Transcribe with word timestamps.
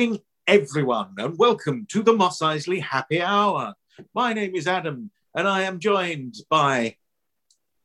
Good 0.00 0.04
evening, 0.04 0.20
everyone, 0.46 1.12
and 1.18 1.36
welcome 1.36 1.84
to 1.90 2.02
the 2.02 2.14
Mos 2.14 2.38
Eisley 2.38 2.80
Happy 2.80 3.20
Hour. 3.20 3.74
My 4.14 4.32
name 4.32 4.54
is 4.54 4.66
Adam, 4.66 5.10
and 5.34 5.46
I 5.46 5.64
am 5.64 5.78
joined 5.78 6.36
by 6.48 6.96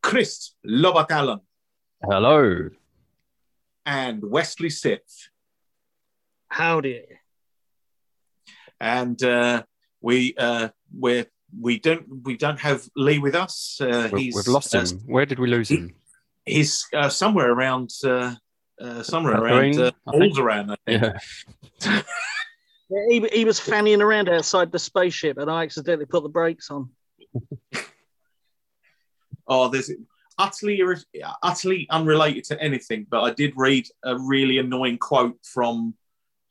Chris 0.02 0.52
Lobak 0.66 1.10
Hello. 2.02 2.70
and 3.86 4.24
Wesley 4.24 4.70
Sith. 4.70 5.28
Howdy. 6.48 7.02
And 8.80 9.22
uh, 9.22 9.64
we 10.00 10.36
uh, 10.38 10.70
we 10.98 11.26
we 11.60 11.80
don't 11.80 12.24
we 12.24 12.38
don't 12.38 12.62
have 12.62 12.88
Lee 12.96 13.20
with 13.20 13.36
us. 13.36 13.78
Uh, 13.82 14.08
We- 14.14 14.22
he's 14.24 14.36
We've 14.38 14.48
lost 14.48 14.74
uh, 14.74 14.80
him. 14.80 15.00
Where 15.06 15.26
did 15.26 15.38
we 15.40 15.48
lose 15.50 15.68
him? 15.68 15.94
he's 16.46 16.88
uh, 16.94 17.10
somewhere 17.10 17.52
around 17.52 17.90
uh, 18.82 18.84
uh, 18.84 19.04
somewhere 19.04 19.36
Tatooine, 19.36 19.78
around 19.78 19.80
uh, 19.80 19.92
I 20.08 20.18
think. 20.18 20.36
Alderaan, 20.36 20.72
I 20.72 20.78
think. 20.86 21.16
Yeah. 21.82 22.02
Yeah, 22.88 23.02
He, 23.10 23.28
he 23.34 23.46
was 23.46 23.60
fanning 23.60 24.00
around 24.00 24.30
outside 24.30 24.72
the 24.72 24.78
spaceship 24.78 25.40
and 25.40 25.50
I 25.50 25.64
accidentally 25.64 26.06
put 26.06 26.22
the 26.22 26.30
brakes 26.30 26.70
on. 26.70 26.90
Oh, 29.48 29.68
there's 29.68 29.92
utterly 30.38 30.82
utterly 31.44 31.88
unrelated 31.90 32.46
to 32.46 32.62
anything, 32.62 33.06
but 33.10 33.22
I 33.22 33.32
did 33.32 33.54
read 33.56 33.88
a 34.04 34.18
really 34.18 34.58
annoying 34.58 34.98
quote 34.98 35.38
from 35.44 35.94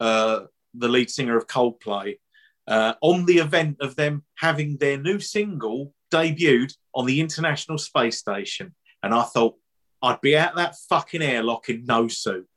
uh, 0.01 0.43
the 0.75 0.89
lead 0.89 1.11
singer 1.11 1.37
of 1.37 1.47
Coldplay 1.47 2.19
uh, 2.67 2.95
on 3.01 3.27
the 3.27 3.39
event 3.39 3.79
of 3.81 3.97
them 3.97 4.23
having 4.37 4.77
their 4.77 4.97
new 4.97 5.19
single 5.19 5.93
debuted 6.13 6.73
on 6.95 7.07
the 7.07 7.21
International 7.21 7.79
Space 7.79 8.19
Station, 8.19 8.75
and 9.03 9.13
I 9.13 9.23
thought 9.25 9.57
I'd 10.05 10.21
be 10.21 10.37
out 10.37 10.57
that 10.57 10.77
fucking 10.89 11.23
airlock 11.23 11.69
in 11.69 11.85
no 11.85 12.09
suit. 12.09 12.49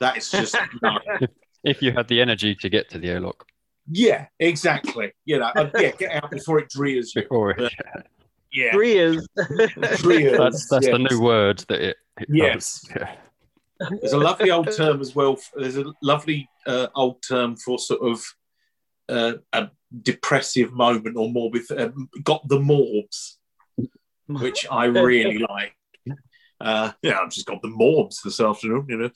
That's 0.00 0.30
just 0.30 0.56
no. 0.82 0.98
If 1.62 1.80
you 1.80 1.92
had 1.92 2.08
the 2.08 2.20
energy 2.20 2.54
to 2.56 2.68
get 2.68 2.90
to 2.90 2.98
the 2.98 3.08
airlock 3.08 3.46
yeah, 3.90 4.26
exactly. 4.38 5.12
You 5.24 5.40
know, 5.40 5.50
I'd, 5.54 5.70
yeah, 5.78 5.90
get 5.92 6.12
out 6.12 6.30
before 6.30 6.58
it 6.58 6.68
drears 6.70 7.14
you. 7.14 7.22
before 7.22 7.50
it. 7.50 7.72
Yeah, 8.52 8.72
Three 8.72 8.92
years. 8.92 9.26
drears. 9.96 10.38
That's 10.38 10.68
that's 10.68 10.86
the 10.86 11.06
new 11.10 11.20
word 11.20 11.64
that 11.68 11.80
it, 11.80 11.96
it 12.20 12.28
Yes. 12.30 12.84
Yeah. 12.94 13.16
There's 14.00 14.12
a 14.12 14.18
lovely 14.18 14.50
old 14.52 14.70
term 14.74 15.00
as 15.00 15.14
well. 15.14 15.36
There's 15.56 15.76
a 15.76 15.92
lovely 16.00 16.48
uh, 16.66 16.86
old 16.94 17.22
term 17.22 17.56
for 17.56 17.78
sort 17.78 18.00
of 18.00 18.24
uh, 19.08 19.38
a 19.52 19.70
depressive 20.02 20.72
moment 20.72 21.16
or 21.16 21.28
more 21.28 21.50
with 21.50 21.70
uh, 21.72 21.90
got 22.22 22.46
the 22.48 22.60
morbs, 22.60 23.38
which 24.28 24.66
I 24.70 24.84
really 24.84 25.38
like. 25.50 25.74
Uh, 26.64 26.92
yeah, 27.02 27.18
I've 27.20 27.30
just 27.30 27.46
got 27.46 27.60
the 27.62 27.68
morbs 27.68 28.22
this 28.22 28.40
afternoon, 28.40 28.86
you 28.88 28.96
know. 28.96 29.10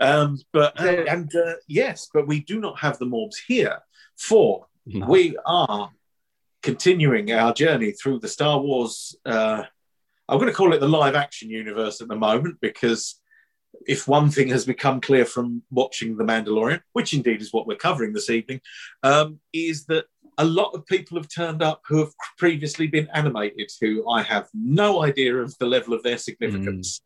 Um, 0.00 0.38
but 0.52 0.80
uh, 0.80 1.04
and 1.08 1.30
uh, 1.34 1.54
yes, 1.68 2.08
but 2.12 2.26
we 2.26 2.40
do 2.40 2.58
not 2.60 2.80
have 2.80 2.98
the 2.98 3.06
morbs 3.06 3.36
here. 3.46 3.78
For 4.16 4.66
No. 4.86 5.06
we 5.06 5.36
are 5.44 5.90
continuing 6.62 7.30
our 7.32 7.52
journey 7.52 7.92
through 7.92 8.20
the 8.20 8.28
Star 8.28 8.58
Wars. 8.60 9.14
Uh, 9.24 9.64
I'm 10.28 10.38
going 10.38 10.50
to 10.50 10.56
call 10.56 10.72
it 10.72 10.80
the 10.80 10.88
live 10.88 11.14
action 11.14 11.50
universe 11.50 12.00
at 12.00 12.08
the 12.08 12.16
moment 12.16 12.56
because 12.60 13.20
if 13.86 14.08
one 14.08 14.30
thing 14.30 14.48
has 14.48 14.64
become 14.64 15.00
clear 15.00 15.24
from 15.24 15.62
watching 15.70 16.16
The 16.16 16.24
Mandalorian, 16.24 16.80
which 16.94 17.12
indeed 17.12 17.40
is 17.42 17.52
what 17.52 17.66
we're 17.66 17.76
covering 17.76 18.12
this 18.12 18.30
evening, 18.30 18.60
um, 19.02 19.38
is 19.52 19.84
that 19.86 20.06
a 20.38 20.44
lot 20.44 20.72
of 20.74 20.86
people 20.86 21.16
have 21.16 21.28
turned 21.28 21.62
up 21.62 21.82
who 21.86 21.98
have 21.98 22.12
previously 22.38 22.86
been 22.86 23.08
animated, 23.14 23.70
who 23.80 24.08
I 24.08 24.22
have 24.22 24.48
no 24.52 25.02
idea 25.02 25.36
of 25.36 25.56
the 25.58 25.66
level 25.66 25.94
of 25.94 26.02
their 26.02 26.18
significance. 26.18 27.00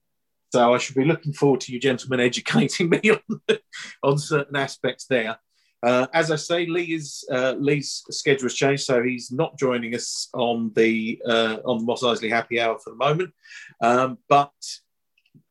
So 0.53 0.75
I 0.75 0.79
should 0.79 0.97
be 0.97 1.05
looking 1.05 1.33
forward 1.33 1.61
to 1.63 1.73
you 1.73 1.79
gentlemen 1.79 2.21
educating 2.21 2.89
me 2.91 3.01
on, 3.11 3.59
on 4.03 4.19
certain 4.19 4.57
aspects 4.57 5.07
there. 5.07 5.39
Uh, 5.83 6.07
as 6.13 6.31
I 6.31 6.37
say, 6.37 6.67
Lee 6.67 6.93
is 6.95 7.25
uh, 7.31 7.55
Lee's 7.59 8.03
schedule 8.11 8.45
has 8.45 8.55
changed, 8.55 8.83
so 8.83 9.03
he's 9.03 9.33
not 9.33 9.59
joining 9.59 9.95
us 9.95 10.29
on 10.35 10.73
the 10.75 11.21
uh, 11.27 11.57
on 11.65 11.79
the 11.79 11.85
Mos 11.85 12.03
Eisley 12.03 12.29
Happy 12.29 12.61
Hour 12.61 12.79
for 12.79 12.91
the 12.91 12.97
moment. 12.97 13.33
Um, 13.81 14.19
but 14.29 14.53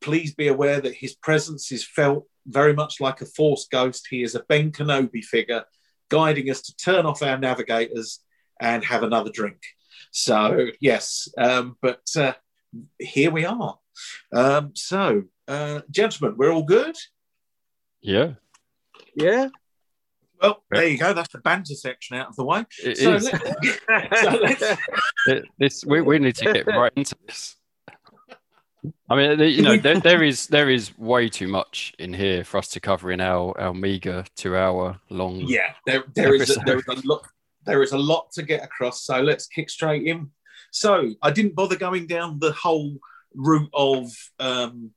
please 0.00 0.32
be 0.34 0.46
aware 0.46 0.80
that 0.80 0.94
his 0.94 1.16
presence 1.16 1.72
is 1.72 1.84
felt 1.84 2.26
very 2.46 2.74
much 2.74 3.00
like 3.00 3.20
a 3.20 3.26
Force 3.26 3.66
ghost. 3.70 4.06
He 4.08 4.22
is 4.22 4.36
a 4.36 4.44
Ben 4.48 4.70
Kenobi 4.70 5.24
figure, 5.24 5.64
guiding 6.10 6.50
us 6.50 6.60
to 6.62 6.76
turn 6.76 7.06
off 7.06 7.22
our 7.22 7.38
navigators 7.38 8.20
and 8.60 8.84
have 8.84 9.02
another 9.02 9.30
drink. 9.30 9.58
So 10.10 10.66
yes, 10.80 11.28
um, 11.38 11.76
but 11.80 12.02
uh, 12.16 12.32
here 12.98 13.30
we 13.30 13.44
are. 13.46 13.78
Um, 14.34 14.72
so, 14.74 15.22
uh, 15.48 15.80
gentlemen, 15.90 16.36
we're 16.36 16.52
all 16.52 16.64
good. 16.64 16.96
Yeah. 18.02 18.32
yeah. 19.14 19.48
Well, 20.42 20.62
there 20.70 20.86
you 20.88 20.96
go. 20.98 21.12
That's 21.12 21.32
the 21.32 21.38
banter 21.38 21.74
section 21.74 22.16
out 22.16 22.28
of 22.28 22.36
the 22.36 22.44
way. 22.44 22.64
It 22.82 22.96
So 22.98 23.14
is. 23.14 23.24
let's- 23.30 24.20
so 24.22 24.30
let's- 24.42 24.78
It- 25.26 25.44
this 25.58 25.84
we, 25.84 26.00
we 26.00 26.18
need 26.18 26.34
to 26.36 26.52
get 26.52 26.66
right 26.66 26.92
into 26.96 27.14
this. 27.26 27.56
I 29.08 29.16
mean, 29.16 29.38
you 29.40 29.62
know, 29.62 29.76
there, 29.76 30.00
there 30.00 30.22
is 30.22 30.46
there 30.46 30.70
is 30.70 30.96
way 30.98 31.28
too 31.28 31.48
much 31.48 31.92
in 31.98 32.12
here 32.12 32.44
for 32.44 32.58
us 32.58 32.68
to 32.68 32.80
cover 32.80 33.10
in 33.10 33.20
our 33.20 33.58
our 33.60 33.74
meager 33.74 34.24
two 34.36 34.56
hour 34.56 35.00
long. 35.10 35.42
yeah, 35.46 35.74
there, 35.86 36.04
there 36.14 36.34
is 36.34 36.56
a, 36.56 36.60
there 36.60 36.78
is 36.78 36.86
a 36.88 37.06
lot 37.06 37.26
there 37.64 37.82
is 37.82 37.92
a 37.92 37.98
lot 37.98 38.30
to 38.32 38.42
get 38.42 38.64
across. 38.64 39.02
So 39.02 39.20
let's 39.20 39.46
kick 39.46 39.70
straight 39.70 40.06
in. 40.06 40.30
So 40.70 41.14
I 41.22 41.30
didn't 41.30 41.54
bother 41.54 41.76
going 41.76 42.06
down 42.06 42.38
the 42.38 42.52
whole 42.52 42.98
route 43.34 43.70
of 43.72 44.10
um, 44.38 44.90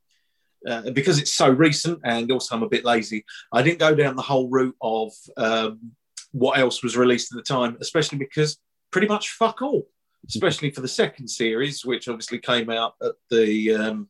uh, 0.67 0.91
because 0.91 1.19
it's 1.19 1.33
so 1.33 1.49
recent, 1.49 1.99
and 2.03 2.31
also 2.31 2.55
I'm 2.55 2.63
a 2.63 2.69
bit 2.69 2.85
lazy. 2.85 3.25
I 3.51 3.61
didn't 3.63 3.79
go 3.79 3.95
down 3.95 4.15
the 4.15 4.21
whole 4.21 4.49
route 4.49 4.75
of 4.81 5.11
um, 5.35 5.91
what 6.31 6.57
else 6.57 6.81
was 6.83 6.95
released 6.95 7.33
at 7.33 7.37
the 7.37 7.43
time, 7.43 7.77
especially 7.81 8.17
because 8.17 8.57
pretty 8.91 9.07
much 9.07 9.31
fuck 9.31 9.61
all. 9.61 9.87
Especially 10.27 10.71
for 10.71 10.81
the 10.81 10.87
second 10.87 11.27
series, 11.27 11.83
which 11.85 12.07
obviously 12.07 12.39
came 12.39 12.69
out 12.69 12.93
at 13.01 13.13
the 13.29 13.73
um, 13.73 14.09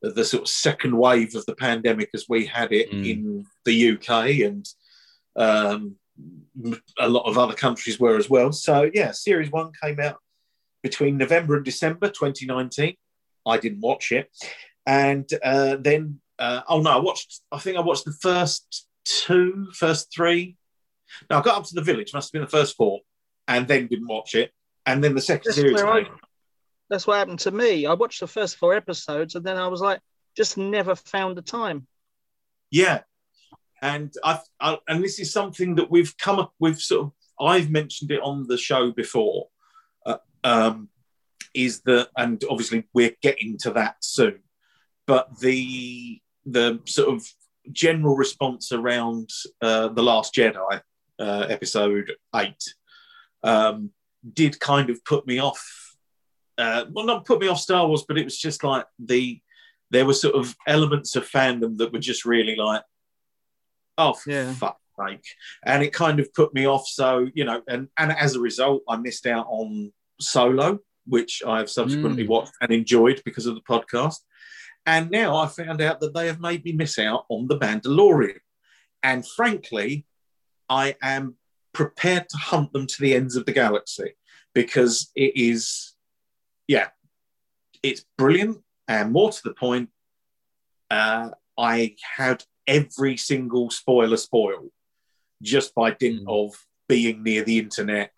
the 0.00 0.24
sort 0.24 0.42
of 0.42 0.48
second 0.48 0.96
wave 0.96 1.34
of 1.34 1.44
the 1.46 1.54
pandemic 1.54 2.10
as 2.14 2.26
we 2.28 2.46
had 2.46 2.72
it 2.72 2.90
Mm. 2.90 3.08
in 3.10 3.46
the 3.64 3.90
UK 3.92 4.40
and 4.40 4.66
um, 5.36 5.96
a 6.98 7.08
lot 7.08 7.26
of 7.26 7.38
other 7.38 7.54
countries 7.54 8.00
were 8.00 8.16
as 8.16 8.28
well. 8.28 8.52
So 8.52 8.90
yeah, 8.92 9.12
series 9.12 9.50
one 9.50 9.72
came 9.82 10.00
out 10.00 10.16
between 10.82 11.16
November 11.18 11.56
and 11.56 11.64
December 11.64 12.08
2019. 12.08 12.96
I 13.46 13.56
didn't 13.58 13.80
watch 13.80 14.12
it, 14.12 14.30
and 14.86 15.28
uh, 15.42 15.76
then 15.76 16.20
uh, 16.38 16.62
oh 16.68 16.80
no, 16.80 16.90
I 16.90 16.98
watched. 17.00 17.40
I 17.50 17.58
think 17.58 17.76
I 17.76 17.80
watched 17.80 18.04
the 18.04 18.16
first 18.20 18.86
two, 19.04 19.68
first 19.74 20.12
three. 20.14 20.56
No, 21.30 21.38
I 21.38 21.42
got 21.42 21.58
up 21.58 21.64
to 21.66 21.74
the 21.74 21.82
village. 21.82 22.12
Must 22.14 22.28
have 22.28 22.32
been 22.32 22.42
the 22.42 22.58
first 22.58 22.76
four, 22.76 23.00
and 23.48 23.66
then 23.68 23.86
didn't 23.88 24.08
watch 24.08 24.34
it. 24.34 24.52
And 24.86 25.02
then 25.02 25.14
the 25.14 25.20
second 25.20 25.52
series. 25.52 25.80
I- 25.82 26.10
That's 26.90 27.06
what 27.06 27.18
happened 27.18 27.40
to 27.40 27.50
me. 27.50 27.86
I 27.86 27.94
watched 27.94 28.20
the 28.20 28.26
first 28.26 28.56
four 28.56 28.74
episodes 28.74 29.34
and 29.34 29.44
then 29.44 29.56
I 29.56 29.68
was 29.68 29.80
like, 29.80 30.00
just 30.36 30.56
never 30.58 30.94
found 30.94 31.36
the 31.36 31.42
time. 31.42 31.86
Yeah, 32.70 33.00
and 33.82 34.12
I, 34.24 34.40
I 34.60 34.78
and 34.88 35.04
this 35.04 35.18
is 35.18 35.32
something 35.32 35.74
that 35.74 35.90
we've 35.90 36.16
come 36.16 36.38
up. 36.38 36.52
We've 36.58 36.80
sort 36.80 37.06
of 37.06 37.12
I've 37.38 37.70
mentioned 37.70 38.10
it 38.10 38.20
on 38.22 38.46
the 38.46 38.56
show 38.56 38.92
before. 38.92 39.48
Uh, 40.06 40.18
um, 40.44 40.88
is 41.54 41.82
that 41.82 42.08
and 42.16 42.42
obviously 42.48 42.84
we're 42.94 43.14
getting 43.20 43.58
to 43.58 43.72
that 43.72 43.96
soon, 44.00 44.40
but 45.06 45.38
the 45.40 46.20
the 46.46 46.80
sort 46.86 47.14
of 47.14 47.26
general 47.70 48.16
response 48.16 48.72
around 48.72 49.28
uh, 49.60 49.88
the 49.88 50.02
Last 50.02 50.34
Jedi 50.34 50.80
uh, 51.18 51.46
episode 51.48 52.12
eight 52.34 52.62
um, 53.42 53.90
did 54.32 54.60
kind 54.60 54.90
of 54.90 55.04
put 55.04 55.26
me 55.26 55.40
off. 55.40 55.96
Uh, 56.58 56.84
well, 56.90 57.06
not 57.06 57.24
put 57.24 57.40
me 57.40 57.48
off 57.48 57.58
Star 57.58 57.86
Wars, 57.86 58.04
but 58.06 58.18
it 58.18 58.24
was 58.24 58.38
just 58.38 58.62
like 58.62 58.86
the 58.98 59.40
there 59.90 60.06
were 60.06 60.14
sort 60.14 60.34
of 60.34 60.56
elements 60.66 61.16
of 61.16 61.28
fandom 61.28 61.76
that 61.76 61.92
were 61.92 61.98
just 61.98 62.24
really 62.24 62.56
like, 62.56 62.82
oh, 63.98 64.14
for 64.14 64.30
Yeah. 64.30 64.54
fuck's 64.54 64.80
sake. 64.98 65.24
And 65.66 65.82
it 65.82 65.92
kind 65.92 66.18
of 66.18 66.32
put 66.32 66.54
me 66.54 66.66
off. 66.66 66.86
So, 66.86 67.28
you 67.34 67.44
know, 67.44 67.62
and, 67.68 67.88
and 67.98 68.10
as 68.12 68.34
a 68.34 68.40
result, 68.40 68.82
I 68.88 68.96
missed 68.96 69.26
out 69.26 69.46
on 69.50 69.92
Solo, 70.18 70.78
which 71.06 71.42
I 71.46 71.58
have 71.58 71.68
subsequently 71.68 72.24
Mm. 72.24 72.28
watched 72.28 72.52
and 72.62 72.70
enjoyed 72.72 73.20
because 73.24 73.44
of 73.44 73.54
the 73.54 73.60
podcast. 73.60 74.16
And 74.86 75.10
now 75.10 75.36
I 75.36 75.46
found 75.46 75.82
out 75.82 76.00
that 76.00 76.14
they 76.14 76.26
have 76.26 76.40
made 76.40 76.64
me 76.64 76.72
miss 76.72 76.98
out 76.98 77.26
on 77.28 77.46
The 77.48 77.58
Mandalorian. 77.58 78.38
And 79.02 79.26
frankly, 79.28 80.06
I 80.70 80.96
am 81.02 81.36
prepared 81.72 82.28
to 82.28 82.36
hunt 82.36 82.72
them 82.72 82.86
to 82.86 82.96
the 83.00 83.14
ends 83.14 83.36
of 83.36 83.46
the 83.46 83.52
galaxy 83.52 84.12
because 84.54 85.10
it 85.14 85.32
is, 85.36 85.94
yeah, 86.68 86.88
it's 87.82 88.04
brilliant. 88.18 88.58
And 88.88 89.12
more 89.12 89.30
to 89.30 89.40
the 89.44 89.54
point, 89.54 89.88
uh, 90.90 91.30
I 91.58 91.96
had 92.16 92.44
every 92.66 93.16
single 93.16 93.70
spoiler 93.70 94.16
spoiled 94.16 94.70
just 95.42 95.74
by 95.74 95.90
dint 95.92 96.24
Mm. 96.26 96.48
of 96.48 96.54
being 96.88 97.22
near 97.22 97.42
the 97.42 97.58
internet, 97.58 98.12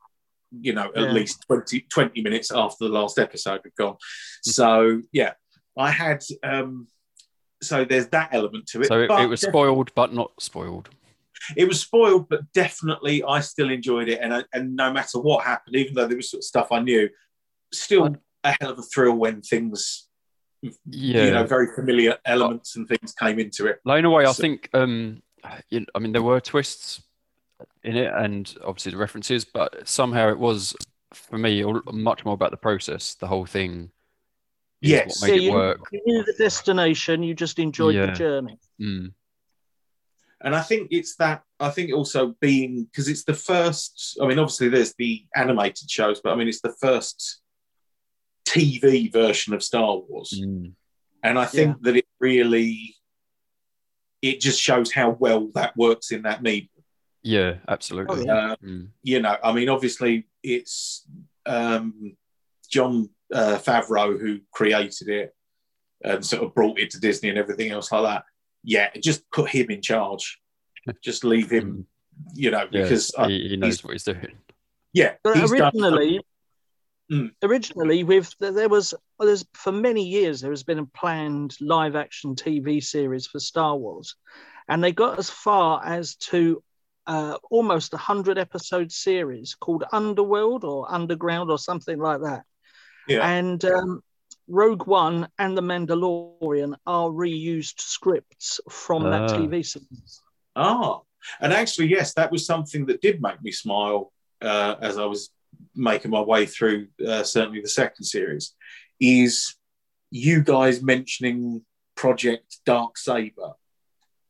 you 0.51 0.73
know, 0.73 0.91
at 0.95 1.03
Yeah. 1.05 1.13
least 1.13 1.45
20, 1.47 1.81
20 1.83 2.23
minutes 2.23 2.51
after 2.51 2.85
the 2.85 2.91
last 2.93 3.19
episode 3.19 3.61
had 3.65 3.75
gone. 3.77 3.97
So, 4.43 5.03
yeah, 5.13 5.35
I 5.79 5.91
had, 5.91 6.23
um, 6.43 6.89
so 7.63 7.85
there's 7.85 8.09
that 8.09 8.31
element 8.33 8.67
to 8.69 8.83
it. 8.83 8.89
So 8.89 9.01
it, 9.01 9.11
it 9.11 9.27
was 9.29 9.41
spoiled, 9.41 9.95
but 9.95 10.13
not 10.13 10.33
spoiled. 10.41 10.91
It 11.57 11.67
was 11.67 11.81
spoiled, 11.81 12.29
but 12.29 12.41
definitely 12.53 13.23
I 13.23 13.41
still 13.41 13.71
enjoyed 13.71 14.09
it. 14.09 14.21
And 14.23 14.35
I, 14.35 14.45
and 14.53 14.75
no 14.77 14.93
matter 14.93 15.19
what 15.19 15.45
happened, 15.45 15.77
even 15.77 15.95
though 15.95 16.07
there 16.07 16.17
was 16.17 16.31
sort 16.31 16.41
of 16.41 16.45
stuff 16.45 16.69
I 16.73 16.81
knew, 16.81 17.09
still 17.73 18.17
a 18.45 18.57
hell 18.61 18.71
of 18.71 18.79
a 18.79 18.83
thrill 18.83 19.15
when 19.15 19.43
things, 19.43 20.09
Yeah. 20.63 21.25
you 21.25 21.31
know, 21.33 21.45
very 21.47 21.69
familiar 21.75 22.19
elements 22.25 22.77
and 22.77 22.87
things 22.89 23.13
came 23.13 23.39
into 23.39 23.67
it. 23.67 23.81
Like 23.85 24.05
away, 24.05 24.25
a 24.25 24.27
way, 24.27 24.31
I 24.31 24.33
think. 24.33 24.69
Um, 24.75 25.23
you 25.71 25.81
know, 25.81 25.87
I 25.95 25.99
mean, 25.99 26.13
there 26.13 26.23
were 26.23 26.41
twists 26.41 27.03
in 27.83 27.97
it, 27.97 28.13
and 28.15 28.55
obviously 28.65 28.93
the 28.93 28.99
references, 28.99 29.45
but 29.45 29.87
somehow 29.89 30.29
it 30.31 30.39
was 30.39 30.75
for 31.13 31.39
me 31.39 31.65
all- 31.65 31.83
much 31.93 32.25
more 32.25 32.35
about 32.35 32.51
the 32.51 32.57
process. 32.57 33.15
The 33.15 33.27
whole 33.27 33.47
thing. 33.47 33.91
Yes. 34.81 35.21
What 35.23 35.31
made 35.31 35.43
Yeah, 35.43 35.49
it 35.51 35.55
work. 35.55 35.81
You 35.93 36.03
knew 36.05 36.25
the 36.25 36.33
destination, 36.35 37.23
you 37.23 37.35
just 37.35 37.59
enjoyed 37.59 37.95
Yeah. 37.95 38.07
the 38.07 38.13
journey. 38.13 38.59
Mm. 38.81 39.13
And 40.45 40.55
I 40.55 40.61
think 40.61 40.89
it's 40.91 41.17
that. 41.17 41.43
I 41.59 41.71
think 41.71 41.93
also 41.93 42.35
being 42.41 42.85
because 42.85 43.09
it's 43.09 43.25
the 43.25 43.35
first. 43.35 44.19
I 44.21 44.27
mean, 44.27 44.39
obviously 44.39 44.69
there's 44.69 44.95
the 44.99 45.25
animated 45.35 45.91
shows, 45.91 46.21
but 46.23 46.33
I 46.33 46.37
mean 46.37 46.49
it's 46.49 46.61
the 46.61 46.75
first 46.81 47.41
TV 48.45 49.11
version 49.13 49.55
of 49.55 49.63
Star 49.63 49.97
Wars. 49.97 50.39
Mm. 50.41 50.73
and 51.23 51.39
I 51.39 51.47
think 51.47 51.83
that 51.83 51.97
it 51.97 52.07
really 52.21 52.95
it 54.21 54.41
just 54.41 54.61
shows 54.61 54.93
how 54.93 55.11
well 55.19 55.49
that 55.55 55.77
works 55.77 56.11
in 56.13 56.23
that 56.23 56.43
medium. 56.43 56.69
Yeah, 57.23 57.55
absolutely. 57.69 58.21
Oh, 58.21 58.25
yeah. 58.25 58.53
Uh, 58.53 58.57
Mm. 58.63 58.89
you 59.03 59.21
know, 59.21 59.37
I 59.43 59.53
mean, 59.53 59.69
obviously 59.71 60.27
it's 60.43 61.07
um, 61.47 62.17
Jon 62.71 63.09
uh, 63.33 63.59
Favreau 63.59 64.21
who 64.21 64.41
created 64.53 65.09
it 65.09 65.35
and 66.03 66.25
sort 66.25 66.43
of 66.45 66.55
brought 66.55 66.79
it 66.79 66.91
to 66.91 67.01
Disney 67.01 67.31
and 67.31 67.39
everything 67.39 67.71
else 67.71 67.91
like 67.93 68.03
that. 68.05 68.25
Yeah, 68.65 68.89
just 69.03 69.31
put 69.31 69.51
him 69.51 69.71
in 69.71 69.83
charge. 69.83 70.41
Just 71.03 71.23
leave 71.25 71.51
him, 71.51 71.87
you 72.35 72.51
know, 72.51 72.67
Yeah, 72.71 72.83
because 72.83 73.13
uh, 73.17 73.29
he, 73.29 73.49
he 73.51 73.57
knows 73.57 73.85
what 73.85 73.93
he's 73.93 74.05
doing. 74.05 74.33
yeah, 74.93 75.15
But 75.23 75.37
he's 75.37 75.51
done- 75.51 75.73
originally, 75.75 76.21
Mm. 77.13 77.33
originally 77.43 78.03
with 78.03 78.35
there 78.41 78.67
was 78.71 78.95
well, 79.19 79.27
there's 79.27 79.45
for 79.53 79.71
many 79.71 80.09
years 80.09 80.41
there 80.41 80.51
has 80.51 80.63
been 80.63 80.79
a 80.79 80.87
planned 80.87 81.55
live 81.61 81.97
action 81.97 82.35
TV 82.35 82.83
series 82.83 83.27
for 83.27 83.39
Star 83.41 83.77
Wars, 83.77 84.17
and 84.71 84.83
they 84.83 84.91
got 84.93 85.19
as 85.19 85.29
far 85.29 85.85
as 85.85 86.15
to 86.17 86.63
uh, 87.07 87.37
almost 87.51 87.93
a 87.93 87.99
hundred 87.99 88.39
episode 88.39 88.91
series 88.91 89.55
called 89.55 89.85
Underworld 89.93 90.65
or 90.65 90.91
Underground 90.91 91.51
or 91.51 91.59
something 91.59 91.99
like 91.99 92.23
that. 92.23 92.45
yeah, 93.07 93.29
And 93.37 93.63
um, 93.67 94.03
Rogue 94.49 94.87
One 94.87 95.29
and 95.39 95.57
The 95.57 95.63
Mandalorian 95.63 96.75
are 96.87 97.09
reused 97.09 97.81
scripts 97.81 98.61
from 98.69 99.05
that 99.05 99.31
Ah. 99.31 99.37
TV 99.37 99.65
series. 99.65 100.21
Ah, 100.57 101.01
and 101.41 101.53
actually, 101.53 101.89
yes, 101.89 102.15
that 102.15 102.31
was 102.31 102.47
something 102.47 102.87
that 102.87 103.01
did 103.01 103.23
make 103.23 103.43
me 103.43 103.51
smile 103.51 104.13
uh, 104.43 104.77
as 104.81 104.99
I 104.99 105.07
was 105.07 105.31
making 105.75 106.11
my 106.11 106.21
way 106.21 106.47
through 106.47 106.89
uh, 107.07 107.23
certainly 107.23 107.61
the 107.61 107.69
second 107.69 108.05
series. 108.05 108.55
Is 109.01 109.57
you 110.11 110.43
guys 110.43 110.83
mentioning 110.83 111.65
Project 111.97 112.59
Dark 112.65 112.97
Saber 112.99 113.53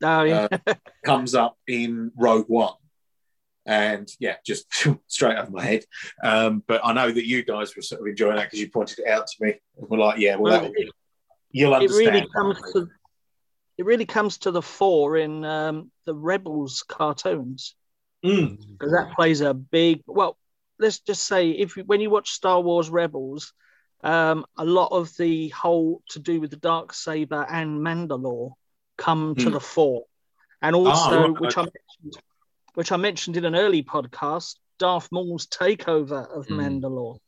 Oh 0.02 0.22
yeah, 0.22 0.48
comes 1.04 1.34
up 1.34 1.56
in 1.66 2.12
Rogue 2.16 2.48
One, 2.48 2.74
and 3.66 4.08
yeah, 4.18 4.36
just 4.44 4.66
straight 5.06 5.36
over 5.36 5.50
my 5.50 5.62
head. 5.62 5.84
Um, 6.22 6.62
but 6.66 6.80
I 6.84 6.92
know 6.92 7.10
that 7.10 7.26
you 7.26 7.44
guys 7.44 7.74
were 7.74 7.82
sort 7.82 8.00
of 8.00 8.06
enjoying 8.06 8.36
that 8.36 8.44
because 8.46 8.60
you 8.60 8.70
pointed 8.70 9.00
it 9.00 9.08
out 9.08 9.26
to 9.26 9.44
me 9.44 9.54
and 9.78 9.88
were 9.88 9.98
like, 9.98 10.18
"Yeah, 10.18 10.36
well, 10.36 10.62
Well, 10.62 10.72
it- 10.74 10.92
you'll 11.50 11.74
it 11.74 11.90
really 11.90 12.26
comes 12.34 12.58
to 12.72 12.88
it 13.76 13.84
really 13.84 14.06
comes 14.06 14.38
to 14.38 14.50
the 14.52 14.62
fore 14.62 15.16
in 15.16 15.44
um, 15.44 15.90
the 16.04 16.14
Rebels 16.14 16.84
cartoons 16.86 17.74
Mm, 18.24 18.56
because 18.72 18.92
that 18.92 19.14
plays 19.14 19.40
a 19.42 19.52
big. 19.52 20.02
Well, 20.06 20.38
let's 20.78 21.00
just 21.00 21.24
say 21.26 21.50
if 21.50 21.76
you, 21.76 21.84
when 21.84 22.00
you 22.00 22.08
watch 22.08 22.30
Star 22.30 22.60
Wars 22.60 22.88
Rebels, 22.88 23.52
um, 24.02 24.46
a 24.56 24.64
lot 24.64 24.92
of 24.92 25.14
the 25.18 25.48
whole 25.50 26.02
to 26.10 26.18
do 26.20 26.40
with 26.40 26.50
the 26.50 26.56
dark 26.56 26.94
saber 26.94 27.44
and 27.50 27.80
Mandalore 27.80 28.52
come 28.96 29.34
to 29.34 29.44
Hmm. 29.44 29.50
the 29.50 29.60
fore, 29.60 30.04
and 30.62 30.74
also 30.74 31.20
right, 31.28 31.40
which 31.40 31.58
I 31.58 31.62
mentioned, 31.62 32.22
which 32.74 32.92
I 32.92 32.96
mentioned 32.96 33.36
in 33.36 33.44
an 33.44 33.54
early 33.56 33.82
podcast, 33.82 34.56
Darth 34.78 35.08
Maul's 35.12 35.46
takeover 35.46 36.28
of 36.36 36.46
Hmm. 36.46 36.60
Mandalore. 36.60 37.18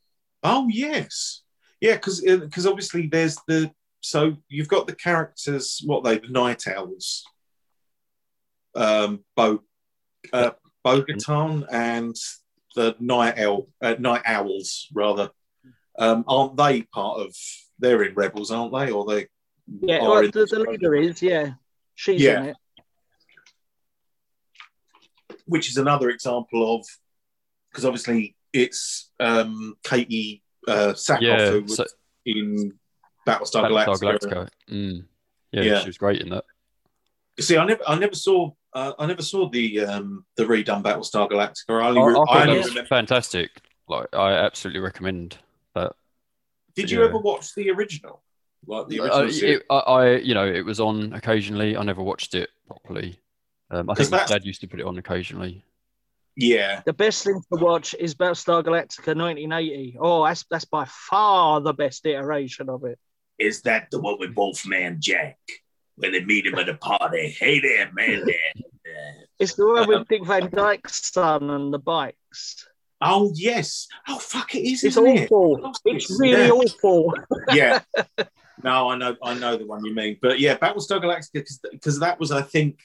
Oh 0.43 0.67
yes, 0.69 1.41
yeah, 1.81 1.93
because 1.95 2.21
because 2.21 2.65
obviously 2.67 3.07
there's 3.07 3.37
the 3.47 3.71
so 4.01 4.37
you've 4.47 4.67
got 4.67 4.87
the 4.87 4.95
characters 4.95 5.81
what 5.85 6.03
they 6.03 6.19
the 6.19 6.27
Nite 6.27 6.67
Owls, 6.67 7.23
um, 8.75 9.23
Bo, 9.35 9.61
uh, 10.33 10.51
Bo-Katan 10.83 11.65
and 11.71 12.15
the 12.75 12.95
Nite 12.99 13.39
Owl, 13.39 13.67
uh, 13.81 13.95
Nite 13.99 14.21
Owls 14.25 14.87
rather. 14.93 15.29
Um, 15.99 16.23
aren't 16.27 16.55
they 16.57 16.83
part 16.83 17.19
of? 17.21 17.35
They're 17.79 18.03
in 18.03 18.13
Rebels, 18.13 18.51
aren't 18.51 18.71
they? 18.73 18.91
Or 18.91 19.03
they? 19.05 19.27
Yeah, 19.81 19.97
are 20.05 20.09
well, 20.11 20.17
in 20.19 20.31
the, 20.31 20.45
the 20.45 20.59
leader 20.59 20.95
is 20.95 21.21
yeah, 21.23 21.53
she's 21.95 22.21
Yeah. 22.21 22.39
in 22.39 22.45
it. 22.49 22.57
Which 25.47 25.69
is 25.69 25.77
another 25.77 26.09
example 26.09 26.75
of 26.75 26.85
because 27.71 27.83
obviously 27.85 28.35
it's 28.53 29.09
um, 29.19 29.75
Katee 29.83 30.41
uh, 30.67 30.93
Sackhoff 30.93 31.21
Yeah, 31.21 31.51
who 31.51 31.61
was 31.63 31.75
so- 31.77 31.85
in 32.25 32.73
Battlestar 33.27 33.63
Battlestar 33.63 33.97
Galactica. 33.99 34.19
Galactica. 34.19 34.49
Mm. 34.71 35.05
Yeah, 35.51 35.61
Yeah. 35.63 35.79
she 35.79 35.87
was 35.87 35.97
great 35.97 36.21
in 36.21 36.29
that. 36.29 36.43
See, 37.39 37.57
I 37.57 37.65
never, 37.65 37.81
I 37.87 37.97
never 37.99 38.15
saw, 38.15 38.51
uh, 38.73 38.93
I 38.99 39.05
never 39.05 39.21
saw 39.21 39.49
the 39.49 39.81
um, 39.81 40.25
the 40.37 40.43
redone 40.45 40.81
Battlestar 40.83 41.29
Galactica. 41.29 41.81
I 41.81 41.87
only, 41.89 42.01
I, 42.01 42.05
I 42.05 42.09
I 42.09 42.39
that 42.39 42.47
only 42.49 42.57
was 42.59 42.69
remember. 42.69 42.87
fantastic. 42.87 43.51
Like, 43.87 44.07
I 44.13 44.33
absolutely 44.33 44.81
recommend 44.81 45.37
that. 45.75 45.93
Did 46.75 46.91
you 46.91 46.99
yeah. 46.99 47.05
ever 47.07 47.17
watch 47.19 47.53
the 47.55 47.69
original, 47.69 48.21
like 48.65 48.87
the 48.87 48.99
Uh, 48.99 49.03
original? 49.03 49.31
series? 49.31 49.57
it, 49.59 49.65
I, 49.69 49.75
I, 49.77 50.15
you 50.17 50.33
know, 50.33 50.45
it 50.45 50.65
was 50.65 50.79
on 50.79 51.13
occasionally. 51.13 51.77
I 51.77 51.83
never 51.83 52.01
watched 52.03 52.33
it 52.35 52.49
properly. 52.67 53.19
Um, 53.69 53.89
I 53.89 53.95
'Cause 53.95 54.09
think 54.09 54.21
my 54.21 54.25
dad 54.27 54.45
used 54.45 54.61
to 54.61 54.67
put 54.67 54.79
it 54.79 54.85
on 54.85 54.97
occasionally. 54.97 55.63
yeah, 56.35 56.81
The 56.85 56.93
best 56.93 57.23
thing 57.23 57.41
to 57.53 57.59
watch 57.63 57.95
is 57.99 58.15
Battlestar 58.15 58.63
Galactica 58.63 59.15
1980. 59.15 59.97
Oh, 59.99 60.23
that's 60.25 60.45
that's 60.49 60.65
by 60.65 60.85
far 60.85 61.59
the 61.61 61.73
best 61.73 62.05
iteration 62.05 62.69
of 62.69 62.83
it. 62.85 62.97
is 63.37 63.61
that 63.63 63.89
the 63.91 63.99
one 63.99 64.17
with 64.19 64.33
Wolfman 64.35 64.97
Jack 64.99 65.37
when 65.95 66.11
they 66.11 66.23
meet 66.23 66.45
him 66.45 66.55
at 66.55 66.69
a 66.69 66.75
party? 66.75 67.29
Hey 67.39 67.59
there, 67.59 67.91
man, 67.93 68.25
there. 68.25 68.63
It's 69.39 69.53
the 69.53 69.67
one 69.67 69.87
with 69.87 70.07
Dick 70.07 70.25
Van 70.25 70.49
Dyke's 70.49 71.11
son 71.13 71.49
and 71.51 71.71
the 71.71 71.77
bikes. 71.77 72.67
Oh 73.01 73.31
yes. 73.35 73.87
Oh 74.07 74.17
fuck, 74.17 74.55
it 74.55 74.61
is. 74.61 74.83
It's 74.83 74.97
isn't 74.97 75.05
it? 75.05 75.31
awful. 75.31 75.71
It's 75.85 76.09
really 76.19 76.45
Yeah. 76.47 76.51
awful. 76.51 77.13
yeah. 77.53 77.81
No, 78.63 78.89
I 78.89 78.97
know, 78.97 79.15
I 79.21 79.35
know 79.35 79.55
the 79.55 79.67
one 79.67 79.85
you 79.85 79.93
mean, 79.93 80.17
but 80.19 80.39
yeah, 80.39 80.57
Battlestar 80.57 80.99
Galactica 80.99 81.45
because 81.71 81.99
that 81.99 82.19
was, 82.19 82.31
I 82.31 82.41
think, 82.41 82.79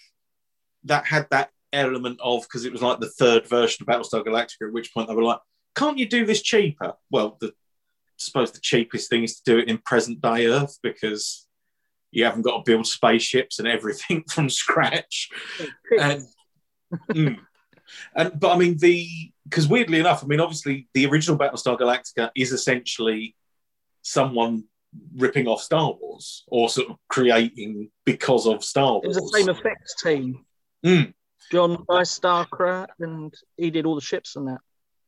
that 0.85 1.07
had 1.07 1.27
that 1.31 1.51
element 1.73 2.21
of 2.23 2.43
because 2.43 2.65
it 2.65 2.73
was 2.73 2.83
like 2.83 3.01
the 3.01 3.11
third 3.11 3.49
version 3.49 3.83
of 3.83 3.89
Battlestar 3.89 4.25
Galactica. 4.25 4.67
At 4.69 4.73
which 4.73 4.93
point 4.93 5.09
they 5.09 5.15
were 5.15 5.23
like, 5.23 5.41
"Can't 5.75 5.99
you 5.99 6.09
do 6.09 6.27
this 6.27 6.43
cheaper?" 6.43 6.95
Well, 7.11 7.37
the 7.41 7.49
I 7.49 8.19
suppose 8.19 8.53
the 8.53 8.61
cheapest 8.61 9.11
thing 9.11 9.25
is 9.25 9.41
to 9.41 9.43
do 9.45 9.59
it 9.59 9.69
in 9.69 9.79
present 9.79 10.21
day 10.21 10.47
Earth 10.47 10.79
because 10.83 11.47
you 12.13 12.25
haven't 12.25 12.43
got 12.43 12.59
to 12.59 12.71
build 12.71 12.87
spaceships 12.87 13.59
and 13.59 13.67
everything 13.67 14.23
from 14.29 14.49
scratch. 14.49 15.29
And, 15.99 16.23
mm. 17.11 17.39
and 18.17 18.41
but 18.41 18.55
I 18.55 18.59
mean 18.59 18.79
the 18.79 19.09
because 19.45 19.69
weirdly 19.69 20.01
enough, 20.01 20.23
I 20.23 20.27
mean 20.27 20.41
obviously 20.41 20.89
the 20.95 21.07
original 21.07 21.39
Battlestar 21.39 21.79
Galactica 21.79 22.31
is 22.35 22.53
essentially 22.53 23.35
someone 24.03 24.65
ripping 25.17 25.47
off 25.47 25.63
Star 25.63 25.93
Wars 25.93 26.45
or 26.49 26.69
sort 26.69 26.91
of 26.91 26.97
creating 27.09 27.91
because 28.05 28.47
of 28.47 28.65
Star 28.65 28.93
Wars. 28.93 29.05
It 29.05 29.09
was 29.09 29.17
the 29.17 29.39
same 29.39 29.49
effects 29.49 29.95
team. 30.03 30.45
Mm. 30.85 31.15
John 31.51 31.85
by 31.89 32.03
Starcraft, 32.03 32.89
and 33.01 33.35
he 33.57 33.71
did 33.71 33.87
all 33.87 33.95
the 33.95 34.01
ships 34.01 34.37
and 34.37 34.49
that. 34.49 34.61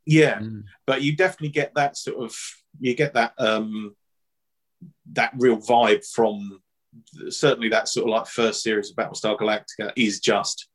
Yeah, 0.07 0.38
Mm. 0.40 0.64
but 0.87 1.02
you 1.02 1.16
definitely 1.16 1.49
get 1.50 1.75
that 1.75 1.97
sort 1.97 2.23
of 2.25 2.37
you 2.81 2.95
get 2.95 3.14
that 3.14 3.33
um 3.38 3.97
that 5.12 5.33
real 5.38 5.57
vibe 5.57 6.04
from 6.07 6.61
certainly 7.28 7.71
that 7.71 7.88
sort 7.88 8.07
of 8.07 8.11
like 8.11 8.26
first 8.26 8.62
series 8.62 8.90
of 8.90 8.97
Battlestar 8.97 9.38
Galactica 9.38 9.93
is 9.97 10.21
just 10.21 10.69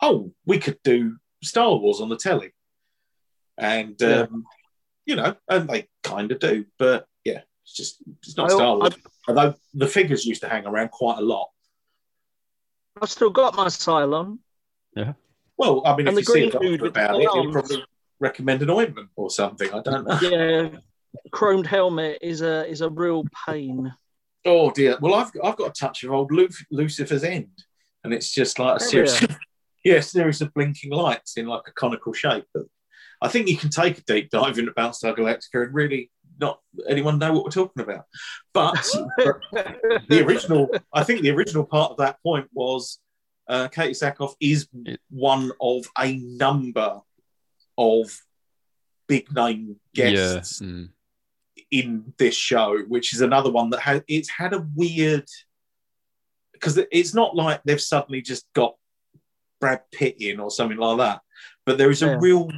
oh 0.00 0.32
we 0.46 0.58
could 0.58 0.78
do 0.82 1.16
Star 1.44 1.76
Wars 1.76 2.00
on 2.00 2.08
the 2.08 2.16
telly 2.16 2.52
and 3.58 4.00
um 4.02 4.08
Yeah. 4.08 4.26
you 5.06 5.16
know 5.16 5.36
and 5.48 5.68
they 5.68 5.88
kind 6.02 6.32
of 6.32 6.38
do 6.38 6.64
but 6.78 7.06
yeah 7.24 7.42
it's 7.64 7.74
just 7.74 8.02
it's 8.22 8.36
not 8.36 8.50
I- 8.50 8.54
Star 8.54 8.76
Wars 8.78 8.94
I- 8.94 9.10
although 9.28 9.54
the 9.74 9.86
figures 9.88 10.24
used 10.24 10.40
to 10.42 10.48
hang 10.48 10.66
around 10.66 10.90
quite 10.90 11.18
a 11.18 11.22
lot 11.22 11.50
I've 13.02 13.10
still 13.10 13.30
got 13.30 13.56
my 13.56 13.66
Cylon. 13.66 14.38
Yeah. 14.96 15.12
Well 15.56 15.82
I 15.84 15.96
mean 15.96 16.08
And 16.08 16.18
if 16.18 16.26
the 16.26 16.32
you 16.32 16.40
see 16.42 16.48
a 16.48 16.50
green 16.50 16.78
dude 16.78 16.80
doctor 16.80 16.82
with 16.84 16.94
the 16.94 17.00
about 17.04 17.20
it 17.20 17.30
he'll 17.32 17.52
probably 17.52 17.84
recommend 18.20 18.62
an 18.62 18.70
ointment 18.70 19.08
or 19.16 19.30
something 19.30 19.68
I 19.72 19.80
don't 19.82 20.06
know 20.06 20.18
Yeah, 20.22 20.78
chromed 21.32 21.66
helmet 21.66 22.18
is 22.22 22.42
a 22.42 22.66
is 22.68 22.80
a 22.80 22.88
real 22.90 23.24
pain. 23.46 23.92
Oh 24.44 24.70
dear. 24.70 24.96
Well, 25.00 25.14
I've 25.14 25.30
I've 25.42 25.56
got 25.56 25.70
a 25.70 25.72
touch 25.72 26.04
of 26.04 26.12
old 26.12 26.30
Lu- 26.32 26.48
Lucifer's 26.70 27.24
End, 27.24 27.50
and 28.04 28.14
it's 28.14 28.32
just 28.32 28.58
like 28.58 28.80
a 28.80 28.84
Oh, 28.84 28.86
series 28.86 29.20
yeah. 29.20 29.28
of 29.28 29.36
yeah, 29.84 30.00
series 30.00 30.40
of 30.40 30.52
blinking 30.54 30.92
lights 30.92 31.36
in 31.36 31.46
like 31.46 31.62
a 31.66 31.72
conical 31.72 32.12
shape. 32.12 32.44
But 32.54 32.64
I 33.20 33.28
think 33.28 33.48
you 33.48 33.56
can 33.56 33.70
take 33.70 33.98
a 33.98 34.02
deep 34.02 34.30
dive 34.30 34.58
into 34.58 34.70
Battlestar 34.72 35.16
Galactica 35.16 35.64
and 35.66 35.74
really 35.74 36.10
not 36.38 36.60
anyone 36.88 37.18
know 37.18 37.32
what 37.32 37.44
we're 37.44 37.50
talking 37.50 37.82
about. 37.82 38.04
But 38.52 38.74
the 40.08 40.24
original, 40.26 40.68
I 40.92 41.04
think 41.04 41.22
the 41.22 41.30
original 41.30 41.64
part 41.64 41.90
of 41.90 41.96
that 41.98 42.22
point 42.22 42.48
was 42.52 42.98
uh, 43.48 43.68
Katee 43.68 43.90
Sackhoff 43.90 44.34
is 44.40 44.68
one 45.10 45.52
of 45.60 45.84
a 45.98 46.16
number 46.16 47.00
of 47.76 48.20
big 49.06 49.32
name 49.34 49.76
guests 49.94 50.60
Yeah. 50.60 50.66
Mm. 50.68 50.88
in 51.70 52.12
this 52.18 52.34
show, 52.34 52.78
which 52.88 53.14
is 53.14 53.20
another 53.20 53.50
one 53.50 53.70
that 53.70 53.80
has 53.80 54.02
it's 54.08 54.28
had 54.28 54.52
a 54.52 54.66
weird 54.74 55.26
because 56.52 56.78
it's 56.90 57.14
not 57.14 57.36
like 57.36 57.62
they've 57.64 57.80
suddenly 57.80 58.20
just 58.20 58.44
got 58.52 58.74
Brad 59.60 59.82
Pitt 59.92 60.20
in 60.20 60.40
or 60.40 60.50
something 60.50 60.76
like 60.78 60.98
that, 60.98 61.20
but 61.64 61.78
there 61.78 61.90
is 61.90 62.02
a 62.02 62.06
Yeah. 62.06 62.18
real 62.20 62.50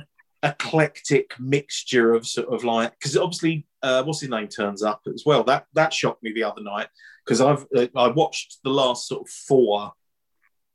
eclectic 0.42 1.38
mixture 1.38 2.14
of 2.14 2.26
sort 2.26 2.48
of 2.48 2.64
like 2.64 2.92
because 2.92 3.16
obviously 3.16 3.66
uh, 3.82 4.02
what's 4.02 4.20
his 4.20 4.30
name 4.30 4.48
turns 4.48 4.82
up 4.82 5.02
as 5.12 5.24
well. 5.24 5.44
That 5.44 5.66
that 5.74 5.92
shocked 5.92 6.22
me 6.22 6.32
the 6.32 6.44
other 6.44 6.62
night 6.62 6.88
because 7.24 7.40
I've 7.40 7.66
uh, 7.76 7.86
I 7.96 8.08
watched 8.08 8.58
the 8.64 8.70
last 8.70 9.08
sort 9.08 9.22
of 9.22 9.28
four, 9.28 9.92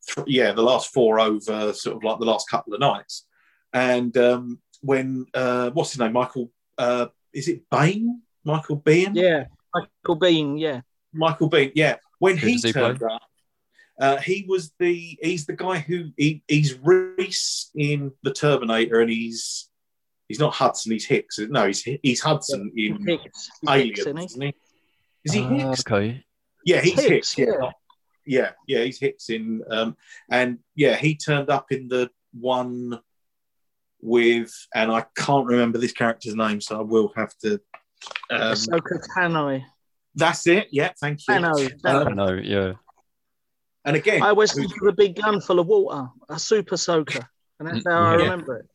th- 0.07 0.27
yeah, 0.27 0.51
the 0.51 0.63
last 0.63 0.93
four 0.93 1.19
over 1.19 1.73
sort 1.73 1.97
of 1.97 2.03
like 2.03 2.19
the 2.19 2.25
last 2.25 2.49
couple 2.49 2.73
of 2.73 2.79
nights, 2.79 3.25
and 3.73 4.15
um, 4.17 4.59
when 4.81 5.25
uh, 5.33 5.69
what's 5.71 5.91
his 5.91 5.99
name 5.99 6.13
Michael 6.13 6.51
uh, 6.77 7.07
is 7.33 7.47
it 7.47 7.69
Bain 7.69 8.21
Michael 8.43 8.79
Biehn 8.79 9.11
yeah, 9.13 9.45
Michael 9.73 10.19
Biehn. 10.19 10.59
Yeah, 10.59 10.81
Michael 11.13 11.49
Biehn 11.49 11.71
yeah 11.75 11.97
when 12.19 12.37
Who 12.37 12.47
he 12.47 12.55
he 12.55 12.73
turned 12.73 13.03
up. 13.03 13.21
Uh, 13.99 14.17
he 14.17 14.45
was 14.47 14.73
the 14.77 15.17
he's 15.21 15.45
the 15.45 15.55
guy 15.55 15.79
who 15.79 16.11
he, 16.17 16.43
he's 16.47 16.77
Reese 16.79 17.71
in 17.75 18.11
the 18.23 18.33
Terminator 18.33 18.99
and 18.99 19.09
he's 19.09 19.69
he's 20.27 20.39
not 20.39 20.53
Hudson 20.53 20.91
he's 20.91 21.05
Hicks 21.05 21.39
no 21.39 21.67
he's 21.67 21.83
he's 22.03 22.21
Hudson 22.21 22.71
in 22.75 23.05
Hicks. 23.07 23.49
He's 23.61 23.69
Aliens 23.69 23.97
Hicks, 23.97 24.07
isn't 24.07 24.17
he? 24.17 24.25
isn't 24.25 24.41
he? 24.41 24.53
Is 25.23 25.33
he 25.33 25.41
Ah, 25.43 25.69
Hicks? 25.69 25.79
okay. 25.87 26.23
Yeah, 26.65 26.81
he's 26.81 26.93
Hicks, 26.99 27.33
Hicks. 27.33 27.37
yeah. 27.37 27.45
yeah. 27.61 27.71
yeah, 28.25 28.51
yeah, 28.67 28.83
he's 28.85 28.99
Hicks 28.99 29.29
in, 29.29 29.61
um, 29.69 29.95
and 30.31 30.59
yeah, 30.75 30.95
he 30.95 31.15
turned 31.15 31.49
up 31.51 31.71
in 31.71 31.87
the 31.87 32.09
one 32.33 32.99
with, 34.01 34.51
and 34.73 34.91
I 34.91 35.05
can't 35.15 35.45
remember 35.47 35.77
this 35.77 35.93
character's 35.93 36.35
name, 36.35 36.59
so 36.61 36.79
I 36.79 36.81
will 36.81 37.11
have 37.15 37.33
to. 37.43 37.53
Um, 38.29 38.53
Ahsoka 38.53 38.99
Tano. 39.15 39.63
that's 40.15 40.45
it. 40.47 40.67
Yeah, 40.71 40.91
thank 40.99 41.19
you. 41.27 41.33
Tano. 41.35 41.55
I 41.85 42.03
Tano. 42.03 42.41
Yeah. 42.43 42.73
And 43.83 43.95
again, 43.95 44.21
I 44.23 44.29
always 44.29 44.51
who's- 44.51 44.67
think 44.69 44.81
of 44.81 44.87
a 44.87 44.91
big 44.93 45.15
gun 45.15 45.39
full 45.41 45.59
of 45.59 45.67
water, 45.67 46.07
a 46.29 46.39
super 46.39 46.77
soaker, 46.77 47.27
and 47.59 47.67
that's 47.67 47.83
how 47.87 48.01
I 48.03 48.13
remember 48.15 48.57
it. 48.57 48.65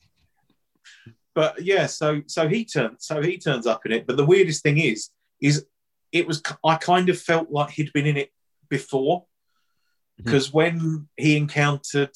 But 1.34 1.62
yeah, 1.62 1.86
so 1.86 2.22
so 2.26 2.48
he 2.48 2.64
turns 2.64 3.06
so 3.06 3.22
he 3.22 3.38
turns 3.38 3.66
up 3.66 3.86
in 3.86 3.92
it. 3.92 4.06
But 4.06 4.16
the 4.16 4.26
weirdest 4.26 4.62
thing 4.62 4.78
is, 4.78 5.10
is 5.40 5.66
it 6.12 6.26
was 6.26 6.42
I 6.64 6.76
kind 6.76 7.08
of 7.08 7.20
felt 7.20 7.50
like 7.50 7.70
he'd 7.70 7.92
been 7.92 8.06
in 8.06 8.16
it 8.16 8.30
before 8.68 9.20
mm-hmm. 9.20 10.24
because 10.24 10.52
when 10.52 11.08
he 11.16 11.36
encountered 11.36 12.10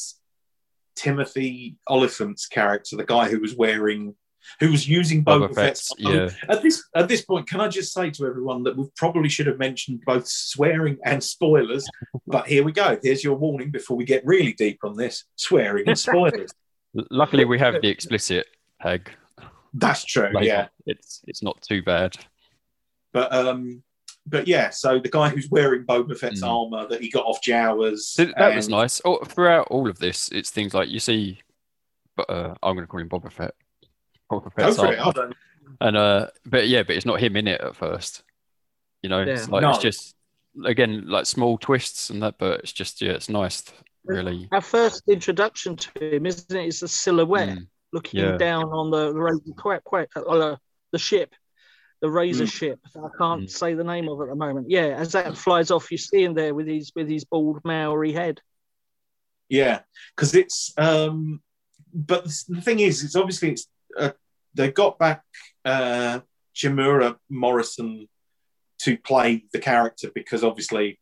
Timothy 0.96 1.76
Olyphant's 1.88 2.46
character, 2.46 2.96
the 2.96 3.04
guy 3.04 3.28
who 3.28 3.40
was 3.40 3.54
wearing, 3.54 4.14
who 4.60 4.70
was 4.70 4.88
using 4.88 5.24
Boba, 5.24 5.48
Boba 5.48 5.92
yeah. 5.98 6.28
At 6.48 6.62
this 6.62 6.82
at 6.94 7.08
this 7.08 7.22
point, 7.22 7.48
can 7.48 7.60
I 7.60 7.68
just 7.68 7.92
say 7.92 8.10
to 8.10 8.26
everyone 8.26 8.64
that 8.64 8.76
we 8.76 8.86
probably 8.96 9.28
should 9.28 9.46
have 9.46 9.58
mentioned 9.58 10.02
both 10.04 10.26
swearing 10.26 10.98
and 11.04 11.22
spoilers, 11.22 11.86
but 12.26 12.46
here 12.46 12.64
we 12.64 12.72
go. 12.72 12.98
Here's 13.02 13.24
your 13.24 13.36
warning 13.36 13.70
before 13.70 13.96
we 13.96 14.04
get 14.04 14.24
really 14.26 14.52
deep 14.52 14.80
on 14.82 14.96
this: 14.96 15.24
swearing 15.36 15.88
and 15.88 15.98
spoilers. 15.98 16.50
Luckily, 17.10 17.44
we 17.44 17.58
have 17.58 17.80
the 17.80 17.88
explicit 17.88 18.46
tag. 18.84 19.10
That's 19.74 20.04
true. 20.04 20.26
label. 20.26 20.44
Yeah. 20.44 20.68
It's 20.86 21.20
it's 21.26 21.42
not 21.42 21.60
too 21.62 21.82
bad. 21.82 22.16
But 23.12 23.32
um, 23.32 23.82
but 24.26 24.46
yeah, 24.48 24.70
so 24.70 24.98
the 24.98 25.08
guy 25.08 25.28
who's 25.28 25.48
wearing 25.50 25.84
Boba 25.84 26.16
Fett's 26.18 26.42
Mm. 26.42 26.48
armor 26.48 26.88
that 26.88 27.00
he 27.00 27.10
got 27.10 27.24
off 27.26 27.40
Jawas. 27.42 27.98
So 28.00 28.26
that 28.38 28.54
was 28.54 28.68
nice. 28.68 29.00
Oh, 29.04 29.18
throughout 29.24 29.68
all 29.70 29.88
of 29.88 29.98
this, 29.98 30.28
it's 30.30 30.50
things 30.50 30.74
like 30.74 30.88
you 30.88 31.00
see, 31.00 31.40
but 32.16 32.28
uh, 32.30 32.54
I'm 32.62 32.74
going 32.76 32.86
to 32.86 32.90
call 32.90 33.00
him 33.00 33.08
Boba 33.08 33.30
Fett. 33.32 33.54
Boba 34.30 34.44
Go 34.44 34.50
Fett's 34.56 34.76
for 34.76 34.92
it. 34.92 34.98
Armor. 34.98 35.12
don't, 35.12 35.36
And 35.80 35.96
uh, 35.96 36.28
but 36.46 36.68
yeah, 36.68 36.82
but 36.82 36.96
it's 36.96 37.06
not 37.06 37.20
him 37.20 37.36
in 37.36 37.48
it 37.48 37.60
at 37.60 37.76
first. 37.76 38.22
You 39.02 39.10
know, 39.10 39.20
it's 39.22 39.48
like 39.48 39.62
No. 39.62 39.70
it's 39.70 39.78
just 39.78 40.14
again 40.64 41.08
like 41.08 41.26
small 41.26 41.58
twists 41.58 42.10
and 42.10 42.22
that, 42.22 42.36
but 42.38 42.60
it's 42.60 42.72
just 42.72 43.02
yeah, 43.02 43.12
it's 43.12 43.28
nice. 43.28 43.64
Really. 44.04 44.48
Our 44.52 44.60
first 44.60 45.02
introduction 45.08 45.76
to 45.76 46.16
him, 46.16 46.26
isn't 46.26 46.50
it? 46.56 46.64
it? 46.64 46.68
Is 46.68 46.82
a 46.82 46.88
silhouette 46.88 47.48
Mm. 47.50 47.66
Looking 47.94 48.20
Yeah. 48.20 48.36
down 48.36 48.64
on 48.64 48.90
the 48.90 49.12
the, 49.12 49.20
razor, 49.20 49.40
quite, 49.56 49.84
quite, 49.84 50.08
uh, 50.16 50.56
the 50.90 50.98
ship, 50.98 51.32
the 52.00 52.10
razor 52.10 52.42
Mm. 52.44 52.52
ship. 52.52 52.80
I 52.96 53.08
can't 53.16 53.42
Mm. 53.42 53.50
say 53.50 53.74
the 53.74 53.84
name 53.84 54.08
of 54.08 54.18
it 54.20 54.24
at 54.24 54.28
the 54.30 54.34
moment. 54.34 54.68
Yeah, 54.68 54.96
as 54.98 55.12
that 55.12 55.38
flies 55.38 55.70
off, 55.70 55.92
you 55.92 55.96
see 55.98 56.24
him 56.24 56.34
there 56.34 56.56
with 56.56 56.66
his 56.66 56.90
with 56.96 57.08
his 57.08 57.24
bald 57.24 57.60
Maori 57.64 58.12
head. 58.12 58.40
yeah, 59.48 59.82
because 60.16 60.34
it's 60.34 60.74
um, 60.76 61.40
but 61.92 62.24
the 62.48 62.60
thing 62.60 62.80
is, 62.80 63.04
it's 63.04 63.14
obviously 63.14 63.52
it's 63.52 63.68
uh, 63.96 64.10
they 64.54 64.72
got 64.72 64.98
back 64.98 65.22
uh, 65.64 66.18
Temuera 66.52 67.16
Morrison 67.30 68.08
to 68.78 68.96
play 68.98 69.44
the 69.52 69.60
character 69.60 70.10
because 70.12 70.42
obviously, 70.42 70.98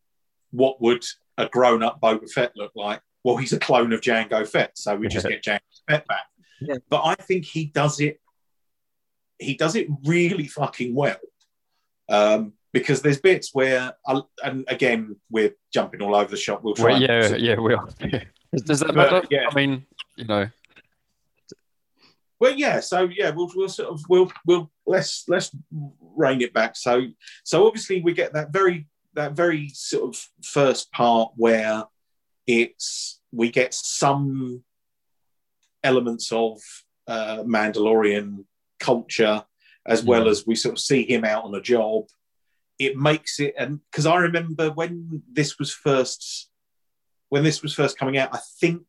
what 0.51 0.79
would 0.79 1.03
a 1.39 1.47
grown-up 1.47 1.99
Boba 1.99 2.29
Fett 2.29 2.55
look 2.55 2.71
like? 2.75 3.01
Well, 3.23 3.37
he's 3.37 3.53
a 3.53 3.57
clone 3.59 3.93
of 3.93 4.01
Jango 4.01 4.47
Fett, 4.47 4.77
so 4.77 4.95
we 4.95 5.07
just 5.07 5.27
get 5.27 5.43
Jango 5.43 5.59
Fett 5.89 6.05
back. 6.07 6.25
Yeah. 6.67 6.77
But 6.89 7.01
I 7.05 7.15
think 7.15 7.45
he 7.45 7.65
does 7.65 7.99
it. 7.99 8.19
He 9.39 9.55
does 9.55 9.75
it 9.75 9.87
really 10.05 10.47
fucking 10.47 10.93
well. 10.95 11.17
Um, 12.09 12.53
because 12.71 13.01
there's 13.01 13.19
bits 13.19 13.49
where, 13.53 13.93
I, 14.07 14.21
and 14.43 14.65
again, 14.67 15.15
we're 15.29 15.55
jumping 15.73 16.01
all 16.01 16.15
over 16.15 16.29
the 16.29 16.37
shop. 16.37 16.63
We'll 16.63 16.73
try. 16.73 16.93
Well, 16.93 17.01
yeah, 17.01 17.21
sort 17.21 17.33
of- 17.33 17.39
yeah, 17.39 17.55
we 17.59 17.73
are. 17.73 17.87
Does, 18.51 18.61
does 18.63 18.79
that 18.81 18.87
But, 18.95 19.11
matter? 19.11 19.27
yeah. 19.29 19.47
I 19.49 19.55
mean, 19.55 19.85
you 20.15 20.25
know, 20.25 20.47
Well, 22.39 22.53
yeah. 22.55 22.79
So 22.81 23.03
yeah, 23.15 23.29
we'll, 23.31 23.51
we'll 23.55 23.69
sort 23.69 23.89
of 23.89 24.01
we'll 24.09 24.31
we'll 24.45 24.71
let's 24.85 25.23
let's 25.27 25.51
rein 26.15 26.41
it 26.41 26.53
back. 26.53 26.75
So 26.75 27.03
so 27.43 27.65
obviously 27.67 28.01
we 28.01 28.13
get 28.13 28.33
that 28.33 28.51
very 28.51 28.87
that 29.13 29.33
very 29.33 29.69
sort 29.69 30.15
of 30.15 30.27
first 30.43 30.91
part 30.91 31.31
where 31.35 31.85
it's 32.45 33.21
we 33.31 33.49
get 33.49 33.73
some 33.73 34.63
elements 35.83 36.31
of 36.31 36.59
uh, 37.07 37.43
Mandalorian 37.43 38.45
culture 38.79 39.43
as 39.85 40.03
well 40.03 40.29
as 40.29 40.47
we 40.47 40.55
sort 40.55 40.73
of 40.73 40.79
see 40.79 41.03
him 41.03 41.25
out 41.25 41.43
on 41.43 41.53
a 41.55 41.61
job. 41.61 42.05
It 42.79 42.97
makes 42.97 43.39
it 43.39 43.53
and 43.57 43.79
because 43.91 44.05
I 44.05 44.17
remember 44.17 44.71
when 44.71 45.23
this 45.31 45.59
was 45.59 45.73
first 45.73 46.49
when 47.29 47.43
this 47.43 47.63
was 47.63 47.73
first 47.73 47.97
coming 47.97 48.17
out, 48.17 48.29
I 48.33 48.39
think 48.59 48.83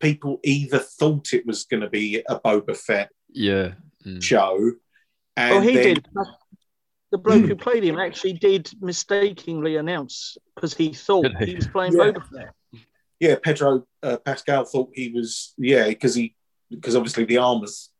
people 0.00 0.40
either 0.42 0.78
thought 0.78 1.32
it 1.32 1.46
was 1.46 1.64
going 1.64 1.82
to 1.82 1.90
be 1.90 2.22
a 2.28 2.40
Boba 2.40 2.76
Fett 2.76 3.10
yeah. 3.30 3.72
Mm. 4.04 4.22
show, 4.22 4.72
and 5.36 5.54
Oh, 5.54 5.60
he 5.60 5.74
then, 5.74 5.94
did. 5.94 6.08
The 7.10 7.18
bloke 7.18 7.44
who 7.44 7.54
played 7.54 7.84
him 7.84 7.98
actually 7.98 8.32
did 8.32 8.70
mistakenly 8.80 9.76
announce 9.76 10.38
because 10.54 10.72
he 10.72 10.94
thought 10.94 11.26
he? 11.40 11.46
he 11.46 11.54
was 11.56 11.66
playing 11.66 11.92
Yeah. 11.92 12.12
Boba 12.12 12.26
Fett. 12.34 12.54
Yeah, 13.22 13.36
Pedro 13.40 13.86
uh, 14.02 14.16
Pascal 14.16 14.64
thought 14.64 14.90
he 14.92 15.10
was 15.10 15.54
yeah 15.56 15.86
because 15.86 16.16
he 16.16 16.34
because 16.68 16.96
obviously 16.96 17.24
the 17.24 17.38
armor's 17.38 17.90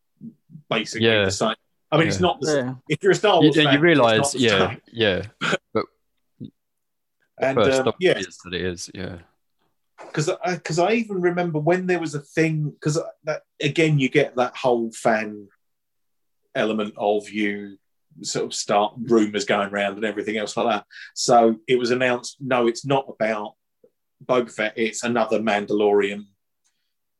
basically 0.68 1.06
Yeah. 1.06 1.26
the 1.26 1.30
same. 1.30 1.54
I 1.92 1.98
mean, 1.98 2.08
it's 2.08 2.18
not 2.18 2.40
the 2.40 2.52
Yeah. 2.56 2.74
if 2.88 2.98
you're 3.02 3.12
a 3.12 3.14
Star 3.14 3.36
You, 3.36 3.42
Wars 3.50 3.56
you 3.56 3.62
fan, 3.62 3.80
realise, 3.80 4.34
it's 4.34 4.34
not 4.34 4.40
the 4.40 4.44
yeah, 4.44 4.68
same. 4.68 4.80
yeah. 4.92 5.22
and 7.38 7.54
First 7.56 7.80
um, 7.82 7.92
yeah, 8.00 8.18
it 8.18 8.26
is 8.26 8.38
that 8.44 8.54
it 8.54 8.62
is, 8.62 8.90
yeah. 8.92 9.18
because 10.00 10.28
because 10.50 10.80
I, 10.80 10.94
even 10.94 11.20
remember 11.20 11.60
when 11.60 11.86
there 11.86 12.00
was 12.00 12.16
a 12.16 12.20
thing 12.20 12.70
because 12.70 12.98
that 13.22 13.42
again 13.60 14.00
you 14.00 14.08
get 14.08 14.34
that 14.36 14.56
whole 14.56 14.90
fan 14.90 15.46
element 16.56 16.94
of 16.96 17.28
you 17.30 17.78
sort 18.22 18.44
of 18.46 18.54
start 18.54 18.94
rumors 18.98 19.44
going 19.44 19.68
around 19.68 19.94
and 19.94 20.04
everything 20.04 20.36
else 20.36 20.56
like 20.56 20.66
that. 20.66 20.84
So 21.14 21.60
it 21.68 21.78
was 21.78 21.92
announced, 21.92 22.38
no, 22.40 22.66
it's 22.66 22.84
not 22.84 23.06
about 23.08 23.54
Boba 24.24 24.52
Fett. 24.52 24.74
It's 24.76 25.04
another 25.04 25.40
Mandalorian, 25.40 26.26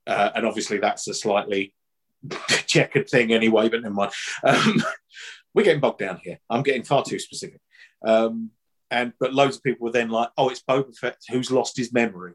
uh, 0.07 0.31
and 0.35 0.47
obviously 0.47 0.79
that's 0.79 1.09
a 1.09 1.15
slightly 1.15 1.75
checkered 2.67 3.09
thing 3.09 3.33
anyway. 3.33 3.69
But 3.69 3.83
never 3.83 3.95
mind. 3.95 4.13
Um, 4.45 4.83
we're 5.55 5.65
getting 5.65 5.81
bogged 5.81 5.99
down 5.99 6.21
here. 6.23 6.39
I'm 6.49 6.63
getting 6.63 6.83
far 6.83 7.05
too 7.05 7.19
specific. 7.19 7.61
Um, 8.05 8.51
and 8.91 9.13
but 9.19 9.33
loads 9.33 9.57
of 9.57 9.63
people 9.63 9.87
were 9.87 9.93
then 9.93 10.11
like, 10.11 10.31
"Oh, 10.37 10.49
it's 10.49 10.63
Boba 10.63 10.95
Fett 10.97 11.17
who's 11.31 11.51
lost 11.51 11.77
his 11.77 11.93
memory." 11.93 12.35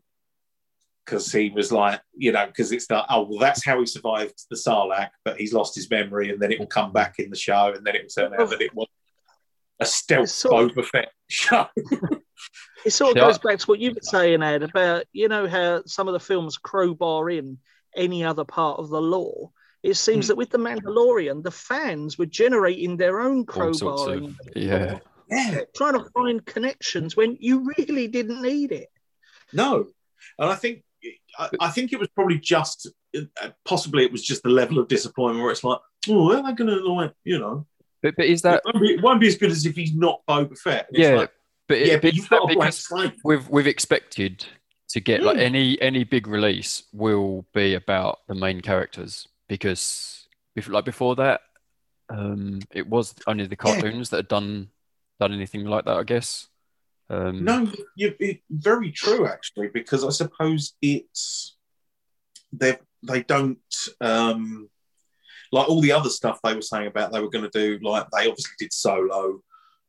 Because 1.06 1.32
he 1.32 1.50
was 1.50 1.72
like, 1.72 2.02
you 2.18 2.34
know, 2.34 2.46
because 2.48 2.74
it's 2.74 2.88
that, 2.88 3.06
oh, 3.10 3.26
well, 3.30 3.40
that's 3.40 3.64
how 3.64 3.80
he 3.80 3.86
survived 3.86 4.44
the 4.50 4.58
Sarlacc, 4.58 5.12
but 5.24 5.38
he's 5.38 5.54
lost 5.54 5.74
his 5.74 5.90
memory, 5.90 6.32
and 6.32 6.42
then 6.42 6.52
it 6.52 6.60
will 6.60 6.68
come 6.68 6.92
back 6.92 7.16
in 7.20 7.30
the 7.30 7.38
show, 7.38 7.72
and 7.74 7.88
then 7.88 7.96
it 7.96 8.02
will 8.02 8.24
turn 8.24 8.34
out 8.38 8.50
that 8.50 8.60
it 8.60 8.76
was 8.76 8.90
a 9.80 9.86
stealth 9.86 10.28
Boba 10.28 10.84
Fett 10.84 11.10
show. 11.30 11.68
It 12.86 12.92
sort 12.92 13.12
of 13.12 13.18
Yeah. 13.18 13.28
goes 13.28 13.38
back 13.40 13.60
to 13.60 13.66
what 13.66 13.80
you 13.80 13.92
were 13.92 14.02
saying, 14.02 14.44
Ed, 14.44 14.64
about 14.64 15.06
you 15.12 15.28
know 15.28 15.48
how 15.48 15.84
some 15.86 16.08
of 16.08 16.14
the 16.14 16.20
films 16.20 16.58
crowbar 16.58 17.30
in 17.30 17.58
any 17.96 18.24
other 18.24 18.46
part 18.46 18.80
of 18.80 18.90
the 18.90 19.02
lore. 19.02 19.52
It 19.84 19.96
seems 19.96 20.26
Hmm. 20.26 20.30
that 20.30 20.36
with 20.38 20.50
the 20.50 20.58
Mandalorian, 20.58 21.44
the 21.44 21.52
fans 21.52 22.18
were 22.18 22.26
generating 22.26 22.98
their 22.98 23.20
own 23.22 23.46
All 23.56 23.74
sorts 23.74 24.04
crowbarring, 24.04 24.26
of 24.30 24.36
yeah. 24.56 25.00
Yeah, 25.30 25.62
trying 25.76 25.94
to 25.94 26.06
find 26.14 26.46
connections 26.46 27.18
when 27.18 27.38
you 27.42 27.72
really 27.78 28.08
didn't 28.08 28.42
need 28.42 28.72
it. 28.72 28.90
no, 29.54 29.88
and 30.40 30.50
I 30.50 30.56
think 30.56 30.84
I, 31.38 31.50
I 31.60 31.70
think 31.70 31.94
it 31.94 32.00
was 32.00 32.10
probably 32.10 32.40
just 32.40 32.90
uh, 33.16 33.50
possibly 33.66 34.04
it 34.04 34.12
was 34.12 34.24
just 34.24 34.44
the 34.44 34.50
level 34.50 34.80
of 34.80 34.88
disappointment 34.88 35.44
where 35.44 35.52
it's 35.52 35.64
like, 35.64 35.80
oh, 36.10 36.32
are 36.34 36.44
they 36.44 36.54
going 36.54 36.70
to 36.70 36.94
like 36.94 37.14
you 37.24 37.40
know? 37.40 37.68
But 38.02 38.16
but 38.16 38.26
is 38.26 38.42
that 38.44 38.56
it, 38.56 38.62
won't 38.66 38.82
be, 38.82 38.94
it 38.94 39.02
won't 39.02 39.20
be 39.22 39.28
as 39.28 39.36
good 39.38 39.52
as 39.52 39.66
if 39.66 39.76
he's 39.76 39.94
not 39.94 40.22
Boba 40.28 40.58
Fett. 40.58 40.88
It's 40.90 41.00
yeah? 41.00 41.16
like, 41.16 41.32
but 41.68 41.80
yeah, 41.80 41.94
it, 41.94 42.02
but 42.02 42.14
you've 42.14 42.30
got 42.30 42.50
a 42.50 42.54
blank 42.54 42.76
because 42.90 43.20
we've 43.24 43.50
we've 43.50 43.68
expected 43.68 44.46
to 44.90 45.00
get 45.00 45.24
like 45.24 45.38
Mm. 45.38 45.42
any 45.42 45.82
any 45.82 46.04
big 46.04 46.28
release 46.28 46.84
will 46.94 47.46
be 47.54 47.74
about 47.74 48.20
the 48.28 48.36
main 48.36 48.62
characters 48.62 49.28
because 49.50 50.28
before, 50.56 50.74
like 50.74 50.86
before 50.86 51.16
that 51.16 51.42
um 52.10 52.60
it 52.72 52.88
was 52.88 53.14
only 53.28 53.46
the 53.46 53.58
Yeah. 53.62 53.74
cartoons 53.74 54.10
that 54.10 54.18
had 54.18 54.28
done 54.30 54.70
done 55.20 55.34
anything 55.34 55.66
like 55.66 55.84
that 55.86 55.98
I 55.98 56.04
guess 56.04 56.48
um 57.10 57.44
No, 57.44 57.70
you, 57.96 58.16
it, 58.20 58.42
very 58.50 58.92
true 58.92 59.28
actually, 59.28 59.68
because 59.74 60.06
I 60.06 60.10
suppose 60.10 60.74
it's 60.82 61.58
they 62.54 62.78
they 63.04 63.24
don't 63.24 63.60
um, 64.00 64.70
like 65.52 65.68
all 65.70 65.82
the 65.82 65.92
other 65.92 66.10
stuff 66.10 66.40
they 66.44 66.56
were 66.56 66.62
saying 66.62 66.88
about 66.88 67.12
they 67.12 67.20
were 67.20 67.30
going 67.30 67.50
to 67.50 67.60
do. 67.60 67.78
Like 67.82 68.08
they 68.12 68.28
obviously 68.30 68.54
did 68.58 68.74
Solo, 68.74 69.42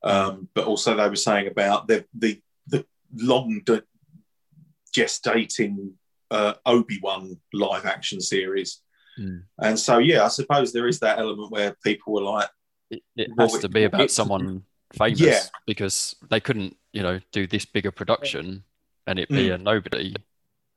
um, 0.02 0.48
but 0.54 0.66
also 0.66 0.96
they 0.96 1.08
were 1.08 1.16
saying 1.16 1.46
about 1.48 1.88
the 1.88 2.04
the 2.14 2.40
the 2.66 2.84
long 3.16 3.60
de- 3.64 3.82
gestating 4.94 5.92
uh, 6.30 6.54
Obi 6.66 6.98
Wan 7.02 7.38
live 7.52 7.86
action 7.86 8.20
series. 8.20 8.80
Mm. 9.18 9.42
And 9.60 9.78
so, 9.78 9.98
yeah, 9.98 10.24
I 10.24 10.28
suppose 10.28 10.72
there 10.72 10.86
is 10.88 11.00
that 11.00 11.18
element 11.18 11.50
where 11.50 11.74
people 11.82 12.12
were 12.14 12.22
like, 12.22 12.48
it, 12.90 13.02
it 13.16 13.30
Well, 13.36 13.48
has 13.48 13.60
to 13.60 13.68
be 13.68 13.84
about 13.84 14.10
someone 14.10 14.62
famous 14.96 15.20
Yeah. 15.20 15.40
because 15.66 16.14
they 16.30 16.40
couldn't 16.40 16.76
you 16.92 17.02
know 17.02 17.20
do 17.32 17.46
this 17.46 17.66
bigger 17.66 17.90
production 17.90 18.64
and 19.06 19.18
it 19.18 19.28
be 19.28 19.48
Mm. 19.48 19.54
a 19.54 19.58
nobody 19.58 20.14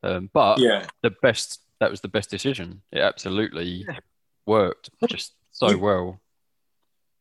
um 0.04 0.30
but 0.34 0.60
yeah, 0.60 0.86
the 1.02 1.12
best 1.22 1.62
that 1.80 1.90
was 1.90 2.02
the 2.02 2.10
best 2.10 2.30
decision 2.30 2.82
it 2.92 3.00
absolutely 3.00 3.88
worked 4.46 4.90
just 5.08 5.34
so 5.52 5.70
You- 5.70 5.80
well 5.80 6.20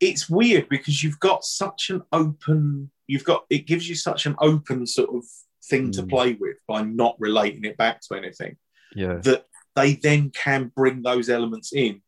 it's 0.00 0.28
weird 0.30 0.69
because 0.69 1.02
you've 1.02 1.21
got 1.21 1.45
such 1.45 1.90
an 1.90 2.02
open 2.12 2.90
you've 3.07 3.25
got 3.25 3.45
it 3.50 3.66
gives 3.66 3.88
you 3.88 3.95
such 3.95 4.26
an 4.26 4.35
open 4.40 4.87
sort 4.87 5.11
of 5.14 5.25
thing 5.64 5.90
to 5.92 6.02
Mm. 6.02 6.09
play 6.11 6.33
with 6.40 6.57
by 6.66 6.83
not 6.83 7.16
relating 7.19 7.64
it 7.64 7.76
back 7.76 8.00
to 8.02 8.14
anything 8.16 8.57
yeah 8.95 9.16
that 9.23 9.47
they 9.76 9.95
then 9.95 10.30
can 10.30 10.73
bring 10.75 11.02
those 11.02 11.28
elements 11.28 11.73
in 11.73 12.02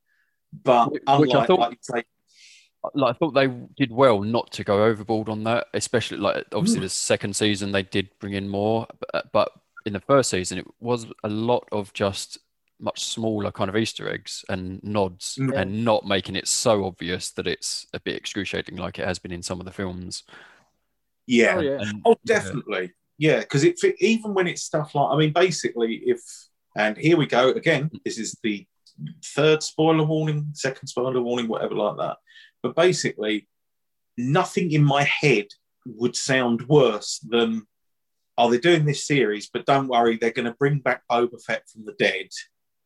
but 0.64 0.92
Which- 0.92 1.02
which 1.18 1.34
I 1.34 1.46
thought- 1.46 1.60
like 1.60 1.72
you 1.72 1.78
say 1.82 2.02
like 2.94 3.14
I 3.14 3.18
thought 3.18 3.30
they 3.34 3.46
did 3.76 3.92
well 3.92 4.22
not 4.22 4.50
to 4.52 4.64
go 4.64 4.84
overboard 4.84 5.28
on 5.28 5.44
that, 5.44 5.68
especially 5.72 6.18
like 6.18 6.44
obviously 6.52 6.80
Mm. 6.80 6.82
the 6.82 6.88
second 6.88 7.36
season 7.36 7.70
they 7.70 7.84
did 7.84 8.10
bring 8.18 8.32
in 8.32 8.48
more, 8.48 8.88
but, 9.12 9.30
but 9.32 9.52
in 9.86 9.92
the 9.92 10.00
first 10.00 10.30
season 10.30 10.58
it 10.58 10.66
was 10.80 11.06
a 11.22 11.28
lot 11.28 11.68
of 11.70 11.92
just 11.92 12.38
much 12.82 13.04
smaller 13.04 13.50
kind 13.52 13.70
of 13.70 13.76
Easter 13.76 14.08
eggs 14.12 14.44
and 14.48 14.82
nods 14.82 15.36
Mm. 15.40 15.56
and 15.56 15.84
not 15.84 16.04
making 16.06 16.36
it 16.36 16.48
so 16.48 16.84
obvious 16.84 17.30
that 17.32 17.46
it's 17.46 17.86
a 17.94 18.00
bit 18.00 18.16
excruciating 18.16 18.76
like 18.76 18.98
it 18.98 19.06
has 19.06 19.18
been 19.18 19.32
in 19.32 19.42
some 19.42 19.60
of 19.60 19.66
the 19.66 19.72
films. 19.72 20.24
yeah 21.26 21.54
Oh, 21.56 21.60
yeah. 21.60 21.78
And- 21.80 22.02
oh 22.04 22.16
definitely 22.26 22.92
yeah 23.18 23.40
because 23.40 23.62
it 23.64 23.78
even 24.00 24.34
when 24.34 24.48
it's 24.48 24.62
stuff 24.62 24.94
like 24.94 25.10
i 25.12 25.16
mean 25.16 25.32
basically 25.32 26.02
if 26.06 26.20
and 26.76 26.96
here 26.96 27.16
we 27.16 27.26
go 27.26 27.50
again 27.50 27.90
this 28.04 28.18
is 28.18 28.36
the 28.42 28.66
third 29.24 29.62
spoiler 29.62 30.04
warning 30.04 30.48
second 30.54 30.86
spoiler 30.88 31.20
warning 31.22 31.46
whatever 31.48 31.74
like 31.74 31.96
that 31.98 32.16
but 32.62 32.74
basically 32.74 33.46
nothing 34.18 34.72
in 34.72 34.82
my 34.84 35.04
head 35.04 35.46
would 35.86 36.16
sound 36.16 36.66
worse 36.68 37.18
than 37.28 37.62
oh 38.38 38.50
they're 38.50 38.58
doing 38.70 38.84
this 38.84 39.06
series 39.06 39.48
but 39.52 39.66
don't 39.66 39.88
worry 39.88 40.16
they're 40.16 40.30
going 40.32 40.46
to 40.50 40.56
bring 40.58 40.78
back 40.80 41.02
Boba 41.10 41.40
Fett 41.46 41.62
from 41.70 41.84
the 41.84 41.94
dead 41.98 42.28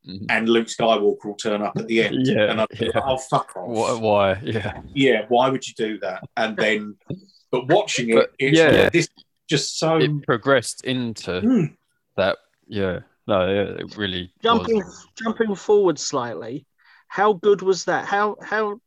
Mhm. 0.07 0.27
and 0.31 0.49
Luke 0.49 0.69
Skywalker 0.69 1.25
will 1.25 1.35
turn 1.35 1.63
up 1.63 1.77
at 1.77 1.87
the 1.89 2.03
end 2.03 2.17
Yeah, 2.27 2.51
and 2.51 2.61
I'd 2.61 2.69
be 2.79 2.87
like, 2.87 3.03
oh 3.05 3.17
fuck 3.19 3.57
off 3.57 3.69
Why, 3.69 3.93
why? 3.95 4.41
Yeah. 4.43 4.81
yeah 4.95 5.25
why 5.29 5.49
would 5.49 5.67
you 5.67 5.75
do 5.75 5.99
that 6.01 6.23
and 6.37 6.57
then 6.57 6.97
but 7.51 7.67
watching 7.69 8.11
it 8.11 8.15
But, 8.15 8.31
it's 8.39 8.57
yeah. 8.59 8.83
like, 8.85 8.93
this 8.93 9.09
just 9.49 9.79
so 9.79 9.99
It 9.99 10.23
progressed 10.25 10.85
into 10.85 11.41
Hmm. 11.41 11.65
that. 12.17 12.39
Yeah. 12.69 13.01
No, 13.29 13.49
it 13.49 13.97
really 13.97 14.33
Jumping 14.43 14.77
was. 14.79 15.07
jumping 15.21 15.55
forward 15.57 15.99
slightly, 15.99 16.67
how 17.09 17.33
good 17.33 17.63
was 17.63 17.85
that? 17.87 18.05
How 18.07 18.37
how 18.43 18.81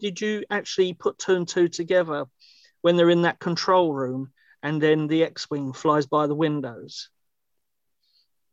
did 0.00 0.20
you 0.20 0.44
actually 0.50 0.92
put 0.94 1.18
two 1.18 1.34
and 1.36 1.46
two 1.48 1.68
together 1.68 2.24
when 2.82 2.96
they're 2.96 3.10
in 3.10 3.22
that 3.22 3.38
control 3.38 3.92
room 3.94 4.32
and 4.62 4.80
then 4.82 5.06
the 5.06 5.22
X-wing 5.24 5.72
flies 5.72 6.06
by 6.06 6.26
the 6.26 6.34
windows? 6.34 7.08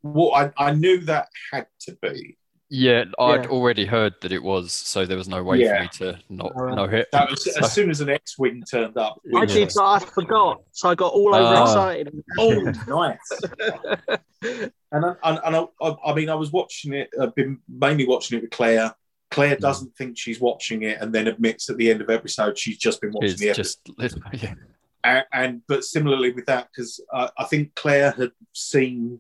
Well, 0.04 0.34
I, 0.34 0.52
I 0.58 0.72
knew 0.74 1.00
that 1.02 1.28
had 1.52 1.68
to 1.82 1.98
be. 2.02 2.38
Yeah, 2.70 3.06
I'd 3.18 3.44
Yeah. 3.46 3.50
already 3.50 3.86
heard 3.86 4.16
that 4.22 4.32
it 4.34 4.44
was, 4.44 4.74
so 4.74 5.06
there 5.06 5.16
was 5.18 5.30
no 5.30 5.42
way 5.42 5.60
Yeah. 5.62 5.78
for 5.78 5.82
me 5.84 6.14
to 6.14 6.20
not 6.30 6.52
Alright. 6.52 6.76
know 6.76 6.84
it. 6.84 7.08
That 7.14 7.30
was 7.30 7.44
So- 7.46 7.60
as 7.64 7.72
soon 7.72 7.90
as 7.90 8.02
an 8.02 8.10
X-wing 8.10 8.62
turned 8.70 8.98
up. 8.98 9.22
I 9.34 9.40
Yeah. 9.42 9.46
did, 9.46 9.72
but 9.74 9.86
I 9.86 10.00
forgot, 10.00 10.62
so 10.74 10.90
I 10.90 10.96
got 10.96 11.14
all 11.14 11.34
Ah. 11.34 11.40
overexcited. 11.40 12.24
Oh, 12.38 12.60
nice. 12.88 14.72
And 14.92 15.06
I, 15.06 15.16
and, 15.24 15.40
and 15.46 15.56
I, 15.56 15.66
I, 15.82 15.96
I 16.08 16.14
mean, 16.14 16.30
I 16.30 16.36
was 16.36 16.52
watching 16.52 16.94
it. 16.94 17.10
I've 17.20 17.36
been 17.36 17.60
mainly 17.68 18.06
watching 18.06 18.38
it 18.38 18.42
with 18.42 18.52
Claire. 18.52 18.94
Claire 19.32 19.56
Mm. 19.58 19.60
doesn't 19.62 19.96
think 19.98 20.18
she's 20.18 20.40
watching 20.40 20.84
it, 20.84 21.00
and 21.02 21.14
then 21.14 21.28
admits 21.28 21.70
at 21.70 21.78
the 21.78 21.90
end 21.90 22.02
of 22.02 22.10
episode 22.10 22.58
she's 22.58 22.78
just 22.78 23.02
been 23.02 23.12
watching 23.12 23.30
It's 23.32 23.40
the 23.40 23.50
episode. 23.50 23.78
just 23.98 24.20
yeah. 24.44 24.54
And, 25.04 25.26
and 25.34 25.62
but 25.68 25.84
similarly 25.86 26.32
with 26.32 26.46
that, 26.48 26.68
because 26.72 27.00
uh, 27.14 27.30
I 27.38 27.46
think 27.46 27.76
Claire 27.76 28.12
had 28.12 28.32
seen 28.54 29.20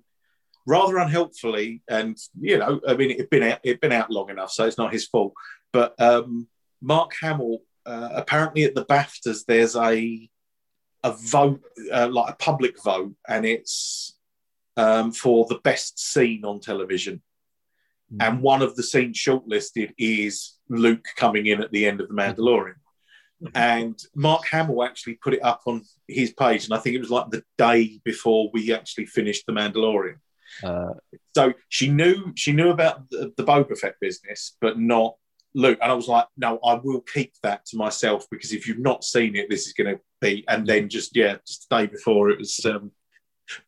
rather 0.67 0.99
unhelpfully, 0.99 1.81
and 1.87 2.17
you 2.39 2.59
know, 2.59 2.79
I 2.87 2.93
mean, 2.93 3.11
it'd 3.11 3.31
been 3.31 3.43
out, 3.43 3.59
it'd 3.63 3.81
been 3.81 3.93
out 3.93 4.11
long 4.11 4.29
enough, 4.29 4.51
so 4.51 4.65
it's 4.65 4.77
not 4.77 4.93
his 4.93 5.07
fault. 5.07 5.33
But 5.73 5.99
um, 5.99 6.47
Mark 6.81 7.13
Hamill, 7.21 7.59
uh, 7.85 8.09
apparently 8.13 8.65
at 8.65 8.75
the 8.75 8.85
BAFTAs, 8.85 9.45
there's 9.45 9.75
a 9.75 10.29
a 11.03 11.11
vote, 11.13 11.61
uh, 11.91 12.09
like 12.11 12.33
a 12.33 12.37
public 12.37 12.83
vote, 12.83 13.15
and 13.27 13.45
it's 13.45 14.17
um, 14.75 15.11
for 15.11 15.45
the 15.47 15.59
best 15.63 15.99
scene 15.99 16.43
on 16.45 16.59
television. 16.59 17.21
And 18.19 18.41
one 18.41 18.61
of 18.61 18.75
the 18.75 18.83
scenes 18.83 19.17
shortlisted 19.17 19.91
is 19.97 20.53
Luke 20.69 21.05
coming 21.17 21.47
in 21.47 21.61
at 21.61 21.71
the 21.71 21.85
end 21.85 21.99
of 21.99 22.07
The 22.07 22.13
Mandalorian. 22.13 22.75
And 23.53 23.99
Mark 24.15 24.47
Hamill 24.47 24.83
actually 24.83 25.15
put 25.15 25.33
it 25.33 25.43
up 25.43 25.61
on 25.65 25.83
his 26.07 26.31
page, 26.31 26.65
and 26.65 26.73
I 26.73 26.79
think 26.79 26.95
it 26.95 26.99
was 27.01 27.11
like 27.11 27.29
the 27.29 27.43
day 27.57 27.99
before 28.03 28.49
we 28.53 28.73
actually 28.73 29.05
finished 29.07 29.45
The 29.45 29.53
Mandalorian. 29.53 30.19
Uh, 30.63 30.93
So 31.35 31.53
she 31.69 31.89
knew 31.89 32.31
she 32.35 32.51
knew 32.51 32.69
about 32.69 33.09
the, 33.09 33.33
the 33.37 33.43
Boba 33.43 33.77
Fett 33.77 33.95
business, 34.01 34.55
but 34.61 34.79
not 34.79 35.15
Luke. 35.53 35.79
And 35.81 35.91
I 35.91 35.95
was 35.95 36.07
like, 36.07 36.27
no, 36.37 36.59
I 36.63 36.75
will 36.83 37.01
keep 37.01 37.33
that 37.43 37.65
to 37.67 37.77
myself 37.77 38.25
because 38.29 38.53
if 38.53 38.67
you've 38.67 38.79
not 38.79 39.03
seen 39.03 39.35
it, 39.35 39.49
this 39.49 39.67
is 39.67 39.73
going 39.73 39.95
to 39.95 40.01
be. 40.21 40.43
And 40.47 40.65
then 40.65 40.89
just 40.89 41.15
yeah, 41.15 41.37
just 41.45 41.67
the 41.69 41.77
day 41.77 41.85
before 41.87 42.29
it 42.29 42.39
was. 42.39 42.63
Um, 42.65 42.91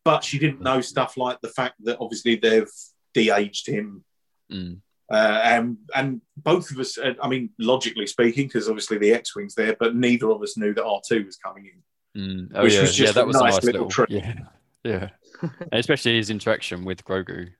but 0.04 0.22
she 0.24 0.38
didn't 0.38 0.60
know 0.60 0.80
stuff 0.80 1.16
like 1.16 1.40
the 1.40 1.48
fact 1.48 1.74
that 1.84 1.96
obviously 2.00 2.36
they've 2.36 2.70
de-aged 3.14 3.66
him 3.66 4.04
mm, 4.52 4.78
uh, 5.10 5.40
and 5.42 5.76
and 5.96 6.20
both 6.36 6.70
of 6.70 6.78
us, 6.78 6.96
uh, 6.98 7.14
I 7.22 7.28
mean, 7.28 7.50
logically 7.58 8.06
speaking, 8.06 8.46
because 8.46 8.68
obviously 8.68 8.98
the 8.98 9.12
X-wing's 9.12 9.54
there, 9.54 9.74
but 9.80 9.96
neither 9.96 10.30
of 10.30 10.42
us 10.42 10.56
knew 10.56 10.72
that 10.74 10.84
R 10.84 11.00
two 11.06 11.24
was 11.24 11.36
coming 11.36 11.66
in. 11.66 12.20
mm. 12.20 12.52
Oh 12.54 12.62
Which 12.62 12.74
yeah, 12.74 12.80
was 12.82 12.94
just 12.94 13.16
yeah, 13.16 13.22
a 13.22 13.24
that 13.24 13.26
was 13.26 13.40
a 13.40 13.44
nice 13.44 13.54
nice 13.54 13.64
little 13.64 13.88
little, 13.88 13.90
trick. 13.90 14.10
yeah, 14.10 14.34
yeah, 14.84 15.08
especially 15.72 16.16
his 16.16 16.30
interaction 16.30 16.84
with 16.84 17.04
Grogu. 17.04 17.50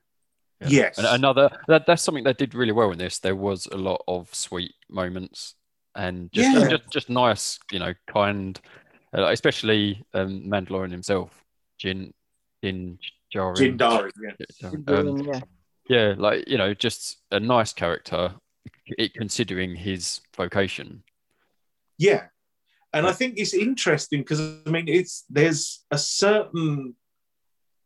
Yeah. 0.61 0.67
Yes, 0.69 0.97
And 0.99 1.07
another 1.07 1.49
that, 1.67 1.87
that's 1.87 2.03
something 2.03 2.23
they 2.23 2.33
did 2.33 2.53
really 2.53 2.71
well 2.71 2.91
in 2.91 2.97
this. 2.99 3.17
There 3.19 3.35
was 3.35 3.65
a 3.71 3.77
lot 3.77 4.03
of 4.07 4.33
sweet 4.33 4.73
moments 4.89 5.55
and 5.95 6.31
just 6.31 6.51
Yeah. 6.51 6.67
just, 6.69 6.83
just 6.91 7.09
nice, 7.09 7.57
you 7.71 7.79
know, 7.79 7.93
kind, 8.13 8.59
uh, 9.17 9.25
especially 9.31 10.03
um, 10.13 10.43
Mandalorian 10.45 10.91
himself, 10.91 11.43
Jin, 11.79 12.13
Din 12.61 12.99
Djarin. 13.33 13.57
Jin 13.57 13.77
Dari, 13.77 14.11
yeah. 14.61 14.69
Um, 14.87 15.17
yeah. 15.17 15.39
yeah, 15.89 16.13
like 16.17 16.47
you 16.47 16.57
know, 16.59 16.73
just 16.75 17.17
a 17.31 17.39
nice 17.39 17.73
character, 17.73 18.35
it, 18.85 19.13
considering 19.15 19.75
his 19.75 20.21
vocation. 20.37 21.03
Yeah, 21.97 22.27
and 22.93 23.07
I 23.07 23.13
think 23.13 23.35
it's 23.37 23.53
interesting 23.53 24.19
because 24.21 24.39
I 24.65 24.69
mean, 24.69 24.87
it's 24.87 25.25
there's 25.29 25.85
a 25.91 25.97
certain 25.97 26.95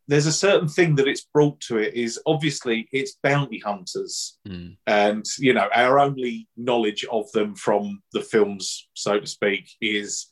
there's 0.07 0.27
a 0.27 0.31
certain 0.31 0.67
thing 0.67 0.95
that 0.95 1.07
it's 1.07 1.25
brought 1.33 1.59
to 1.61 1.77
it 1.77 1.95
is 1.95 2.19
obviously 2.25 2.87
it's 2.91 3.17
bounty 3.23 3.59
hunters, 3.59 4.37
Mm, 4.47 4.77
and 4.85 5.25
you 5.39 5.53
know 5.53 5.67
our 5.73 5.99
only 5.99 6.47
knowledge 6.55 7.05
of 7.11 7.31
them 7.31 7.55
from 7.55 8.01
the 8.13 8.21
films, 8.21 8.87
so 8.93 9.19
to 9.19 9.27
speak, 9.27 9.71
is 9.81 10.27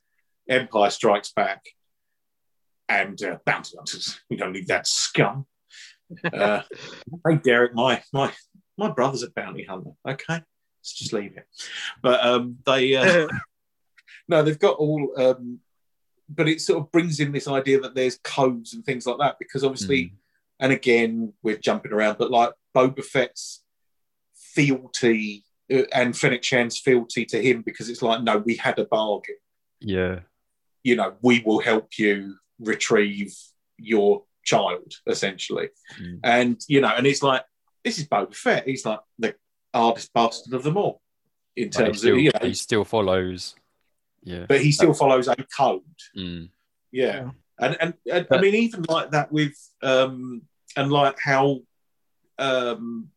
Empire 0.50 0.90
Strikes 0.90 1.32
Back 1.32 1.64
and 2.90 3.22
uh, 3.24 3.38
bounty 3.46 3.76
hunters. 3.78 4.20
We 4.30 4.38
don't 4.38 4.54
need 4.54 4.68
that 4.68 4.88
scum. 4.88 5.46
Uh, 6.32 6.62
hey, 7.28 7.36
Derek, 7.44 7.74
my 7.74 8.04
my 8.14 8.32
my 8.78 8.92
brother's 8.92 9.24
a 9.24 9.32
bounty 9.32 9.64
hunter. 9.64 9.92
Okay, 10.08 10.36
let's 10.36 10.94
just 10.94 11.14
leave 11.14 11.38
it. 11.38 11.48
But 12.02 12.24
um, 12.26 12.58
they 12.66 12.96
uh, 12.96 13.28
no, 14.28 14.44
they've 14.44 14.60
got 14.60 14.78
all. 14.78 15.14
Um, 15.18 15.60
but 16.30 16.48
it 16.48 16.62
sort 16.62 16.82
of 16.82 16.92
brings 16.92 17.20
in 17.20 17.32
this 17.32 17.48
idea 17.48 17.80
that 17.82 17.96
there's 17.96 18.20
codes 18.24 18.74
and 18.74 18.84
things 18.86 19.06
like 19.06 19.18
that 19.20 19.38
because 19.40 19.64
obviously, 19.64 20.04
Mm. 20.06 20.12
and 20.60 20.72
again 20.74 21.34
we're 21.44 21.58
jumping 21.58 21.92
around, 21.92 22.18
but 22.18 22.32
like 22.32 22.52
Boba 22.76 23.04
Fett's 23.04 23.64
fealty 24.36 25.44
uh, 25.72 25.84
and 25.94 26.16
Fennec 26.18 26.44
Shand's 26.44 26.80
fealty 26.80 27.26
to 27.26 27.42
him 27.42 27.62
because 27.62 27.90
it's 27.90 28.02
like 28.02 28.22
no, 28.24 28.38
we 28.38 28.56
had 28.56 28.80
a 28.80 28.86
bargain. 28.86 29.36
Yeah. 29.80 30.20
You 30.84 30.96
know, 30.98 31.14
we 31.22 31.42
will 31.46 31.60
help 31.60 31.98
you 31.98 32.36
retrieve 32.60 33.34
your 33.78 34.24
child 34.44 34.94
essentially, 35.08 35.70
Mm. 36.00 36.20
and 36.24 36.62
you 36.68 36.82
know, 36.82 36.90
and 36.96 37.08
it's 37.08 37.24
like 37.24 37.44
this 37.84 37.98
is 38.00 38.08
Boba 38.08 38.36
Fett. 38.36 38.68
He's 38.68 38.86
like 38.86 39.00
the 39.20 39.36
hardest 39.74 40.14
bastard 40.14 40.54
of 40.54 40.64
them 40.64 40.78
all 40.78 41.02
in 41.56 41.70
terms 41.70 42.00
still, 42.00 42.16
of 42.16 42.20
you 42.20 42.32
know, 42.34 42.48
he 42.48 42.54
still 42.54 42.84
follows. 42.86 43.56
Yeah. 44.24 44.46
but 44.48 44.62
he 44.62 44.72
still 44.72 44.94
follows 44.94 45.28
a 45.28 45.36
code. 45.58 45.82
Mm. 46.18 46.50
Yeah. 46.92 47.06
Yeah. 47.16 47.30
And, 47.60 47.78
and 47.80 47.94
and 48.12 48.28
I 48.32 48.42
mean 48.42 48.56
even 48.56 48.84
like 48.90 49.12
that 49.12 49.32
with 49.32 49.56
um 49.82 50.42
and 50.76 50.92
like 50.92 51.18
how 51.20 51.60
um 52.40 53.10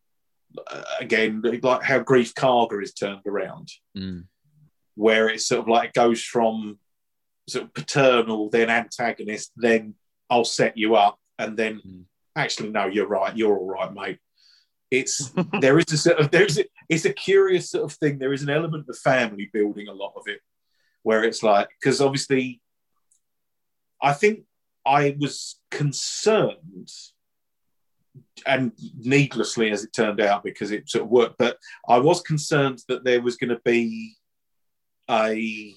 uh, 0.70 0.82
again 1.00 1.42
like 1.62 1.82
how 1.82 2.00
Greef 2.00 2.34
Karga 2.34 2.82
is 2.82 2.92
turned 2.92 3.26
around 3.26 3.68
Mm. 3.96 4.24
where 4.94 5.28
it's 5.28 5.46
sort 5.46 5.60
of 5.62 5.68
like 5.68 5.88
it 5.88 5.94
goes 5.94 6.22
from 6.22 6.78
sort 7.48 7.64
of 7.64 7.74
paternal 7.74 8.50
then 8.50 8.68
antagonist 8.70 9.52
then 9.56 9.94
I'll 10.28 10.44
set 10.44 10.76
you 10.76 10.96
up 10.96 11.18
and 11.38 11.56
then 11.56 11.80
Mm. 11.86 12.04
actually 12.36 12.70
no 12.70 12.86
you're 12.86 13.06
right 13.08 13.36
you're 13.36 13.56
all 13.56 13.68
right 13.68 13.92
mate 13.92 14.18
it's 14.90 15.32
there 15.60 15.78
is 15.78 15.90
a 15.92 15.96
sort 15.98 16.18
of 16.18 16.30
there's 16.30 16.58
a, 16.58 16.64
it's 16.88 17.04
a 17.06 17.12
curious 17.12 17.70
sort 17.70 17.84
of 17.84 17.92
thing 17.98 18.18
there 18.18 18.32
is 18.34 18.42
an 18.42 18.50
element 18.50 18.86
of 18.88 18.98
family 18.98 19.48
building 19.52 19.88
a 19.88 19.92
lot 19.92 20.12
of 20.16 20.24
it 20.26 20.40
where 21.06 21.22
it's 21.22 21.44
like 21.44 21.68
because 21.80 22.00
obviously 22.00 22.60
I 24.02 24.12
think 24.12 24.40
I 24.84 25.16
was 25.18 25.60
concerned, 25.70 26.90
and 28.44 28.72
needlessly 28.98 29.70
as 29.70 29.84
it 29.84 29.92
turned 29.92 30.20
out, 30.20 30.42
because 30.42 30.72
it 30.72 30.88
sort 30.88 31.04
of 31.04 31.10
worked, 31.10 31.38
but 31.38 31.58
I 31.88 31.98
was 31.98 32.22
concerned 32.22 32.80
that 32.88 33.04
there 33.04 33.22
was 33.22 33.36
going 33.36 33.50
to 33.50 33.60
be 33.64 34.16
a, 35.08 35.74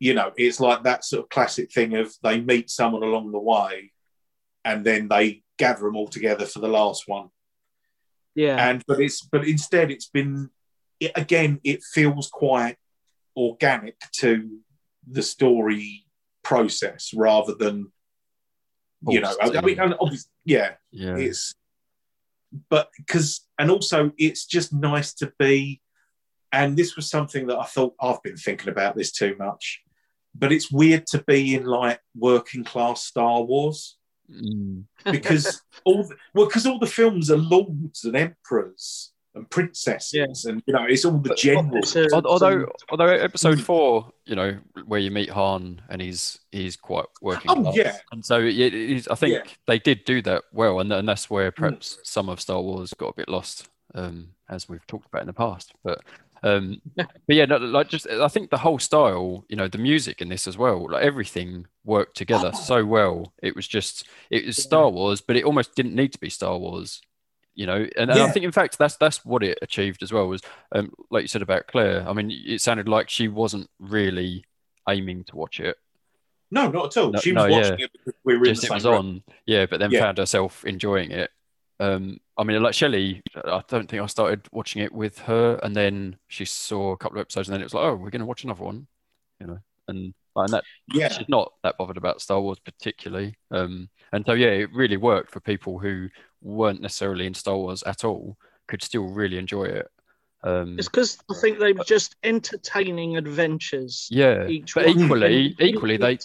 you 0.00 0.14
know, 0.14 0.32
it's 0.36 0.58
like 0.60 0.82
that 0.82 1.04
sort 1.04 1.24
of 1.24 1.28
classic 1.28 1.72
thing 1.72 1.94
of 1.94 2.12
they 2.22 2.40
meet 2.40 2.68
someone 2.68 3.04
along 3.04 3.30
the 3.30 3.38
way 3.38 3.92
and 4.64 4.84
then 4.84 5.08
they 5.08 5.42
gather 5.56 5.84
them 5.84 5.96
all 5.96 6.08
together 6.08 6.46
for 6.46 6.58
the 6.58 6.68
last 6.68 7.04
one. 7.06 7.28
Yeah. 8.34 8.56
And, 8.56 8.82
but 8.86 9.00
it's, 9.00 9.22
but 9.22 9.46
instead 9.46 9.90
it's 9.90 10.08
been, 10.08 10.50
it, 10.98 11.12
again, 11.14 11.60
it 11.64 11.82
feels 11.82 12.28
quite 12.28 12.76
organic 13.36 13.96
to 14.12 14.58
the 15.10 15.22
story 15.22 16.04
process 16.42 17.12
rather 17.14 17.54
than 17.54 17.90
you 19.08 19.20
know 19.20 19.34
I, 19.40 19.60
mean 19.60 19.78
obviously 19.80 20.30
yeah 20.44 20.74
Yeah. 20.90 21.16
it's 21.16 21.54
but 22.68 22.88
because 22.96 23.46
and 23.58 23.70
also 23.70 24.12
it's 24.18 24.46
just 24.46 24.72
nice 24.72 25.14
to 25.14 25.32
be 25.38 25.80
and 26.52 26.76
this 26.76 26.96
was 26.96 27.08
something 27.08 27.46
that 27.46 27.58
I 27.58 27.64
thought 27.64 27.94
I've 28.00 28.22
been 28.22 28.36
thinking 28.36 28.68
about 28.68 28.96
this 28.96 29.12
too 29.12 29.36
much 29.38 29.80
but 30.34 30.52
it's 30.52 30.70
weird 30.70 31.06
to 31.08 31.22
be 31.24 31.54
in 31.54 31.64
like 31.64 32.00
working 32.16 32.64
class 32.64 33.04
Star 33.04 33.42
Wars 33.42 33.96
Mm. 34.30 34.84
because 35.10 35.60
all 35.84 36.04
the, 36.04 36.14
well 36.34 36.46
because 36.46 36.64
all 36.64 36.78
the 36.78 36.86
films 36.86 37.32
are 37.32 37.36
lords 37.36 38.04
and 38.04 38.14
emperors 38.14 39.12
and 39.34 39.48
princesses 39.50 40.44
and 40.44 40.62
you 40.66 40.74
know 40.74 40.84
it's 40.88 41.04
all 41.04 41.18
the 41.18 41.28
But- 41.30 41.38
generals 41.38 41.94
Officers 41.96 42.12
Al- 42.12 42.26
Although, 42.26 42.66
although 42.90 43.06
episode 43.06 43.58
Mm. 43.58 43.62
four, 43.62 44.12
you 44.26 44.34
know, 44.36 44.58
where 44.86 45.00
you 45.00 45.10
meet 45.10 45.30
Han 45.30 45.80
and 45.88 46.02
he's 46.02 46.38
he's 46.50 46.76
quite 46.76 47.06
working 47.20 47.50
Oh, 47.50 47.62
class, 47.62 47.76
yeah. 47.76 47.96
and 48.12 48.24
so 48.24 48.40
it, 48.40 48.58
it 48.58 48.74
is, 48.74 49.08
I 49.08 49.14
think 49.14 49.34
Yeah. 49.34 49.40
Mm. 49.42 49.56
they 49.66 49.78
did 49.78 50.04
do 50.04 50.20
that 50.22 50.44
well, 50.52 50.80
and, 50.80 50.92
and 50.92 51.08
that's 51.08 51.30
where 51.30 51.50
perhaps 51.52 51.98
some 52.02 52.28
of 52.28 52.40
Star 52.40 52.60
Wars 52.60 52.92
got 52.94 53.08
a 53.10 53.14
bit 53.16 53.28
lost, 53.28 53.68
um, 53.94 54.30
as 54.48 54.68
we've 54.68 54.86
talked 54.86 55.06
about 55.06 55.22
in 55.22 55.26
the 55.28 55.32
past. 55.32 55.72
But 55.84 56.00
um, 56.42 56.80
but 56.96 57.08
yeah, 57.28 57.44
no, 57.44 57.58
like 57.58 57.88
just 57.88 58.08
I 58.08 58.26
think 58.28 58.50
the 58.50 58.56
whole 58.58 58.78
style, 58.78 59.44
you 59.48 59.56
know, 59.56 59.68
the 59.68 59.76
music 59.78 60.22
in 60.22 60.28
this 60.30 60.46
as 60.48 60.56
well, 60.56 60.88
like 60.90 61.04
everything 61.04 61.66
worked 61.84 62.16
together 62.16 62.50
Oh. 62.54 62.58
so 62.64 62.84
well. 62.84 63.32
It 63.42 63.54
was 63.54 63.68
just 63.68 64.08
it 64.30 64.46
was 64.46 64.56
Star 64.56 64.88
Wars, 64.88 65.20
but 65.20 65.36
it 65.36 65.44
almost 65.44 65.74
didn't 65.76 65.94
need 65.94 66.12
to 66.14 66.18
be 66.18 66.30
Star 66.30 66.56
Wars. 66.58 67.00
You 67.54 67.66
know, 67.66 67.86
and, 67.96 68.10
and 68.10 68.12
I 68.12 68.30
think 68.30 68.44
in 68.44 68.52
fact 68.52 68.78
that's 68.78 68.96
that's 68.96 69.24
what 69.24 69.42
it 69.42 69.58
achieved 69.60 70.02
as 70.02 70.12
well 70.12 70.26
was 70.28 70.40
um, 70.72 70.92
like 71.10 71.22
you 71.22 71.28
said 71.28 71.42
about 71.42 71.66
Claire. 71.66 72.08
I 72.08 72.12
mean, 72.12 72.30
it 72.30 72.60
sounded 72.60 72.88
like 72.88 73.10
she 73.10 73.28
wasn't 73.28 73.68
really 73.78 74.44
aiming 74.88 75.24
to 75.24 75.36
watch 75.36 75.60
it. 75.60 75.76
no 76.50 76.70
not 76.70 76.96
at 76.96 77.02
all 77.02 77.10
No- 77.12 77.20
she 77.20 77.32
was 77.32 77.44
no, 77.44 77.50
watching 77.50 77.78
yeah. 77.78 77.84
it 77.84 77.90
because 77.92 78.14
we 78.24 78.36
were 78.38 78.46
in 78.46 78.54
the 78.54 78.62
it 78.62 78.62
same 78.62 78.74
was 78.74 78.84
room. 78.84 78.94
on, 78.94 79.22
yeah, 79.46 79.66
but 79.66 79.78
then 79.80 79.90
Yeah. 79.90 80.00
found 80.00 80.18
herself 80.18 80.64
enjoying 80.64 81.10
it. 81.10 81.30
Um, 81.80 82.18
I 82.36 82.44
mean, 82.44 82.62
like 82.62 82.74
Shelley, 82.74 83.22
I 83.34 83.62
don't 83.68 83.88
think 83.88 84.02
I 84.02 84.06
started 84.06 84.46
watching 84.52 84.82
it 84.82 84.92
with 84.92 85.18
her, 85.20 85.58
and 85.62 85.74
then 85.74 86.16
she 86.28 86.44
saw 86.44 86.92
a 86.92 86.96
couple 86.96 87.18
of 87.18 87.22
episodes, 87.22 87.48
and 87.48 87.54
then 87.54 87.60
it 87.62 87.64
was 87.64 87.74
like, 87.74 87.84
oh, 87.84 87.94
we're 87.94 88.10
going 88.10 88.20
to 88.20 88.26
watch 88.26 88.44
another 88.44 88.64
one, 88.64 88.86
you 89.40 89.46
know, 89.46 89.58
and 89.88 90.14
and 90.36 90.52
that 90.52 90.62
yeah 90.94 91.08
she's 91.08 91.28
not 91.28 91.52
that 91.64 91.76
bothered 91.76 91.96
about 91.96 92.20
Star 92.20 92.40
Wars 92.40 92.58
particularly. 92.60 93.34
Um, 93.50 93.88
and 94.12 94.24
so 94.26 94.32
yeah, 94.34 94.48
it 94.48 94.72
really 94.72 94.96
worked 94.96 95.30
for 95.32 95.40
people 95.40 95.78
who 95.78 96.08
weren't 96.42 96.80
necessarily 96.80 97.26
in 97.26 97.34
Star 97.34 97.56
Wars 97.56 97.82
at 97.84 98.04
all, 98.04 98.36
could 98.68 98.82
still 98.82 99.08
really 99.08 99.38
enjoy 99.38 99.64
it. 99.64 99.88
Um, 100.42 100.78
It's 100.78 100.88
because 100.88 101.18
I 101.30 101.34
think 101.40 101.58
they 101.58 101.74
were 101.74 101.84
just 101.84 102.16
entertaining 102.22 103.18
adventures. 103.18 104.08
yeah, 104.10 104.46
Each 104.46 104.74
but 104.74 104.88
equally, 104.88 105.54
equally 105.58 105.98
they 105.98 106.18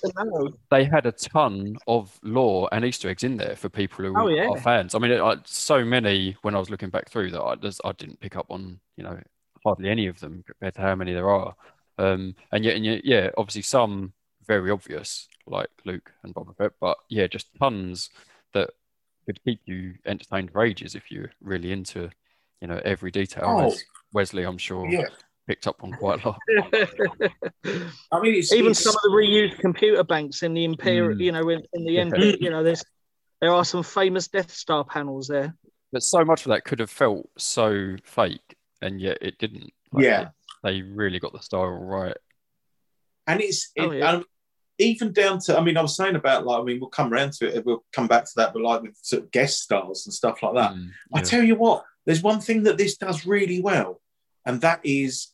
they 0.72 0.86
had 0.86 1.06
a 1.06 1.12
ton 1.12 1.76
of 1.88 2.18
lore 2.24 2.70
and 2.72 2.86
Easter 2.86 3.10
eggs 3.10 3.24
in 3.26 3.36
there 3.36 3.58
for 3.58 3.68
people 3.68 4.06
who 4.06 4.14
Oh, 4.18 4.28
yeah. 4.28 4.48
are 4.50 4.58
fans. 4.58 4.96
I 4.96 5.00
mean, 5.00 5.12
I, 5.20 5.36
so 5.46 5.84
many 5.84 6.38
when 6.44 6.56
I 6.56 6.60
was 6.60 6.70
looking 6.70 6.90
back 6.90 7.10
through 7.10 7.32
that 7.32 7.42
I 7.44 7.56
just 7.56 7.82
I 7.84 7.92
didn't 7.92 8.22
pick 8.22 8.38
up 8.38 8.46
on 8.50 8.80
you 8.96 9.04
know 9.04 9.20
hardly 9.66 9.90
any 9.90 10.08
of 10.08 10.20
them 10.22 10.44
compared 10.46 10.76
to 10.76 10.82
how 10.82 10.96
many 10.96 11.12
there 11.14 11.30
are. 11.30 11.54
Um, 11.98 12.36
and 12.52 12.64
yet, 12.64 12.76
and 12.76 12.86
yet, 12.86 13.04
yeah, 13.06 13.32
obviously 13.38 13.64
some 13.64 14.14
very 14.48 14.70
obvious 14.72 15.28
like 15.48 15.70
Luke 15.86 16.12
and 16.24 16.34
Boba 16.34 16.56
Fett, 16.56 16.72
but 16.80 16.98
yeah, 17.10 17.28
just 17.28 17.48
tons 17.60 18.10
that 18.54 18.70
could 19.26 19.44
keep 19.44 19.60
you 19.66 19.94
entertained 20.06 20.52
for 20.52 20.64
ages 20.64 20.96
if 20.96 21.12
you're 21.12 21.32
really 21.42 21.72
into 21.72 22.10
you 22.62 22.68
know 22.68 22.80
every 22.86 23.12
detail. 23.12 23.44
Oh. 23.46 23.68
As 23.68 23.84
Wesley, 24.14 24.44
I'm 24.44 24.58
sure, 24.58 24.88
yeah 24.90 25.06
picked 25.48 25.68
up 25.68 25.84
on 25.84 25.92
quite 25.92 26.24
a 26.26 26.30
lot. 26.30 26.40
I 28.12 28.20
mean 28.20 28.34
it's, 28.36 28.52
Even 28.52 28.72
it's- 28.72 28.84
some 28.84 28.96
of 28.96 29.02
the 29.04 29.10
reused 29.10 29.60
computer 29.60 30.04
banks 30.04 30.42
in 30.42 30.54
the 30.56 30.64
Imperial, 30.64 31.16
Mm. 31.16 31.22
you 31.24 31.32
know, 31.32 31.50
in, 31.50 31.62
in 31.74 31.86
the 31.86 31.92
Yeah. 31.94 32.02
end, 32.02 32.18
you 32.42 32.50
know, 32.50 32.64
there's 32.64 32.84
there 33.42 33.52
are 33.52 33.64
some 33.66 33.84
famous 33.84 34.28
Death 34.28 34.50
Star 34.52 34.84
panels 34.84 35.28
there. 35.28 35.54
But 35.92 36.02
so 36.02 36.26
much 36.26 36.46
of 36.46 36.50
that 36.50 36.64
could 36.66 36.80
have 36.80 36.90
felt 36.90 37.30
so 37.38 37.96
fake, 38.04 38.56
and 38.82 39.00
yet 39.00 39.20
it 39.22 39.38
didn't. 39.38 39.72
Like, 39.92 40.06
Yeah. 40.06 40.30
they 40.64 40.82
really 40.82 41.20
got 41.20 41.32
the 41.34 41.42
style 41.42 41.68
right. 41.68 42.18
and 43.28 43.40
it's 43.42 43.72
Oh, 43.78 43.92
yeah. 43.92 44.10
um, 44.14 44.26
even 44.78 45.14
down 45.14 45.40
to 45.40 45.58
I 45.58 45.62
mean 45.64 45.78
I 45.78 45.82
was 45.82 45.96
saying 45.96 46.16
about 46.16 46.46
like 46.46 46.60
I 46.60 46.64
mean 46.64 46.80
we'll 46.80 46.90
come 46.90 47.12
around 47.14 47.34
to 47.34 47.48
it 47.56 47.66
we'll 47.66 47.84
come 47.94 48.08
back 48.08 48.26
to 48.26 48.32
that 48.38 48.54
but 48.54 48.62
like 48.62 48.82
with 48.82 48.98
sort 49.02 49.24
of 49.24 49.32
guest 49.32 49.62
stars 49.62 50.06
and 50.06 50.14
stuff 50.14 50.44
like 50.44 50.56
that. 50.56 50.74
Mm, 50.74 50.90
I 51.14 51.22
tell 51.22 51.44
you 51.44 51.56
what 51.56 51.84
there's 52.06 52.22
one 52.22 52.40
thing 52.42 52.64
that 52.64 52.78
this 52.78 52.98
does 52.98 53.26
really 53.26 53.62
well 53.62 54.02
and 54.46 54.62
that 54.62 54.80
is 54.84 55.34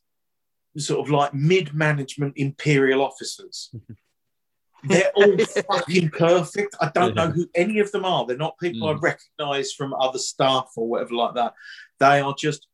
sort 0.77 1.05
of 1.05 1.11
like 1.11 1.33
mid-management 1.33 2.33
imperial 2.37 3.01
officers. 3.01 3.71
They're 4.83 5.11
all 5.15 5.37
fucking 5.37 6.09
perfect. 6.09 6.75
I 6.81 6.89
don't 6.95 7.13
know 7.13 7.29
who 7.29 7.47
any 7.53 7.77
of 7.79 7.91
them 7.91 8.03
are. 8.03 8.25
They're 8.25 8.35
not 8.35 8.57
people 8.57 8.89
I 8.89 8.93
Mm. 8.93 9.01
recognize 9.01 9.73
from 9.73 9.93
other 9.93 10.17
staff 10.17 10.71
or 10.75 10.87
whatever 10.87 11.13
like 11.13 11.35
that. 11.35 11.53
They 11.99 12.19
are 12.19 12.33
just 12.35 12.65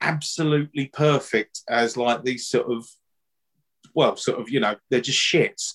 absolutely 0.00 0.86
perfect 0.86 1.62
as 1.68 1.96
like 1.96 2.22
these 2.22 2.46
sort 2.46 2.70
of 2.70 2.86
well 3.94 4.14
sort 4.16 4.38
of 4.38 4.50
you 4.50 4.60
know 4.60 4.76
they're 4.90 5.00
just 5.00 5.18
shits 5.18 5.74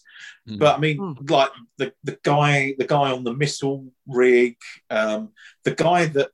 Mm. 0.49 0.59
but 0.59 0.75
I 0.77 0.79
mean, 0.79 0.97
Hmm. 0.97 1.25
like 1.29 1.49
the, 1.77 1.93
the 2.03 2.17
guy, 2.23 2.75
the 2.77 2.85
guy 2.85 3.11
on 3.11 3.23
the 3.23 3.33
missile 3.33 3.85
rig, 4.07 4.57
um, 4.89 5.29
the 5.63 5.75
guy 5.75 6.05
that 6.07 6.31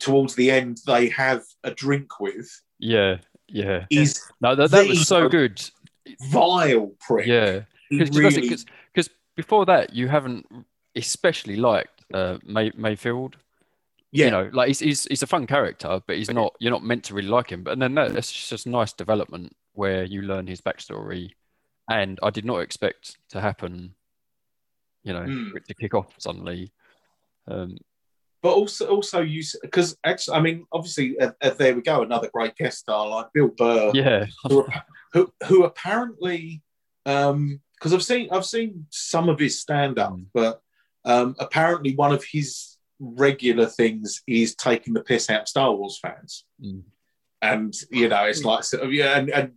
towards 0.00 0.34
the 0.34 0.50
end 0.50 0.78
they 0.86 1.08
have 1.08 1.42
a 1.64 1.70
drink 1.72 2.20
with 2.20 2.48
yeah, 2.78 3.16
yeah. 3.48 3.84
is 3.90 4.22
No, 4.40 4.54
that, 4.54 4.70
that 4.70 4.86
was 4.88 5.06
so 5.06 5.28
good. 5.28 5.60
vile 6.30 6.92
prick. 7.00 7.26
Yeah, 7.26 7.62
He 7.90 7.98
because 7.98 8.16
really, 8.16 8.56
before 9.36 9.66
that 9.66 9.94
you 9.94 10.08
haven't 10.08 10.46
especially 10.96 11.56
liked 11.56 12.04
uh, 12.14 12.38
May, 12.44 12.72
Mayfield. 12.76 13.36
yeah, 14.10 14.24
You 14.26 14.30
know, 14.30 14.50
like 14.52 14.68
he's, 14.68 14.78
he's 14.80 15.04
he's 15.04 15.22
a 15.22 15.26
fun 15.26 15.46
character, 15.46 16.00
but 16.06 16.16
he's 16.16 16.30
not. 16.30 16.54
You're 16.60 16.72
not 16.72 16.82
meant 16.84 17.04
to 17.04 17.14
really 17.14 17.28
like 17.28 17.50
him. 17.50 17.62
But 17.62 17.74
and 17.74 17.82
then 17.82 17.94
that, 17.94 18.14
that's 18.14 18.32
just 18.32 18.66
nice 18.66 18.92
development 18.92 19.54
where 19.74 20.02
you 20.04 20.22
learn 20.22 20.46
his 20.46 20.60
backstory, 20.60 21.32
and 21.88 22.18
I 22.22 22.30
did 22.30 22.44
not 22.44 22.58
expect 22.58 23.16
to 23.30 23.40
happen 23.40 23.94
you 25.04 25.12
know, 25.14 25.20
Mm. 25.20 25.64
to 25.64 25.74
kick 25.74 25.94
off 25.94 26.12
suddenly. 26.18 26.70
Um, 27.46 27.78
But 28.42 28.52
also, 28.54 28.88
also 28.88 29.20
you 29.20 29.42
because 29.62 29.96
actually, 30.04 30.36
I 30.36 30.40
mean, 30.40 30.66
obviously, 30.70 31.18
uh, 31.18 31.32
uh, 31.40 31.50
there 31.50 31.74
we 31.74 31.82
go, 31.82 32.02
another 32.02 32.28
great 32.32 32.56
guest 32.56 32.78
star 32.80 33.08
like 33.08 33.32
Bill 33.32 33.48
Burr, 33.48 33.92
yeah, 33.94 34.26
who, 34.44 34.66
who, 35.12 35.32
who 35.46 35.64
apparently, 35.64 36.62
because 37.04 37.94
I've 37.94 38.02
seen 38.02 38.28
I've 38.30 38.44
seen 38.44 38.86
some 38.90 39.28
of 39.28 39.38
his 39.38 39.60
stand 39.60 39.98
up, 39.98 40.12
Mm. 40.12 40.26
but 40.34 40.60
um, 41.04 41.36
apparently 41.38 41.94
one 41.94 42.12
of 42.12 42.22
his 42.24 42.76
regular 43.00 43.66
things 43.66 44.22
is 44.26 44.54
taking 44.56 44.92
the 44.92 45.02
piss 45.02 45.30
out 45.30 45.42
of 45.42 45.48
Star 45.48 45.72
Wars 45.74 45.98
fans. 46.02 46.44
Mm. 46.60 46.82
And 47.40 47.72
you 47.90 48.08
know, 48.08 48.24
it's 48.24 48.44
like 48.44 48.64
sort 48.64 48.82
of 48.82 48.92
yeah, 48.92 49.16
and, 49.18 49.30
and 49.30 49.52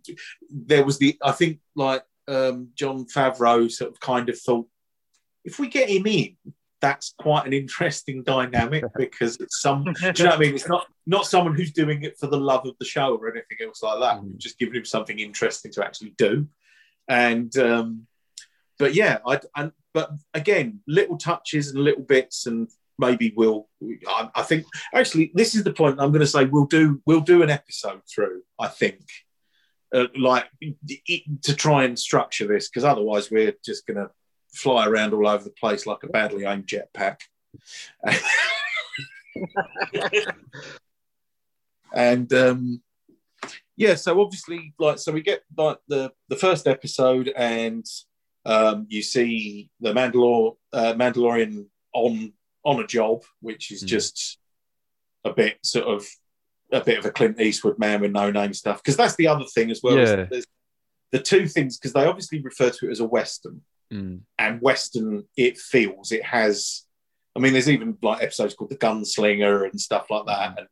there 0.48 0.84
was 0.84 0.98
the 0.98 1.18
I 1.22 1.32
think 1.32 1.58
like 1.74 2.02
um, 2.32 2.68
Jon 2.74 3.04
Favreau 3.04 3.70
sort 3.70 3.90
of 3.90 4.00
kind 4.00 4.28
of 4.28 4.38
thought 4.38 4.66
if 5.44 5.58
we 5.58 5.68
get 5.68 5.88
him 5.88 6.06
in, 6.06 6.36
that's 6.80 7.14
quite 7.18 7.46
an 7.46 7.52
interesting 7.52 8.22
dynamic 8.22 8.84
because 8.96 9.36
it's 9.36 9.60
some 9.60 9.84
do 9.84 9.92
you 10.00 10.24
know 10.24 10.30
what 10.30 10.34
I 10.34 10.38
mean? 10.38 10.54
It's 10.54 10.68
not 10.68 10.86
not 11.06 11.26
someone 11.26 11.54
who's 11.54 11.72
doing 11.72 12.02
it 12.02 12.18
for 12.18 12.26
the 12.26 12.38
love 12.38 12.66
of 12.66 12.74
the 12.78 12.84
show 12.84 13.16
or 13.16 13.30
anything 13.30 13.58
else 13.66 13.82
like 13.82 14.00
that. 14.00 14.16
Mm. 14.16 14.24
We've 14.24 14.38
just 14.38 14.58
giving 14.58 14.74
him 14.74 14.84
something 14.84 15.18
interesting 15.18 15.72
to 15.72 15.84
actually 15.84 16.14
do. 16.18 16.48
And 17.08 17.56
um, 17.56 18.06
but 18.78 18.94
yeah, 18.94 19.18
I 19.26 19.40
and 19.56 19.72
but 19.94 20.10
again, 20.34 20.80
little 20.86 21.16
touches 21.16 21.68
and 21.70 21.78
little 21.78 22.02
bits, 22.02 22.46
and 22.46 22.68
maybe 22.98 23.32
we'll. 23.36 23.68
I, 24.08 24.30
I 24.34 24.42
think 24.42 24.64
actually 24.94 25.30
this 25.34 25.54
is 25.54 25.64
the 25.64 25.72
point. 25.72 26.00
I'm 26.00 26.10
going 26.10 26.20
to 26.20 26.26
say 26.26 26.44
we'll 26.44 26.66
do 26.66 27.00
we'll 27.06 27.20
do 27.20 27.42
an 27.42 27.50
episode 27.50 28.02
through. 28.12 28.42
I 28.58 28.68
think. 28.68 29.02
Uh, 29.94 30.06
like 30.16 30.46
it, 30.60 31.42
to 31.42 31.54
try 31.54 31.84
and 31.84 31.98
structure 31.98 32.46
this 32.46 32.68
because 32.68 32.84
otherwise 32.84 33.30
we're 33.30 33.54
just 33.64 33.86
going 33.86 33.98
to 33.98 34.10
fly 34.54 34.86
around 34.86 35.12
all 35.12 35.28
over 35.28 35.44
the 35.44 35.50
place 35.50 35.86
like 35.86 36.02
a 36.02 36.06
badly 36.06 36.44
aimed 36.46 36.66
jetpack. 36.66 37.18
and 41.94 42.32
um, 42.32 42.82
yeah, 43.76 43.94
so 43.94 44.20
obviously, 44.20 44.74
like, 44.78 44.98
so 44.98 45.12
we 45.12 45.22
get 45.22 45.42
like 45.56 45.78
the 45.88 46.12
the 46.28 46.36
first 46.36 46.66
episode, 46.66 47.32
and 47.36 47.84
um, 48.44 48.86
you 48.88 49.02
see 49.02 49.70
the 49.80 49.92
Mandalor 49.92 50.56
uh, 50.72 50.94
Mandalorian 50.94 51.66
on 51.94 52.32
on 52.64 52.80
a 52.80 52.86
job, 52.86 53.22
which 53.40 53.70
is 53.70 53.82
Mm. 53.82 53.86
just 53.88 54.38
a 55.24 55.32
bit 55.32 55.58
sort 55.62 55.86
of 55.86 56.06
a 56.72 56.80
bit 56.82 56.98
of 56.98 57.04
a 57.06 57.10
Clint 57.10 57.40
Eastwood 57.40 57.78
man 57.78 58.00
with 58.00 58.12
no 58.12 58.30
name 58.30 58.52
stuff. 58.54 58.82
Because 58.82 58.96
that's 58.96 59.16
the 59.16 59.28
other 59.28 59.44
thing 59.44 59.70
as 59.70 59.80
well. 59.82 59.96
Yeah. 59.98 60.24
there's 60.30 60.46
the 61.10 61.18
two 61.20 61.46
things 61.46 61.76
because 61.78 61.92
they 61.92 62.06
obviously 62.06 62.40
refer 62.40 62.70
to 62.70 62.88
it 62.88 62.90
as 62.90 63.00
a 63.00 63.04
western, 63.04 63.62
Mm. 63.92 64.20
and 64.38 64.62
western 64.62 65.24
it 65.36 65.58
feels 65.58 66.12
it 66.12 66.24
has. 66.24 66.86
I 67.36 67.40
mean, 67.40 67.52
there's 67.52 67.68
even 67.68 67.98
like 68.02 68.22
episodes 68.22 68.54
called 68.54 68.70
the 68.70 68.76
Gunslinger 68.76 69.68
and 69.70 69.78
stuff 69.78 70.06
like 70.10 70.24
that, 70.26 70.58
and 70.58 70.68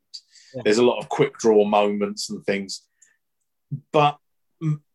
Yeah. 0.54 0.62
there's 0.64 0.78
a 0.78 0.84
lot 0.84 0.98
of 1.00 1.08
quick 1.10 1.36
draw 1.36 1.64
moments 1.66 2.30
and 2.30 2.42
things. 2.46 2.82
But 3.92 4.16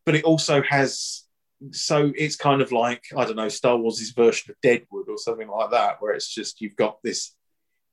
but 0.04 0.14
it 0.16 0.24
also 0.24 0.60
has 0.62 1.22
so 1.70 2.12
it's 2.16 2.36
kind 2.36 2.60
of 2.60 2.72
like 2.72 3.04
I 3.16 3.24
don't 3.24 3.36
know 3.36 3.48
Star 3.48 3.76
Wars' 3.76 4.10
version 4.10 4.50
of 4.50 4.60
Deadwood 4.60 5.08
or 5.08 5.18
something 5.18 5.48
like 5.48 5.70
that, 5.70 6.02
where 6.02 6.12
it's 6.12 6.28
just 6.28 6.60
you've 6.60 6.76
got 6.76 6.98
this 7.04 7.34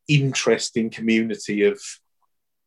interesting 0.07 0.89
community 0.89 1.63
of 1.63 1.79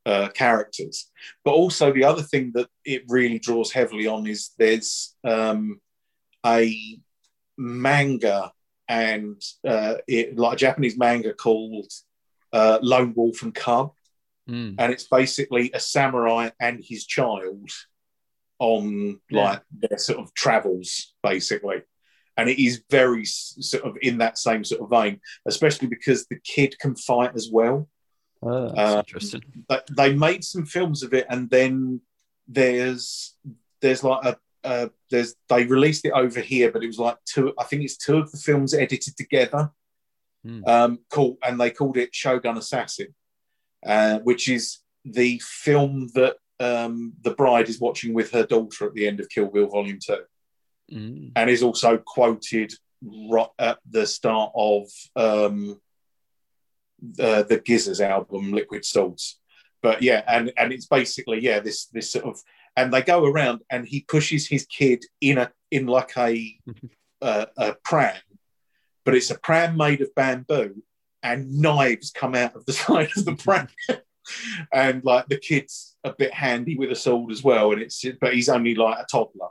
uh, 0.07 0.29
characters. 0.29 1.11
But 1.45 1.51
also 1.53 1.93
the 1.93 2.05
other 2.05 2.23
thing 2.23 2.53
that 2.55 2.69
it 2.85 3.03
really 3.09 3.39
draws 3.39 3.73
heavily 3.73 4.07
on 4.07 4.27
is 4.27 4.53
there's 4.57 5.15
um, 5.25 5.81
a 6.47 6.75
manga 7.59 8.53
and 8.89 9.43
uh, 9.67 9.97
it, 10.07 10.39
like 10.39 10.55
a 10.55 10.57
Japanese 10.57 10.97
manga 10.97 11.35
called 11.35 11.91
uh, 12.53 12.79
Lone 12.83 13.13
Wolf 13.17 13.43
and 13.43 13.55
Cub, 13.55 13.93
Mm. 14.49 14.77
and 14.79 14.93
it's 14.93 15.09
basically 15.09 15.73
a 15.75 15.81
samurai 15.81 16.51
and 16.61 16.79
his 16.81 17.05
child 17.05 17.69
on 18.61 19.19
Yeah. 19.29 19.43
like 19.45 19.63
their 19.73 19.99
sort 19.99 20.21
of 20.21 20.33
travels, 20.35 21.15
basically. 21.21 21.83
And 22.37 22.49
it 22.49 22.63
is 22.63 22.85
very 22.89 23.25
sort 23.25 23.83
of 23.83 23.97
in 24.03 24.19
that 24.19 24.39
same 24.39 24.63
sort 24.63 24.83
of 24.83 24.91
vein, 24.91 25.21
especially 25.49 25.89
because 25.89 26.27
the 26.27 26.39
kid 26.45 26.79
can 26.79 26.95
fight 26.95 27.33
as 27.35 27.51
well 27.51 27.89
That's 28.43 28.79
Uh, 28.79 29.03
interesting. 29.07 29.43
but 29.69 29.89
they 29.97 30.15
made 30.15 30.45
some 30.45 30.67
films 30.67 31.03
of 31.03 31.13
it 31.15 31.27
and 31.31 31.49
then 31.51 32.01
there's 32.49 33.35
there's 33.81 34.03
like 34.05 34.25
a 34.25 34.37
uh, 34.65 34.89
there's 35.11 35.35
they 35.49 35.65
released 35.65 36.05
it 36.05 36.11
over 36.13 36.41
here 36.41 36.71
but 36.73 36.83
it 36.83 36.89
was 36.89 36.99
like 36.99 37.17
two 37.25 37.53
i 37.59 37.65
think 37.65 37.83
it's 37.83 37.97
two 37.97 38.17
of 38.17 38.31
the 38.33 38.39
films 38.39 38.75
edited 38.75 39.17
together 39.17 39.71
Hmm. 40.45 40.63
um 40.67 40.99
called 41.11 41.39
and 41.43 41.59
they 41.61 41.71
called 41.71 41.97
it 41.97 42.15
shogun 42.15 42.57
assassin 42.57 43.09
uh, 43.85 44.19
which 44.21 44.49
is 44.49 44.79
the 45.05 45.41
film 45.45 46.09
that 46.15 46.37
um 46.61 47.15
the 47.23 47.33
bride 47.33 47.69
is 47.69 47.81
watching 47.81 48.13
with 48.15 48.31
her 48.33 48.45
daughter 48.47 48.87
at 48.87 48.95
the 48.95 49.07
end 49.09 49.19
of 49.21 49.29
kill 49.29 49.47
bill 49.49 49.67
volume 49.69 49.99
2 50.05 50.19
Mm. 50.93 51.33
and 51.35 51.51
is 51.51 51.65
also 51.65 51.99
quoted 51.99 52.73
right 53.03 53.49
at 53.59 53.79
the 53.91 54.07
start 54.07 54.53
of 54.55 54.89
um, 55.17 55.81
the 57.01 57.45
the 57.49 57.59
Gizzers 57.59 58.01
album, 58.01 58.53
Liquid 58.53 58.85
Swords. 58.85 59.39
But 59.83 60.03
yeah, 60.03 60.23
and 60.27 60.53
and 60.57 60.73
it's 60.73 60.87
basically 60.87 61.41
yeah 61.41 61.61
this 61.61 61.87
this 61.87 62.13
sort 62.13 62.25
of 62.25 62.43
and 62.77 62.93
they 62.93 63.03
go 63.03 63.25
around 63.25 63.63
and 63.71 63.87
he 63.87 64.01
pushes 64.03 64.47
his 64.47 64.67
kid 64.67 65.05
in 65.21 65.39
a 65.39 65.51
in 65.71 65.87
like 65.87 66.17
a 66.17 66.59
uh, 67.23 67.47
a 67.57 67.75
pram, 67.85 68.17
but 69.05 69.15
it's 69.15 69.31
a 69.31 69.39
pram 69.39 69.77
made 69.77 70.01
of 70.01 70.15
bamboo 70.15 70.83
and 71.23 71.59
knives 71.59 72.11
come 72.11 72.35
out 72.35 72.55
of 72.55 72.65
the 72.67 72.73
side 72.85 73.11
of 73.17 73.25
the 73.25 73.35
pram. 73.35 73.69
and 74.73 75.05
like 75.05 75.29
the 75.29 75.39
kid's 75.39 75.97
a 76.05 76.13
bit 76.13 76.33
handy 76.33 76.77
with 76.77 76.91
a 76.91 76.97
sword 76.97 77.31
as 77.31 77.43
well, 77.43 77.73
and 77.73 77.83
it's 77.83 78.05
but 78.21 78.35
he's 78.35 78.49
only 78.49 78.75
like 78.75 78.99
a 78.99 79.07
toddler. 79.11 79.49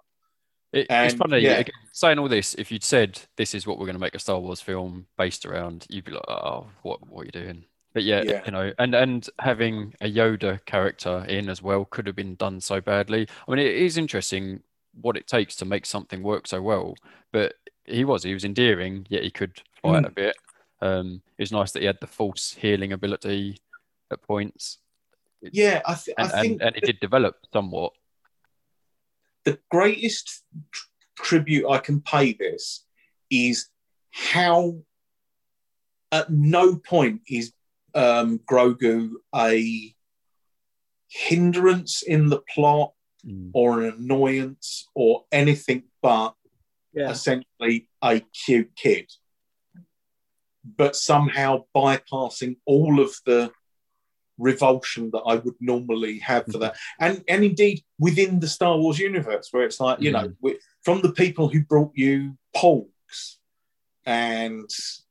It, 0.76 0.88
it's 0.90 1.16
funny, 1.16 1.40
yeah. 1.40 1.54
again, 1.54 1.74
saying 1.94 2.20
all 2.20 2.28
this, 2.28 2.54
if 2.56 2.72
you'd 2.72 2.84
said 2.84 3.20
this 3.38 3.56
is 3.56 3.66
what 3.66 3.80
we're 3.80 3.86
going 3.86 3.96
to 3.96 4.00
make 4.02 4.14
a 4.16 4.20
Star 4.20 4.38
Wars 4.40 4.62
film 4.62 5.08
based 5.18 5.46
around, 5.46 5.86
you'd 5.90 6.06
be 6.06 6.12
like, 6.12 6.28
oh, 6.28 6.68
what, 6.84 7.08
what 7.10 7.22
are 7.22 7.26
you 7.26 7.32
doing? 7.32 7.64
But 7.94 8.04
yeah, 8.04 8.24
Yeah. 8.24 8.42
you 8.46 8.52
know, 8.52 8.74
and 8.78 8.94
and 8.94 9.28
having 9.40 9.94
a 10.02 10.12
Yoda 10.12 10.64
character 10.66 11.26
in 11.30 11.50
as 11.50 11.62
well 11.62 11.86
could 11.86 12.06
have 12.08 12.16
been 12.18 12.36
done 12.36 12.60
so 12.60 12.82
badly. 12.82 13.26
I 13.48 13.52
mean, 13.52 13.60
it 13.66 13.74
is 13.74 13.98
interesting 13.98 14.62
what 15.02 15.16
it 15.16 15.28
takes 15.28 15.56
to 15.58 15.66
make 15.66 15.86
something 15.86 16.22
work 16.22 16.46
so 16.46 16.62
well. 16.62 16.96
But 17.32 17.54
he 17.86 18.04
was, 18.04 18.24
he 18.24 18.34
was 18.34 18.44
endearing, 18.44 19.08
yet 19.10 19.24
he 19.24 19.32
could 19.32 19.62
fight 19.82 20.04
Mm. 20.04 20.08
a 20.08 20.12
bit. 20.12 20.36
Um, 20.82 21.22
it 21.38 21.44
was 21.44 21.52
nice 21.54 21.72
that 21.72 21.80
he 21.80 21.86
had 21.86 22.00
the 22.02 22.08
Force 22.08 22.52
healing 22.60 22.92
ability 22.92 23.58
at 24.12 24.22
points, 24.24 24.80
Yeah, 25.42 25.82
I, 25.86 25.94
th- 25.96 26.16
and 26.18 26.28
I 26.28 26.42
think 26.42 26.62
and, 26.62 26.62
and 26.64 26.76
it 26.76 26.84
did 26.84 27.00
develop 27.00 27.38
somewhat. 27.54 27.94
The 29.46 29.60
greatest 29.72 30.44
tr- 30.72 30.88
tribute 31.18 31.68
I 31.70 31.78
can 31.78 32.02
pay 32.02 32.34
this 32.34 32.86
is 33.32 33.68
how 34.12 34.78
at 36.12 36.30
no 36.32 36.76
point 36.76 37.22
is 37.30 37.54
um, 37.94 38.40
Grogu 38.40 39.12
a 39.34 39.94
hindrance 41.08 42.02
in 42.04 42.28
the 42.30 42.42
plot 42.54 42.92
Mm. 43.26 43.50
or 43.56 43.82
an 43.82 43.96
annoyance 43.98 44.88
or 44.94 45.26
anything 45.32 45.86
but 46.00 46.36
Yeah. 46.94 47.10
essentially 47.10 47.90
a 48.04 48.20
cute 48.20 48.76
kid. 48.76 49.12
But 50.64 50.96
somehow 50.96 51.66
bypassing 51.76 52.58
all 52.68 53.00
of 53.00 53.16
the 53.26 53.52
revulsion 54.38 55.10
that 55.12 55.24
I 55.26 55.36
would 55.36 55.56
normally 55.60 56.20
have 56.20 56.46
for 56.46 56.58
that. 56.60 56.74
Mm-hmm. 56.74 57.04
And 57.04 57.24
and 57.28 57.44
indeed 57.44 57.84
within 58.00 58.40
the 58.40 58.48
Star 58.48 58.78
Wars 58.78 59.00
universe, 59.00 59.50
where 59.52 59.64
it's 59.64 59.80
like, 59.80 60.02
you 60.02 60.12
know, 60.12 60.24
mm-hmm. 60.24 60.42
wi- 60.42 60.60
from 60.84 61.02
the 61.02 61.12
people 61.12 61.48
who 61.50 61.62
brought 61.62 61.92
you 61.96 62.38
Pogs 62.56 63.38
and 64.06 64.70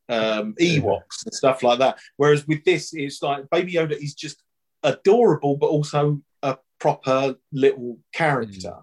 um, 0.08 0.54
Ewoks 0.60 1.24
and 1.24 1.34
stuff 1.34 1.62
like 1.62 1.78
that. 1.78 1.98
Whereas 2.16 2.46
with 2.46 2.64
this, 2.64 2.92
it's 2.92 3.22
like 3.22 3.48
Baby 3.50 3.74
Yoda 3.74 3.92
is 3.92 4.14
just 4.14 4.42
adorable, 4.82 5.56
but 5.56 5.66
also 5.66 6.20
a 6.42 6.58
proper 6.78 7.36
little 7.52 7.98
character 8.12 8.68
mm-hmm. 8.68 8.80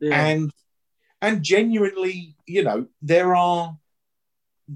Yeah. 0.00 0.26
and 0.26 0.52
and 1.20 1.42
genuinely 1.42 2.36
you 2.46 2.62
know 2.62 2.86
there 3.02 3.34
are 3.34 3.76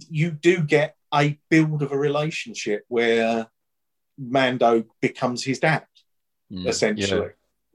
you 0.09 0.33
do 0.33 0.63
get 0.63 0.97
a 1.15 1.39
build 1.49 1.83
of 1.83 1.93
a 1.93 1.99
relationship 1.99 2.85
where 2.89 3.47
mando 4.19 4.85
becomes 5.01 5.43
his 5.45 5.59
dad 5.61 5.85
Mm. 6.53 6.67
essentially 6.69 7.31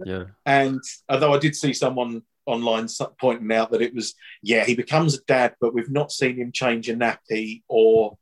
Yeah. 0.06 0.26
and 0.46 0.80
although 1.10 1.34
i 1.34 1.40
did 1.40 1.56
see 1.56 1.74
someone 1.74 2.22
online 2.46 2.88
pointing 3.20 3.52
out 3.52 3.72
that 3.72 3.82
it 3.82 3.94
was 3.96 4.14
yeah 4.44 4.64
he 4.66 4.76
becomes 4.76 5.16
a 5.18 5.22
dad 5.28 5.56
but 5.60 5.74
we've 5.74 5.90
not 5.90 6.12
seen 6.12 6.36
him 6.38 6.52
change 6.52 6.88
a 6.88 6.94
nappy 6.96 7.64
or 7.68 8.18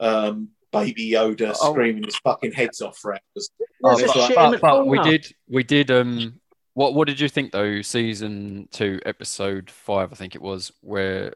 um 0.00 0.48
baby 0.72 1.10
yoda 1.10 1.54
Oh. 1.60 1.72
screaming 1.72 2.04
his 2.04 2.16
fucking 2.18 2.52
heads 2.52 2.80
off 2.80 2.96
for 2.96 3.12
hours 3.12 3.50
There's 3.82 4.00
it's 4.00 4.14
a 4.14 4.18
like- 4.18 4.26
shit 4.28 4.36
but, 4.36 4.60
but 4.62 4.86
we 4.86 4.98
did 5.02 5.26
we 5.46 5.62
did 5.62 5.90
um 5.90 6.40
what 6.72 6.94
what 6.94 7.06
did 7.06 7.20
you 7.20 7.28
think 7.28 7.52
though 7.52 7.82
season 7.82 8.68
two 8.72 9.00
episode 9.04 9.70
five 9.70 10.10
I 10.12 10.16
think 10.16 10.34
it 10.34 10.40
was 10.42 10.72
where 10.80 11.34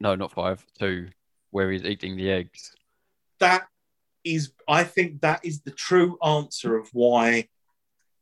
No, 0.00 0.14
not 0.16 0.32
five. 0.32 0.64
Two, 0.78 1.08
where 1.50 1.70
he's 1.70 1.84
eating 1.84 2.16
the 2.16 2.30
eggs. 2.30 2.72
That 3.38 3.66
is, 4.24 4.52
I 4.68 4.84
think 4.84 5.20
that 5.20 5.44
is 5.44 5.60
the 5.62 5.70
true 5.70 6.18
answer 6.24 6.76
of 6.76 6.88
why 6.92 7.48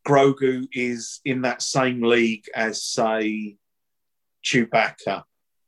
Grogu 0.06 0.66
is 0.72 1.20
in 1.24 1.42
that 1.42 1.62
same 1.62 2.02
league 2.02 2.44
as, 2.54 2.82
say, 2.82 3.56
Chewbacca, 4.44 5.22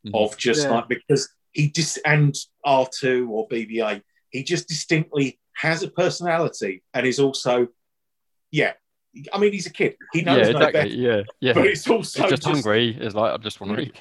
Mhm. 0.07 0.15
of 0.15 0.37
just 0.37 0.65
Yeah. 0.65 0.75
like 0.75 0.89
because 0.89 1.29
he 1.53 1.71
just 1.71 1.99
and 2.05 2.35
R2 2.67 3.29
or 3.31 3.47
BB-8, 3.49 4.03
he 4.31 4.43
just 4.43 4.69
distinctly 4.69 5.39
has 5.57 5.83
a 5.85 5.89
personality 5.91 6.83
and 6.93 7.07
is 7.07 7.21
also, 7.21 7.69
yeah. 8.51 8.73
I 9.33 9.39
mean, 9.39 9.53
he's 9.53 9.67
a 9.67 9.73
kid. 9.73 9.97
He 10.13 10.23
knows 10.23 10.49
yeah, 10.49 10.53
no 10.53 10.73
better, 10.73 10.89
Yeah, 10.89 11.23
yeah. 11.41 11.53
but 11.53 11.69
it's 11.69 11.89
also 11.89 12.23
He's 12.23 12.31
just 12.31 12.43
hungry. 12.45 12.97
It's 13.01 13.15
like 13.15 13.33
I 13.33 13.37
just 13.37 13.61
want 13.61 13.77
to 13.77 13.83
eat. 13.85 13.95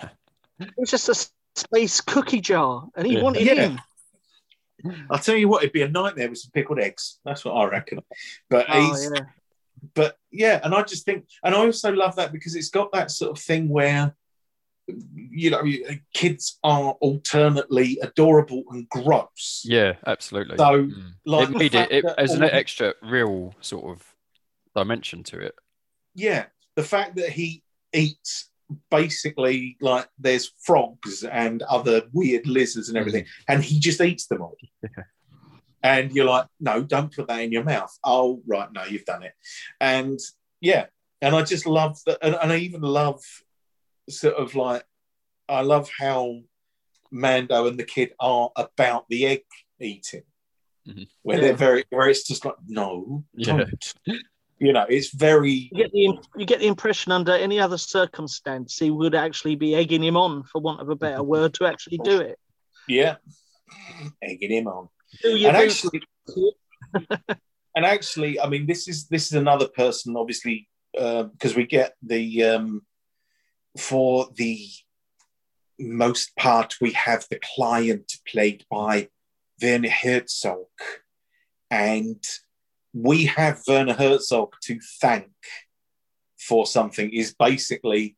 It 0.59 0.73
was 0.75 0.89
just 0.89 1.07
a 1.09 1.29
space 1.55 2.01
cookie 2.01 2.41
jar, 2.41 2.89
and 2.95 3.05
he 3.05 3.13
Yeah. 3.17 3.21
wanted 3.21 3.43
Yeah. 3.45 3.65
in. 3.65 3.79
I'll 5.09 5.19
tell 5.19 5.35
you 5.35 5.47
what, 5.47 5.63
it'd 5.63 5.73
be 5.73 5.81
a 5.81 5.87
nightmare 5.89 6.29
with 6.29 6.39
some 6.39 6.51
pickled 6.51 6.79
eggs. 6.79 7.19
That's 7.25 7.45
what 7.45 7.53
I 7.53 7.65
reckon. 7.65 7.99
But 8.49 8.65
Oh, 8.69 8.81
he's, 8.81 9.09
yeah. 9.11 9.23
but 9.93 10.17
yeah, 10.31 10.59
and 10.63 10.73
I 10.73 10.83
just 10.83 11.05
think, 11.05 11.25
and 11.43 11.53
I 11.55 11.59
also 11.59 11.91
love 11.91 12.15
that 12.17 12.31
because 12.31 12.55
it's 12.55 12.69
got 12.69 12.91
that 12.93 13.11
sort 13.11 13.31
of 13.37 13.43
thing 13.43 13.69
where, 13.69 14.15
you 15.15 15.49
know, 15.49 15.63
kids 16.13 16.59
are 16.63 16.91
alternately 16.99 17.97
adorable 18.01 18.63
and 18.71 18.87
gross. 18.89 19.61
Yeah, 19.65 19.93
absolutely. 20.05 20.57
So, 20.57 20.83
Mm. 20.85 21.13
like, 21.25 21.49
it 21.49 21.51
the 21.53 21.57
made 21.59 21.75
it, 21.75 21.91
it 21.91 22.05
as 22.17 22.33
an 22.33 22.43
extra 22.43 22.93
real 23.01 23.55
sort 23.61 23.85
of 23.97 24.05
dimension 24.75 25.23
to 25.23 25.39
it. 25.39 25.55
yeah, 26.15 26.45
the 26.75 26.83
fact 26.83 27.15
that 27.15 27.29
he 27.29 27.63
eats 27.93 28.49
basically 28.89 29.77
like 29.81 30.07
there's 30.19 30.51
frogs 30.59 31.23
and 31.23 31.61
other 31.63 32.03
weird 32.13 32.47
lizards 32.47 32.89
and 32.89 32.97
everything, 32.97 33.25
and 33.47 33.63
he 33.63 33.79
just 33.79 34.01
eats 34.01 34.27
them 34.27 34.41
all. 34.41 34.57
Yeah. 34.81 34.89
And 35.85 36.13
you're 36.13 36.23
like, 36.23 36.47
no, 36.61 36.81
don't 36.81 37.13
put 37.13 37.27
that 37.27 37.41
in 37.41 37.51
your 37.51 37.65
mouth. 37.65 37.91
Oh, 38.05 38.41
right, 38.47 38.71
no, 38.71 38.85
you've 38.85 39.03
done 39.03 39.23
it. 39.23 39.33
And 39.81 40.17
yeah, 40.61 40.85
and 41.21 41.35
I 41.35 41.41
just 41.43 41.65
love 41.65 41.99
that, 42.05 42.19
and, 42.21 42.35
and 42.41 42.53
I 42.53 42.57
even 42.59 42.79
love 42.79 43.21
sort 44.09 44.35
of 44.35 44.55
like, 44.55 44.85
I 45.49 45.59
love 45.59 45.89
how 45.99 46.39
Mando 47.11 47.67
and 47.67 47.77
the 47.77 47.83
kid 47.83 48.13
are 48.17 48.49
about 48.55 49.09
the 49.09 49.25
egg 49.25 49.41
eating, 49.81 50.23
Mhm. 50.87 51.09
where 51.21 51.35
Yeah. 51.37 51.47
they're 51.47 51.55
very, 51.57 51.83
where 51.89 52.07
it's 52.07 52.25
just 52.25 52.45
like, 52.45 52.55
no, 52.65 53.25
Yeah. 53.33 53.57
don't. 53.57 53.93
You 54.63 54.71
know, 54.71 54.85
it's 54.87 55.13
very 55.13 55.69
You 55.73 55.83
get 55.83 55.91
the 55.91 56.17
you 56.37 56.45
get 56.45 56.59
the 56.61 56.67
impression 56.67 57.11
under 57.11 57.33
any 57.33 57.59
other 57.59 57.77
circumstance 57.77 58.79
he 58.79 58.91
would 58.91 59.13
actually 59.13 59.55
be 59.55 59.75
egging 59.75 60.01
him 60.01 60.15
on, 60.15 60.43
for 60.43 60.61
want 60.61 60.79
of 60.79 60.87
a 60.87 60.95
better 60.95 61.21
word, 61.21 61.53
to 61.55 61.65
actually 61.65 61.97
do 61.97 62.21
it. 62.21 62.39
Yeah. 62.87 63.17
Egging 64.21 64.51
him 64.51 64.67
on. 64.67 64.87
And 65.21 65.57
actually, 65.57 66.01
and 67.75 67.85
actually, 67.85 68.39
I 68.39 68.47
mean, 68.47 68.65
this 68.65 68.87
is 68.87 69.07
this 69.07 69.25
is 69.25 69.33
another 69.33 69.67
person, 69.67 70.15
obviously, 70.15 70.69
because 70.93 71.57
we 71.57 71.65
get 71.65 71.95
the 72.01 72.43
um, 72.45 72.83
for 73.77 74.29
the 74.33 74.65
most 75.77 76.37
part, 76.37 76.75
we 76.79 76.91
have 76.91 77.25
the 77.29 77.39
client 77.55 78.13
played 78.25 78.63
by 78.71 79.09
Werner 79.61 79.89
Herzog, 79.89 80.67
and 81.69 82.23
we 82.93 83.25
have 83.25 83.61
Werner 83.67 83.93
Herzog 83.93 84.53
to 84.63 84.79
thank 85.01 85.31
for 86.37 86.65
something. 86.65 87.11
Is 87.11 87.33
basically 87.33 88.15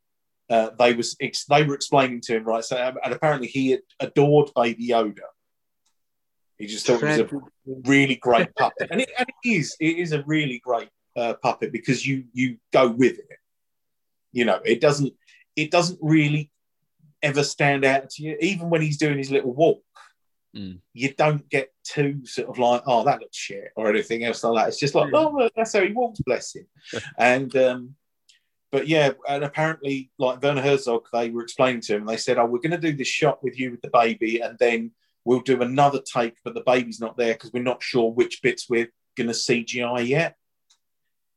uh, 0.49 0.71
they 0.77 0.93
was 0.93 1.15
ex- 1.21 1.45
they 1.45 1.63
were 1.63 1.75
explaining 1.75 2.21
to 2.21 2.35
him 2.35 2.43
right, 2.43 2.63
so 2.63 2.77
and 2.77 3.13
apparently 3.13 3.47
he 3.47 3.77
adored 3.99 4.51
Baby 4.55 4.89
Yoda. 4.89 5.19
He 6.57 6.67
just 6.67 6.85
thought 6.85 7.03
it 7.03 7.31
was 7.31 7.43
a 7.67 7.89
really 7.89 8.15
great 8.15 8.53
puppet, 8.57 8.89
and 8.91 9.01
it, 9.01 9.09
and 9.17 9.27
it 9.27 9.49
is. 9.49 9.75
It 9.79 9.97
is 9.97 10.11
a 10.11 10.23
really 10.25 10.59
great 10.63 10.89
uh, 11.15 11.35
puppet 11.41 11.71
because 11.71 12.05
you 12.05 12.25
you 12.33 12.57
go 12.71 12.89
with 12.89 13.17
it. 13.17 13.39
You 14.31 14.45
know, 14.45 14.59
it 14.65 14.81
doesn't 14.81 15.13
it 15.55 15.71
doesn't 15.71 15.99
really 16.01 16.51
ever 17.23 17.43
stand 17.43 17.85
out 17.85 18.09
to 18.11 18.23
you, 18.23 18.37
even 18.39 18.69
when 18.69 18.81
he's 18.81 18.97
doing 18.97 19.17
his 19.17 19.31
little 19.31 19.53
walk. 19.53 19.81
Mm. 20.55 20.79
You 20.93 21.13
don't 21.13 21.47
get 21.49 21.73
too 21.83 22.25
sort 22.25 22.49
of 22.49 22.57
like, 22.57 22.83
oh, 22.87 23.03
that 23.03 23.19
looks 23.19 23.37
shit, 23.37 23.71
or 23.75 23.89
anything 23.89 24.23
else 24.23 24.43
like 24.43 24.63
that. 24.63 24.67
It's 24.69 24.79
just 24.79 24.95
like, 24.95 25.11
oh, 25.13 25.35
well, 25.35 25.49
that's 25.55 25.73
how 25.73 25.81
he 25.81 25.91
walks, 25.91 26.21
bless 26.21 26.55
him. 26.55 26.67
and 27.19 27.55
um, 27.57 27.95
but 28.71 28.87
yeah, 28.87 29.11
and 29.27 29.43
apparently, 29.43 30.11
like 30.17 30.41
Werner 30.41 30.61
Herzog, 30.61 31.07
they 31.11 31.29
were 31.29 31.43
explaining 31.43 31.81
to 31.81 31.95
him, 31.95 32.05
they 32.05 32.17
said, 32.17 32.37
oh, 32.37 32.45
we're 32.45 32.59
going 32.59 32.71
to 32.71 32.77
do 32.77 32.95
this 32.95 33.07
shot 33.07 33.43
with 33.43 33.59
you 33.59 33.71
with 33.71 33.81
the 33.81 33.89
baby, 33.89 34.39
and 34.41 34.57
then 34.59 34.91
we'll 35.25 35.41
do 35.41 35.61
another 35.61 35.99
take, 36.01 36.35
but 36.43 36.53
the 36.53 36.63
baby's 36.65 36.99
not 36.99 37.17
there 37.17 37.33
because 37.33 37.51
we're 37.51 37.63
not 37.63 37.83
sure 37.83 38.11
which 38.11 38.41
bits 38.41 38.69
we're 38.69 38.91
going 39.17 39.27
to 39.27 39.33
CGI 39.33 40.07
yet. 40.07 40.35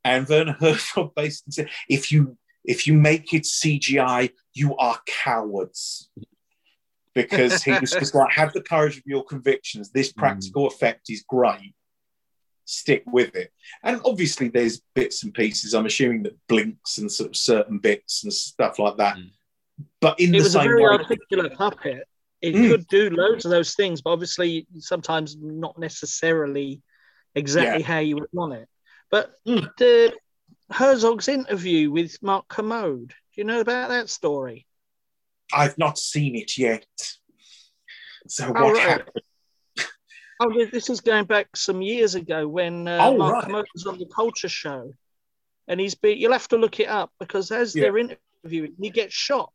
And 0.04 0.28
Werner 0.28 0.52
Herzog 0.60 1.14
basically 1.14 1.52
said, 1.52 1.70
if 1.88 2.12
you 2.12 2.36
if 2.64 2.86
you 2.86 2.94
make 2.94 3.32
it 3.32 3.44
CGI, 3.44 4.30
you 4.52 4.76
are 4.76 5.00
cowards. 5.06 6.10
Because 7.22 7.62
he 7.62 7.72
was 7.78 7.90
just 7.90 8.14
like, 8.14 8.30
have 8.32 8.52
the 8.52 8.60
courage 8.62 8.96
of 8.96 9.02
your 9.06 9.24
convictions. 9.24 9.90
This 9.90 10.12
practical 10.12 10.66
effect 10.66 11.10
is 11.10 11.24
great. 11.28 11.74
Stick 12.64 13.02
with 13.06 13.34
it. 13.34 13.50
And 13.82 14.00
obviously, 14.04 14.48
there's 14.48 14.82
bits 14.94 15.24
and 15.24 15.34
pieces. 15.34 15.74
I'm 15.74 15.86
assuming 15.86 16.22
that 16.24 16.36
blinks 16.48 16.98
and 16.98 17.10
sort 17.10 17.30
of 17.30 17.36
certain 17.36 17.78
bits 17.78 18.24
and 18.24 18.32
stuff 18.32 18.78
like 18.78 18.98
that. 18.98 19.16
Mm. 19.16 19.30
But 20.00 20.20
in 20.20 20.30
it 20.30 20.38
the 20.38 20.44
was 20.44 20.46
a 20.54 20.58
same 20.58 20.68
very 20.68 20.82
way, 20.82 20.90
articulate 20.90 21.54
puppet. 21.54 22.04
It 22.40 22.54
Mm. 22.54 22.68
could 22.70 22.86
do 22.86 23.10
loads 23.10 23.44
of 23.44 23.50
those 23.50 23.74
things, 23.74 24.00
but 24.00 24.10
obviously 24.10 24.66
sometimes 24.78 25.36
not 25.36 25.76
necessarily 25.76 26.82
exactly 27.34 27.82
how 27.82 27.98
you 27.98 28.14
would 28.14 28.28
want 28.32 28.52
it. 28.52 28.68
But 29.10 29.34
Mm. 29.44 29.68
the 29.76 30.14
Herzog's 30.70 31.26
interview 31.26 31.90
with 31.90 32.22
Mark 32.22 32.46
Kermode, 32.46 33.08
do 33.08 33.14
you 33.34 33.44
know 33.44 33.60
about 33.60 33.88
that 33.88 34.08
story? 34.08 34.67
I've 35.52 35.78
not 35.78 35.98
seen 35.98 36.36
it 36.36 36.56
yet. 36.58 36.86
So 38.26 38.52
Oh, 38.56 38.64
what 38.64 38.74
right. 38.74 38.88
happened? 38.88 39.10
Oh, 40.40 40.52
this 40.70 40.88
is 40.88 41.00
going 41.00 41.24
back 41.24 41.48
some 41.56 41.82
years 41.82 42.14
ago 42.14 42.46
when 42.46 42.86
uh, 42.86 43.08
Oh, 43.10 43.16
Mark 43.16 43.48
right. 43.48 43.64
Was 43.74 43.86
on 43.86 43.98
the 43.98 44.06
Culture 44.06 44.48
Show, 44.48 44.94
and 45.66 45.80
he's 45.80 45.96
be 45.96 46.12
you'll 46.12 46.32
have 46.32 46.46
to 46.48 46.56
look 46.56 46.78
it 46.78 46.88
up 46.88 47.10
because 47.18 47.50
as 47.50 47.74
Yeah. 47.74 47.82
they're 47.90 47.98
interviewing, 47.98 48.74
he 48.80 48.90
gets 48.90 49.12
shot 49.14 49.52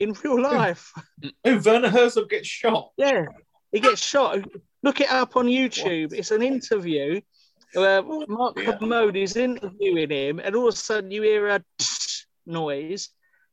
in 0.00 0.12
real 0.24 0.42
life. 0.42 0.92
Oh, 1.44 1.60
Werner 1.64 1.88
Herzog 1.88 2.30
gets 2.30 2.48
shot. 2.48 2.90
Yeah, 2.96 3.26
he 3.70 3.78
gets 3.78 4.04
shot. 4.04 4.38
Look 4.82 5.00
it 5.00 5.10
up 5.10 5.36
on 5.36 5.46
YouTube. 5.46 6.14
It's 6.14 6.32
an 6.32 6.42
interview 6.42 7.20
where 7.74 8.02
Mark 8.02 8.56
Yeah. 8.58 8.76
Kermode 8.76 9.16
is 9.16 9.36
interviewing 9.36 10.10
him, 10.10 10.40
and 10.40 10.56
all 10.56 10.66
of 10.66 10.74
a 10.74 10.76
sudden 10.76 11.12
you 11.12 11.22
hear 11.22 11.46
a 11.46 11.64
noise, 12.46 13.10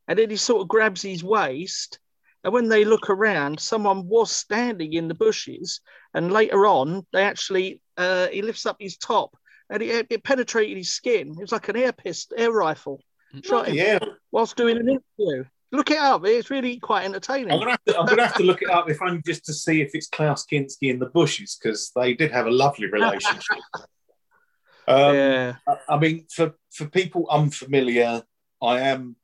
and 0.07 0.17
then 0.17 0.29
he 0.29 0.35
sort 0.37 0.61
of 0.61 0.67
grabs 0.67 1.01
his 1.01 1.23
waist. 1.23 1.99
And 2.43 2.53
when 2.53 2.69
they 2.69 2.85
look 2.85 3.09
around, 3.09 3.59
someone 3.59 4.07
was 4.07 4.31
standing 4.31 4.93
in 4.93 5.07
the 5.07 5.15
bushes. 5.15 5.81
And 6.13 6.31
later 6.31 6.65
on, 6.65 7.05
they 7.11 7.23
actually 7.23 7.81
uh, 7.97 8.27
he 8.27 8.41
lifts 8.41 8.65
up 8.65 8.77
his 8.79 8.95
top, 8.97 9.35
and 9.69 9.81
it, 9.81 10.07
it 10.09 10.23
penetrated 10.23 10.77
his 10.77 10.93
skin. 10.93 11.31
It 11.31 11.41
was 11.41 11.51
like 11.51 11.67
an 11.69 11.75
air 11.75 11.91
pistol, 11.91 12.37
air 12.39 12.51
rifle, 12.51 13.01
shot 13.43 13.67
him 13.67 13.75
Yeah, 13.75 13.99
whilst 14.31 14.55
doing 14.55 14.77
an 14.77 14.87
interview. 14.87 15.43
Look 15.73 15.91
it 15.91 15.97
up. 15.97 16.25
It's 16.25 16.49
really 16.49 16.79
quite 16.79 17.03
entertaining. 17.03 17.51
I'm 17.51 17.59
gonna 17.59 17.71
have 17.71 17.83
to. 17.87 17.99
I'm 17.99 18.05
gonna 18.05 18.27
have 18.27 18.35
to 18.35 18.43
look 18.43 18.61
it 18.61 18.69
up 18.69 18.89
if 18.89 19.01
I'm 19.01 19.21
just 19.25 19.43
to 19.45 19.53
see 19.53 19.81
if 19.81 19.91
it's 19.93 20.07
Klaus 20.07 20.45
Kinski 20.45 20.89
in 20.89 20.99
the 20.99 21.07
bushes 21.07 21.57
because 21.61 21.91
they 21.93 22.13
did 22.13 22.31
have 22.31 22.45
a 22.45 22.51
lovely 22.51 22.87
relationship. 22.89 23.57
um, 24.87 25.15
yeah. 25.15 25.55
I- 25.67 25.95
I 25.95 25.97
mean, 25.99 26.25
for 26.33 26.53
for 26.71 26.85
people 26.87 27.27
unfamiliar, 27.29 28.23
I 28.61 28.79
am 28.81 29.17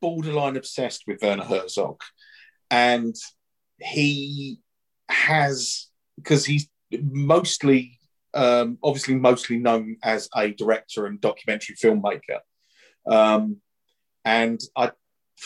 borderline 0.00 0.56
obsessed 0.56 1.04
with 1.06 1.22
Werner 1.22 1.44
Herzog, 1.44 2.00
and 2.70 3.14
he 3.80 4.60
has 5.08 5.88
because 6.16 6.44
he's 6.46 6.68
mostly, 7.10 7.98
um, 8.34 8.78
obviously, 8.82 9.14
mostly 9.16 9.58
known 9.58 9.96
as 10.02 10.28
a 10.36 10.50
director 10.52 11.06
and 11.06 11.20
documentary 11.20 11.74
filmmaker, 11.76 12.38
um, 13.10 13.56
and 14.24 14.60
I 14.76 14.92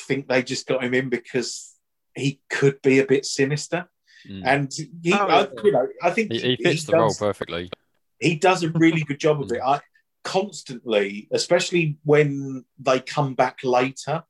think 0.07 0.29
they 0.29 0.43
just 0.43 0.67
got 0.67 0.85
him 0.85 0.95
in 0.95 1.09
because 1.09 1.75
he 2.15 2.41
could 2.51 2.81
be 2.83 2.99
a 3.01 3.07
bit 3.07 3.25
sinister, 3.25 3.89
Mm. 4.29 4.43
and 4.45 4.73
he, 5.03 5.13
Oh, 5.13 5.27
I, 5.29 5.47
you 5.63 5.71
know, 5.71 5.87
I 6.03 6.11
think 6.11 6.33
He, 6.33 6.41
he 6.41 6.57
fits 6.57 6.85
the 6.85 6.95
role 6.95 7.15
perfectly. 7.15 7.71
he 8.19 8.35
does 8.35 8.65
a 8.65 8.69
really 8.71 9.03
good 9.05 9.21
job 9.21 9.41
of 9.41 9.51
it. 9.53 9.61
I 9.65 9.81
constantly, 10.25 11.29
especially 11.33 11.99
when 12.05 12.65
they 12.81 12.99
come 13.01 13.35
back 13.35 13.59
later, 13.63 14.25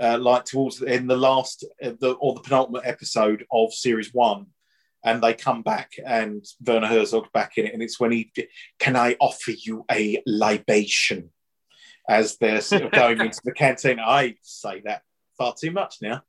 uh, 0.00 0.18
like 0.18 0.44
towards 0.44 0.78
the, 0.78 0.86
in 0.86 1.06
the 1.06 1.16
last 1.16 1.64
uh, 1.82 1.92
the, 2.00 2.12
or 2.12 2.34
the 2.34 2.40
penultimate 2.40 2.84
episode 2.84 3.44
of 3.50 3.72
series 3.72 4.12
one, 4.14 4.46
and 5.04 5.22
they 5.22 5.34
come 5.34 5.62
back 5.62 5.92
and 6.04 6.44
Werner 6.64 6.86
Herzog's 6.86 7.30
back 7.32 7.58
in 7.58 7.66
it, 7.66 7.74
and 7.74 7.82
it's 7.82 8.00
when 8.00 8.12
he 8.12 8.32
can 8.78 8.96
I 8.96 9.16
offer 9.20 9.52
you 9.52 9.84
a 9.90 10.22
libation 10.26 11.30
as 12.08 12.36
they're 12.38 12.60
sort 12.60 12.82
of 12.82 12.90
going 12.92 13.20
into 13.20 13.40
the 13.44 13.52
canteen. 13.52 14.00
I 14.00 14.36
say 14.42 14.82
that 14.84 15.02
far 15.36 15.54
too 15.58 15.70
much 15.70 15.96
now, 16.00 16.22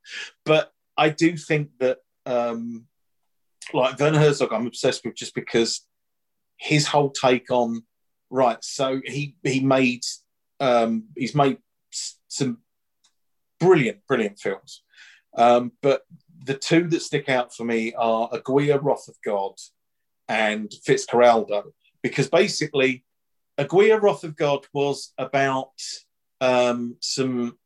but 0.46 0.72
I 0.98 1.10
do 1.10 1.38
think 1.38 1.70
that 1.80 2.00
um, 2.26 2.86
like 3.74 4.00
Werner 4.00 4.20
Herzog, 4.20 4.54
I'm 4.54 4.68
obsessed 4.68 5.06
with 5.06 5.16
just 5.16 5.36
because 5.36 5.86
his 6.58 6.88
whole 6.88 7.10
take 7.10 7.50
on 7.52 7.84
right. 8.30 8.64
So 8.64 9.02
he 9.06 9.36
he 9.44 9.60
made 9.62 10.04
um, 10.60 11.06
he's 11.16 11.36
made 11.36 11.58
some 12.28 12.60
brilliant 13.60 14.06
brilliant 14.08 14.40
films, 14.40 14.84
um, 15.36 15.72
but 15.82 16.04
the 16.46 16.54
two 16.54 16.88
that 16.88 17.02
stick 17.02 17.30
out 17.30 17.54
for 17.54 17.66
me 17.66 17.94
are 17.94 18.30
Aguirre, 18.32 18.80
Wrath 18.80 19.08
of 19.08 19.16
God, 19.24 19.54
and 20.28 20.70
Fitzcarraldo, 20.88 21.72
because 22.02 22.30
basically 22.30 23.04
Aguirre, 23.58 24.00
Wrath 24.00 24.24
of 24.24 24.36
God 24.36 24.66
was 24.74 25.14
about 25.18 25.74
um, 26.40 26.96
some 27.02 27.58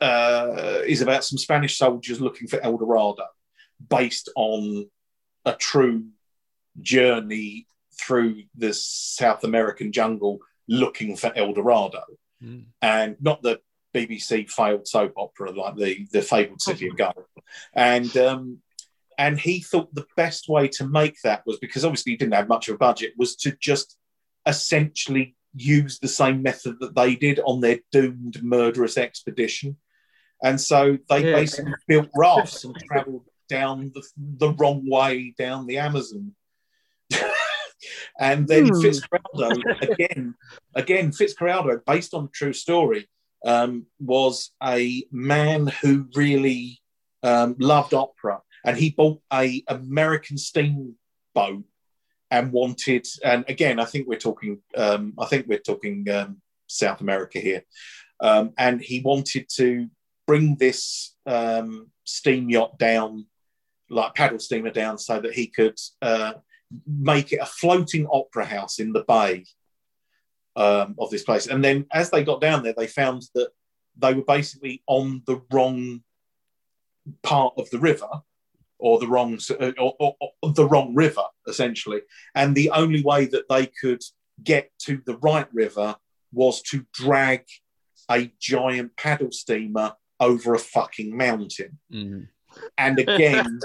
uh, 0.00 0.80
is 0.86 1.00
about 1.00 1.24
some 1.24 1.38
Spanish 1.38 1.78
soldiers 1.78 2.20
looking 2.20 2.46
for 2.46 2.60
El 2.60 2.76
Dorado, 2.76 3.24
based 3.88 4.28
on 4.36 4.88
a 5.44 5.54
true 5.54 6.04
journey 6.80 7.66
through 8.00 8.42
the 8.56 8.72
South 8.72 9.42
American 9.44 9.90
jungle 9.90 10.38
looking 10.68 11.16
for 11.16 11.32
El 11.34 11.54
Dorado, 11.54 12.04
mm. 12.42 12.64
and 12.82 13.16
not 13.20 13.42
the 13.42 13.60
BBC 14.06 14.50
failed 14.50 14.86
soap 14.86 15.14
opera 15.16 15.50
like 15.52 15.76
the 15.76 16.06
the 16.12 16.22
fabled 16.22 16.60
City 16.60 16.88
of 16.88 16.96
Gold, 16.96 17.24
and 17.74 18.14
um, 18.16 18.58
and 19.18 19.38
he 19.38 19.60
thought 19.60 19.94
the 19.94 20.06
best 20.16 20.48
way 20.48 20.68
to 20.68 20.86
make 20.86 21.16
that 21.24 21.42
was 21.44 21.58
because 21.58 21.84
obviously 21.84 22.12
he 22.12 22.16
didn't 22.18 22.34
have 22.34 22.48
much 22.48 22.68
of 22.68 22.76
a 22.76 22.78
budget 22.78 23.14
was 23.18 23.34
to 23.36 23.52
just 23.60 23.96
essentially 24.46 25.34
use 25.54 25.98
the 25.98 26.08
same 26.08 26.42
method 26.42 26.76
that 26.80 26.94
they 26.94 27.16
did 27.16 27.40
on 27.44 27.60
their 27.60 27.80
doomed 27.90 28.42
murderous 28.42 28.96
expedition. 28.96 29.76
And 30.42 30.60
so 30.60 30.98
they 31.08 31.24
yeah. 31.24 31.34
basically 31.34 31.72
built 31.88 32.08
rafts 32.14 32.64
and 32.64 32.74
traveled 32.86 33.24
down 33.48 33.90
the, 33.94 34.02
the 34.16 34.52
wrong 34.52 34.88
way 34.88 35.34
down 35.36 35.66
the 35.66 35.78
Amazon. 35.78 36.32
and 38.20 38.46
then 38.46 38.68
hmm. 38.68 38.80
Fitzcarraldo, 38.80 39.90
again, 39.90 40.34
again, 40.74 41.10
Fitzcarraldo, 41.10 41.84
based 41.84 42.14
on 42.14 42.26
a 42.26 42.28
true 42.28 42.52
story, 42.52 43.08
um, 43.44 43.86
was 44.00 44.50
a 44.62 45.04
man 45.10 45.66
who 45.66 46.08
really 46.14 46.80
um, 47.22 47.56
loved 47.58 47.94
opera, 47.94 48.40
and 48.64 48.76
he 48.76 48.90
bought 48.90 49.20
a 49.32 49.62
American 49.68 50.38
steamboat 50.38 51.64
and 52.30 52.52
wanted. 52.52 53.06
And 53.24 53.44
again, 53.48 53.80
I 53.80 53.84
think 53.84 54.06
we're 54.06 54.18
talking. 54.18 54.60
Um, 54.76 55.14
I 55.18 55.26
think 55.26 55.46
we're 55.46 55.58
talking 55.58 56.06
um, 56.10 56.40
South 56.66 57.00
America 57.00 57.38
here, 57.38 57.64
um, 58.20 58.52
and 58.58 58.80
he 58.80 59.00
wanted 59.00 59.46
to 59.56 59.88
bring 60.26 60.56
this 60.56 61.14
um, 61.26 61.90
steam 62.04 62.50
yacht 62.50 62.78
down, 62.78 63.26
like 63.88 64.14
paddle 64.14 64.38
steamer 64.38 64.70
down, 64.70 64.98
so 64.98 65.20
that 65.20 65.34
he 65.34 65.46
could 65.46 65.78
uh, 66.02 66.34
make 66.86 67.32
it 67.32 67.40
a 67.40 67.46
floating 67.46 68.06
opera 68.06 68.44
house 68.44 68.78
in 68.78 68.92
the 68.92 69.04
bay 69.04 69.44
um, 70.58 70.96
of 70.98 71.08
this 71.08 71.22
place. 71.22 71.46
And 71.46 71.64
then 71.64 71.86
as 71.92 72.10
they 72.10 72.24
got 72.24 72.40
down 72.40 72.62
there, 72.62 72.74
they 72.76 72.88
found 72.88 73.22
that 73.34 73.50
they 73.96 74.12
were 74.12 74.24
basically 74.24 74.82
on 74.88 75.22
the 75.26 75.40
wrong 75.52 76.02
part 77.22 77.54
of 77.56 77.70
the 77.70 77.78
river 77.78 78.08
or 78.78 78.98
the 78.98 79.06
wrong 79.06 79.38
uh, 79.50 79.72
or, 79.78 79.94
or, 79.98 80.16
or, 80.42 80.52
the 80.52 80.64
wrong 80.64 80.94
river 80.94 81.22
essentially 81.48 82.00
and 82.34 82.54
the 82.54 82.70
only 82.70 83.02
way 83.02 83.24
that 83.24 83.48
they 83.48 83.66
could 83.66 84.02
get 84.44 84.70
to 84.78 85.00
the 85.06 85.16
right 85.18 85.48
river 85.54 85.96
was 86.32 86.60
to 86.60 86.84
drag 86.92 87.44
a 88.10 88.30
giant 88.38 88.94
paddle 88.96 89.32
steamer 89.32 89.94
over 90.20 90.54
a 90.54 90.58
fucking 90.58 91.16
mountain 91.16 91.78
mm. 91.90 92.28
and 92.76 92.98
again 92.98 93.58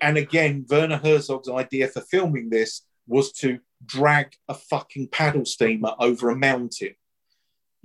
and 0.00 0.16
again 0.16 0.64
werner 0.70 0.96
herzog's 0.96 1.50
idea 1.50 1.86
for 1.86 2.00
filming 2.00 2.48
this 2.48 2.82
was 3.06 3.30
to 3.30 3.58
drag 3.84 4.34
a 4.48 4.54
fucking 4.54 5.08
paddle 5.08 5.44
steamer 5.44 5.94
over 5.98 6.30
a 6.30 6.36
mountain 6.36 6.94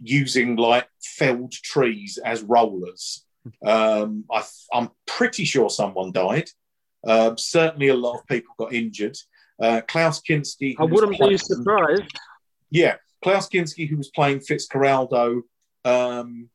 using 0.02 0.56
like 0.56 0.88
felled 1.02 1.52
trees 1.52 2.18
as 2.24 2.42
rollers 2.42 3.26
um, 3.66 4.26
I, 4.32 4.44
am 4.74 4.90
pretty 5.06 5.46
sure 5.46 5.70
someone 5.70 6.12
died. 6.12 6.50
Uh, 7.06 7.36
certainly, 7.38 7.88
a 7.88 7.96
lot 7.96 8.20
of 8.20 8.28
people 8.28 8.54
got 8.58 8.74
injured. 8.74 9.18
Uh, 9.62 9.82
Klaus 9.88 10.22
Kinski. 10.22 10.76
I 10.80 10.84
wouldn't 10.84 11.16
playing, 11.16 11.34
be 11.34 11.38
surprised. 11.38 12.04
Yeah, 12.70 12.96
Klaus 13.24 13.50
Kinski, 13.50 13.88
who 13.88 13.98
was 13.98 14.10
playing 14.10 14.40
Fitzcarraldo, 14.40 15.42
um, 15.86 16.50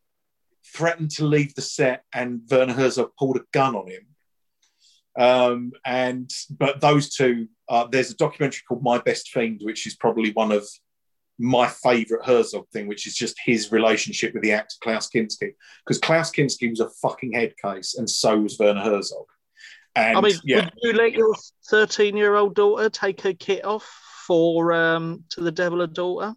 threatened 0.74 1.10
to 1.12 1.24
leave 1.24 1.54
the 1.54 1.62
set, 1.62 2.04
and 2.12 2.42
Werner 2.50 2.74
Herzog 2.74 3.12
pulled 3.18 3.36
a 3.36 3.44
gun 3.52 3.74
on 3.74 3.88
him. 3.88 4.06
Um, 5.16 5.72
and 5.84 6.30
but 6.50 6.80
those 6.80 7.14
two, 7.14 7.48
uh, 7.68 7.86
there's 7.86 8.10
a 8.10 8.16
documentary 8.16 8.62
called 8.66 8.82
My 8.82 8.98
Best 8.98 9.28
Fiend, 9.28 9.60
which 9.62 9.86
is 9.86 9.94
probably 9.94 10.32
one 10.32 10.52
of 10.52 10.66
my 11.38 11.66
favorite 11.66 12.24
Herzog 12.24 12.68
thing, 12.70 12.86
which 12.86 13.06
is 13.06 13.14
just 13.14 13.36
his 13.44 13.72
relationship 13.72 14.34
with 14.34 14.42
the 14.42 14.52
actor 14.52 14.76
Klaus 14.82 15.08
Kinski, 15.08 15.54
because 15.84 15.98
Klaus 15.98 16.30
Kinski 16.30 16.70
was 16.70 16.80
a 16.80 16.90
fucking 17.02 17.32
head 17.32 17.54
case, 17.62 17.96
and 17.96 18.08
so 18.08 18.38
was 18.38 18.58
Werner 18.58 18.82
Herzog. 18.82 19.26
And, 19.96 20.18
I 20.18 20.20
mean, 20.20 20.34
yeah. 20.44 20.64
would 20.64 20.72
you 20.82 20.92
let 20.92 21.12
your 21.12 21.34
13 21.68 22.16
year 22.16 22.34
old 22.34 22.54
daughter 22.54 22.90
take 22.90 23.20
her 23.20 23.32
kit 23.32 23.64
off 23.64 23.84
for 24.26 24.72
um, 24.72 25.24
to 25.30 25.40
the 25.40 25.52
devil 25.52 25.82
a 25.82 25.86
daughter? 25.86 26.34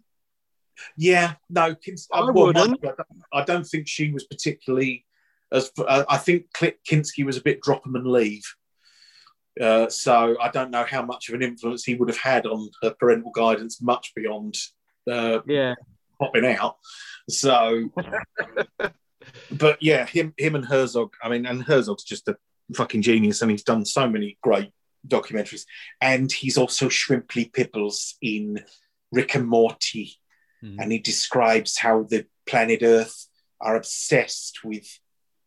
Yeah, 0.96 1.34
no, 1.50 1.74
Kins- 1.74 2.08
I, 2.12 2.20
well, 2.20 2.46
wouldn't. 2.46 2.84
I 3.32 3.42
don't 3.42 3.64
think 3.64 3.88
she 3.88 4.12
was 4.12 4.24
particularly 4.24 5.04
as. 5.50 5.72
Uh, 5.76 6.04
I 6.08 6.18
think 6.18 6.46
Kinski 6.52 7.24
was 7.24 7.36
a 7.36 7.42
bit 7.42 7.60
drop 7.60 7.82
them 7.82 7.96
and 7.96 8.06
leave. 8.06 8.44
Uh, 9.60 9.88
so 9.88 10.36
I 10.40 10.50
don't 10.50 10.70
know 10.70 10.84
how 10.84 11.02
much 11.02 11.28
of 11.28 11.34
an 11.34 11.42
influence 11.42 11.84
he 11.84 11.94
would 11.94 12.08
have 12.08 12.18
had 12.18 12.46
on 12.46 12.70
her 12.82 12.94
parental 12.98 13.32
guidance, 13.32 13.80
much 13.82 14.12
beyond 14.14 14.54
uh, 15.10 15.40
yeah 15.46 15.74
popping 16.18 16.46
out. 16.46 16.76
So, 17.28 17.90
but 19.50 19.82
yeah, 19.82 20.06
him 20.06 20.34
him 20.36 20.54
and 20.54 20.64
Herzog. 20.64 21.14
I 21.22 21.28
mean, 21.28 21.46
and 21.46 21.62
Herzog's 21.62 22.04
just 22.04 22.28
a 22.28 22.36
fucking 22.74 23.02
genius, 23.02 23.42
and 23.42 23.50
he's 23.50 23.64
done 23.64 23.84
so 23.84 24.08
many 24.08 24.38
great 24.42 24.70
documentaries. 25.06 25.64
And 26.00 26.30
he's 26.30 26.58
also 26.58 26.88
Shrimply 26.88 27.52
Pipples 27.52 28.16
in 28.20 28.64
Rick 29.12 29.34
and 29.34 29.48
Morty, 29.48 30.14
mm. 30.62 30.76
and 30.78 30.92
he 30.92 30.98
describes 30.98 31.78
how 31.78 32.04
the 32.04 32.26
planet 32.46 32.82
Earth 32.82 33.26
are 33.60 33.76
obsessed 33.76 34.64
with 34.64 34.86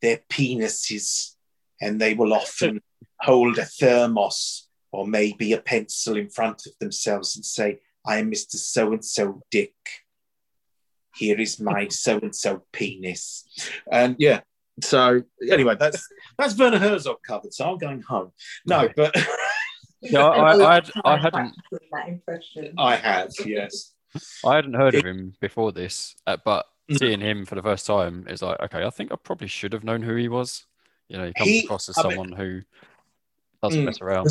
their 0.02 0.20
penises, 0.30 1.36
and 1.80 2.00
they 2.00 2.14
will 2.14 2.34
often 2.34 2.82
hold 3.22 3.58
a 3.58 3.66
thermos 3.66 4.68
or 4.92 5.08
maybe 5.08 5.54
a 5.54 5.62
pencil 5.62 6.18
in 6.18 6.30
front 6.30 6.66
of 6.66 6.74
themselves 6.80 7.36
and 7.36 7.46
say, 7.46 7.80
I 8.06 8.18
am 8.18 8.32
Mr. 8.32 8.56
So 8.56 8.92
and 8.94 9.04
so 9.04 9.42
Dick. 9.52 9.74
Here 11.16 11.40
is 11.40 11.60
my 11.60 11.88
so 11.90 12.20
and 12.20 12.36
so 12.36 12.64
penis. 12.72 13.46
And 13.92 14.16
yeah, 14.18 14.42
so 14.82 15.24
anyway, 15.50 15.76
that's 15.80 16.08
that's 16.38 16.58
Werner 16.58 16.80
Herzog 16.80 17.18
covered. 17.26 17.54
So 17.54 17.70
I'm 17.70 17.78
going 17.78 18.02
home. 18.02 18.32
No, 18.66 18.90
but 18.96 19.16
no, 20.04 20.30
I, 20.30 20.54
I, 20.54 20.76
had, 20.76 20.92
I 21.04 21.18
hadn't. 21.22 21.54
That 21.92 22.08
impression. 22.08 22.74
I 22.78 22.96
have, 22.96 23.32
yes. 23.46 23.94
I 24.46 24.56
hadn't 24.56 24.74
heard 24.74 24.96
of 24.96 25.06
him 25.06 25.34
before 25.40 25.72
this, 25.72 26.16
uh, 26.28 26.38
but 26.44 26.66
seeing 26.98 27.22
him 27.22 27.46
for 27.46 27.56
the 27.56 27.62
first 27.62 27.86
time 27.86 28.26
is 28.28 28.42
like, 28.42 28.60
okay, 28.62 28.84
I 28.84 28.90
think 28.90 29.12
I 29.12 29.16
probably 29.16 29.48
should 29.48 29.74
have 29.74 29.84
known 29.84 30.02
who 30.02 30.16
he 30.16 30.28
was. 30.28 30.66
You 31.08 31.18
know, 31.18 31.28
he 31.28 31.34
comes 31.34 31.50
he, 31.50 31.64
across 31.64 31.90
as 31.90 31.98
I 31.98 32.04
someone 32.04 32.30
mean, 32.30 32.38
who 32.38 32.62
doesn't 33.62 33.82
mm, 33.82 33.86
mess 33.86 34.02
around. 34.02 34.28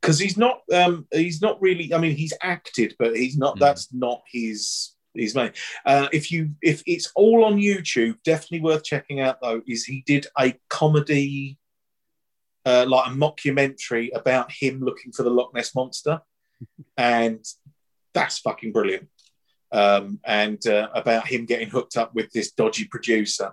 Because 0.00 0.18
he's 0.18 0.36
not 0.36 0.60
um, 0.72 1.06
he's 1.12 1.40
not 1.40 1.60
really 1.62 1.92
i 1.94 1.98
mean 1.98 2.14
he's 2.14 2.34
acted 2.42 2.94
but 2.98 3.16
he's 3.16 3.38
not 3.38 3.56
mm. 3.56 3.60
that's 3.60 3.92
not 3.92 4.22
his 4.30 4.94
his 5.14 5.34
main. 5.34 5.52
Uh, 5.86 6.08
if 6.12 6.30
you 6.30 6.50
if 6.60 6.82
it's 6.86 7.10
all 7.14 7.44
on 7.44 7.56
youtube 7.56 8.16
definitely 8.24 8.60
worth 8.60 8.84
checking 8.84 9.20
out 9.20 9.40
though 9.40 9.62
is 9.66 9.84
he 9.84 10.02
did 10.06 10.26
a 10.38 10.54
comedy 10.68 11.56
uh, 12.66 12.86
like 12.88 13.06
a 13.06 13.10
mockumentary 13.10 14.10
about 14.14 14.50
him 14.50 14.80
looking 14.80 15.12
for 15.12 15.22
the 15.22 15.30
loch 15.30 15.54
ness 15.54 15.74
monster. 15.74 16.20
And 16.96 17.44
that's 18.14 18.38
fucking 18.38 18.72
brilliant. 18.72 19.08
Um, 19.72 20.20
and 20.24 20.64
uh, 20.66 20.88
about 20.94 21.26
him 21.26 21.44
getting 21.44 21.68
hooked 21.68 21.96
up 21.96 22.14
with 22.14 22.30
this 22.30 22.52
dodgy 22.52 22.86
producer. 22.86 23.52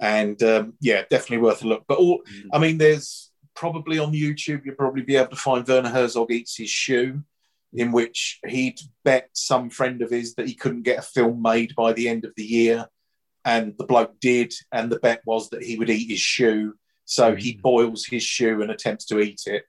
And 0.00 0.42
um, 0.42 0.72
yeah 0.80 1.02
definitely 1.10 1.38
worth 1.38 1.62
a 1.62 1.68
look. 1.68 1.84
But 1.86 1.98
all 1.98 2.22
mm. 2.22 2.48
i 2.52 2.58
mean 2.58 2.78
there's 2.78 3.27
probably 3.58 3.98
on 3.98 4.12
YouTube, 4.12 4.64
you'll 4.64 4.76
probably 4.76 5.02
be 5.02 5.16
able 5.16 5.30
to 5.30 5.36
find 5.36 5.66
Werner 5.66 5.88
Herzog 5.88 6.30
eats 6.30 6.56
his 6.56 6.70
shoe, 6.70 7.24
in 7.72 7.90
which 7.90 8.38
he'd 8.46 8.78
bet 9.04 9.30
some 9.32 9.68
friend 9.68 10.00
of 10.00 10.10
his 10.10 10.36
that 10.36 10.46
he 10.46 10.54
couldn't 10.54 10.84
get 10.84 11.00
a 11.00 11.02
film 11.02 11.42
made 11.42 11.74
by 11.74 11.92
the 11.92 12.08
end 12.08 12.24
of 12.24 12.32
the 12.36 12.44
year. 12.44 12.86
And 13.44 13.74
the 13.76 13.84
bloke 13.84 14.20
did. 14.20 14.54
And 14.70 14.92
the 14.92 15.00
bet 15.00 15.22
was 15.26 15.50
that 15.50 15.64
he 15.64 15.76
would 15.76 15.90
eat 15.90 16.08
his 16.08 16.20
shoe. 16.20 16.74
So 17.04 17.34
he 17.34 17.54
mm. 17.54 17.62
boils 17.62 18.06
his 18.06 18.22
shoe 18.22 18.62
and 18.62 18.70
attempts 18.70 19.06
to 19.06 19.18
eat 19.18 19.42
it. 19.46 19.64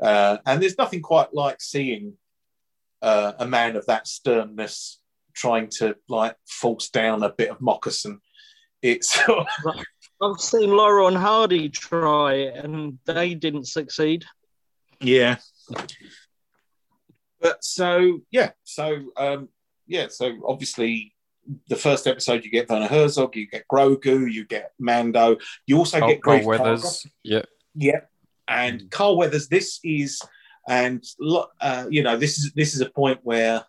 Uh, 0.00 0.38
and 0.46 0.62
there's 0.62 0.78
nothing 0.78 1.02
quite 1.02 1.34
like 1.34 1.60
seeing 1.60 2.14
uh, 3.02 3.32
a 3.38 3.46
man 3.46 3.76
of 3.76 3.84
that 3.86 4.06
sternness 4.06 4.98
trying 5.34 5.68
to 5.68 5.94
like 6.08 6.36
force 6.48 6.88
down 6.88 7.22
a 7.22 7.28
bit 7.28 7.50
of 7.50 7.60
moccasin. 7.60 8.18
It's 8.80 9.18
I've 10.20 10.40
seen 10.40 10.70
Laurel 10.70 11.08
and 11.08 11.16
Hardy 11.16 11.68
try 11.68 12.34
and 12.34 12.98
they 13.04 13.34
didn't 13.34 13.66
succeed. 13.66 14.24
Yeah. 15.00 15.36
But 17.40 17.62
so 17.62 18.20
yeah, 18.30 18.50
so 18.64 19.12
um, 19.16 19.48
yeah, 19.86 20.06
so 20.08 20.40
obviously 20.46 21.14
the 21.68 21.76
first 21.76 22.06
episode 22.06 22.44
you 22.44 22.50
get 22.50 22.68
Werner 22.68 22.86
Herzog, 22.86 23.36
you 23.36 23.46
get 23.46 23.68
Grogu, 23.68 24.32
you 24.32 24.44
get 24.46 24.72
Mando, 24.78 25.36
you 25.66 25.78
also 25.78 25.98
Carl, 25.98 26.10
get 26.10 26.22
Carl 26.22 26.38
Greef 26.40 26.44
Weathers. 26.44 27.06
Yeah. 27.22 27.42
Yeah, 27.78 28.00
and 28.48 28.90
Carl 28.90 29.18
Weathers. 29.18 29.48
This 29.48 29.80
is, 29.84 30.18
and 30.66 31.04
lo- 31.20 31.48
uh, 31.60 31.84
you 31.90 32.02
know, 32.02 32.16
this 32.16 32.38
is 32.38 32.52
this 32.54 32.74
is 32.74 32.80
a 32.80 32.88
point 32.88 33.20
where, 33.22 33.62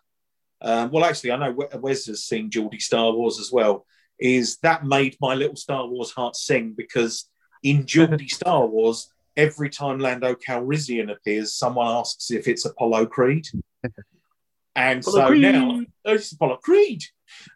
um, 0.62 0.90
well, 0.90 1.04
actually, 1.04 1.32
I 1.32 1.36
know 1.36 1.68
Wes 1.74 2.06
has 2.06 2.24
seen 2.24 2.50
Geordie 2.50 2.80
Star 2.80 3.12
Wars 3.12 3.38
as 3.38 3.52
well. 3.52 3.84
Is 4.18 4.58
that 4.58 4.84
made 4.84 5.16
my 5.20 5.34
little 5.34 5.56
Star 5.56 5.86
Wars 5.86 6.10
heart 6.12 6.36
sing 6.36 6.74
because 6.76 7.28
in 7.62 7.86
Geordie 7.86 8.28
Star 8.40 8.66
Wars, 8.66 9.12
every 9.36 9.70
time 9.70 9.98
Lando 9.98 10.34
Calrissian 10.34 11.10
appears, 11.12 11.54
someone 11.54 11.86
asks 11.86 12.30
if 12.30 12.48
it's 12.48 12.64
Apollo 12.64 13.06
Creed, 13.06 13.46
and 14.76 15.00
Apollo 15.00 15.18
so 15.20 15.26
Creed. 15.28 15.42
now 15.42 15.80
oh, 16.06 16.12
it's 16.14 16.32
Apollo 16.32 16.58
Creed, 16.62 17.02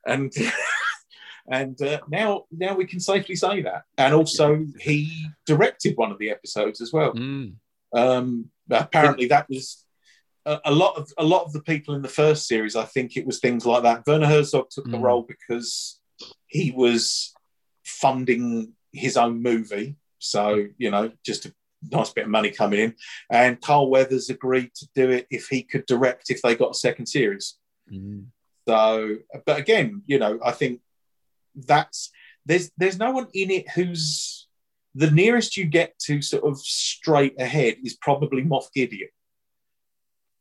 and. 0.06 0.32
And 1.50 1.82
uh, 1.82 1.98
now, 2.08 2.44
now 2.52 2.76
we 2.76 2.86
can 2.86 3.00
safely 3.00 3.34
say 3.34 3.62
that. 3.62 3.82
And 3.98 4.14
also, 4.14 4.64
he 4.78 5.26
directed 5.44 5.96
one 5.96 6.12
of 6.12 6.18
the 6.18 6.30
episodes 6.30 6.80
as 6.80 6.92
well. 6.92 7.12
Mm. 7.14 7.54
Um, 7.92 8.48
apparently, 8.70 9.26
that 9.26 9.48
was 9.48 9.84
a, 10.46 10.60
a 10.66 10.72
lot 10.72 10.96
of 10.96 11.10
a 11.18 11.24
lot 11.24 11.42
of 11.42 11.52
the 11.52 11.60
people 11.62 11.96
in 11.96 12.02
the 12.02 12.08
first 12.08 12.46
series. 12.46 12.76
I 12.76 12.84
think 12.84 13.16
it 13.16 13.26
was 13.26 13.40
things 13.40 13.66
like 13.66 13.82
that. 13.82 14.06
Werner 14.06 14.28
Herzog 14.28 14.70
took 14.70 14.84
the 14.84 14.96
Mm. 14.96 15.02
role 15.02 15.22
because 15.22 16.00
he 16.46 16.70
was 16.70 17.34
funding 17.84 18.72
his 18.92 19.16
own 19.16 19.42
movie, 19.42 19.96
so 20.18 20.66
you 20.78 20.90
know, 20.90 21.12
just 21.24 21.46
a 21.46 21.54
nice 21.90 22.10
bit 22.10 22.24
of 22.24 22.30
money 22.30 22.50
coming 22.50 22.80
in. 22.80 22.94
And 23.30 23.60
Carl 23.60 23.90
Weathers 23.90 24.30
agreed 24.30 24.74
to 24.74 24.88
do 24.94 25.10
it 25.10 25.26
if 25.30 25.48
he 25.48 25.62
could 25.62 25.86
direct 25.86 26.30
if 26.30 26.42
they 26.42 26.54
got 26.54 26.72
a 26.72 26.74
second 26.74 27.06
series. 27.06 27.56
Mm. 27.92 28.26
So, 28.68 29.16
but 29.44 29.58
again, 29.58 30.02
you 30.06 30.18
know, 30.18 30.38
I 30.44 30.52
think 30.52 30.80
that's 31.54 32.10
there's 32.46 32.70
there's 32.76 32.98
no 32.98 33.10
one 33.12 33.28
in 33.34 33.50
it 33.50 33.70
who's 33.70 34.48
the 34.94 35.10
nearest 35.10 35.56
you 35.56 35.64
get 35.64 35.98
to 36.00 36.20
sort 36.20 36.44
of 36.44 36.58
straight 36.58 37.40
ahead 37.40 37.76
is 37.82 37.96
probably 37.96 38.42
Moff 38.42 38.66
Gideon 38.74 39.08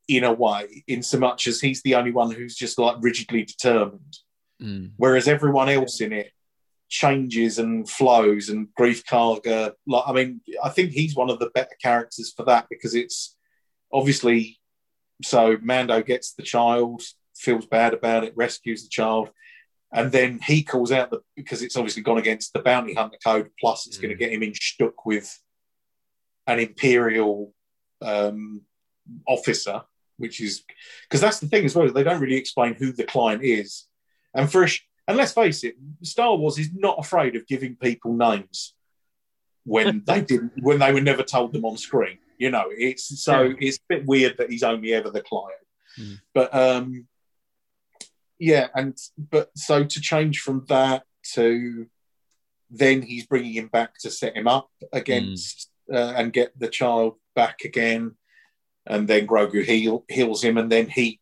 in 0.08 0.24
a 0.26 0.34
way, 0.34 0.84
in 0.88 1.02
so 1.02 1.18
much 1.18 1.48
as 1.48 1.62
he's 1.62 1.82
the 1.84 1.96
only 1.96 2.12
one 2.12 2.32
who's 2.32 2.56
just 2.56 2.78
like 2.78 2.98
rigidly 3.00 3.44
determined, 3.44 4.18
Mm. 4.62 4.92
whereas 4.98 5.28
everyone 5.28 5.70
else 5.70 6.02
in 6.02 6.14
it 6.14 6.32
changes 6.88 7.58
and 7.58 7.90
flows 7.90 8.50
and 8.50 8.68
Greef 8.80 9.04
Karga 9.06 9.74
like 9.88 10.04
i 10.06 10.12
mean 10.12 10.42
i 10.64 10.70
think 10.70 10.92
he's 10.92 11.16
one 11.16 11.30
of 11.30 11.40
the 11.40 11.50
better 11.56 11.76
characters 11.82 12.32
for 12.36 12.44
that 12.46 12.68
because 12.70 12.94
it's 12.94 13.36
obviously 13.92 14.60
so 15.24 15.58
mando 15.62 16.02
gets 16.02 16.34
the 16.34 16.44
child 16.44 17.02
feels 17.36 17.66
bad 17.66 17.94
about 17.94 18.24
it 18.24 18.34
rescues 18.36 18.84
the 18.84 18.90
child 18.90 19.30
and 19.94 20.12
then 20.12 20.40
he 20.46 20.64
calls 20.64 20.92
out 20.92 21.10
the 21.12 21.22
because 21.36 21.62
it's 21.64 21.78
obviously 21.78 22.04
gone 22.04 22.18
against 22.18 22.54
the 22.54 22.60
bounty 22.60 22.94
hunter 22.94 23.18
code 23.24 23.50
plus 23.60 23.88
it's 23.88 23.98
Mm. 23.98 24.02
going 24.02 24.14
to 24.16 24.20
get 24.20 24.32
him 24.34 24.44
in 24.44 24.54
stuck 24.54 25.06
with 25.06 25.42
an 26.48 26.60
imperial 26.60 27.54
um, 28.02 28.62
officer 29.28 29.82
which 30.18 30.40
is 30.42 30.64
because 31.04 31.22
that's 31.22 31.40
the 31.40 31.48
thing 31.48 31.66
as 31.66 31.74
well 31.76 31.92
they 31.92 32.04
don't 32.04 32.22
really 32.22 32.36
explain 32.36 32.74
who 32.76 32.92
the 32.92 33.06
client 33.06 33.44
is 33.44 33.88
and 34.34 34.52
for 34.52 34.64
a 34.64 34.68
sh- 34.68 34.82
and 35.08 35.18
let's 35.18 35.34
face 35.34 35.64
it 35.64 35.76
star 36.04 36.36
wars 36.36 36.58
is 36.58 36.70
not 36.74 36.98
afraid 37.00 37.36
of 37.36 37.46
giving 37.48 37.76
people 37.76 38.14
names 38.14 38.74
when 39.66 40.04
they 40.08 40.22
didn't 40.22 40.52
when 40.62 40.80
they 40.80 40.92
were 40.94 41.02
never 41.02 41.24
told 41.24 41.54
them 41.54 41.66
on 41.66 41.78
screen 41.78 42.18
you 42.38 42.50
know 42.50 42.66
it's 42.70 43.22
so 43.24 43.42
Yeah. 43.44 43.56
it's 43.60 43.78
a 43.78 43.82
bit 43.90 44.06
weird 44.06 44.38
that 44.38 44.50
he's 44.50 44.64
only 44.64 44.94
ever 44.94 45.10
the 45.10 45.22
client 45.22 45.58
Mm. 46.00 46.20
but 46.34 46.56
um 46.56 47.06
yeah 48.40 48.68
and 48.74 48.98
but 49.18 49.52
so 49.58 49.84
to 49.84 50.00
change 50.00 50.40
from 50.40 50.64
that 50.70 51.04
to 51.34 51.86
then 52.70 53.02
he's 53.02 53.26
bringing 53.26 53.52
him 53.54 53.68
back 53.68 53.98
to 54.00 54.10
set 54.10 54.38
him 54.38 54.48
up 54.48 54.70
against 54.94 55.70
uh, 55.94 56.14
and 56.16 56.32
get 56.32 56.58
the 56.58 56.70
child 56.70 57.16
back 57.36 57.66
again 57.66 58.16
and 58.86 59.06
then 59.10 59.28
grogu 59.28 59.66
heal, 59.66 60.06
heals 60.08 60.42
him 60.42 60.58
and 60.58 60.72
then 60.72 60.88
he 60.88 61.20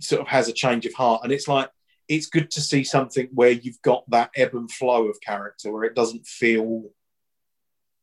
sort 0.00 0.20
of 0.22 0.26
has 0.26 0.48
a 0.48 0.52
change 0.52 0.84
of 0.86 0.94
heart 0.94 1.20
and 1.22 1.32
it's 1.32 1.46
like 1.46 1.70
it's 2.08 2.26
good 2.26 2.50
to 2.52 2.60
see 2.60 2.84
something 2.84 3.28
where 3.32 3.50
you've 3.50 3.80
got 3.82 4.04
that 4.10 4.30
ebb 4.36 4.54
and 4.54 4.70
flow 4.70 5.06
of 5.06 5.20
character 5.20 5.72
where 5.72 5.84
it 5.84 5.94
doesn't 5.94 6.26
feel 6.26 6.90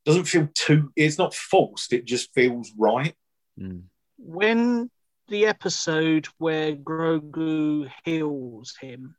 doesn't 0.06 0.26
feel 0.26 0.47
too 0.56 0.91
it's 0.95 1.18
not 1.18 1.34
forced 1.34 1.93
it 1.93 2.06
just 2.06 2.34
feels 2.34 2.72
right 2.78 3.16
Mm. 3.60 3.84
When 4.18 4.89
the 5.28 5.45
episode 5.45 6.28
where 6.38 6.74
Grogu 6.76 7.91
heals 8.06 8.76
him, 8.80 9.16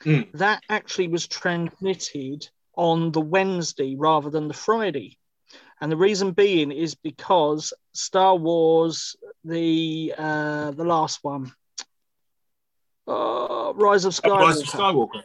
Mm. 0.00 0.32
that 0.32 0.62
actually 0.68 1.08
was 1.08 1.26
transmitted 1.26 2.48
on 2.76 3.12
the 3.12 3.20
Wednesday 3.20 3.94
rather 3.96 4.30
than 4.30 4.48
the 4.48 4.54
Friday. 4.54 5.18
And 5.80 5.92
the 5.92 5.96
reason 5.96 6.32
being 6.32 6.72
is 6.72 6.94
because 6.94 7.72
Star 7.92 8.36
Wars, 8.36 9.16
the 9.44 10.14
uh, 10.16 10.70
the 10.72 10.84
last 10.84 11.22
one, 11.22 11.52
uh, 13.06 13.72
Rise 13.74 14.04
of 14.04 14.12
Skywalker, 14.12 14.40
Rise 14.40 14.60
of 14.60 14.66
Skywalker. 14.66 15.22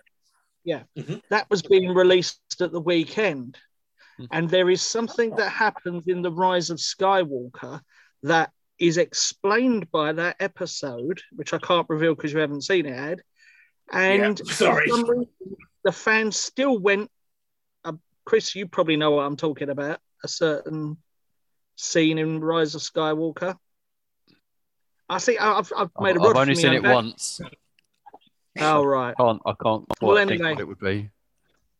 that 1.29 1.49
was 1.49 1.61
being 1.61 1.93
released 1.93 2.39
at 2.61 2.71
the 2.71 2.81
weekend. 2.81 3.57
Hmm. 4.17 4.25
And 4.31 4.49
there 4.49 4.69
is 4.69 4.81
something 4.81 5.31
that 5.37 5.49
happens 5.49 6.03
in 6.07 6.21
the 6.21 6.31
Rise 6.31 6.69
of 6.69 6.77
Skywalker 6.77 7.81
that 8.23 8.51
is 8.77 8.97
explained 8.97 9.91
by 9.91 10.13
that 10.13 10.37
episode, 10.39 11.21
which 11.35 11.53
I 11.53 11.57
can't 11.57 11.89
reveal 11.89 12.15
because 12.15 12.33
you 12.33 12.39
haven't 12.39 12.63
seen 12.63 12.85
it, 12.85 12.91
Ed. 12.97 13.21
And 13.91 14.39
Yeah, 14.45 14.53
sorry. 14.53 14.85
reason, 14.85 15.27
the 15.83 15.91
fans 15.91 16.37
still 16.37 16.77
went. 16.77 17.09
Uh, 17.83 17.93
Chris, 18.25 18.55
you 18.55 18.67
probably 18.67 18.97
know 18.97 19.11
what 19.11 19.25
I'm 19.25 19.37
talking 19.37 19.69
about. 19.69 19.99
A 20.23 20.27
certain 20.27 20.97
scene 21.75 22.17
in 22.17 22.41
Rise 22.41 22.75
of 22.75 22.81
Skywalker. 22.81 23.55
I 25.09 25.17
see. 25.17 25.37
I've, 25.37 25.71
I've 25.75 25.89
made 25.99 26.17
a 26.17 26.21
I've 26.21 26.35
only 26.35 26.55
seen 26.55 26.73
it 26.73 26.83
that. 26.83 26.93
once. 26.93 27.41
Oh, 28.59 28.83
right. 28.85 29.15
Can't 29.17 29.41
I 29.45 29.53
can't 29.61 29.85
Well, 30.01 30.15
quite 30.15 30.27
think 30.27 30.41
anyway. 30.41 30.51
what 30.53 30.59
it 30.61 30.67
would 30.67 30.79
be. 30.79 31.09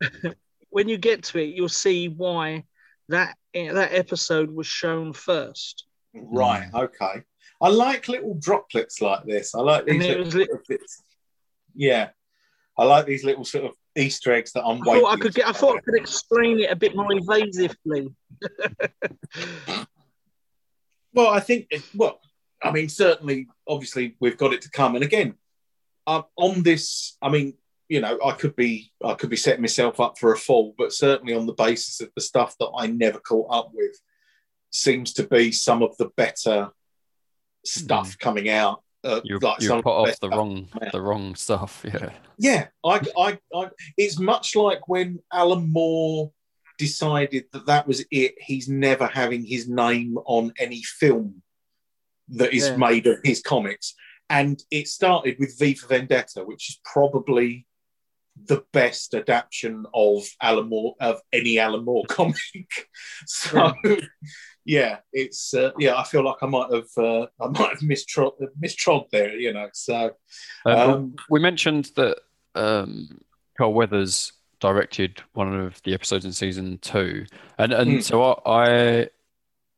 when 0.69 0.87
you 0.89 0.97
get 0.97 1.23
to 1.23 1.39
it, 1.39 1.55
you'll 1.55 1.69
see 1.69 2.07
why 2.09 2.63
that 3.09 3.35
eh, 3.53 3.71
that 3.71 3.93
episode 3.93 4.49
was 4.51 4.67
shown 4.67 5.13
first. 5.13 5.85
Right. 6.13 6.67
Hmm. 6.69 6.77
Okay. 6.77 7.23
I 7.61 7.69
like 7.69 8.07
little 8.07 8.35
droplets 8.35 9.01
like 9.01 9.25
this. 9.25 9.53
I 9.53 9.59
like 9.59 9.87
And 9.87 10.01
these 10.01 10.05
it 10.05 10.09
little 10.09 10.25
was 10.25 10.35
li- 10.35 10.45
sort 10.45 10.67
bits. 10.67 11.03
Yeah. 11.75 12.09
I 12.77 12.85
like 12.85 13.05
these 13.05 13.23
little 13.25 13.43
sort 13.43 13.65
of 13.65 13.71
Easter 13.97 14.31
eggs 14.31 14.53
that 14.53 14.63
I'm 14.63 14.77
I 14.77 14.85
waiting. 14.85 15.01
thought 15.03 15.13
I 15.13 15.17
could 15.21 15.33
get. 15.33 15.47
I 15.47 15.51
thought 15.51 15.77
I 15.77 15.81
could 15.81 15.95
explain 15.95 16.59
it 16.61 16.71
a 16.71 16.75
bit 16.75 16.95
more 16.95 17.11
evasively. 17.11 18.13
Well, 21.13 21.29
I 21.29 21.39
think. 21.39 21.67
It, 21.71 21.81
well, 21.95 22.19
I 22.61 22.71
mean, 22.71 22.87
certainly, 22.87 23.47
obviously, 23.67 24.15
we've 24.19 24.37
got 24.37 24.53
it 24.53 24.61
to 24.61 24.69
come. 24.69 24.95
And 24.95 25.03
again, 25.03 25.33
uh, 26.09 26.23
on 26.37 26.63
this, 26.63 27.17
I 27.21 27.29
mean, 27.29 27.53
you 27.87 28.01
know, 28.01 28.19
I 28.23 28.33
could 28.33 28.55
be, 28.55 28.91
I 29.03 29.13
could 29.13 29.29
be 29.29 29.35
setting 29.35 29.61
myself 29.61 29.99
up 29.99 30.17
for 30.17 30.33
a 30.33 30.37
fall, 30.37 30.73
but 30.77 30.93
certainly 30.93 31.33
on 31.33 31.45
the 31.45 31.53
basis 31.53 32.01
of 32.01 32.09
the 32.15 32.21
stuff 32.21 32.55
that 32.59 32.71
I 32.77 32.87
never 32.87 33.19
caught 33.19 33.47
up 33.51 33.71
with, 33.73 33.95
seems 34.71 35.13
to 35.13 35.23
be 35.23 35.51
some 35.51 35.81
of 35.81 35.97
the 35.97 36.09
better 36.15 36.69
stuff 37.65 38.17
coming 38.19 38.49
out. 38.49 38.83
Uh, 39.03 39.21
You 39.23 39.39
like 39.39 39.61
you 39.61 39.69
put 39.81 39.87
off 39.87 40.19
the 40.19 40.29
wrong 40.29 40.67
the 40.91 41.01
wrong 41.01 41.35
stuff. 41.35 41.85
Yeah. 41.93 42.11
Yeah, 42.37 42.67
I, 42.85 43.01
I, 43.17 43.39
I, 43.53 43.69
it's 43.97 44.19
much 44.19 44.55
like 44.55 44.87
when 44.87 45.19
Alan 45.33 45.71
Moore 45.71 46.31
decided 46.77 47.45
that 47.51 47.65
that 47.65 47.87
was 47.87 48.05
it. 48.11 48.35
He's 48.39 48.67
never 48.69 49.07
having 49.07 49.43
his 49.45 49.67
name 49.67 50.17
on 50.25 50.53
any 50.57 50.81
film 50.83 51.41
that 52.29 52.53
is 52.53 52.67
Yeah. 52.67 52.77
made 52.77 53.07
of 53.07 53.17
his 53.23 53.41
comics. 53.41 53.95
And 54.29 54.61
it 54.69 54.87
started 54.87 55.37
with 55.39 55.57
V 55.59 55.73
for 55.73 55.87
Vendetta, 55.87 56.43
which 56.43 56.69
is 56.69 56.79
probably 56.83 57.65
the 58.45 58.63
best 58.71 59.13
adaptation 59.13 59.85
of 59.93 60.23
Alan 60.41 60.69
Moore 60.69 60.95
of 61.01 61.19
any 61.33 61.59
Alan 61.59 61.83
Moore 61.83 62.05
comic. 62.09 62.37
so, 63.25 63.73
yeah, 64.65 64.97
it's 65.11 65.53
uh, 65.53 65.71
yeah. 65.79 65.95
I 65.97 66.03
feel 66.03 66.23
like 66.23 66.37
I 66.41 66.45
might 66.45 66.71
have 66.71 66.87
uh, 66.97 67.25
I 67.41 67.47
might 67.47 67.69
have 67.71 67.79
mistrod 67.79 68.33
mistrod 68.63 69.09
there, 69.09 69.35
you 69.35 69.51
know. 69.51 69.67
So, 69.73 70.11
Um, 70.65 70.77
um, 70.89 71.15
we 71.29 71.39
mentioned 71.39 71.91
that 71.95 72.19
um, 72.55 73.19
Carl 73.57 73.73
Weathers 73.73 74.31
directed 74.59 75.21
one 75.33 75.53
of 75.59 75.81
the 75.83 75.93
episodes 75.93 76.23
in 76.25 76.31
season 76.31 76.77
two, 76.81 77.25
and 77.57 77.73
and 77.73 77.93
Hmm. 77.93 77.99
so 78.01 78.23
I, 78.45 79.07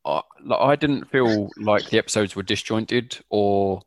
I, 0.06 0.22
I 0.52 0.76
didn't 0.76 1.06
feel 1.06 1.50
like 1.58 1.90
the 1.90 1.98
episodes 1.98 2.36
were 2.36 2.44
disjointed 2.44 3.18
or 3.30 3.82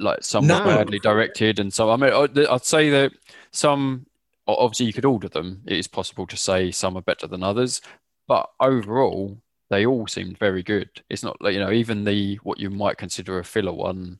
like 0.00 0.24
some 0.24 0.46
No. 0.46 0.58
were 0.60 0.76
badly 0.76 0.98
directed, 0.98 1.58
and 1.58 1.72
so 1.72 1.90
I 1.90 1.96
mean 1.96 2.12
I'd, 2.12 2.64
say 2.64 2.90
that 2.90 3.12
some 3.52 4.06
obviously 4.46 4.86
you 4.86 4.92
could 4.92 5.04
order 5.04 5.28
them. 5.28 5.62
It 5.66 5.76
is 5.76 5.86
possible 5.86 6.26
to 6.26 6.36
say 6.36 6.70
some 6.70 6.96
are 6.96 7.02
better 7.02 7.26
than 7.26 7.42
others, 7.42 7.80
but 8.26 8.50
overall 8.60 9.38
they 9.68 9.86
all 9.86 10.06
seemed 10.06 10.38
very 10.38 10.62
good. 10.62 10.88
It's 11.08 11.22
not 11.22 11.40
like 11.40 11.54
you 11.54 11.60
know 11.60 11.70
even 11.70 12.04
the 12.04 12.36
what 12.42 12.58
you 12.58 12.70
might 12.70 12.96
consider 12.98 13.38
a 13.38 13.44
filler 13.44 13.72
one 13.72 14.18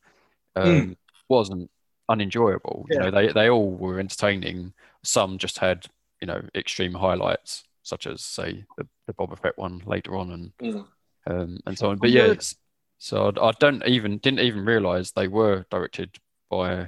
um, 0.56 0.96
wasn't 1.28 1.70
unenjoyable. 2.08 2.86
You 2.90 2.98
know 2.98 3.10
they 3.10 3.32
they 3.32 3.48
all 3.48 3.70
were 3.70 3.98
entertaining. 3.98 4.72
Some 5.02 5.38
just 5.38 5.58
had 5.58 5.86
you 6.20 6.26
know 6.26 6.42
extreme 6.54 6.92
highlights, 6.92 7.64
such 7.82 8.06
as 8.06 8.22
say 8.22 8.64
the, 8.76 8.86
the 9.06 9.14
Boba 9.14 9.38
Fett 9.38 9.58
one 9.58 9.82
later 9.86 10.16
on 10.16 10.30
and 10.32 10.52
Mm. 10.60 10.86
um, 11.26 11.58
and 11.66 11.78
so 11.78 11.90
on. 11.90 11.98
But 11.98 12.10
yeah, 12.10 12.26
it's, 12.26 12.56
so 13.00 13.32
I, 13.34 13.48
I 13.48 13.52
don't 13.58 13.84
even 13.86 14.18
didn't 14.18 14.40
even 14.40 14.64
realize 14.64 15.10
they 15.10 15.26
were 15.26 15.64
directed 15.70 16.14
by 16.50 16.86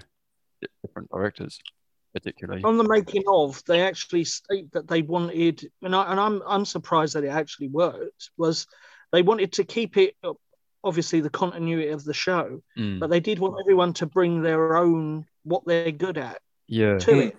different 0.84 1.10
directors, 1.10 1.58
particularly. 2.12 2.62
on 2.64 2.76
the 2.76 2.86
making 2.86 3.24
of, 3.26 3.62
they 3.66 3.80
actually 3.80 4.24
state 4.24 4.70
that 4.72 4.86
they 4.86 5.00
wanted, 5.00 5.66
and, 5.80 5.96
I, 5.96 6.10
and 6.10 6.20
I'm 6.20 6.42
I'm 6.46 6.64
surprised 6.66 7.14
that 7.14 7.24
it 7.24 7.28
actually 7.28 7.68
worked. 7.68 8.30
Was 8.36 8.66
they 9.10 9.22
wanted 9.22 9.52
to 9.54 9.64
keep 9.64 9.96
it 9.96 10.14
obviously 10.84 11.20
the 11.20 11.30
continuity 11.30 11.88
of 11.88 12.04
the 12.04 12.14
show, 12.14 12.62
Mm, 12.76 13.00
but 13.00 13.08
they 13.08 13.20
did 13.20 13.38
want 13.38 13.56
everyone 13.60 13.94
to 13.94 14.06
bring 14.06 14.42
their 14.42 14.76
own 14.76 15.24
what 15.44 15.64
they're 15.64 15.92
good 15.92 16.18
at 16.18 16.40
yeah, 16.68 16.98
to 16.98 17.18
it, 17.20 17.36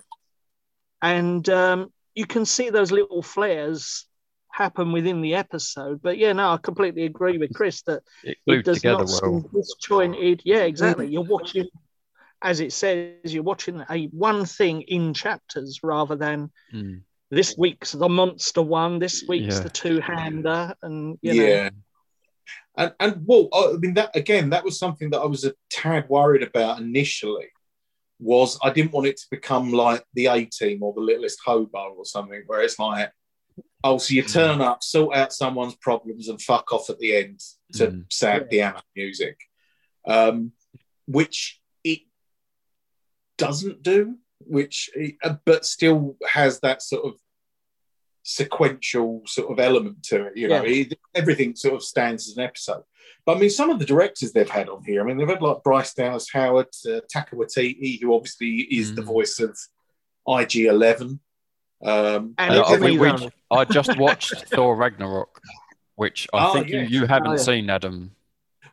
and 1.01 1.47
um, 1.49 1.93
you 2.15 2.25
can 2.25 2.45
see 2.45 2.71
those 2.71 2.91
little 2.91 3.21
flares 3.21 4.07
happen 4.53 4.91
within 4.91 5.21
the 5.21 5.33
episode. 5.35 6.01
But 6.01 6.17
yeah, 6.17 6.31
no, 6.33 6.51
I 6.51 6.57
completely 6.57 7.05
agree 7.05 7.37
with 7.39 7.53
Chris 7.53 7.81
that 7.83 8.03
it 8.23 8.37
it 8.45 8.63
does 8.63 8.83
not 8.83 8.99
well. 8.99 9.07
seem 9.07 9.41
disjointed. 9.53 10.41
Yeah, 10.45 10.63
exactly. 10.63 11.07
You're 11.07 11.23
watching, 11.23 11.67
as 12.41 12.59
it 12.59 12.71
says, 12.71 13.33
you're 13.33 13.43
watching 13.43 13.83
a 13.89 14.05
one 14.05 14.45
thing 14.45 14.83
in 14.83 15.13
chapters 15.13 15.79
rather 15.83 16.15
than 16.15 16.51
Mm, 16.73 17.01
this 17.29 17.55
week's 17.57 17.91
the 17.91 18.09
monster 18.09 18.61
one, 18.61 18.99
this 18.99 19.23
week's 19.27 19.57
Yeah. 19.57 19.63
the 19.63 19.69
two 19.69 19.99
hander, 19.99 20.75
and 20.81 21.17
you 21.21 21.33
know, 21.33 21.43
yeah. 21.45 21.69
And 22.75 22.93
and 22.99 23.21
well, 23.25 23.49
I 23.53 23.73
mean 23.77 23.93
that 23.95 24.15
again, 24.15 24.49
that 24.51 24.63
was 24.63 24.79
something 24.79 25.09
that 25.11 25.19
I 25.19 25.25
was 25.25 25.45
a 25.45 25.53
tad 25.69 26.09
worried 26.09 26.43
about 26.43 26.79
initially. 26.79 27.49
Was 28.19 28.57
I 28.63 28.71
didn't 28.71 28.91
want 28.93 29.07
it 29.07 29.17
to 29.17 29.27
become 29.29 29.71
like 29.71 30.03
the 30.13 30.27
A 30.27 30.45
Team 30.45 30.81
or 30.83 30.93
the 30.93 31.01
Littlest 31.01 31.39
Hobo 31.45 31.93
or 31.97 32.05
something, 32.05 32.43
where 32.47 32.61
it's 32.61 32.79
like, 32.79 33.11
oh, 33.83 33.97
so 33.97 34.13
you 34.13 34.23
turn 34.23 34.61
up, 34.61 34.81
sort 34.83 35.15
out 35.15 35.33
someone's 35.33 35.75
problems, 35.75 36.29
and 36.29 36.41
fuck 36.41 36.71
off 36.71 36.89
at 36.89 36.99
the 36.99 37.15
end 37.15 37.39
to 37.73 37.87
Mm. 37.87 38.05
sad 38.11 38.49
piano 38.49 38.81
music, 38.95 39.37
um, 40.07 40.51
which 41.05 41.59
it 41.83 41.99
doesn't 43.37 43.83
do, 43.83 44.17
which 44.39 44.89
uh, 45.23 45.35
but 45.45 45.65
still 45.65 46.15
has 46.27 46.59
that 46.61 46.81
sort 46.81 47.05
of 47.05 47.13
sequential 48.23 49.21
sort 49.25 49.51
of 49.51 49.59
element 49.59 50.01
to 50.03 50.27
it. 50.27 50.37
You 50.37 50.47
know, 50.47 50.63
it, 50.63 50.93
everything 51.13 51.55
sort 51.55 51.75
of 51.75 51.83
stands 51.83 52.29
as 52.29 52.37
an 52.37 52.43
episode. 52.43 52.83
But 53.25 53.37
I 53.37 53.39
mean, 53.39 53.49
some 53.49 53.69
of 53.69 53.79
the 53.79 53.85
directors 53.85 54.31
they've 54.31 54.49
had 54.49 54.69
on 54.69 54.83
here, 54.83 55.01
I 55.01 55.05
mean, 55.05 55.17
they've 55.17 55.27
had 55.27 55.41
like 55.41 55.63
Bryce 55.63 55.93
Dallas 55.93 56.29
Howard, 56.31 56.67
uh, 56.85 57.01
Taika 57.13 57.33
Waititi, 57.33 58.01
who 58.01 58.13
obviously 58.13 58.59
is 58.61 58.95
the 58.95 59.01
Mm. 59.01 59.05
voice 59.05 59.39
of 59.39 59.57
IG11. 60.27 61.19
Um, 61.83 62.33
And 62.37 62.53
Uh, 62.55 62.63
it's 62.67 62.81
we- 62.81 62.97
we- 62.97 63.29
I 63.51 63.65
just 63.65 63.97
watched 63.97 64.33
Thor 64.49 64.75
Ragnarok, 64.75 65.41
which 65.95 66.27
I 66.33 66.47
Oh, 66.49 66.53
think 66.53 66.69
yes. 66.69 66.89
you, 66.89 67.01
you 67.01 67.05
haven't 67.05 67.27
Oh, 67.27 67.31
yeah. 67.31 67.37
seen, 67.37 67.69
Adam. 67.69 68.15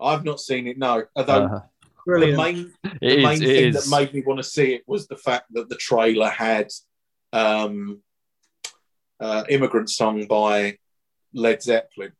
I've 0.00 0.24
not 0.24 0.40
seen 0.40 0.66
it, 0.68 0.78
no. 0.78 1.04
Although 1.16 1.44
Uh, 1.46 1.60
brilliant. 2.06 2.36
the 2.36 2.42
main 2.42 2.72
the 3.00 3.06
is, 3.18 3.22
main 3.24 3.38
thing 3.38 3.74
is. 3.74 3.84
that 3.90 3.96
made 3.98 4.14
me 4.14 4.22
want 4.24 4.38
to 4.38 4.44
see 4.44 4.74
it 4.74 4.82
was 4.86 5.06
the 5.08 5.16
fact 5.16 5.46
that 5.52 5.68
the 5.68 5.76
trailer 5.76 6.30
had 6.30 6.68
um, 7.32 8.02
uh, 9.20 9.44
"Immigrant 9.48 9.90
Song" 9.90 10.26
by 10.26 10.78
Led 11.34 11.62
Zeppelin, 11.62 12.12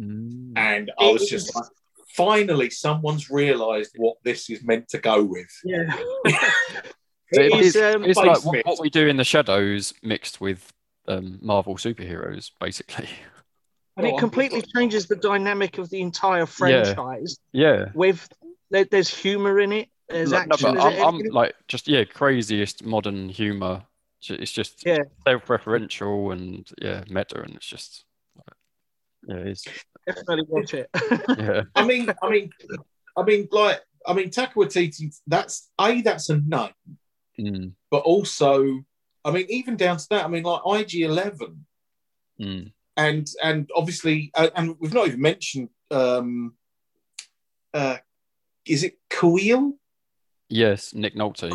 Mm. 0.00 0.52
and 0.56 0.90
I 0.98 1.10
was 1.12 1.28
just 1.30 1.48
is- 1.50 1.54
like, 1.54 1.64
finally, 2.16 2.68
someone's 2.70 3.30
realised 3.30 3.92
what 3.96 4.16
this 4.24 4.50
is 4.50 4.62
meant 4.64 4.88
to 4.88 4.98
go 4.98 5.22
with. 5.22 5.48
yeah. 5.64 5.96
It 7.32 7.52
It 7.52 7.60
is, 7.60 7.76
is, 7.76 7.82
um, 7.82 8.04
it's 8.04 8.16
like 8.18 8.44
what, 8.44 8.66
what 8.66 8.80
we 8.80 8.90
do 8.90 9.06
in 9.06 9.16
the 9.16 9.24
shadows 9.24 9.94
mixed 10.02 10.40
with 10.40 10.72
um, 11.08 11.38
Marvel 11.40 11.76
superheroes, 11.76 12.50
basically. 12.60 13.08
and 13.96 14.06
it 14.06 14.18
completely 14.18 14.62
changes 14.62 15.06
the 15.06 15.16
dynamic 15.16 15.78
of 15.78 15.90
the 15.90 16.00
entire 16.00 16.46
franchise. 16.46 17.38
Yeah. 17.52 17.72
yeah. 17.72 17.84
With 17.94 18.28
there, 18.70 18.84
there's 18.84 19.14
humor 19.14 19.60
in 19.60 19.72
it. 19.72 19.88
There's 20.08 20.32
No, 20.32 20.38
no, 20.38 20.44
action. 20.44 20.74
but 20.74 20.82
there's 20.82 21.02
I'm, 21.02 21.14
I'm 21.14 21.24
like 21.30 21.54
just 21.68 21.88
yeah, 21.88 22.04
craziest 22.04 22.84
modern 22.84 23.28
humor. 23.28 23.82
It's 24.28 24.52
just 24.52 24.84
Yeah. 24.84 24.98
self-referential 25.26 26.32
and 26.32 26.68
yeah, 26.80 27.04
meta, 27.08 27.40
and 27.40 27.54
it's 27.54 27.66
just 27.66 28.04
yeah, 29.26 29.36
it's 29.36 29.64
definitely 30.06 30.44
watch 30.48 30.74
it. 30.74 30.90
yeah, 31.38 31.62
I 31.74 31.86
mean, 31.86 32.10
I 32.22 32.28
mean, 32.28 32.50
I 33.16 33.22
mean, 33.22 33.48
like, 33.50 33.80
I 34.06 34.12
mean, 34.12 34.30
Taika 34.30 34.54
Waititi. 34.54 35.14
That's 35.26 35.70
a 35.80 36.02
that's 36.02 36.28
a 36.30 36.36
name, 36.36 36.70
mm, 37.40 37.72
but 37.90 38.02
also, 38.02 38.84
I 39.24 39.30
mean, 39.30 39.46
even 39.48 39.76
down 39.76 39.96
to 39.96 40.06
that. 40.10 40.24
I 40.24 40.28
mean, 40.28 40.42
like 40.42 40.62
IG11. 40.62 41.56
mm. 42.40 42.72
and 42.96 43.26
and 43.42 43.70
obviously, 43.74 44.30
uh, 44.34 44.50
and 44.54 44.76
we've 44.80 44.94
not 44.94 45.06
even 45.08 45.20
mentioned. 45.20 45.68
Um, 45.90 46.54
uh, 47.74 47.96
is 48.66 48.84
it 48.84 48.98
Kuiil? 49.10 49.72
yes, 50.48 50.94
Nick 50.94 51.14
Nolte, 51.14 51.50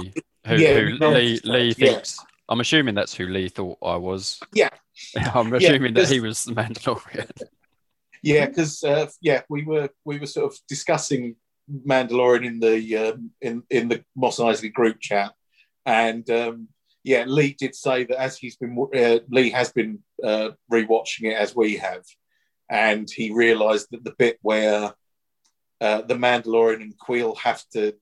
who, 0.47 0.55
Yeah, 0.55 0.73
who 0.79 0.97
Nolte, 0.97 1.13
Lee 1.13 1.39
Lee 1.43 1.75
yeah. 1.77 2.01
I'm 2.49 2.59
assuming 2.59 2.95
that's 2.95 3.13
who 3.13 3.27
Lee 3.27 3.49
thought 3.49 3.77
I 3.83 3.95
was. 3.95 4.39
Yeah. 4.53 4.69
I'm 5.33 5.49
Yeah, 5.49 5.57
assuming 5.57 5.93
that 5.95 6.09
he 6.09 6.19
was 6.19 6.43
the 6.45 6.53
Mandalorian. 6.53 7.29
Yeah, 8.23 8.47
because 8.47 8.83
uh, 8.83 9.07
yeah, 9.21 9.41
we 9.49 9.63
were 9.65 9.89
we 10.03 10.17
were 10.17 10.25
sort 10.25 10.51
of 10.51 10.57
discussing 10.67 11.35
Mandalorian 11.87 12.43
in 12.45 12.59
the 12.59 12.97
um, 12.97 13.29
in 13.39 13.61
in 13.69 13.87
the 13.87 14.03
Mos 14.15 14.39
Eisley 14.39 14.73
group 14.73 14.99
chat, 14.99 15.31
and 15.85 16.29
um, 16.29 16.67
yeah, 17.03 17.25
Lee 17.27 17.55
did 17.57 17.75
say 17.75 18.03
that 18.05 18.19
as 18.19 18.37
he's 18.37 18.57
been 18.57 18.77
uh, 18.95 19.19
Lee 19.29 19.51
has 19.51 19.71
been 19.71 19.99
uh, 20.23 20.49
rewatching 20.71 21.31
it 21.31 21.37
as 21.37 21.55
we 21.55 21.77
have, 21.77 22.03
and 22.69 23.09
he 23.09 23.31
realised 23.31 23.87
that 23.91 24.03
the 24.03 24.15
bit 24.17 24.39
where 24.41 24.93
uh, 25.81 26.01
the 26.01 26.15
Mandalorian 26.15 26.81
and 26.81 26.97
Kuiil 26.97 27.37
have 27.37 27.63
to 27.73 27.93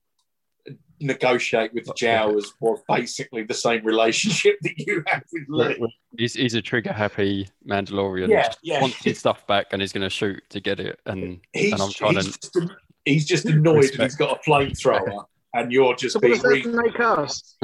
negotiate 1.00 1.74
with 1.74 1.84
the 1.84 1.92
Jawas 2.00 2.46
was 2.60 2.80
basically 2.88 3.42
the 3.44 3.54
same 3.54 3.84
relationship 3.84 4.56
that 4.62 4.78
you 4.78 5.02
have 5.06 5.24
with 5.32 5.44
Lee. 5.48 5.94
He's, 6.16 6.34
he's 6.34 6.54
a 6.54 6.62
trigger 6.62 6.92
happy 6.92 7.48
Mandalorian. 7.68 8.28
Yeah, 8.28 8.52
yeah. 8.62 8.80
Wants 8.80 9.02
his 9.04 9.18
stuff 9.18 9.46
back 9.46 9.66
and 9.72 9.82
he's 9.82 9.92
going 9.92 10.02
to 10.02 10.10
shoot 10.10 10.42
to 10.50 10.60
get 10.60 10.80
it. 10.80 11.00
And, 11.06 11.40
He's, 11.52 11.72
and 11.72 11.82
I'm 11.82 11.90
trying 11.90 12.14
he's, 12.14 12.38
to. 12.38 12.60
just, 12.60 12.72
he's 13.04 13.24
just 13.26 13.44
annoyed 13.46 13.74
that 13.74 13.98
Respect. 13.98 14.02
he's 14.02 14.16
got 14.16 14.38
a 14.38 14.50
flamethrower, 14.50 15.24
and 15.54 15.72
you're 15.72 15.94
just 15.94 16.14
so 16.14 16.18
what 16.18 16.42
being 16.42 16.42
does 16.42 16.66
re- 16.66 16.82
make 16.82 17.00
us? 17.00 17.56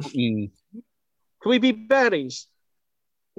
Mm, 0.00 0.50
Can 0.72 1.50
we 1.50 1.58
be 1.58 1.72
baddies? 1.72 2.46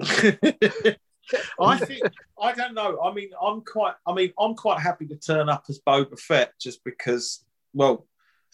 I 1.60 1.78
think 1.78 2.02
I 2.40 2.52
don't 2.52 2.74
know. 2.74 3.00
I 3.02 3.12
mean, 3.12 3.30
I'm 3.40 3.62
quite. 3.62 3.94
I 4.06 4.12
mean, 4.12 4.32
I'm 4.38 4.54
quite 4.54 4.80
happy 4.80 5.06
to 5.06 5.16
turn 5.16 5.48
up 5.48 5.64
as 5.68 5.80
Boba 5.86 6.18
Fett 6.18 6.52
just 6.60 6.84
because. 6.84 7.44
Well, 7.72 8.06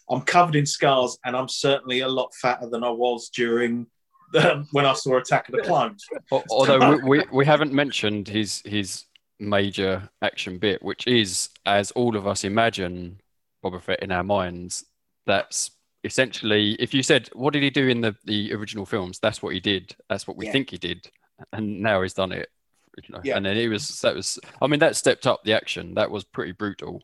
I'm 0.09 0.21
covered 0.21 0.55
in 0.55 0.65
scars, 0.65 1.17
and 1.25 1.35
I'm 1.35 1.47
certainly 1.47 2.01
a 2.01 2.07
lot 2.07 2.33
fatter 2.35 2.69
than 2.69 2.83
I 2.83 2.89
was 2.89 3.29
during 3.29 3.87
um, 4.35 4.67
when 4.71 4.85
I 4.85 4.93
saw 4.93 5.17
Attack 5.17 5.49
of 5.49 5.55
the 5.55 5.61
Clones. 5.61 6.05
Although 6.49 6.97
we, 6.97 7.19
we, 7.19 7.23
we 7.31 7.45
haven't 7.45 7.73
mentioned 7.73 8.27
his 8.27 8.61
his 8.65 9.05
major 9.39 10.09
action 10.21 10.57
bit, 10.57 10.81
which 10.81 11.07
is 11.07 11.49
as 11.65 11.91
all 11.91 12.15
of 12.15 12.27
us 12.27 12.43
imagine 12.43 13.19
Boba 13.63 13.81
Fett 13.81 14.01
in 14.01 14.11
our 14.11 14.23
minds. 14.23 14.85
That's 15.31 15.71
essentially 16.03 16.73
if 16.73 16.93
you 16.93 17.03
said 17.03 17.29
what 17.33 17.53
did 17.53 17.63
he 17.63 17.69
do 17.69 17.87
in 17.87 18.01
the, 18.01 18.13
the 18.25 18.53
original 18.53 18.85
films, 18.85 19.17
that's 19.19 19.41
what 19.41 19.53
he 19.53 19.59
did. 19.61 19.95
That's 20.09 20.27
what 20.27 20.35
we 20.35 20.45
Yeah. 20.47 20.51
think 20.51 20.69
he 20.71 20.77
did, 20.77 21.09
and 21.53 21.79
now 21.81 22.01
he's 22.01 22.13
done 22.13 22.33
it. 22.33 22.49
You 22.97 23.13
know, 23.13 23.21
Yeah. 23.23 23.37
and 23.37 23.45
then 23.45 23.55
it 23.55 23.69
was 23.69 24.01
that 24.01 24.13
was. 24.15 24.37
I 24.61 24.67
mean, 24.67 24.79
that 24.81 24.97
stepped 24.97 25.25
up 25.25 25.43
the 25.45 25.53
action. 25.53 25.93
That 25.95 26.11
was 26.11 26.25
pretty 26.25 26.51
brutal. 26.51 27.01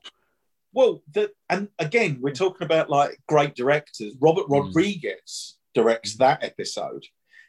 Well, 0.74 1.02
the, 1.14 1.32
and 1.50 1.70
again, 1.80 2.18
we're 2.22 2.34
talking 2.44 2.66
about 2.66 2.90
like 2.90 3.18
great 3.28 3.56
directors. 3.56 4.14
Robert 4.20 4.48
Mm. 4.48 4.66
Rodriguez 4.66 5.56
directs 5.74 6.18
that 6.18 6.44
episode, 6.44 7.04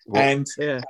Well, 0.07 0.23
and 0.23 0.47
Yeah. 0.57 0.83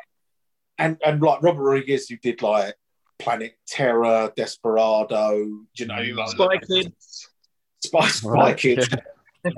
and 0.76 0.99
and 1.05 1.22
like 1.22 1.43
Robert 1.43 1.62
Rodriguez, 1.62 2.09
who 2.11 2.16
did 2.18 2.43
like 2.43 2.74
Planet 3.18 3.55
Terror, 3.66 4.30
Desperado, 4.36 5.32
you 5.78 5.86
know, 5.86 6.03
like 6.20 6.28
Spy 6.28 6.59
Kids. 6.59 7.28
Spy, 7.82 8.09
Spy 8.09 8.28
Right, 8.28 8.57
Kids. 8.59 8.89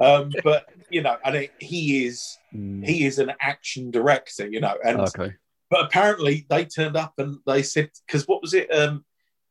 Um, 0.00 0.32
but 0.44 0.66
you 0.90 1.02
know, 1.02 1.16
and 1.24 1.36
it, 1.36 1.52
he 1.58 2.06
is 2.06 2.38
Mm, 2.54 2.84
he 2.84 3.04
is 3.04 3.20
an 3.20 3.32
action 3.40 3.90
director, 3.92 4.48
you 4.48 4.60
know, 4.60 4.76
and 4.84 5.00
okay. 5.00 5.34
but 5.70 5.84
apparently 5.84 6.46
they 6.50 6.64
turned 6.64 6.96
up 6.96 7.14
and 7.18 7.38
they 7.46 7.62
said 7.62 7.90
because 8.06 8.26
what 8.26 8.42
was 8.42 8.54
it? 8.54 8.68
Um, 8.74 9.04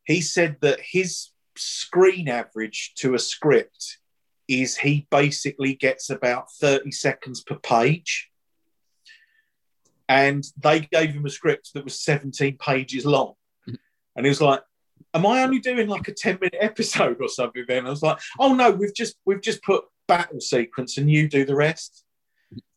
he 0.03 0.19
said 0.19 0.57
that 0.61 0.79
his 0.81 1.29
screen 1.55 2.27
average 2.27 2.93
to 2.95 3.15
a 3.15 3.19
script 3.19 3.99
is 4.49 4.75
he 4.75 5.07
basically 5.11 5.75
gets 5.75 6.09
about 6.09 6.51
thirty 6.59 6.91
seconds 6.91 7.41
per 7.41 7.55
page. 7.55 8.29
and 10.09 10.43
they 10.61 10.81
gave 10.81 11.11
him 11.11 11.25
a 11.25 11.29
script 11.29 11.71
that 11.73 11.83
was 11.83 12.01
17 12.01 12.57
pages 12.57 13.05
long. 13.05 13.35
And 14.15 14.25
he 14.25 14.29
was 14.29 14.41
like, 14.41 14.61
Am 15.13 15.25
I 15.25 15.43
only 15.43 15.59
doing 15.59 15.87
like 15.87 16.07
a 16.07 16.13
10 16.13 16.39
minute 16.41 16.57
episode 16.59 17.17
or 17.21 17.29
something? 17.29 17.63
Then 17.67 17.85
I 17.87 17.89
was 17.91 18.01
like, 18.01 18.17
Oh 18.39 18.53
no, 18.55 18.71
we've 18.71 18.93
just 18.93 19.15
we've 19.25 19.41
just 19.41 19.63
put 19.63 19.85
battle 20.09 20.41
sequence 20.41 20.97
and 20.97 21.09
you 21.09 21.29
do 21.29 21.45
the 21.45 21.55
rest. 21.55 22.03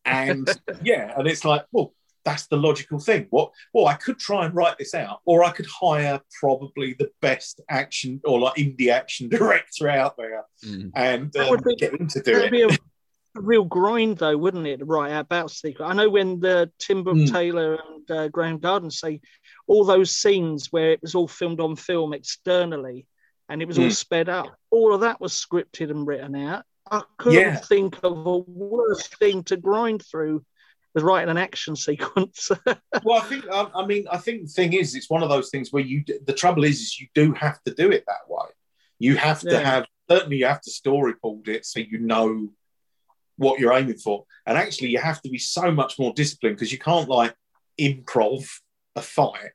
And 0.05 0.49
yeah, 0.85 1.13
and 1.17 1.27
it's 1.27 1.45
like, 1.45 1.65
well, 1.73 1.95
that's 2.25 2.47
the 2.47 2.57
logical 2.57 3.01
thing. 3.01 3.27
What 3.31 3.51
well, 3.75 3.87
I 3.89 3.95
could 3.95 4.19
try 4.19 4.45
and 4.47 4.55
write 4.55 4.79
this 4.79 4.95
out, 4.95 5.21
or 5.25 5.43
I 5.43 5.51
could 5.51 5.67
hire 5.67 6.21
probably 6.41 6.95
the 6.99 7.11
best 7.21 7.61
action 7.69 8.21
or 8.25 8.39
like 8.39 8.55
indie 8.55 8.91
action 8.91 9.29
director 9.39 9.89
out 9.89 10.17
there 10.17 10.45
Mm. 10.65 10.93
and 10.95 11.33
That 11.33 11.45
um, 11.45 11.51
would 11.51 11.65
be- 11.65 11.75
get 11.75 11.93
him 11.95 12.07
to 12.07 12.23
do 12.23 12.35
That'd 12.35 12.47
it. 12.47 12.53
be 12.53 12.63
a, 12.63 12.69
a 12.69 13.41
real 13.41 13.65
grind, 13.65 14.19
though, 14.19 14.37
wouldn't 14.37 14.67
it? 14.69 14.81
Right, 14.87 15.11
our 15.13 15.25
battle 15.25 15.49
secret. 15.49 15.85
I 15.85 15.93
know 15.95 16.09
when 16.09 16.39
the 16.39 16.71
Tim 16.79 17.03
Brooke 17.03 17.17
Mm. 17.17 17.33
Taylor 17.33 17.75
and 17.75 18.09
uh, 18.11 18.29
Graham 18.29 18.59
Garden 18.59 18.91
say 18.93 19.21
all 19.67 19.85
those 19.85 20.15
scenes 20.15 20.69
where 20.71 20.93
it 20.93 21.03
was 21.03 21.17
all 21.17 21.27
filmed 21.27 21.59
on 21.61 21.75
film 21.75 22.13
externally 22.13 23.07
and 23.49 23.61
it 23.61 23.67
was 23.67 23.79
all 23.81 23.87
Mm. 23.87 23.93
sped 23.97 24.29
up, 24.29 24.55
all 24.71 24.95
of 24.95 25.01
that 25.01 25.21
was 25.21 25.33
scripted 25.33 25.91
and 25.91 26.07
written 26.07 26.37
out. 26.37 26.65
I 26.91 27.03
couldn't 27.19 27.39
Yeah. 27.41 27.57
think 27.57 27.99
of 28.03 28.27
a 28.27 28.39
worse 28.39 29.07
thing 29.09 29.45
to 29.45 29.57
grind 29.57 30.03
through 30.05 30.45
was 30.95 31.03
writing 31.05 31.31
an 31.31 31.39
action 31.39 31.75
sequence. 31.89 32.51
well, 33.05 33.23
I 33.23 33.25
think 33.27 33.49
um, 33.49 33.71
I 33.75 33.87
mean 33.87 34.07
I 34.11 34.19
think 34.19 34.43
the 34.43 34.49
thing 34.49 34.73
is 34.75 34.95
it's 34.95 35.09
one 35.11 35.23
of 35.23 35.29
those 35.29 35.51
things 35.51 35.73
where 35.73 35.83
you 35.83 36.05
the 36.27 36.35
trouble 36.35 36.65
is 36.65 36.81
is 36.81 37.01
you 37.01 37.07
do 37.15 37.33
have 37.35 37.63
to 37.65 37.73
do 37.75 37.91
it 37.91 38.05
that 38.07 38.29
way. 38.29 38.47
You 38.99 39.17
have 39.17 39.41
to 39.41 39.51
Yeah. 39.53 39.61
have 39.61 39.87
certainly 40.11 40.37
you 40.39 40.47
have 40.47 40.61
to 40.63 40.71
storyboard 40.71 41.49
it 41.49 41.65
so 41.65 41.81
you 41.81 41.99
know 41.99 42.51
what 43.37 43.59
you're 43.59 43.73
aiming 43.73 43.97
for, 43.97 44.25
and 44.47 44.59
actually 44.59 44.89
you 44.89 44.99
have 44.99 45.23
to 45.23 45.31
be 45.31 45.39
so 45.39 45.71
much 45.71 45.99
more 45.99 46.13
disciplined 46.15 46.57
because 46.57 46.71
you 46.73 46.79
can't 46.79 47.09
like 47.09 47.35
improv 47.81 48.47
a 48.95 49.01
fight. 49.03 49.51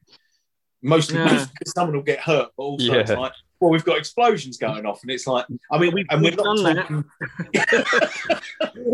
Mostly 0.82 1.18
Yeah. 1.20 1.46
because 1.54 1.72
someone 1.76 1.96
will 1.96 2.04
get 2.04 2.20
hurt, 2.20 2.50
but 2.58 2.64
also 2.64 2.94
it's 2.94 3.12
like 3.12 3.34
well 3.60 3.72
we've 3.72 3.84
got 3.86 3.98
explosions 3.98 4.58
going 4.58 4.86
off, 4.86 5.02
and 5.04 5.12
it's 5.12 5.28
like 5.28 5.46
I 5.72 5.78
mean 5.78 5.94
We've- 5.94 6.08
and 6.10 6.22
we're 6.22 6.32
we've 6.32 6.38
not 6.38 6.58
done 6.58 6.76
that. 6.76 6.88
talking 6.88 7.06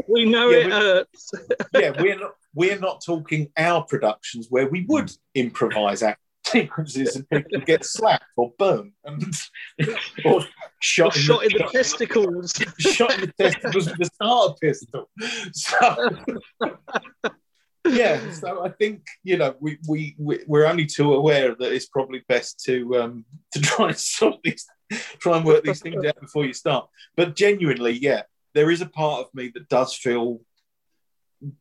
we 0.08 0.26
know 0.26 0.50
Yeah, 0.50 0.58
it 0.58 0.66
we- 0.66 0.72
hurts. 0.72 1.32
yeah, 1.74 2.02
we're 2.02 2.20
not 2.20 2.32
we're 2.56 2.80
not 2.80 3.02
talking 3.06 3.50
our 3.58 3.84
productions 3.84 4.48
where 4.50 4.68
we 4.70 4.86
would 4.88 5.12
improvise 5.36 6.04
act 6.04 6.20
sequences 6.48 7.16
and 7.16 7.28
people 7.46 7.62
get 7.66 7.86
slapped 7.86 8.26
or 8.38 8.52
burnt 8.60 8.92
and 9.06 9.34
or 10.26 10.42
shot, 10.82 11.16
Or 11.16 11.20
shot 11.20 11.44
in 11.46 11.52
the 11.58 11.70
testicles. 11.72 12.54
shot 12.80 13.14
in 13.16 13.22
the 13.22 13.34
testicles 13.40 13.90
with 13.90 14.02
a 14.02 14.06
starter 14.06 14.54
pistol. 14.62 15.10
So 15.54 16.10
yeah, 17.86 18.32
so 18.32 18.64
I 18.64 18.70
think 18.70 19.06
you 19.24 19.38
know 19.38 19.56
we 19.60 19.78
we 19.88 20.16
we- 20.18 20.44
we're 20.48 20.66
only 20.66 20.86
too 20.86 21.14
aware 21.14 21.56
that 21.56 21.72
it's 21.74 21.88
probably 21.88 22.24
best 22.28 22.64
to 22.66 22.98
um 22.98 23.26
to 23.52 23.62
try 23.62 23.88
and 23.90 23.98
sort 23.98 24.42
these 24.44 24.66
try 25.20 25.38
and 25.38 25.46
work 25.46 25.64
these 25.64 25.82
things 25.82 26.06
out 26.06 26.20
before 26.20 26.46
you 26.46 26.54
start. 26.54 26.88
But 27.16 27.36
genuinely, 27.36 27.92
yeah, 27.92 28.24
there 28.54 28.72
is 28.72 28.82
a 28.82 28.86
part 28.86 29.22
of 29.22 29.34
me 29.34 29.52
that 29.54 29.70
does 29.70 29.96
feel 29.96 30.42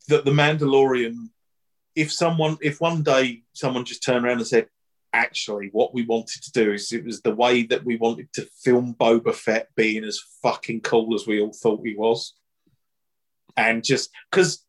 that 0.09 0.25
the 0.25 0.31
Mandalorian, 0.31 1.31
if 1.97 2.13
someone, 2.13 2.57
if 2.61 2.81
one 2.81 3.03
day 3.03 3.43
someone 3.53 3.85
just 3.85 4.05
turned 4.05 4.25
around 4.25 4.39
and 4.39 4.47
said, 4.47 4.69
actually, 5.13 5.71
what 5.73 5.93
we 5.95 6.05
wanted 6.05 6.43
to 6.43 6.53
do 6.53 6.73
is 6.73 6.93
it 6.93 7.05
was 7.05 7.21
the 7.21 7.35
way 7.35 7.65
that 7.65 7.85
we 7.85 7.97
wanted 7.97 8.33
to 8.35 8.47
film 8.63 8.95
Boba 8.99 9.35
Fett 9.35 9.69
being 9.77 10.05
as 10.05 10.21
fucking 10.43 10.83
cool 10.83 11.15
as 11.15 11.27
we 11.27 11.41
all 11.41 11.53
thought 11.53 11.85
he 11.85 11.95
was. 11.95 12.35
And 13.57 13.85
just 13.85 14.11
because 14.31 14.65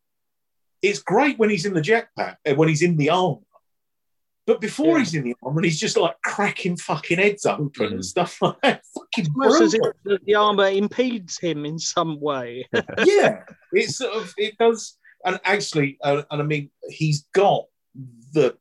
it's 0.88 1.00
great 1.00 1.38
when 1.38 1.50
he's 1.50 1.64
in 1.66 1.74
the 1.74 1.80
jetpack, 1.80 2.36
uh, 2.46 2.54
when 2.54 2.68
he's 2.68 2.82
in 2.82 2.96
the 2.96 3.10
armor. 3.10 3.40
But 4.46 4.60
before 4.60 4.98
Yeah. 4.98 4.98
he's 4.98 5.14
in 5.14 5.24
the 5.24 5.34
armor, 5.42 5.62
he's 5.62 5.80
just 5.80 5.96
like 5.96 6.16
cracking 6.22 6.76
fucking 6.76 7.18
heads 7.18 7.46
open 7.46 7.70
Mhm. 7.88 7.92
and 7.94 8.04
stuff 8.04 8.32
like 8.42 8.60
that. 8.62 8.82
Fucking 8.94 9.28
Almost 9.34 9.62
as 9.62 9.74
if 9.74 9.80
brutal 9.80 10.00
the, 10.04 10.18
the 10.26 10.34
armor 10.34 10.68
impedes 10.68 11.38
him 11.38 11.64
in 11.64 11.78
some 11.78 12.20
way. 12.20 12.68
yeah, 13.04 13.44
it 13.72 13.88
sort 13.90 14.14
of 14.14 14.34
it 14.36 14.58
does, 14.58 14.98
and 15.24 15.40
actually, 15.44 15.96
uh, 16.02 16.22
and 16.30 16.42
I 16.42 16.44
mean, 16.44 16.70
he's 16.88 17.26
got 17.32 17.64
the 18.32 18.56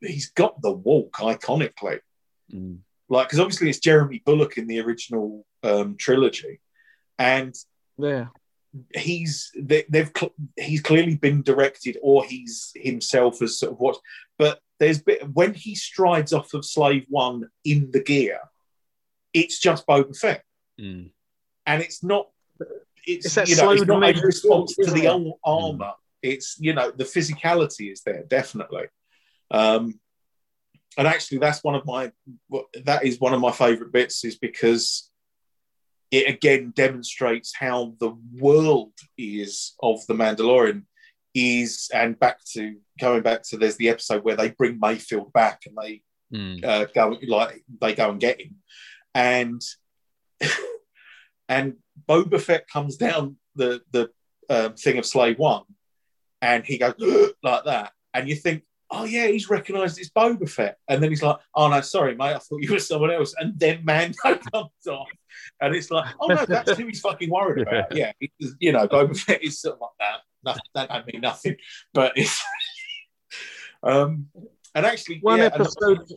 he's 0.00 0.30
got 0.32 0.60
the 0.62 0.72
walk 0.72 1.12
iconically, 1.18 2.00
Mm. 2.52 2.78
like 3.08 3.28
because 3.28 3.38
obviously 3.38 3.70
it's 3.70 3.78
Jeremy 3.78 4.20
Bulloch 4.26 4.58
in 4.58 4.66
the 4.66 4.80
original 4.80 5.46
um, 5.62 5.96
trilogy, 5.96 6.60
and 7.18 7.54
Yeah. 7.96 8.26
He's 8.94 9.50
they, 9.56 9.84
they've 9.88 10.10
cl- 10.16 10.34
he's 10.56 10.80
clearly 10.80 11.16
been 11.16 11.42
directed 11.42 11.98
or 12.02 12.24
he's 12.24 12.72
himself 12.74 13.42
as 13.42 13.58
sort 13.58 13.72
of 13.72 13.78
what, 13.78 13.98
but 14.38 14.60
there's 14.78 15.02
bit 15.02 15.28
when 15.32 15.54
he 15.54 15.74
strides 15.74 16.32
off 16.32 16.54
of 16.54 16.64
Slave 16.64 17.06
One 17.08 17.48
in 17.64 17.90
the 17.90 18.02
gear, 18.02 18.40
it's 19.32 19.58
just 19.58 19.86
Boba 19.86 20.16
Fett. 20.16 20.42
Mm. 20.80 21.10
and 21.66 21.82
it's 21.82 22.02
not 22.02 22.28
it's, 23.06 23.26
It's 23.26 23.34
that 23.34 23.48
you 23.48 23.56
know 23.56 23.70
it's 23.72 23.82
slow 23.82 23.98
not 23.98 24.16
a 24.16 24.20
response 24.22 24.74
to 24.76 24.90
the 24.90 25.08
old 25.08 25.38
armor. 25.44 25.92
It's 26.22 26.56
you 26.58 26.72
know 26.72 26.90
the 26.90 27.04
physicality 27.04 27.92
is 27.92 28.02
there 28.02 28.24
definitely. 28.24 28.86
Um 29.50 30.00
and 30.96 31.06
actually 31.06 31.38
that's 31.38 31.62
one 31.62 31.74
of 31.74 31.84
my 31.86 32.12
that 32.84 33.04
is 33.04 33.20
one 33.20 33.34
of 33.34 33.40
my 33.40 33.52
favorite 33.52 33.92
bits 33.92 34.24
is 34.24 34.36
because 34.36 35.10
it 36.12 36.28
again 36.28 36.72
demonstrates 36.76 37.52
how 37.56 37.94
the 37.98 38.14
world 38.38 38.92
is 39.18 39.74
of 39.82 40.06
the 40.06 40.14
mandalorian 40.14 40.84
is 41.34 41.90
and 41.92 42.20
back 42.20 42.38
to 42.52 42.76
going 43.00 43.22
back 43.22 43.42
to 43.42 43.56
there's 43.56 43.76
the 43.78 43.88
episode 43.88 44.22
where 44.22 44.36
they 44.36 44.50
bring 44.50 44.78
Mayfeld 44.78 45.32
back 45.32 45.62
and 45.66 45.76
they 45.82 46.02
Mm. 46.32 46.64
uh, 46.64 46.86
go 46.94 47.18
like 47.28 47.62
they 47.82 47.94
go 47.94 48.08
and 48.08 48.18
get 48.18 48.40
him, 48.40 48.56
and 49.14 49.60
and 51.48 51.74
Boba 52.08 52.40
Fett 52.40 52.66
comes 52.68 52.96
down 52.96 53.36
the 53.54 53.82
the 53.90 54.08
um, 54.48 54.74
thing 54.74 54.96
of 54.96 55.04
Slave 55.04 55.38
One, 55.38 55.64
and 56.40 56.64
he 56.64 56.78
goes 56.78 56.94
like 57.42 57.64
that, 57.64 57.92
and 58.14 58.30
you 58.30 58.34
think, 58.34 58.62
oh 58.94 59.04
yeah, 59.04 59.26
he's 59.26 59.48
recognised 59.50 59.98
it's 59.98 60.10
Boba 60.10 60.48
Fett, 60.48 60.76
and 60.86 61.02
then 61.02 61.10
he's 61.10 61.22
like, 61.22 61.36
oh 61.54 61.68
no, 61.68 61.80
sorry 61.80 62.14
mate, 62.14 62.34
I 62.34 62.38
thought 62.38 62.62
you 62.62 62.70
were 62.72 62.78
someone 62.78 63.10
else, 63.10 63.34
and 63.38 63.58
then 63.58 63.84
Mando 63.84 64.16
comes 64.52 64.86
off, 64.88 65.08
and 65.60 65.74
it's 65.74 65.90
like, 65.90 66.14
oh 66.20 66.26
no, 66.28 66.44
that's 66.46 66.72
who 66.78 66.86
he's 66.86 67.00
fucking 67.00 67.30
worried 67.30 67.62
about. 67.66 67.96
Yeah, 67.96 68.12
it's, 68.20 68.54
you 68.60 68.72
know, 68.72 68.86
Boba 68.86 69.18
Fett 69.18 69.42
is 69.42 69.60
sort 69.60 69.76
of 69.76 69.80
like 69.80 69.90
that. 69.98 70.18
Nothing, 70.44 70.62
that 70.74 70.88
don't 70.88 71.06
mean 71.12 71.20
nothing, 71.22 71.56
but 71.94 72.12
it's. 72.16 72.40
um, 73.82 74.26
and 74.74 74.86
actually, 74.86 75.18
One 75.20 75.38
yeah, 75.38 75.46
and- 75.46 75.54
episode. 75.54 76.08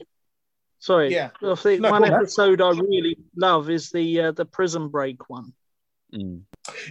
Sorry. 0.80 1.12
yeah, 1.12 1.32
I 1.42 1.56
think 1.56 1.82
No, 1.82 1.90
one 1.90 2.04
go 2.04 2.10
on. 2.10 2.14
episode 2.14 2.62
I 2.62 2.70
really 2.70 3.18
love 3.36 3.72
is 3.72 3.90
the 3.90 4.22
uh, 4.22 4.32
the 4.34 4.46
prison 4.46 4.90
break 4.90 5.30
one. 5.32 5.54
Mm. 6.14 6.42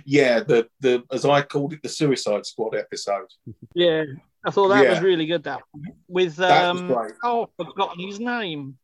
yeah, 0.05 0.41
the 0.41 0.67
the 0.81 1.05
as 1.13 1.25
I 1.25 1.43
called 1.43 1.75
it, 1.75 1.83
the 1.83 1.89
Suicide 1.89 2.45
Squad 2.45 2.75
episode. 2.75 3.29
Yeah, 3.73 4.03
I 4.45 4.51
thought 4.51 4.69
that 4.69 4.89
was 4.89 5.01
really 5.01 5.27
good. 5.27 5.45
That 5.45 5.61
one. 5.73 5.85
with 6.09 6.39
um, 6.41 6.89
great. 6.89 7.13
oh, 7.23 7.49
I've 7.59 7.67
forgotten 7.67 8.07
his 8.07 8.21
name. 8.21 8.77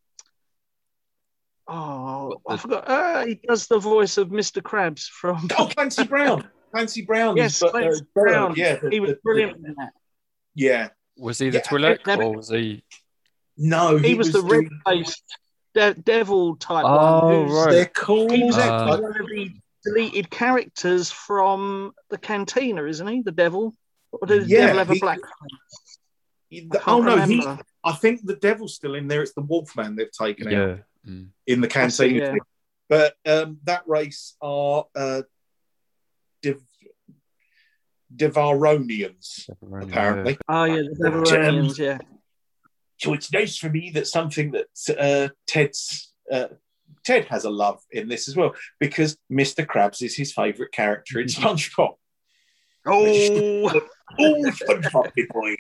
Oh, 1.69 2.41
I 2.49 2.57
forgot. 2.57 2.89
Uh, 2.89 3.25
he 3.27 3.35
does 3.35 3.67
the 3.69 3.79
voice 3.79 4.19
of 4.19 4.29
Mr. 4.29 4.61
Krabs 4.63 5.07
from. 5.09 5.49
Oh, 5.59 5.67
Clancy 5.67 6.05
Brown. 6.05 6.49
Clancy 6.73 7.03
Brown. 7.03 7.37
Yes, 7.37 7.55
is- 7.57 7.61
but, 7.61 7.69
uh, 7.69 7.81
Clancy 7.81 8.07
Brown, 8.15 8.25
Brown. 8.25 8.55
Yeah, 8.57 8.77
the- 8.77 8.91
He 8.91 9.01
was 9.01 9.11
the- 9.11 9.17
brilliant 9.23 9.57
in 9.65 9.75
that. 9.79 9.93
Yeah. 10.55 10.89
Was 11.19 11.39
he 11.39 11.51
the 11.51 11.59
Yeah, 11.59 11.63
Twi'lek 11.65 12.05
that- 12.05 12.19
or 12.21 12.37
was 12.37 12.49
he? 12.49 12.83
No, 13.57 13.99
He, 13.99 14.15
was, 14.15 14.33
the 14.33 14.41
red 14.43 14.65
faced 14.87 15.23
de- 15.75 15.95
devil 15.95 16.57
type 16.57 16.85
Oh, 16.87 17.21
one. 17.29 17.47
Who's, 17.49 17.53
right. 17.53 17.71
They're 17.73 17.87
called. 17.87 18.33
He 18.33 18.43
was 18.43 18.57
Uh, 18.57 18.61
actually 18.63 19.01
one 19.03 19.21
of 19.21 19.27
the 19.29 19.51
deleted 19.85 20.31
characters 20.31 21.11
from 21.11 21.93
the 22.09 22.17
Cantina, 22.19 22.85
isn't 22.85 23.07
he? 23.07 23.23
The 23.23 23.33
devil. 23.33 23.77
Or 24.13 24.27
did 24.27 24.45
the 24.45 24.49
Yeah, 24.49 24.67
devil 24.73 24.79
have 24.79 24.91
a 24.91 24.95
he- 26.49 26.61
the- 26.69 26.83
oh 26.87 27.01
no, 27.01 27.21
he. 27.27 27.47
I 27.85 27.93
think 27.93 28.25
the 28.27 28.37
devil's 28.37 28.75
still 28.75 28.95
in 28.95 29.07
there. 29.09 29.23
It's 29.23 29.33
the 29.35 29.41
Wolfman 29.43 29.97
they've 29.97 30.11
taken 30.11 30.49
out 30.53 30.81
Mm. 31.09 31.29
in 31.47 31.61
the 31.63 31.67
That's 31.69 31.97
canteen. 31.97 32.17
yeah. 32.17 32.35
But 32.89 33.15
um, 33.25 33.59
that 33.65 33.85
race 33.87 34.37
are 34.43 34.85
uh, 34.95 35.23
Div- 36.43 36.61
Devaronians, 38.15 39.49
apparently. 39.81 40.37
Oh 40.49 40.65
yeah, 40.65 40.83
the 40.83 41.09
Devaronians, 41.11 41.79
yeah. 41.79 41.99
So 42.99 43.15
it's 43.15 43.33
nice 43.33 43.57
for 43.57 43.71
me 43.71 43.91
that 43.95 44.07
something 44.09 44.51
that 44.53 44.67
uh, 44.99 45.29
Ted's 45.47 46.13
uh, 46.31 46.49
Ted 47.05 47.27
has 47.27 47.45
a 47.45 47.51
love 47.51 47.81
in 47.93 48.09
this 48.09 48.29
as 48.29 48.37
well 48.37 48.55
because 48.79 49.17
Mr. 49.33 49.65
Krabs 49.65 50.03
is 50.03 50.17
his 50.17 50.33
favourite 50.33 50.73
character 50.73 51.19
in 51.21 51.27
SpongeBob. 51.29 51.95
Oh, 52.87 53.81
Oh, 54.19 54.43
SpongeBob, 54.45 55.13
boy. 55.29 55.57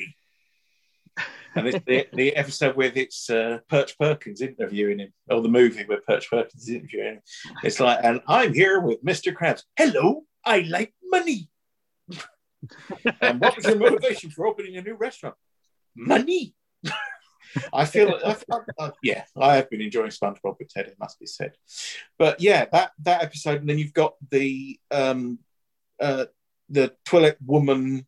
And 1.57 1.67
it's 1.67 1.85
the, 1.85 2.07
the 2.13 2.37
episode 2.37 2.77
with 2.77 2.97
it's 2.97 3.29
uh, 3.29 3.59
Perch 3.69 3.99
Perkins 3.99 4.41
interviewing 4.41 5.01
him, 5.01 5.13
or 5.29 5.43
the 5.43 5.49
movie 5.49 5.85
where 5.85 6.01
Perch 6.07 6.31
Perkins 6.31 6.63
is 6.63 6.69
interviewing 6.69 7.15
him. 7.15 7.23
It's 7.65 7.81
like, 7.81 7.99
and 8.03 8.21
I'm 8.29 8.55
here 8.55 8.81
with 8.81 9.05
Mr. 9.05 9.35
Krabs. 9.35 9.63
Hello, 9.77 10.23
I 10.45 10.61
like 10.61 10.95
money. 11.03 11.51
and 13.21 13.41
what 13.41 13.57
was 13.57 13.67
your 13.67 13.79
motivation 13.79 14.31
for 14.31 14.47
opening 14.47 14.77
a 14.77 14.83
new 14.83 14.95
restaurant? 14.95 15.35
money. 15.97 16.55
I 17.73 17.85
feel, 17.85 18.15
I, 18.25 18.37
I, 18.51 18.59
I, 18.79 18.91
yeah, 19.03 19.25
I 19.37 19.57
have 19.57 19.69
been 19.71 19.81
enjoying 19.81 20.11
SpongeBob 20.11 20.57
with 20.59 20.69
Ted. 20.69 20.87
It 20.87 20.97
must 21.01 21.19
be 21.19 21.27
said, 21.27 21.53
but 22.17 22.41
yeah, 22.41 22.67
that 22.73 22.93
that 23.03 23.23
episode, 23.23 23.61
and 23.61 23.69
then 23.69 23.79
you've 23.79 23.93
got 23.93 24.15
the 24.31 24.79
um, 24.91 25.41
uh, 26.01 26.27
the 26.69 26.95
Twi'lek 27.05 27.37
woman 27.45 28.07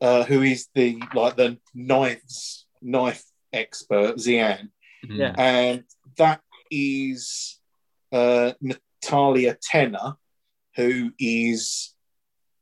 uh, 0.00 0.24
who 0.24 0.42
is 0.42 0.68
the 0.74 1.00
like 1.14 1.36
the 1.36 1.58
knives 1.74 2.66
knife 2.82 3.24
expert, 3.52 4.16
Xi'an, 4.16 4.68
Yeah. 5.08 5.34
and 5.36 5.84
that 6.16 6.40
is 6.70 7.60
uh, 8.12 8.52
Natalia 8.60 9.56
Tena, 9.56 10.16
who 10.76 11.12
is 11.18 11.94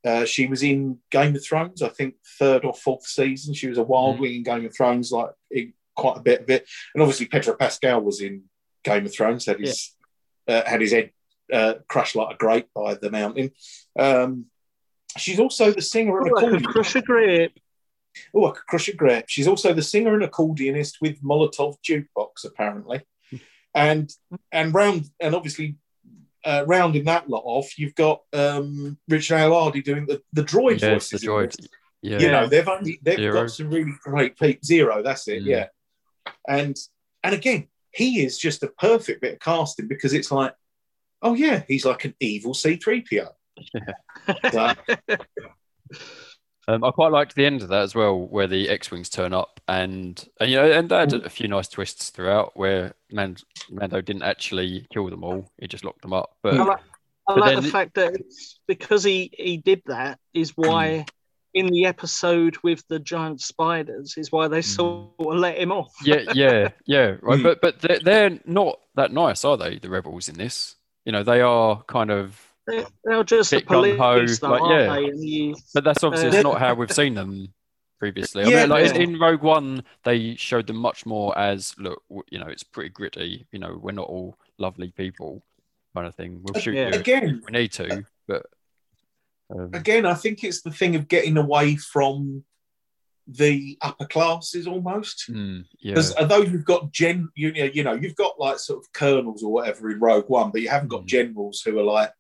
uh, 0.05 0.25
she 0.25 0.47
was 0.47 0.63
in 0.63 0.99
Game 1.11 1.35
of 1.35 1.45
Thrones, 1.45 1.83
I 1.83 1.89
think 1.89 2.15
third 2.39 2.65
or 2.65 2.73
fourth 2.73 3.05
season. 3.07 3.55
She 3.55 3.67
was 3.67 3.79
a 3.79 3.85
wildling 3.85 4.37
in 4.37 4.43
Game 4.45 4.65
of 4.65 4.75
Thrones, 4.75 5.11
like 5.11 5.31
in 5.51 5.73
quite 5.97 6.19
a 6.19 6.23
bit 6.23 6.43
of 6.43 6.51
it, 6.51 6.67
and 6.95 7.03
obviously 7.03 7.27
Pedro 7.27 7.57
Pascal 7.57 8.01
was 8.03 8.21
in 8.21 8.45
Game 8.85 9.05
of 9.07 9.13
Thrones. 9.15 9.47
Had 9.47 9.61
his 9.61 9.95
uh, 10.47 10.63
had 10.65 10.81
his 10.81 10.93
head 10.93 11.11
uh, 11.53 11.75
crushed 11.89 12.15
like 12.17 12.35
a 12.35 12.39
grape 12.39 12.69
by 12.75 12.95
the 12.95 13.11
mountain. 13.11 13.51
Um, 13.99 14.47
she's 15.17 15.41
also 15.41 15.73
the 15.73 15.83
singer 15.83 16.19
and 16.21 16.31
Oh, 16.33 16.37
I 16.39 16.51
could 16.51 16.67
crush 16.67 16.95
a 16.97 17.03
grape. 17.03 17.59
Oh, 18.35 18.47
I 18.47 18.51
could 18.53 18.67
crush 18.67 18.89
a 18.89 18.95
grape. 18.97 19.27
She's 19.29 19.49
also 19.49 19.73
the 19.75 19.83
singer 19.83 20.15
and 20.15 20.23
accordionist 20.23 20.95
with 21.01 21.23
Molotov 21.23 21.77
Jukebox, 21.87 22.45
apparently. 22.45 23.01
And 23.75 24.11
and 24.53 24.73
round 24.73 25.05
and 25.21 25.35
obviously 25.35 25.77
uh, 26.47 26.65
rounding 26.67 27.05
that 27.05 27.29
lot 27.29 27.43
off, 27.45 27.79
you've 27.79 27.95
got 27.95 28.23
um, 28.33 28.97
Richard 29.07 29.37
Hale 29.37 29.53
Hardy 29.53 29.83
doing 29.83 30.07
the, 30.07 30.23
the 30.33 30.43
droid 30.45 30.81
Yes, 30.81 31.11
voices. 31.11 31.23
in 31.23 31.29
droid. 31.29 31.67
Yeah. 32.01 32.19
You 32.21 32.31
know, 32.31 32.47
they've 32.47 32.67
only 32.69 32.99
they've 33.03 33.19
Zero. 33.19 33.43
got 33.43 33.51
some 33.51 33.69
really 33.69 33.93
great 34.03 34.39
people. 34.39 34.61
Zero, 34.65 35.03
that's 35.03 35.29
it, 35.29 35.43
Mm. 35.43 35.47
yeah. 35.47 35.67
And 36.49 36.75
and 37.23 37.35
again, 37.35 37.69
he 37.91 38.25
is 38.25 38.39
just 38.39 38.63
a 38.63 38.69
perfect 38.69 39.21
bit 39.21 39.35
of 39.35 39.41
casting 39.41 39.89
because 39.89 40.15
it's 40.15 40.31
like, 40.33 40.55
oh 41.21 41.35
yeah, 41.35 41.63
he's 41.69 41.85
like 41.85 42.07
an 42.07 42.15
evil 42.19 42.55
C3PO. 42.55 43.29
So, 44.53 44.73
Um, 46.69 46.83
I 46.83 46.91
quite 46.91 47.13
liked 47.13 47.37
the 47.37 47.47
end 47.47 47.63
of 47.63 47.69
that 47.69 47.83
as 47.83 47.95
well, 47.95 48.19
where 48.19 48.49
the 48.49 48.69
X-wings 48.69 49.09
turn 49.09 49.33
up, 49.33 49.61
and 49.69 50.29
and 50.41 50.51
you 50.51 50.57
know, 50.57 50.69
and 50.73 50.89
they 50.89 50.97
had 50.97 51.13
a 51.13 51.31
few 51.31 51.47
nice 51.47 51.69
twists 51.69 52.11
throughout, 52.11 52.57
where 52.57 52.93
Mand- 53.13 53.45
Mando 53.71 54.01
didn't 54.01 54.25
actually 54.25 54.85
kill 54.93 55.09
them 55.09 55.23
all; 55.23 55.49
he 55.61 55.69
just 55.69 55.85
locked 55.85 56.03
them 56.03 56.13
up. 56.13 56.37
But 56.43 56.55
I 56.55 56.65
like, 56.65 56.79
I 56.79 56.83
But 57.29 57.39
like 57.39 57.55
then- 57.55 57.63
the 57.63 57.69
fact 57.71 57.95
that 57.95 58.15
it's 58.15 58.59
because 58.67 59.05
he, 59.05 59.31
he 59.33 59.59
did 59.59 59.81
that 59.87 60.19
is 60.35 60.55
why 60.57 61.07
in 61.55 61.69
the 61.69 61.87
episode 61.87 62.57
with 62.65 62.83
the 62.89 62.99
giant 62.99 63.41
spiders 63.43 64.15
is 64.17 64.33
why 64.33 64.49
they 64.49 64.61
sort 64.61 65.11
of 65.21 65.27
let 65.37 65.57
him 65.59 65.71
off. 65.71 65.95
yeah, 66.03 66.23
yeah, 66.35 66.71
yeah, 66.87 67.15
right. 67.23 67.41
But 67.41 67.61
but 67.61 67.79
they're, 67.81 68.01
they're 68.01 68.41
not 68.45 68.81
that 68.97 69.13
nice, 69.13 69.45
are 69.45 69.57
they? 69.57 69.79
The 69.79 69.89
rebels 69.89 70.29
in 70.29 70.35
this, 70.37 70.75
you 71.05 71.13
know, 71.13 71.23
they 71.23 71.43
are 71.43 71.81
kind 71.85 72.11
of. 72.11 72.41
They're, 72.67 72.87
they're 73.05 73.25
just 73.25 73.51
the 73.51 73.59
Bit 73.59 73.67
gung-ho, 73.67 74.15
police, 74.15 74.39
though, 74.39 74.51
like, 74.51 74.63
aren't 74.63 74.81
yeah. 74.81 74.95
they? 74.97 75.05
And 75.07 75.25
you, 75.29 75.57
But 75.75 75.85
that's 75.85 76.03
obviously 76.03 76.29
Uh, 76.31 76.33
it's 76.35 76.43
not 76.45 76.59
how 76.59 76.75
we've 76.75 76.91
seen 76.93 77.15
them 77.15 77.53
previously. 77.99 78.45
I 78.45 78.49
Yeah, 78.49 78.61
mean, 78.61 78.69
like 78.71 78.85
yeah. 78.85 78.95
in 78.95 79.19
Rogue 79.19 79.43
One, 79.43 79.85
they 80.05 80.35
showed 80.37 80.67
them 80.67 80.77
much 80.77 81.07
more 81.07 81.37
as 81.39 81.75
look, 81.79 82.03
you 82.31 82.39
know, 82.39 82.49
it's 82.49 82.63
pretty 82.65 82.91
gritty. 82.91 83.47
You 83.53 83.59
know, 83.59 83.79
we're 83.81 83.93
not 83.93 84.09
all 84.09 84.39
lovely 84.59 84.91
people, 84.91 85.45
kind 85.95 86.07
of 86.07 86.15
thing. 86.15 86.41
We'll 86.43 86.61
shoot 86.61 86.75
Yeah. 86.75 86.89
you 86.89 86.95
again, 87.01 87.41
if 87.41 87.47
we 87.47 87.59
need 87.59 87.73
to, 87.73 88.05
but 88.27 88.47
um, 89.51 89.71
again, 89.73 90.05
I 90.05 90.15
think 90.15 90.43
it's 90.43 90.63
the 90.63 90.73
thing 90.73 90.97
of 90.97 91.07
getting 91.07 91.37
away 91.37 91.77
from 91.77 92.45
the 93.29 93.79
upper 93.81 94.07
classes 94.07 94.67
almost. 94.67 95.31
mm, 95.31 95.65
yeah, 95.81 95.95
Because 95.95 96.15
although 96.17 96.43
you've 96.43 96.65
got 96.65 96.93
gen, 96.93 97.29
you 97.35 97.53
know, 97.53 97.65
you 97.65 97.83
know, 97.85 97.93
you've 97.93 98.17
got 98.17 98.39
like 98.39 98.59
sort 98.59 98.79
of 98.81 98.93
colonels 98.93 99.43
or 99.43 99.53
whatever 99.53 99.91
in 99.91 100.01
Rogue 100.01 100.29
One, 100.29 100.51
but 100.51 100.61
you 100.63 100.69
haven't 100.69 100.89
got 100.89 101.03
Mm. 101.03 101.07
generals 101.07 101.63
who 101.63 101.79
are 101.79 101.85
like, 101.85 102.11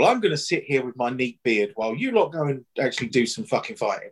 well, 0.00 0.10
I'm 0.10 0.20
going 0.20 0.32
to 0.32 0.38
sit 0.38 0.64
here 0.64 0.84
with 0.84 0.96
my 0.96 1.10
neat 1.10 1.42
beard 1.42 1.72
while 1.74 1.94
you 1.94 2.12
lot 2.12 2.32
go 2.32 2.44
and 2.44 2.64
actually 2.78 3.08
do 3.08 3.26
some 3.26 3.44
fucking 3.44 3.76
fighting. 3.76 4.10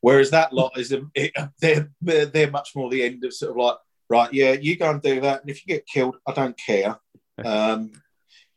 Whereas 0.00 0.30
that 0.30 0.52
lot 0.52 0.78
is, 0.78 0.92
a, 0.92 1.02
it, 1.14 1.32
they're, 1.60 1.90
they're 2.00 2.26
they're 2.26 2.50
much 2.50 2.70
more 2.74 2.88
the 2.88 3.02
end 3.02 3.22
of 3.24 3.34
sort 3.34 3.50
of 3.50 3.56
like, 3.58 3.76
right, 4.08 4.32
yeah, 4.32 4.52
you 4.52 4.76
go 4.76 4.90
and 4.90 5.02
do 5.02 5.20
that, 5.20 5.42
and 5.42 5.50
if 5.50 5.66
you 5.66 5.74
get 5.74 5.86
killed, 5.86 6.16
I 6.26 6.32
don't 6.32 6.56
care. 6.56 6.96
Um, 7.44 7.92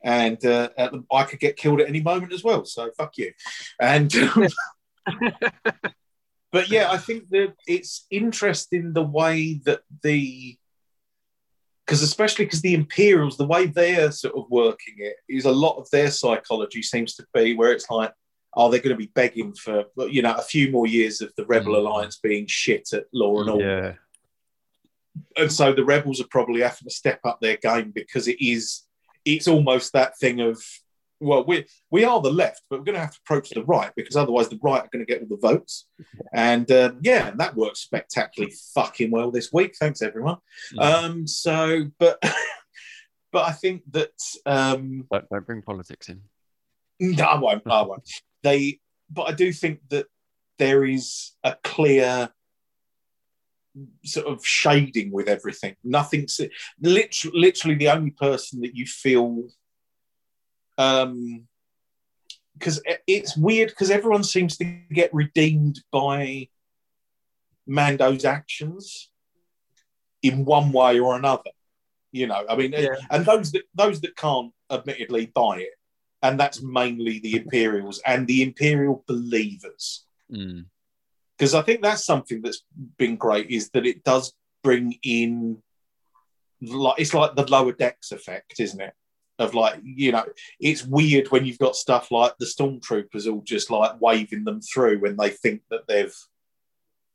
and 0.03 0.43
uh, 0.45 0.69
at 0.77 0.93
the, 0.93 1.03
I 1.11 1.23
could 1.23 1.41
get 1.41 1.57
killed 1.57 1.81
at 1.81 1.89
any 1.89 2.01
moment 2.01 2.31
as 2.31 2.43
well, 2.43 2.63
so 2.63 2.89
fuck 2.97 3.17
you. 3.17 3.33
And 3.79 4.09
but 6.51 6.69
yeah, 6.69 6.89
I 6.91 6.97
think 6.97 7.29
that 7.31 7.55
it's 7.67 8.05
interesting 8.09 8.93
the 8.93 9.03
way 9.03 9.59
that 9.65 9.81
the 10.01 10.57
because 11.89 12.03
especially 12.03 12.45
because 12.45 12.61
the 12.61 12.75
Imperials, 12.75 13.35
the 13.35 13.47
way 13.47 13.65
they're 13.65 14.11
sort 14.11 14.35
of 14.35 14.45
working 14.51 14.93
it 14.99 15.15
is 15.27 15.45
a 15.45 15.51
lot 15.51 15.77
of 15.77 15.89
their 15.89 16.11
psychology 16.11 16.83
seems 16.83 17.15
to 17.15 17.25
be 17.33 17.55
where 17.55 17.71
it's 17.71 17.89
like, 17.89 18.13
are 18.53 18.69
they 18.69 18.77
going 18.77 18.95
to 18.95 18.95
be 18.95 19.11
begging 19.15 19.53
for 19.53 19.85
you 20.07 20.21
know 20.21 20.35
a 20.35 20.41
few 20.41 20.69
more 20.69 20.85
years 20.85 21.19
of 21.19 21.33
the 21.35 21.45
Rebel 21.47 21.73
Mm. 21.73 21.77
Alliance 21.77 22.19
being 22.21 22.45
shit 22.47 22.93
at 22.93 23.05
law 23.11 23.41
and 23.41 23.49
order, 23.49 23.97
yeah, 25.35 25.41
and 25.41 25.51
so 25.51 25.73
the 25.73 25.83
rebels 25.83 26.21
are 26.21 26.27
probably 26.29 26.61
having 26.61 26.83
to 26.83 26.91
step 26.91 27.21
up 27.23 27.39
their 27.41 27.57
game 27.57 27.91
because 27.93 28.27
it 28.27 28.37
is 28.39 28.83
it's 29.25 29.47
almost 29.47 29.93
that 29.93 30.17
thing 30.19 30.41
of 30.41 30.63
well 31.19 31.43
we 31.45 31.65
we 31.91 32.03
are 32.03 32.21
the 32.21 32.31
left 32.31 32.61
but 32.69 32.79
we're 32.79 32.85
going 32.85 32.95
to 32.95 33.01
have 33.01 33.11
to 33.13 33.19
approach 33.25 33.49
the 33.49 33.63
right 33.65 33.91
because 33.95 34.15
otherwise 34.15 34.49
the 34.49 34.59
right 34.61 34.83
are 34.83 34.89
going 34.91 35.05
to 35.05 35.11
get 35.11 35.21
all 35.21 35.27
the 35.27 35.47
votes 35.47 35.87
and 36.33 36.71
uh, 36.71 36.91
yeah 37.01 37.31
that 37.35 37.55
works 37.55 37.81
spectacularly 37.81 38.53
fucking 38.73 39.11
well 39.11 39.31
this 39.31 39.51
week 39.53 39.75
thanks 39.79 40.01
everyone 40.01 40.37
Mm. 40.73 40.81
um 40.81 41.27
so 41.27 41.85
but 41.99 42.19
but 43.31 43.45
i 43.47 43.51
think 43.51 43.81
that 43.91 44.11
um 44.45 45.05
don't, 45.11 45.29
don't 45.29 45.45
bring 45.45 45.61
politics 45.61 46.09
in. 46.09 46.21
no, 46.99 47.23
I 47.23 47.39
won't. 47.39 47.63
I 47.65 47.81
won't. 47.83 48.03
They, 48.41 48.79
but 49.09 49.23
I 49.23 49.33
do 49.33 49.51
think 49.51 49.79
that 49.89 50.05
there 50.59 50.85
is 50.85 51.31
a 51.43 51.57
clear 51.61 52.29
sort 54.05 54.27
of 54.27 54.45
shading 54.45 55.11
with 55.11 55.27
everything. 55.27 55.75
Nothing's 55.83 56.39
literally, 56.81 57.37
literally 57.39 57.75
the 57.75 57.89
only 57.89 58.11
person 58.11 58.61
that 58.61 58.75
you 58.75 58.85
feel, 58.85 59.43
um, 60.79 61.47
because 62.57 62.81
it's 63.07 63.37
weird 63.37 63.69
because 63.69 63.91
everyone 63.91 64.23
seems 64.23 64.57
to 64.57 64.63
get 64.91 65.13
redeemed 65.13 65.79
by 65.91 66.49
Mando's 67.67 68.25
actions 68.25 69.09
in 70.23 70.43
one 70.43 70.71
way 70.71 70.99
or 70.99 71.15
another. 71.15 71.51
You 72.11 72.27
know, 72.27 72.43
I 72.49 72.55
mean, 72.55 72.71
Yeah. 72.73 72.95
and 73.11 73.25
those 73.25 73.51
that 73.51 73.63
those 73.75 74.01
that 74.01 74.15
can't, 74.15 74.51
admittedly, 74.71 75.27
buy 75.27 75.59
it 75.59 75.73
and 76.21 76.39
that's 76.39 76.61
mainly 76.61 77.19
the 77.19 77.35
Imperials 77.35 78.01
and 78.05 78.27
the 78.27 78.41
Imperial 78.43 79.03
believers. 79.07 80.05
Mm, 80.31 80.65
Because 81.37 81.53
I 81.55 81.61
think 81.61 81.81
that's 81.81 82.03
something 82.05 82.41
that's 82.41 82.63
been 82.97 83.15
great 83.15 83.49
is 83.49 83.69
that 83.69 83.85
it 83.85 84.03
does 84.03 84.33
bring 84.63 84.97
in, 85.03 85.61
like 86.61 86.99
it's 86.99 87.13
like 87.13 87.35
the 87.35 87.49
lower 87.49 87.71
decks 87.71 88.11
effect, 88.11 88.59
isn't 88.59 88.81
it? 88.81 88.93
Of 89.39 89.55
like, 89.55 89.79
you 89.83 90.11
know, 90.11 90.25
it's 90.59 90.85
weird 90.85 91.31
when 91.31 91.45
you've 91.45 91.59
got 91.59 91.77
stuff 91.77 92.11
like 92.11 92.33
the 92.37 92.45
stormtroopers 92.45 93.31
all 93.31 93.41
just 93.41 93.71
like 93.71 93.99
waving 94.01 94.43
them 94.43 94.59
through 94.61 94.99
when 94.99 95.15
they 95.15 95.29
think 95.29 95.61
that 95.69 95.87
they've 95.87 96.15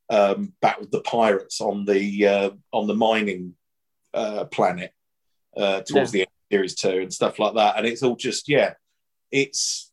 um, 0.08 0.54
battled 0.60 0.90
the 0.90 1.02
pirates 1.02 1.60
on 1.60 1.84
the 1.84 2.26
uh, 2.26 2.50
on 2.72 2.86
the 2.86 2.94
mining 2.94 3.54
uh, 4.14 4.44
planet 4.44 4.92
uh, 5.56 5.82
towards 5.82 6.12
the 6.12 6.20
end 6.20 6.28
of 6.28 6.56
series 6.56 6.74
two 6.74 7.00
and 7.00 7.12
stuff 7.12 7.38
like 7.38 7.54
that. 7.54 7.76
And 7.76 7.86
it's 7.86 8.02
all 8.02 8.16
just 8.16 8.48
yeah, 8.48 8.74
it's 9.30 9.92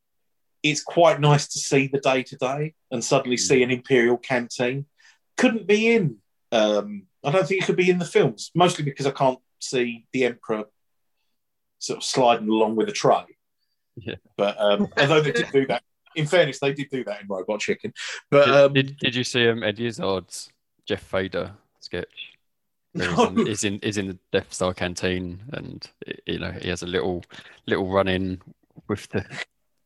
it's 0.63 0.83
quite 0.83 1.19
nice 1.19 1.47
to 1.49 1.59
see 1.59 1.87
the 1.87 1.99
day 1.99 2.23
to 2.23 2.35
day 2.37 2.75
and 2.91 3.03
suddenly 3.03 3.37
see 3.37 3.63
an 3.63 3.71
imperial 3.71 4.17
canteen. 4.17 4.85
Couldn't 5.37 5.67
be 5.67 5.93
in. 5.93 6.17
Um, 6.51 7.07
I 7.23 7.31
don't 7.31 7.47
think 7.47 7.61
it 7.61 7.65
could 7.65 7.77
be 7.77 7.89
in 7.89 7.99
the 7.99 8.05
films, 8.05 8.51
mostly 8.53 8.83
because 8.83 9.05
I 9.05 9.11
can't 9.11 9.39
see 9.59 10.05
the 10.13 10.25
emperor 10.25 10.65
sort 11.81 11.97
of 11.97 12.03
sliding 12.03 12.47
along 12.47 12.75
with 12.75 12.87
a 12.87 12.93
tray. 12.93 13.23
Yeah. 13.97 14.15
But 14.37 14.59
um, 14.59 14.87
although 14.97 15.21
they 15.21 15.31
did 15.31 15.51
do 15.51 15.65
that, 15.67 15.83
in 16.15 16.25
fairness, 16.25 16.59
they 16.59 16.73
did 16.73 16.89
do 16.89 17.03
that 17.05 17.21
in 17.21 17.27
Robot 17.27 17.59
Chicken. 17.59 17.93
But 18.29 18.45
did, 18.45 18.55
um, 18.55 18.73
did, 18.73 18.97
did 18.97 19.15
you 19.15 19.23
see 19.23 19.49
um, 19.49 19.63
Ed 19.63 19.79
Izzard's 19.79 20.49
Jeff 20.85 21.01
Fader 21.01 21.51
sketch? 21.79 22.37
Where 22.93 23.09
he's, 23.09 23.19
in, 23.19 23.35
No. 23.35 23.45
he's 23.45 23.63
in 23.63 23.79
he's 23.81 23.97
in 23.97 24.07
the 24.07 24.17
Death 24.31 24.53
Star 24.53 24.73
canteen, 24.73 25.41
and 25.53 25.89
you 26.25 26.39
know 26.39 26.51
he 26.51 26.69
has 26.69 26.83
a 26.83 26.87
little 26.87 27.23
little 27.65 27.89
run 27.89 28.07
in 28.07 28.41
with 28.87 29.07
the 29.09 29.25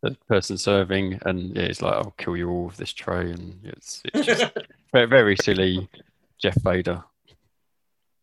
the 0.01 0.17
person 0.27 0.57
serving, 0.57 1.19
and 1.25 1.55
yeah, 1.55 1.67
he's 1.67 1.81
like, 1.81 1.93
"I'll 1.93 2.15
kill 2.17 2.35
you 2.35 2.49
all 2.49 2.65
with 2.65 2.77
this 2.77 2.93
tray," 2.93 3.31
and 3.31 3.59
it's 3.63 4.01
it's 4.13 4.25
just 4.25 4.51
very, 4.91 5.05
very 5.05 5.35
silly 5.37 5.87
Jeff 6.39 6.59
Fader. 6.63 7.03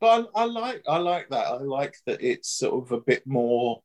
But 0.03 0.28
I, 0.34 0.42
I 0.42 0.44
like 0.46 0.82
I 0.88 0.98
like 0.98 1.28
that. 1.30 1.46
I 1.46 1.57
like 1.59 1.94
that 2.07 2.20
it's 2.20 2.50
sort 2.50 2.84
of 2.84 2.90
a 2.92 3.00
bit 3.00 3.24
more 3.26 3.80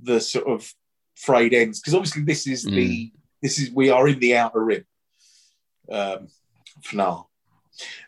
the 0.00 0.20
sort 0.20 0.46
of 0.46 0.70
frayed 1.16 1.54
ends 1.54 1.80
because 1.80 1.94
obviously 1.94 2.22
this 2.22 2.46
is 2.46 2.62
the 2.64 3.10
this 3.42 3.58
is 3.58 3.70
we 3.72 3.88
are 3.90 4.06
in 4.06 4.18
the 4.20 4.36
outer 4.36 4.62
rim 4.62 4.84
um, 5.90 6.28
for 6.82 6.96
now. 6.96 7.28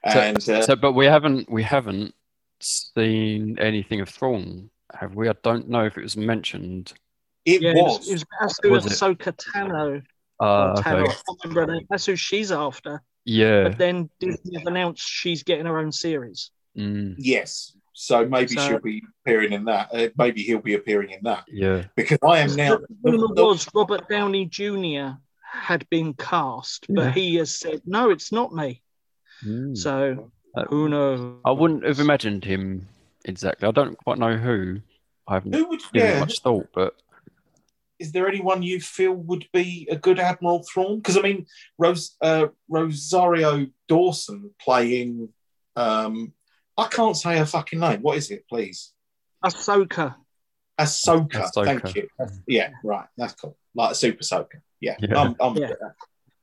So- 0.07 0.21
And 0.21 0.37
uh, 0.37 0.63
So, 0.63 0.77
but 0.77 0.93
we 0.93 1.07
haven't 1.07 1.51
we 1.51 1.63
haven't 1.63 2.15
seen 2.61 3.59
anything 3.59 4.01
of 4.01 4.09
Thrawn, 4.11 4.71
have 4.95 5.15
we? 5.15 5.29
I 5.29 5.35
don't 5.43 5.69
know 5.69 5.85
if 5.87 5.97
it 5.99 6.03
was 6.03 6.17
mentioned. 6.17 6.93
it 7.47 7.63
Yeah, 7.63 7.73
was. 7.75 8.09
it 8.09 8.13
was, 8.13 8.25
that's 8.41 8.59
who 8.63 8.71
Was 8.71 8.87
it? 8.87 8.93
Ahsoka 8.93 9.33
Tano. 9.37 10.03
Uh, 10.39 10.75
Tano, 10.83 11.03
okay. 11.03 11.11
I 11.11 11.15
can't 11.15 11.39
remember 11.45 11.61
her 11.63 11.73
name. 11.79 11.87
That's 11.89 12.05
who 12.07 12.15
she's 12.17 12.53
after. 12.53 13.03
Yeah. 13.25 13.65
But 13.65 13.79
then 13.79 14.11
Disney 14.21 14.59
have 14.59 14.67
announced 14.67 15.09
she's 15.09 15.43
getting 15.43 15.67
her 15.67 15.79
own 15.79 15.91
series. 15.93 16.51
Mm, 16.77 17.15
Yes. 17.19 17.73
So 17.99 18.29
maybe 18.29 18.55
So- 18.55 18.69
she'll 18.69 18.79
be 18.81 19.03
appearing 19.25 19.53
in 19.55 19.65
that. 19.65 19.89
Uh, 19.93 20.09
maybe 20.19 20.43
he'll 20.43 20.61
be 20.61 20.75
appearing 20.75 21.11
in 21.11 21.21
that 21.23 21.45
yeah. 21.51 21.85
because 21.97 22.19
I 22.23 22.41
am 22.41 22.55
now. 22.55 22.77
The 23.03 23.13
rumor 23.13 23.29
was 23.35 23.67
Robert 23.75 24.07
Downey 24.09 24.45
Jr. 24.47 25.17
had 25.41 25.89
been 25.89 26.13
cast, 26.13 26.87
but 26.91 27.07
Yeah. 27.07 27.13
he 27.13 27.35
has 27.37 27.55
said, 27.55 27.81
no, 27.87 28.11
it's 28.11 28.31
not 28.33 28.53
me. 28.55 28.83
Mm. 29.43 29.77
So 29.77 30.31
Uh, 30.55 30.65
who 30.69 30.89
knows? 30.91 31.41
I 31.45 31.51
wouldn't 31.53 31.85
have 31.85 31.99
imagined 32.01 32.45
him 32.45 32.87
exactly. 33.25 33.67
I 33.67 33.71
don't 33.71 33.97
quite 33.97 34.19
know 34.19 34.37
who. 34.37 34.81
I 35.29 35.35
haven't 35.35 35.55
Who 35.55 35.67
would? 35.69 35.81
given 35.93 36.09
it 36.09 36.13
Yeah. 36.15 36.21
much 36.21 36.41
thought, 36.41 36.69
but 36.75 36.95
Is 37.99 38.13
there 38.13 38.29
anyone 38.29 38.63
you 38.63 38.79
feel 38.79 39.13
would 39.15 39.49
be 39.55 39.89
a 39.91 39.97
good 39.97 40.19
Admiral 40.21 40.63
Thrawn? 40.71 40.99
Because 40.99 41.17
I 41.17 41.23
mean, 41.23 41.47
Rose, 41.79 42.15
uh, 42.21 42.49
Rosario 42.69 43.69
Dawson 43.89 44.51
playing. 44.61 45.33
Um, 45.77 46.35
I 46.77 46.89
can't 46.89 47.17
say 47.17 47.39
her 47.39 47.47
fucking 47.47 47.79
name. 47.81 48.03
What 48.03 48.19
is 48.19 48.31
it, 48.31 48.45
please? 48.49 48.93
Ahsoka. 49.45 50.17
Ahsoka. 50.79 51.31
Ahsoka. 51.31 51.65
Thank 51.65 51.95
you. 51.97 52.09
Yeah, 52.47 52.71
right. 52.85 53.07
That's 53.17 53.35
cool. 53.35 53.57
Like 53.75 53.93
a 53.93 53.95
super 53.95 54.23
soaker. 54.23 54.63
Yeah, 54.81 54.97
Yeah. 55.01 55.19
I'm, 55.21 55.37
I'm 55.41 55.57
Yeah. 55.57 55.73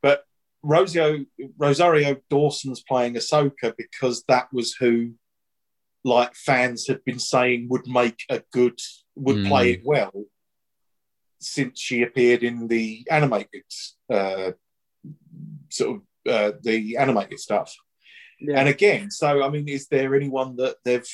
But 0.01 0.25
Rosario, 0.63 1.25
Rosario 1.57 2.17
Dawson's 2.29 2.81
playing 2.81 3.13
Ahsoka 3.15 3.73
because 3.77 4.23
that 4.27 4.51
was 4.51 4.73
who, 4.73 5.13
like, 6.03 6.33
fans 6.35 6.87
had 6.87 7.03
been 7.05 7.19
saying 7.19 7.67
would 7.69 7.87
make 7.87 8.23
a 8.29 8.41
good, 8.51 8.79
would 9.15 9.37
Mm. 9.37 9.47
play 9.49 9.71
it 9.73 9.81
well 9.83 10.25
since 11.39 11.79
she 11.79 12.01
appeared 12.01 12.41
in 12.43 12.67
the 12.67 13.05
animated, 13.11 13.65
uh, 14.11 14.51
sort 15.69 15.97
of, 16.25 16.31
uh, 16.33 16.57
the 16.61 16.97
animated 16.97 17.39
stuff. 17.39 17.75
Yeah. 18.43 18.59
And 18.59 18.67
again, 18.67 19.09
so 19.09 19.41
I 19.41 19.49
mean, 19.49 19.69
is 19.69 19.87
there 19.87 20.15
anyone 20.15 20.57
that 20.57 20.75
they've 20.83 21.07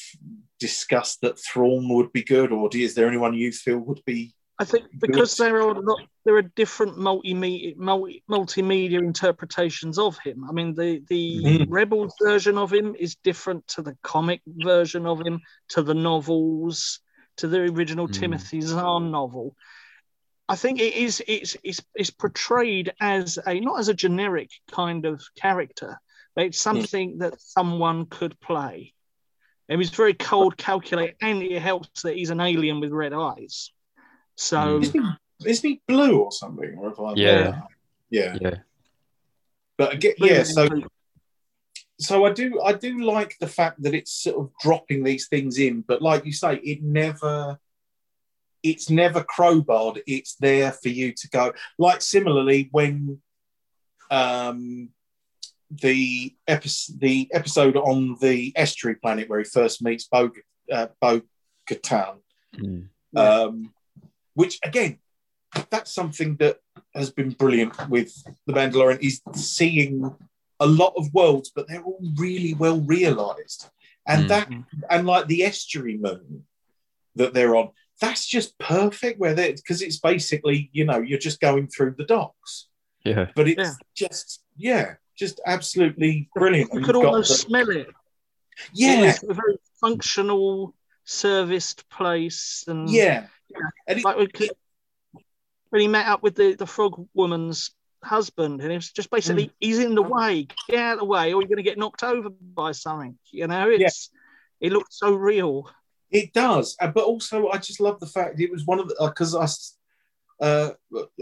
discussed 0.59 1.21
that 1.21 1.37
Thrawn 1.39 1.87
would 1.89 2.11
be 2.11 2.23
good, 2.23 2.51
or 2.51 2.69
is 2.73 2.95
there 2.95 3.07
anyone 3.07 3.35
you 3.35 3.51
feel 3.51 3.77
would 3.77 4.03
be? 4.03 4.33
I 4.57 4.65
think 4.65 4.87
because 4.99 5.35
there 5.37 5.61
are 5.61 5.81
not, 5.81 5.99
there 6.25 6.35
are 6.35 6.41
different 6.41 6.97
multimedia 6.97 7.77
multi, 7.77 8.23
multimedia 8.29 8.99
interpretations 8.99 9.97
of 9.99 10.17
him. 10.19 10.43
I 10.49 10.51
mean, 10.51 10.73
the 10.73 11.03
the 11.07 11.43
Mhm. 11.43 11.65
Rebels 11.69 12.15
version 12.21 12.57
of 12.57 12.73
him 12.73 12.95
is 12.99 13.15
different 13.23 13.67
to 13.69 13.83
the 13.83 13.95
comic 14.01 14.41
version 14.47 15.05
of 15.05 15.21
him, 15.21 15.39
to 15.69 15.83
the 15.83 15.93
novels, 15.93 16.99
to 17.37 17.47
the 17.47 17.59
original 17.59 18.07
Mm. 18.07 18.19
Timothy 18.19 18.61
Zahn 18.61 19.11
novel. 19.11 19.55
I 20.49 20.55
think 20.55 20.81
it 20.81 20.95
is 20.95 21.21
it's, 21.27 21.55
it's 21.63 21.81
it's 21.93 22.09
portrayed 22.09 22.91
as 22.99 23.37
a 23.45 23.59
not 23.59 23.79
as 23.79 23.87
a 23.87 23.93
generic 23.93 24.49
kind 24.71 25.05
of 25.05 25.21
character, 25.35 26.01
but 26.39 26.45
it's 26.45 26.61
something 26.61 27.17
that 27.17 27.41
someone 27.41 28.05
could 28.05 28.39
play. 28.39 28.93
It 29.67 29.75
was 29.75 29.89
very 29.89 30.13
cold, 30.13 30.55
calculated, 30.55 31.17
and 31.21 31.43
it 31.43 31.61
helps 31.61 32.03
that 32.03 32.15
he's 32.15 32.29
an 32.29 32.39
alien 32.39 32.79
with 32.79 32.93
red 32.93 33.11
eyes. 33.11 33.73
So 34.37 34.57
Mm. 34.57 34.83
Isn't 34.83 35.03
he, 35.03 35.49
isn't 35.49 35.69
he 35.69 35.81
blue 35.85 36.19
or 36.21 36.31
something? 36.31 36.77
Or 36.77 36.93
if 36.93 36.97
I 36.97 37.13
Yeah. 37.15 37.61
yeah. 38.09 38.37
yeah. 38.39 38.55
But 39.77 39.95
again, 39.95 40.13
yeah. 40.19 40.43
So 40.43 40.69
so 41.99 42.23
I 42.23 42.31
do 42.31 42.61
I 42.61 42.71
do 42.71 43.01
like 43.01 43.35
the 43.41 43.47
fact 43.47 43.83
that 43.83 43.93
it's 43.93 44.13
sort 44.13 44.37
of 44.37 44.51
dropping 44.61 45.03
these 45.03 45.27
things 45.27 45.57
in, 45.57 45.81
but 45.81 46.01
like 46.01 46.23
you 46.23 46.31
say, 46.31 46.55
it 46.55 46.81
never 46.81 47.59
it's 48.63 48.89
never 48.89 49.25
crowbarred. 49.25 50.01
It's 50.07 50.35
there 50.35 50.71
for 50.71 50.87
you 50.87 51.11
to 51.11 51.29
go. 51.31 51.51
Like 51.77 52.01
similarly, 52.01 52.69
when 52.71 53.21
um 54.09 54.91
the 55.71 56.35
episode 56.47 56.99
the 56.99 57.29
episode 57.31 57.75
on 57.77 58.17
the 58.21 58.51
estuary 58.55 58.95
planet 58.95 59.29
where 59.29 59.39
he 59.39 59.45
first 59.45 59.81
meets 59.83 60.05
Bo 60.07 60.31
uh, 60.71 60.87
Bo 61.01 61.21
Katan, 61.69 62.17
Mm. 62.57 62.89
um, 63.15 63.73
which 64.33 64.57
again, 64.63 64.97
that's 65.69 65.93
something 65.93 66.35
that 66.37 66.57
has 66.95 67.11
been 67.11 67.29
brilliant 67.31 67.73
with 67.89 68.11
the 68.47 68.53
Mandalorian 68.53 68.99
is 69.03 69.21
seeing 69.35 70.15
a 70.59 70.65
lot 70.65 70.93
of 70.97 71.13
worlds, 71.13 71.51
but 71.55 71.67
they're 71.67 71.83
all 71.83 72.01
really 72.17 72.53
well 72.55 72.79
realized, 72.81 73.69
and 74.07 74.25
Mm. 74.25 74.27
that 74.29 74.49
and 74.89 75.05
like 75.05 75.27
the 75.27 75.43
estuary 75.43 75.97
moon 75.97 76.45
that 77.15 77.33
they're 77.33 77.55
on, 77.55 77.69
that's 78.01 78.25
just 78.25 78.57
perfect. 78.57 79.19
Where 79.19 79.35
they 79.35 79.53
because 79.53 79.81
it's 79.83 79.99
basically 79.99 80.69
you 80.73 80.85
know 80.85 80.99
you're 80.99 81.19
just 81.19 81.39
going 81.39 81.67
through 81.67 81.95
the 81.97 82.05
docks, 82.05 82.69
Yeah. 83.05 83.29
but 83.35 83.47
it's 83.47 83.59
Yeah. 83.69 83.73
just 83.95 84.43
yeah, 84.57 84.95
just 85.19 85.39
absolutely 85.45 86.29
brilliant. 86.33 86.73
you 86.73 86.81
could 86.81 86.95
almost 86.95 87.29
the- 87.29 87.35
smell 87.35 87.69
it. 87.69 87.87
It 87.87 87.93
yeah, 88.73 89.01
was 89.05 89.23
a 89.23 89.33
very 89.33 89.57
functional, 89.79 90.73
serviced 91.05 91.89
place, 91.89 92.63
and 92.67 92.89
yeah, 92.89 93.27
and 93.87 93.99
it, 93.99 94.03
like 94.03 94.17
we 94.17 94.49
when 95.69 95.81
he 95.81 95.87
met 95.87 96.07
up 96.07 96.23
with 96.23 96.35
the, 96.35 96.55
the 96.55 96.65
frog 96.65 97.07
woman's 97.13 97.71
husband, 98.03 98.61
and 98.61 98.71
it 98.71 98.75
was 98.75 98.91
just 98.91 99.09
basically 99.11 99.47
Mm. 99.47 99.53
he's 99.59 99.79
in 99.79 99.95
the 99.95 100.01
way, 100.01 100.47
get 100.67 100.79
out 100.79 100.93
of 100.93 100.99
the 100.99 101.05
way, 101.05 101.33
or 101.33 101.41
you're 101.41 101.47
going 101.49 101.57
to 101.57 101.63
get 101.63 101.77
knocked 101.77 102.03
over 102.03 102.29
by 102.29 102.71
something. 102.71 103.17
You 103.31 103.47
know, 103.47 103.69
it's 103.69 104.09
it 104.59 104.71
looked 104.73 104.93
so 104.93 105.13
real. 105.13 105.69
It 106.11 106.33
does, 106.33 106.75
Uh, 106.81 106.87
but 106.87 107.03
also 107.05 107.49
I 107.49 107.59
just 107.59 107.79
love 107.79 107.99
the 107.99 108.07
fact 108.07 108.39
it 108.39 108.51
was 108.51 108.65
one 108.65 108.79
of 108.79 108.87
the 108.89 108.95
because 109.07 109.35
I, 109.35 109.43
s- 109.43 109.77
uh, 110.41 110.71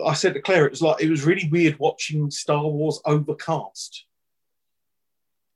I 0.06 0.14
said 0.14 0.34
to 0.36 0.42
Claire 0.42 0.66
it 0.66 0.72
was 0.72 0.82
like 0.82 1.02
it 1.02 1.10
was 1.10 1.26
really 1.26 1.48
weird 1.50 1.78
watching 1.80 2.30
Star 2.32 2.64
Wars 2.68 3.00
overcast 3.06 4.06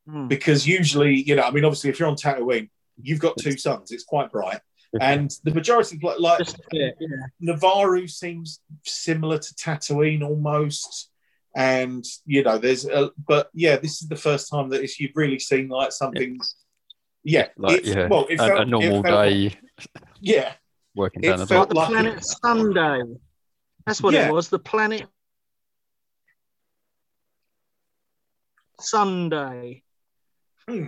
Hmm. 0.08 0.28
because 0.28 0.66
usually 0.68 1.14
you 1.22 1.36
know 1.36 1.44
I 1.44 1.52
mean 1.52 1.64
obviously 1.64 1.92
if 1.92 2.00
you're 2.00 2.10
on 2.10 2.16
Tatooine 2.16 2.70
you've 3.00 3.20
got 3.20 3.38
two 3.38 3.56
suns 3.56 3.92
it's 3.92 4.04
quite 4.04 4.32
bright 4.32 4.60
and 5.00 5.32
the 5.44 5.54
majority 5.54 6.00
of 6.04 6.20
like 6.20 6.40
Just 6.40 6.60
yeah, 6.72 6.90
yeah. 7.00 7.54
Nevarro 7.54 8.10
seems 8.10 8.62
similar 8.84 9.38
to 9.38 9.54
Tatooine 9.54 10.22
almost. 10.24 11.10
And 11.56 12.04
you 12.26 12.44
know, 12.44 12.58
there's, 12.58 12.86
a, 12.86 13.12
but 13.28 13.50
yeah, 13.54 13.76
this 13.78 14.02
is 14.02 14.08
the 14.10 14.16
first 14.16 14.50
time 14.50 14.70
that 14.70 14.82
it's, 14.84 15.00
you've 15.00 15.16
really 15.16 15.38
seen 15.40 15.68
like 15.70 15.92
something. 15.92 16.40
Yeah, 17.24 17.48
Like, 17.58 17.78
it's- 17.80 17.96
yeah. 17.96 18.08
well, 18.08 18.26
it 18.30 18.36
a, 18.36 18.38
felt, 18.48 18.60
a 18.60 18.62
it 18.64 18.68
normal 18.70 19.04
felt- 19.04 19.30
day 19.30 19.54
Yeah, 20.22 20.54
working 20.96 21.24
It 21.24 21.28
down 21.28 21.40
the 21.40 21.48
felt. 21.48 21.74
Like 21.74 21.90
the 21.90 21.94
like 21.94 22.04
planet 22.04 22.26
Sunday. 22.26 23.02
That's 23.86 24.02
what 24.02 24.14
Yeah. 24.14 24.28
it 24.28 24.32
was. 24.34 24.50
The 24.50 24.60
planet 24.60 25.08
Sunday. 28.80 29.84
Hmm. 30.68 30.88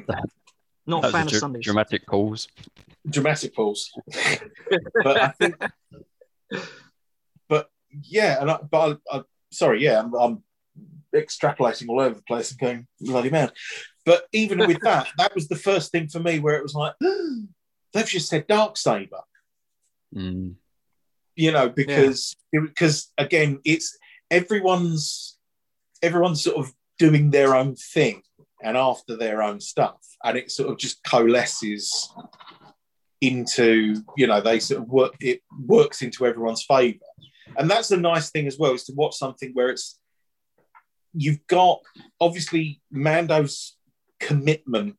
Not 0.85 1.01
That 1.01 1.07
was 1.07 1.11
fan 1.13 1.21
a 1.23 1.25
of 1.27 1.33
Sundays. 1.35 1.63
dramatic 1.63 2.05
pause. 2.07 2.47
dramatic 3.09 3.55
pause. 3.55 3.91
but 5.03 5.21
I 5.21 5.27
think, 5.29 5.55
but 7.47 7.69
yeah, 8.01 8.41
and 8.41 8.51
I, 8.51 8.57
but 8.69 8.99
I, 9.11 9.17
I, 9.17 9.21
sorry, 9.51 9.83
yeah, 9.83 9.99
I'm, 9.99 10.13
I'm 10.13 10.43
extrapolating 11.15 11.87
all 11.89 12.01
over 12.01 12.15
the 12.15 12.23
place 12.23 12.51
and 12.51 12.59
going 12.59 12.87
bloody 12.99 13.29
mad. 13.29 13.53
But 14.05 14.25
even 14.33 14.59
with 14.67 14.79
that, 14.83 15.07
that 15.17 15.33
was 15.35 15.47
the 15.47 15.55
first 15.55 15.91
thing 15.91 16.07
for 16.07 16.19
me 16.19 16.39
where 16.39 16.57
it 16.57 16.63
was 16.63 16.73
like, 16.75 16.93
they've 17.93 18.05
just 18.07 18.29
said 18.29 18.47
dark 18.47 18.77
saber. 18.77 19.21
Mm. 20.15 20.55
You 21.35 21.51
know 21.51 21.69
because 21.69 22.35
because 22.51 23.11
again 23.17 23.59
it's 23.65 23.97
everyone's 24.29 25.37
everyone's 26.01 26.43
sort 26.43 26.57
of 26.57 26.73
doing 26.99 27.31
their 27.31 27.55
own 27.55 27.75
thing 27.75 28.21
and 28.63 28.77
after 28.77 29.15
their 29.15 29.43
own 29.43 29.59
stuff. 29.59 29.97
And 30.23 30.37
it 30.37 30.51
sort 30.51 30.69
of 30.69 30.77
just 30.77 31.03
coalesces 31.03 32.11
into 33.21 33.95
you 34.17 34.27
know 34.27 34.41
they 34.41 34.59
sort 34.59 34.81
of 34.81 34.89
work 34.89 35.13
it 35.21 35.41
works 35.65 36.01
into 36.01 36.25
everyone's 36.25 36.63
favor. 36.63 37.05
And 37.57 37.69
that's 37.69 37.89
the 37.89 37.97
nice 37.97 38.31
thing 38.31 38.47
as 38.47 38.57
well 38.57 38.73
is 38.73 38.85
to 38.85 38.93
watch 38.93 39.15
something 39.15 39.51
where 39.53 39.69
it's 39.69 39.99
you've 41.13 41.45
got 41.47 41.79
obviously 42.19 42.81
mando's 42.91 43.77
commitment 44.19 44.95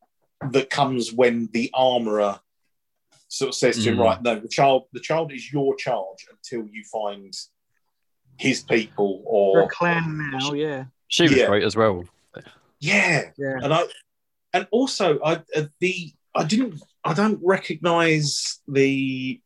that 0.53 0.71
comes 0.71 1.13
when 1.13 1.49
the 1.53 1.71
armorer 1.75 2.39
sort 3.37 3.49
of 3.51 3.55
says 3.55 3.77
to 3.83 3.91
him, 3.91 3.97
Mm. 3.97 4.05
right, 4.05 4.23
no, 4.23 4.39
the 4.39 4.49
child, 4.49 4.85
the 4.93 5.01
child 5.01 5.33
is 5.33 5.53
your 5.53 5.75
charge 5.77 6.21
until 6.31 6.67
you 6.75 6.85
find 6.85 7.33
his 8.39 8.63
people 8.63 9.19
They're 9.19 9.63
or 9.63 9.63
a 9.63 9.69
clan 9.69 10.31
now, 10.33 10.53
yeah. 10.53 10.85
She 11.09 11.25
was 11.25 11.33
Yeah. 11.37 11.47
great 11.47 11.65
as 11.65 11.77
well. 11.77 12.05
yeah. 12.81 13.31
Yeah. 13.37 13.59
And 13.63 13.73
I 13.75 13.83
and 14.53 14.67
also 14.71 15.19
I 15.21 15.33
uh, 15.57 15.67
the 15.81 16.13
I 16.35 16.45
didn't 16.45 16.81
I 17.05 17.13
don't 17.15 17.41
recognize 17.43 18.61
the 18.69 19.41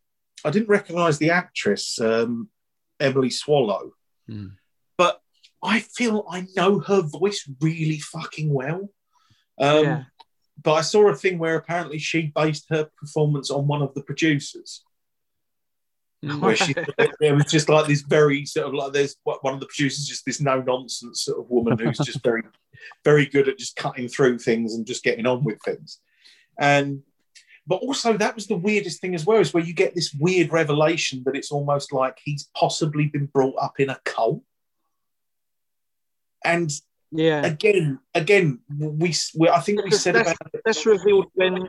I 0.45 0.51
didn't 0.51 0.69
recognize 0.69 1.19
the 1.19 1.31
actress 1.31 2.01
um, 2.01 2.49
Emily 3.01 3.31
Swallow, 3.31 3.93
Mm. 4.29 4.53
but 4.97 5.21
I 5.63 5.81
feel 5.81 6.27
I 6.31 6.47
know 6.57 6.79
her 6.81 7.01
voice 7.03 7.49
really 7.61 7.99
fucking 7.99 8.53
well. 8.53 8.91
Um, 9.61 9.85
yeah. 9.85 10.05
But 10.63 10.75
I 10.75 10.81
saw 10.81 11.09
a 11.09 11.15
thing 11.15 11.39
where 11.39 11.57
apparently 11.57 11.99
she 11.99 12.33
based 12.35 12.67
her 12.71 12.91
performance 12.97 13.51
on 13.51 13.67
one 13.67 13.83
of 13.83 13.95
the 13.95 14.03
producers. 14.03 14.83
Hmm. 16.23 16.41
Where 16.41 16.57
she, 16.57 16.75
it 17.21 17.35
was 17.35 17.45
just 17.47 17.69
like 17.69 17.87
this 17.87 18.03
very 18.03 18.45
sort 18.45 18.67
of 18.67 18.75
like 18.75 18.93
there's 18.93 19.17
one 19.23 19.55
of 19.55 19.61
the 19.61 19.67
producers, 19.67 20.07
just 20.07 20.25
this 20.27 20.41
no 20.41 20.61
nonsense 20.61 21.23
sort 21.23 21.39
of 21.39 21.49
woman 21.49 21.79
who's 21.79 21.99
just 21.99 22.23
very, 22.25 22.43
very 23.05 23.27
good 23.27 23.49
at 23.49 23.59
just 23.59 23.77
cutting 23.77 24.09
through 24.09 24.39
things 24.39 24.75
and 24.75 24.87
just 24.87 25.05
getting 25.05 25.27
on 25.27 25.45
with 25.45 25.59
things. 25.65 26.01
And 26.59 27.03
but 27.69 27.77
also 27.77 28.17
that 28.17 28.35
was 28.35 28.47
the 28.47 28.57
weirdest 28.57 29.01
thing 29.01 29.15
as 29.15 29.27
well, 29.27 29.41
is 29.41 29.53
where 29.53 29.63
you 29.63 29.75
get 29.75 29.95
this 29.95 30.13
weird 30.13 30.51
revelation 30.51 31.23
that 31.27 31.37
it's 31.37 31.53
almost 31.53 31.93
like 31.93 32.19
he's 32.25 32.49
possibly 32.57 33.07
been 33.07 33.27
brought 33.27 33.55
up 33.61 33.79
in 33.79 33.91
a 33.91 34.01
cult. 34.05 34.43
And 36.45 36.73
Yeah. 37.11 37.45
again, 37.47 37.99
again, 38.15 38.61
we, 38.77 39.15
we 39.37 39.49
I 39.49 39.61
think 39.61 39.83
we 39.85 39.91
said 39.93 40.15
that's, 40.15 40.31
about 40.33 40.63
that's 40.65 40.85
revealed 40.87 41.27
when, 41.35 41.69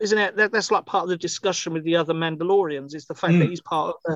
isn't 0.00 0.18
it? 0.18 0.36
That, 0.36 0.52
that's 0.52 0.70
like 0.70 0.86
part 0.86 1.02
of 1.04 1.08
the 1.08 1.16
discussion 1.16 1.72
with 1.72 1.84
the 1.84 1.96
other 1.96 2.14
Mandalorians 2.14 2.94
is 2.94 3.06
the 3.06 3.14
fact 3.14 3.34
Mm. 3.34 3.40
that 3.40 3.48
he's 3.50 3.60
part 3.60 3.96
of 4.06 4.12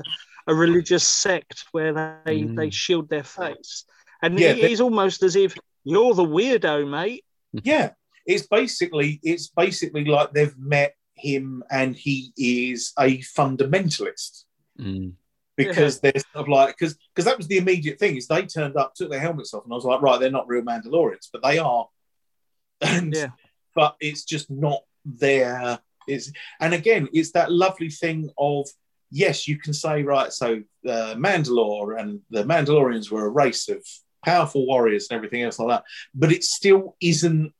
a, 0.47 0.51
a 0.51 0.55
religious 0.55 1.05
sect 1.05 1.65
where 1.73 1.93
they, 2.25 2.41
Mm. 2.43 2.55
they 2.55 2.69
shield 2.69 3.09
their 3.09 3.23
face. 3.23 3.85
And 4.21 4.39
Yeah, 4.39 4.53
he- 4.53 4.61
but- 4.61 4.69
he's 4.69 4.81
almost 4.81 5.21
as 5.23 5.35
if 5.35 5.55
you're 5.83 6.13
the 6.13 6.25
weirdo, 6.25 6.89
mate. 6.89 7.25
yeah 7.63 7.91
it's 8.25 8.47
basically 8.47 9.19
it's 9.21 9.49
basically 9.49 10.05
like 10.05 10.31
they've 10.31 10.57
met 10.57 10.95
him 11.13 11.61
and 11.69 11.93
he 11.93 12.31
is 12.37 12.93
a 12.97 13.17
fundamentalist 13.19 14.45
Mm. 14.79 15.13
Because 15.55 15.99
they're 15.99 16.11
sort 16.33 16.43
of 16.43 16.47
like 16.47 16.75
because 16.77 16.97
because 17.13 17.25
that 17.25 17.37
was 17.37 17.47
the 17.47 17.57
immediate 17.57 17.99
thing 17.99 18.15
is 18.17 18.27
they 18.27 18.45
turned 18.45 18.75
up 18.75 18.93
took 18.95 19.09
their 19.09 19.19
helmets 19.19 19.53
off 19.53 19.63
and 19.63 19.73
i 19.73 19.75
was 19.75 19.85
like 19.85 20.01
right 20.01 20.19
they're 20.19 20.31
not 20.31 20.47
real 20.47 20.63
mandalorians 20.63 21.29
but 21.31 21.43
they 21.43 21.57
are. 21.59 21.87
And 22.81 23.13
Yeah. 23.13 23.27
but 23.75 23.95
it's 23.99 24.23
just 24.23 24.49
not 24.49 24.81
their 25.05 25.79
it's 26.07 26.31
and 26.59 26.73
again 26.73 27.07
it's 27.13 27.31
that 27.31 27.51
lovely 27.51 27.89
thing 27.89 28.29
of 28.37 28.67
yes 29.11 29.47
you 29.47 29.57
can 29.57 29.73
say 29.73 30.03
right 30.03 30.33
so 30.33 30.61
uh, 30.87 31.13
mandalore 31.15 31.99
and 31.99 32.21
the 32.29 32.43
mandalorians 32.43 33.11
were 33.11 33.25
a 33.25 33.29
race 33.29 33.69
of 33.69 33.85
powerful 34.25 34.65
warriors 34.65 35.07
and 35.09 35.17
everything 35.17 35.43
else 35.43 35.59
like 35.59 35.69
that 35.69 35.83
but 36.15 36.31
it 36.31 36.43
still 36.43 36.95
isn't 36.99 37.53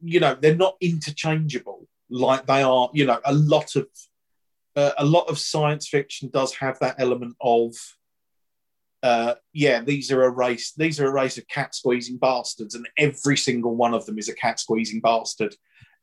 you 0.00 0.20
know 0.20 0.34
they're 0.40 0.56
not 0.56 0.76
interchangeable 0.80 1.86
like 2.08 2.46
they 2.46 2.62
are 2.62 2.88
you 2.92 3.04
know 3.04 3.20
a 3.24 3.34
lot 3.34 3.76
of 3.76 3.86
uh, 4.76 4.92
a 4.98 5.04
lot 5.04 5.28
of 5.28 5.38
science 5.38 5.88
fiction 5.88 6.30
does 6.32 6.54
have 6.54 6.78
that 6.80 6.96
element 6.98 7.36
of 7.40 7.72
uh, 9.02 9.34
yeah 9.52 9.82
these 9.82 10.10
are 10.10 10.22
a 10.22 10.30
race 10.30 10.72
these 10.78 10.98
are 10.98 11.06
a 11.06 11.12
race 11.12 11.36
of 11.36 11.46
cat 11.48 11.74
squeezing 11.74 12.16
bastards 12.16 12.74
and 12.74 12.88
every 12.96 13.36
single 13.36 13.76
one 13.76 13.92
of 13.92 14.06
them 14.06 14.18
is 14.18 14.30
a 14.30 14.34
cat 14.34 14.58
squeezing 14.58 15.00
bastard. 15.00 15.54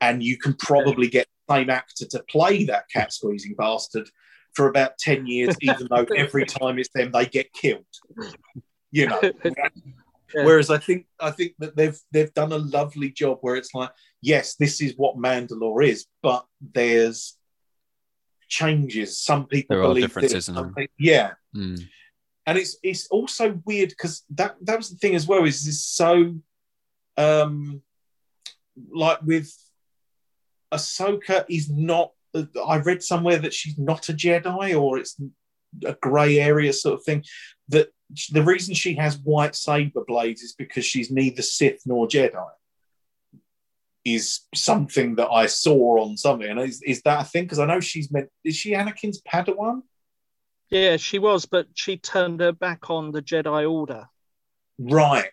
And 0.02 0.24
you 0.24 0.38
can 0.38 0.56
probably 0.56 1.08
get 1.08 1.28
the 1.48 1.56
same 1.56 1.70
actor 1.70 2.06
to 2.08 2.24
play 2.24 2.66
that 2.66 2.86
cat 2.92 3.14
squeezing 3.14 3.56
bastard 3.56 4.10
for 4.54 4.68
about 4.68 4.98
10 4.98 5.28
years 5.28 5.56
even 5.62 5.88
though 5.90 6.06
every 6.16 6.46
time 6.46 6.80
it's 6.80 6.90
them 6.94 7.12
they 7.12 7.26
get 7.26 7.52
killed. 7.54 7.86
You 8.92 9.08
know. 9.08 9.22
Whereas 10.34 10.70
I 10.70 10.78
think 10.78 11.08
I 11.20 11.32
think 11.32 11.54
that 11.60 11.76
they've 11.76 12.00
they've 12.12 12.34
done 12.34 12.54
a 12.54 12.58
lovely 12.58 13.10
job 13.10 13.40
where 13.42 13.56
it's 13.56 13.74
like, 13.74 13.90
yes, 14.22 14.56
this 14.56 14.80
is 14.80 14.94
what 14.96 15.18
Mandalore 15.18 15.86
is, 15.86 16.06
but 16.24 16.46
there's 16.62 17.38
changes. 18.52 19.18
Some 19.18 19.48
people 19.48 19.76
There 19.76 19.84
are 19.84 19.88
believe 19.88 20.04
differences 20.04 20.46
this, 20.46 20.56
them. 20.56 20.76
yeah, 21.00 21.32
Mm. 21.56 21.82
and 22.46 22.58
it's 22.58 22.78
it's 22.84 23.08
also 23.08 23.46
weird 23.66 23.90
because 23.90 24.24
that 24.40 24.52
that 24.66 24.78
was 24.78 24.90
the 24.92 24.98
thing 24.98 25.16
as 25.16 25.26
well. 25.26 25.44
Is 25.46 25.64
this 25.66 25.82
so, 25.84 26.36
um, 27.18 27.82
like 29.04 29.22
with 29.24 29.50
Ahsoka 30.72 31.46
is 31.50 31.70
not. 31.70 32.12
I 32.66 32.78
read 32.78 33.04
somewhere 33.04 33.40
that 33.40 33.54
she's 33.54 33.78
not 33.78 34.08
a 34.08 34.14
Jedi, 34.14 34.80
or 34.82 34.98
it's 34.98 35.20
a 35.86 35.94
grey 36.02 36.40
area 36.40 36.72
sort 36.72 36.96
of 37.00 37.04
thing. 37.04 37.26
That 37.70 37.90
the 38.32 38.44
reason 38.44 38.74
she 38.74 38.94
has 38.96 39.18
white 39.18 39.56
saber 39.56 40.04
blades 40.08 40.42
is 40.42 40.54
because 40.54 40.86
she's 40.86 41.12
neither 41.12 41.42
Sith 41.42 41.82
nor 41.86 42.08
Jedi. 42.08 42.48
Is 44.04 44.42
something 44.56 45.16
that 45.16 45.30
I 45.30 45.46
saw 45.46 46.04
on 46.04 46.18
something, 46.18 46.50
and 46.50 46.60
is, 46.60 46.82
is 46.82 47.02
that 47.04 47.22
a 47.22 47.24
thing? 47.24 47.44
Because 47.44 47.60
I 47.60 47.66
know 47.66 47.80
she's 47.80 48.12
meant. 48.12 48.30
Is 48.44 48.56
she 48.56 48.72
Anakin's 48.72 49.22
Padawan? 49.22 49.84
Yeah, 50.72 50.98
she 50.98 51.20
was, 51.20 51.46
but 51.46 51.68
she 51.76 51.98
turned 51.98 52.40
her 52.40 52.52
back 52.52 52.90
on 52.90 53.12
the 53.12 53.22
Jedi 53.22 53.70
Order. 53.70 54.08
Right. 54.80 55.30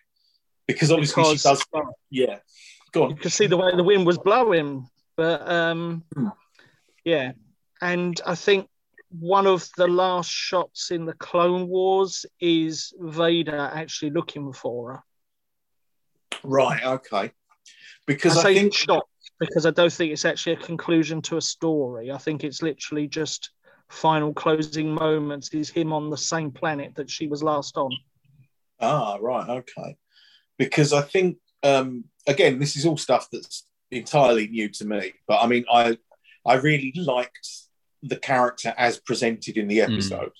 Because 0.67 0.91
obviously 0.91 1.23
Because- 1.23 1.41
she 1.41 1.49
does. 1.49 1.65
Yeah. 2.11 2.39
Go 2.91 3.03
on. 3.05 3.09
You 3.11 3.15
could 3.15 3.31
see 3.31 3.47
the 3.47 3.57
way 3.57 3.71
the 3.75 3.83
wind 3.83 4.05
was 4.05 4.17
blowing. 4.19 4.87
But 5.15 5.49
um, 5.49 6.03
Hmm. 6.13 6.27
yeah, 7.03 7.31
and 7.81 8.19
I 8.25 8.35
think 8.35 8.67
one 9.09 9.47
of 9.47 9.67
the 9.77 9.87
last 9.87 10.29
shots 10.29 10.91
in 10.91 11.05
the 11.05 11.13
Clone 11.13 11.67
Wars 11.67 12.25
is 12.39 12.93
Vader 12.99 13.57
actually 13.73 14.11
looking 14.11 14.53
for 14.53 14.91
her. 14.93 15.03
Right. 16.43 16.83
Okay. 16.83 17.31
Because 18.05 18.37
I 18.37 18.49
I, 18.49 18.53
think. 18.55 18.73
shot 18.73 19.05
because 19.39 19.65
I 19.65 19.71
don't 19.71 19.91
think 19.91 20.11
it's 20.11 20.25
actually 20.25 20.53
a 20.53 20.57
conclusion 20.57 21.21
to 21.23 21.37
a 21.37 21.41
story. 21.41 22.11
I 22.11 22.17
think 22.17 22.43
it's 22.43 22.61
literally 22.61 23.07
just 23.07 23.51
final 23.89 24.33
closing 24.33 24.93
moments. 24.93 25.49
Is 25.49 25.69
him 25.69 25.93
on 25.93 26.09
the 26.09 26.17
same 26.17 26.51
planet 26.51 26.95
that 26.95 27.09
she 27.09 27.27
was 27.27 27.41
last 27.43 27.77
on? 27.77 27.91
Ah, 28.79 29.17
right. 29.21 29.49
Okay. 29.49 29.97
Because 30.57 30.91
I 30.93 31.01
think 31.01 31.37
um, 31.63 32.05
again, 32.27 32.59
this 32.59 32.75
is 32.75 32.85
all 32.85 32.97
stuff 32.97 33.27
that's 33.31 33.65
entirely 33.91 34.47
new 34.47 34.69
to 34.69 34.85
me. 34.85 35.13
But 35.27 35.39
I 35.41 35.47
mean, 35.47 35.65
I 35.71 35.97
I 36.45 36.55
really 36.55 36.93
liked 36.95 37.47
the 38.01 38.17
character 38.17 38.73
as 38.77 38.99
presented 38.99 39.57
in 39.57 39.67
the 39.67 39.79
Mm. 39.79 39.93
episode, 39.93 40.31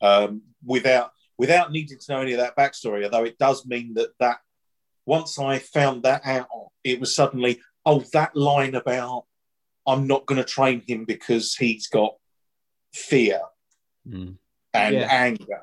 um, 0.00 0.42
without 0.64 1.12
without 1.38 1.72
needing 1.72 1.98
to 1.98 2.12
know 2.12 2.20
any 2.20 2.32
of 2.32 2.38
that 2.38 2.56
backstory. 2.56 3.04
Although 3.04 3.24
it 3.24 3.38
does 3.38 3.66
mean 3.66 3.94
that 3.94 4.10
that 4.18 4.38
once 5.16 5.38
I 5.38 5.58
found 5.58 5.96
that 6.04 6.22
out, 6.36 6.48
it 6.84 6.96
was 7.00 7.10
suddenly 7.20 7.52
oh 7.90 8.00
that 8.16 8.32
line 8.36 8.74
about 8.82 9.24
I'm 9.90 10.06
not 10.12 10.26
going 10.26 10.40
to 10.44 10.48
train 10.56 10.78
him 10.86 11.00
because 11.14 11.46
he's 11.62 11.86
got 11.98 12.12
fear 12.94 13.40
Mm. 14.08 14.36
and 14.72 14.94
Yeah. 14.94 15.08
anger. 15.26 15.62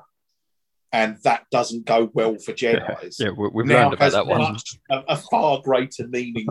And 0.92 1.10
that 1.24 1.42
doesn't 1.50 1.84
go 1.94 2.00
well 2.18 2.34
for 2.44 2.52
Jedi's. 2.60 3.18
Yeah, 3.20 3.30
we, 3.38 3.48
we've 3.54 3.66
Now 3.66 3.74
learned 3.82 3.94
about 3.94 4.04
has 4.04 4.12
that 4.14 4.26
one. 4.26 4.40
much- 4.52 4.78
a, 4.90 4.98
a 5.08 5.16
far 5.30 5.60
greater 5.68 6.06
meaning 6.08 6.46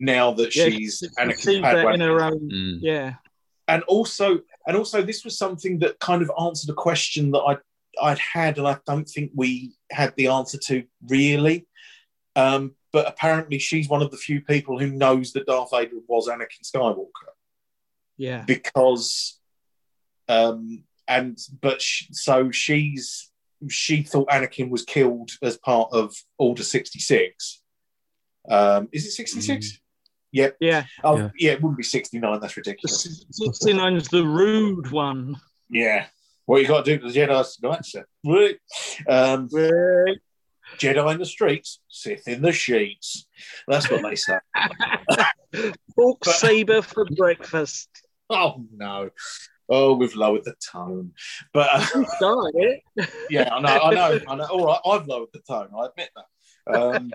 now 0.00 0.32
that 0.38 0.54
Yeah, 0.56 0.68
she's 0.68 0.98
she 1.00 1.08
Anakin 1.22 1.62
Padawan. 1.62 1.94
in 1.94 2.00
her 2.00 2.20
own. 2.30 2.40
Mm. 2.50 2.78
Yeah, 2.82 3.14
And 3.68 3.82
also, 3.84 4.26
and 4.66 4.76
also, 4.80 4.98
this 5.02 5.24
was 5.24 5.34
something 5.44 5.78
that 5.82 5.98
kind 6.00 6.20
of 6.22 6.30
answered 6.46 6.70
a 6.70 6.78
question 6.88 7.30
that 7.32 7.44
I 7.50 7.54
I'd 8.08 8.18
had, 8.38 8.58
and 8.58 8.66
I 8.66 8.76
don't 8.90 9.08
think 9.14 9.30
we 9.42 9.50
had 10.00 10.10
the 10.16 10.26
answer 10.38 10.58
to 10.68 10.74
really. 11.16 11.58
Um, 12.36 12.74
but 12.92 13.08
apparently, 13.08 13.58
she's 13.58 13.88
one 13.88 14.02
of 14.02 14.10
the 14.10 14.16
few 14.16 14.40
people 14.40 14.78
who 14.78 14.90
knows 14.90 15.32
that 15.32 15.46
Darth 15.46 15.70
Vader 15.72 15.96
was 16.08 16.28
Anakin 16.28 16.62
Skywalker 16.64 17.32
yeah, 18.16 18.44
because, 18.46 19.38
um, 20.28 20.84
and 21.08 21.38
but 21.60 21.82
sh- 21.82 22.06
so 22.12 22.50
she's 22.50 23.30
she 23.68 24.02
thought 24.02 24.28
Anakin 24.28 24.70
was 24.70 24.84
killed 24.84 25.30
as 25.42 25.56
part 25.56 25.88
of 25.92 26.14
Order 26.38 26.62
sixty 26.62 26.98
six. 27.00 27.62
Um, 28.48 28.88
is 28.92 29.06
it 29.06 29.12
sixty 29.12 29.40
six? 29.40 29.78
Yep. 30.32 30.56
yeah. 30.60 30.84
Oh, 31.04 31.16
Yeah. 31.16 31.30
yeah. 31.38 31.52
It 31.52 31.62
wouldn't 31.62 31.78
be 31.78 31.84
sixty 31.84 32.18
nine. 32.18 32.40
That's 32.40 32.56
ridiculous. 32.56 33.24
Sixty 33.30 33.72
nine's 33.72 34.08
the 34.08 34.24
rude 34.26 34.90
one. 34.90 35.36
Yeah. 35.70 36.06
What 36.46 36.60
you 36.60 36.68
got 36.68 36.84
to 36.84 36.96
do 36.96 36.98
to 37.06 37.10
the 37.12 37.18
Jedi 37.18 37.56
tonight, 37.60 37.84
sir? 37.86 38.04
Right. 38.24 38.56
Um, 39.08 39.48
Right. 39.52 40.18
Jedi 40.78 41.12
in 41.12 41.18
the 41.18 41.26
streets, 41.26 41.80
Sith 41.88 42.26
in 42.28 42.42
the 42.42 42.52
sheets. 42.52 43.26
That's 43.68 43.90
what 43.90 44.02
they 44.02 44.16
say. 44.16 44.38
Pork 45.94 46.24
saber 46.24 46.82
for 46.82 47.04
breakfast. 47.04 47.88
Oh 48.30 48.64
no. 48.74 49.10
Oh, 49.68 49.94
we've 49.94 50.14
lowered 50.14 50.44
the 50.44 50.54
tone. 50.72 51.12
But 51.52 51.68
uh, 51.72 52.02
yeah, 53.30 53.54
I 53.54 53.60
know, 53.60 53.68
I 53.68 53.94
know, 53.94 54.20
I 54.28 54.34
know. 54.36 54.44
All 54.44 54.66
right, 54.66 54.80
I've 54.84 55.06
lowered 55.06 55.30
the 55.32 55.40
tone. 55.40 55.68
I 55.76 55.86
admit 55.86 56.10
that. 56.16 56.78
Um, 56.78 57.12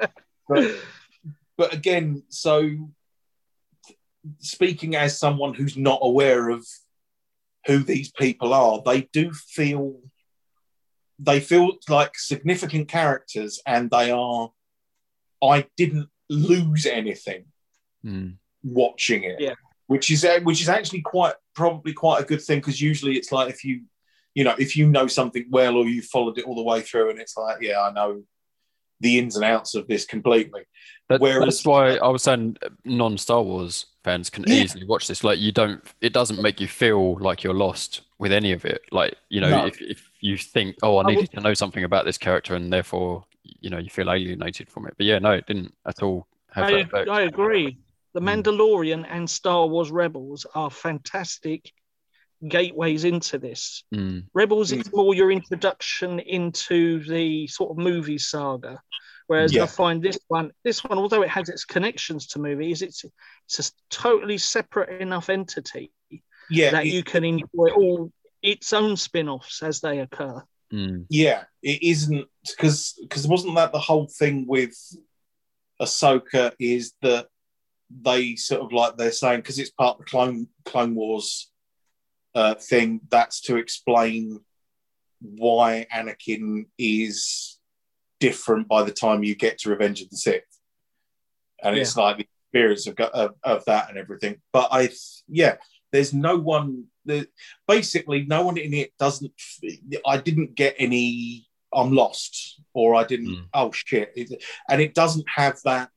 but 0.48 0.76
but 1.57 1.73
again, 1.73 2.23
so 2.30 2.90
speaking 4.40 4.95
as 4.95 5.19
someone 5.19 5.53
who's 5.53 5.77
not 5.77 5.99
aware 6.02 6.49
of 6.49 6.65
who 7.68 7.80
these 7.80 8.11
people 8.11 8.53
are, 8.53 8.81
they 8.84 9.02
do 9.14 9.31
feel 9.31 9.99
they 11.19 11.39
feel 11.39 11.73
like 11.89 12.17
significant 12.17 12.87
characters, 12.87 13.61
and 13.65 13.89
they 13.91 14.11
are. 14.11 14.51
I 15.41 15.67
didn't 15.77 16.09
lose 16.29 16.85
anything 16.85 17.45
Mm. 18.05 18.37
watching 18.63 19.23
it, 19.23 19.39
Yeah. 19.39 19.55
which 19.87 20.09
is 20.11 20.25
which 20.43 20.61
is 20.61 20.69
actually 20.69 21.01
quite 21.01 21.33
probably 21.55 21.93
quite 21.93 22.21
a 22.21 22.25
good 22.25 22.41
thing 22.41 22.59
because 22.59 22.79
usually 22.81 23.17
it's 23.17 23.31
like 23.31 23.49
if 23.49 23.63
you 23.65 23.83
you 24.35 24.43
know 24.45 24.55
if 24.57 24.75
you 24.77 24.87
know 24.89 25.07
something 25.07 25.45
well 25.49 25.75
or 25.75 25.85
you 25.85 26.01
followed 26.01 26.37
it 26.37 26.45
all 26.45 26.55
the 26.55 26.63
way 26.63 26.81
through 26.81 27.09
and 27.09 27.19
it's 27.19 27.35
like 27.35 27.61
yeah 27.61 27.81
I 27.81 27.91
know 27.91 28.23
the 29.01 29.17
ins 29.17 29.35
and 29.35 29.43
outs 29.45 29.75
of 29.75 29.87
this 29.87 30.05
completely. 30.05 30.63
That, 31.09 31.19
Whereas- 31.21 31.45
that's 31.45 31.65
why 31.65 31.95
I 31.95 32.07
was 32.09 32.23
saying 32.23 32.57
non 32.85 33.17
Star 33.17 33.41
Wars 33.41 33.85
fans 34.10 34.30
can 34.30 34.44
Yeah. 34.48 34.64
easily 34.64 34.86
watch 34.86 35.07
this. 35.07 35.23
Like 35.23 35.40
you 35.40 35.52
don't, 35.52 35.80
it 36.02 36.14
doesn't 36.19 36.41
make 36.41 36.57
you 36.64 36.68
feel 36.68 37.03
like 37.27 37.44
you're 37.44 37.53
lost 37.68 38.02
with 38.18 38.31
any 38.31 38.52
of 38.57 38.65
it. 38.65 38.81
Like 38.91 39.14
you 39.30 39.40
know, 39.41 39.49
No. 39.49 39.65
if 39.72 39.76
if 39.81 39.99
you 40.22 40.36
think, 40.38 40.69
oh, 40.84 40.98
I 40.98 41.03
I 41.03 41.07
needed 41.11 41.31
to 41.31 41.41
know 41.48 41.53
something 41.53 41.84
about 41.84 42.06
this 42.06 42.18
character, 42.18 42.56
and 42.56 42.65
therefore 42.77 43.11
you 43.64 43.69
know 43.72 43.77
you 43.86 43.90
feel 43.90 44.10
alienated 44.18 44.68
from 44.69 44.88
it. 44.88 44.94
But 44.98 45.06
yeah, 45.11 45.19
no, 45.27 45.31
it 45.40 45.45
didn't 45.52 45.73
at 45.91 46.02
all 46.03 46.19
have 46.56 46.65
I, 46.65 46.72
effect. 46.86 47.10
I 47.19 47.22
agree. 47.34 47.69
The 48.18 48.22
Mm. 48.22 48.30
Mandalorian 48.30 49.06
and 49.15 49.30
Star 49.30 49.68
Wars 49.68 49.91
Rebels 49.91 50.41
are 50.56 50.72
fantastic 50.72 51.61
gateways 52.48 53.03
into 53.03 53.38
this. 53.38 53.84
Mm, 53.94 54.23
Rebels 54.34 54.72
Mm. 54.72 54.80
is 54.81 54.88
more 54.94 55.14
your 55.14 55.31
introduction 55.40 56.19
into 56.40 57.03
the 57.15 57.48
sort 57.48 57.69
of 57.72 57.77
movie 57.77 58.18
saga, 58.18 58.81
whereas 59.30 59.53
Yeah. 59.53 59.64
I 59.64 59.68
find 59.68 60.01
this 60.01 60.19
one, 60.27 60.51
this 60.64 60.84
one, 60.84 60.97
although 60.97 61.22
it 61.22 61.30
has 61.30 61.47
its 61.49 61.64
connections 61.64 62.27
to 62.27 62.39
movies, 62.39 62.81
it's 62.81 63.06
it's 63.45 63.60
a 63.69 63.72
totally 63.89 64.38
separate 64.39 65.01
enough 65.01 65.30
entity 65.30 65.91
Yeah, 66.49 66.72
that 66.72 66.85
it- 66.88 66.93
you 66.93 67.03
can 67.03 67.23
enjoy 67.23 67.69
all 67.77 68.11
its 68.41 68.73
own 68.73 68.97
spin-offs 68.97 69.61
as 69.64 69.81
they 69.81 69.99
occur. 69.99 70.43
mm, 70.73 71.06
yeah, 71.10 71.43
it 71.61 71.84
isn't 71.84 72.27
because 72.47 72.97
because 73.01 73.27
wasn't 73.27 73.56
that 73.56 73.72
the 73.72 73.80
whole 73.80 74.07
thing 74.07 74.45
with 74.47 74.76
Ahsoka 75.80 76.53
is 76.60 76.93
that 77.01 77.27
they 77.91 78.35
sort 78.35 78.61
of 78.61 78.72
like 78.73 78.97
they're 78.97 79.11
saying 79.11 79.39
because 79.41 79.60
it's 79.60 79.72
part 79.72 79.99
of 79.99 80.06
the 80.06 80.10
Clone 80.10 80.47
Clone 80.65 80.95
Wars 80.95 81.51
uh, 82.35 82.56
thing 82.56 83.01
that's 83.10 83.41
to 83.41 83.57
explain 83.57 84.39
why 85.22 85.85
Anakin 85.93 86.65
is 86.77 87.59
different 88.19 88.67
by 88.67 88.83
the 88.83 88.91
time 88.91 89.23
you 89.23 89.35
get 89.35 89.59
to 89.59 89.69
Revenge 89.69 90.01
of 90.01 90.09
the 90.09 90.17
Sith, 90.17 90.43
and 91.63 91.77
it's 91.77 91.95
like 91.97 92.17
the 92.17 92.27
experience 92.51 92.87
of, 92.87 92.97
of 92.99 93.35
of 93.43 93.65
that 93.65 93.89
and 93.89 93.97
everything. 93.97 94.37
But 94.51 94.69
I, 94.71 94.89
yeah, 95.27 95.55
there's 95.91 96.13
no 96.13 96.37
one. 96.37 96.85
There, 97.05 97.25
basically, 97.67 98.25
no 98.25 98.43
one 98.43 98.57
in 98.57 98.73
it 98.73 98.91
doesn't. 98.99 99.31
I 100.05 100.17
didn't 100.17 100.55
get 100.55 100.75
any. 100.77 101.47
I'm 101.73 101.91
lost, 101.91 102.61
or 102.73 102.95
I 102.95 103.03
didn't. 103.03 103.29
Mm. 103.29 103.45
Oh 103.53 103.71
shit! 103.71 104.17
And 104.69 104.81
it 104.81 104.93
doesn't 104.93 105.25
have 105.29 105.59
that. 105.65 105.89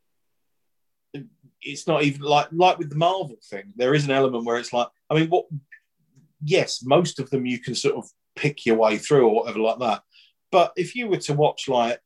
It's 1.62 1.86
not 1.86 2.02
even 2.02 2.22
like 2.22 2.48
like 2.52 2.78
with 2.78 2.90
the 2.90 2.96
Marvel 2.96 3.36
thing. 3.48 3.72
There 3.76 3.94
is 3.94 4.04
an 4.04 4.10
element 4.10 4.44
where 4.44 4.58
it's 4.58 4.72
like, 4.72 4.88
I 5.10 5.14
mean, 5.14 5.28
what? 5.28 5.46
Yes, 6.44 6.82
most 6.82 7.20
of 7.20 7.30
them 7.30 7.46
you 7.46 7.58
can 7.60 7.74
sort 7.74 7.94
of 7.94 8.04
pick 8.34 8.66
your 8.66 8.76
way 8.76 8.98
through 8.98 9.28
or 9.28 9.34
whatever 9.34 9.60
like 9.60 9.78
that. 9.78 10.02
But 10.50 10.72
if 10.76 10.94
you 10.94 11.08
were 11.08 11.18
to 11.18 11.34
watch 11.34 11.68
like 11.68 12.00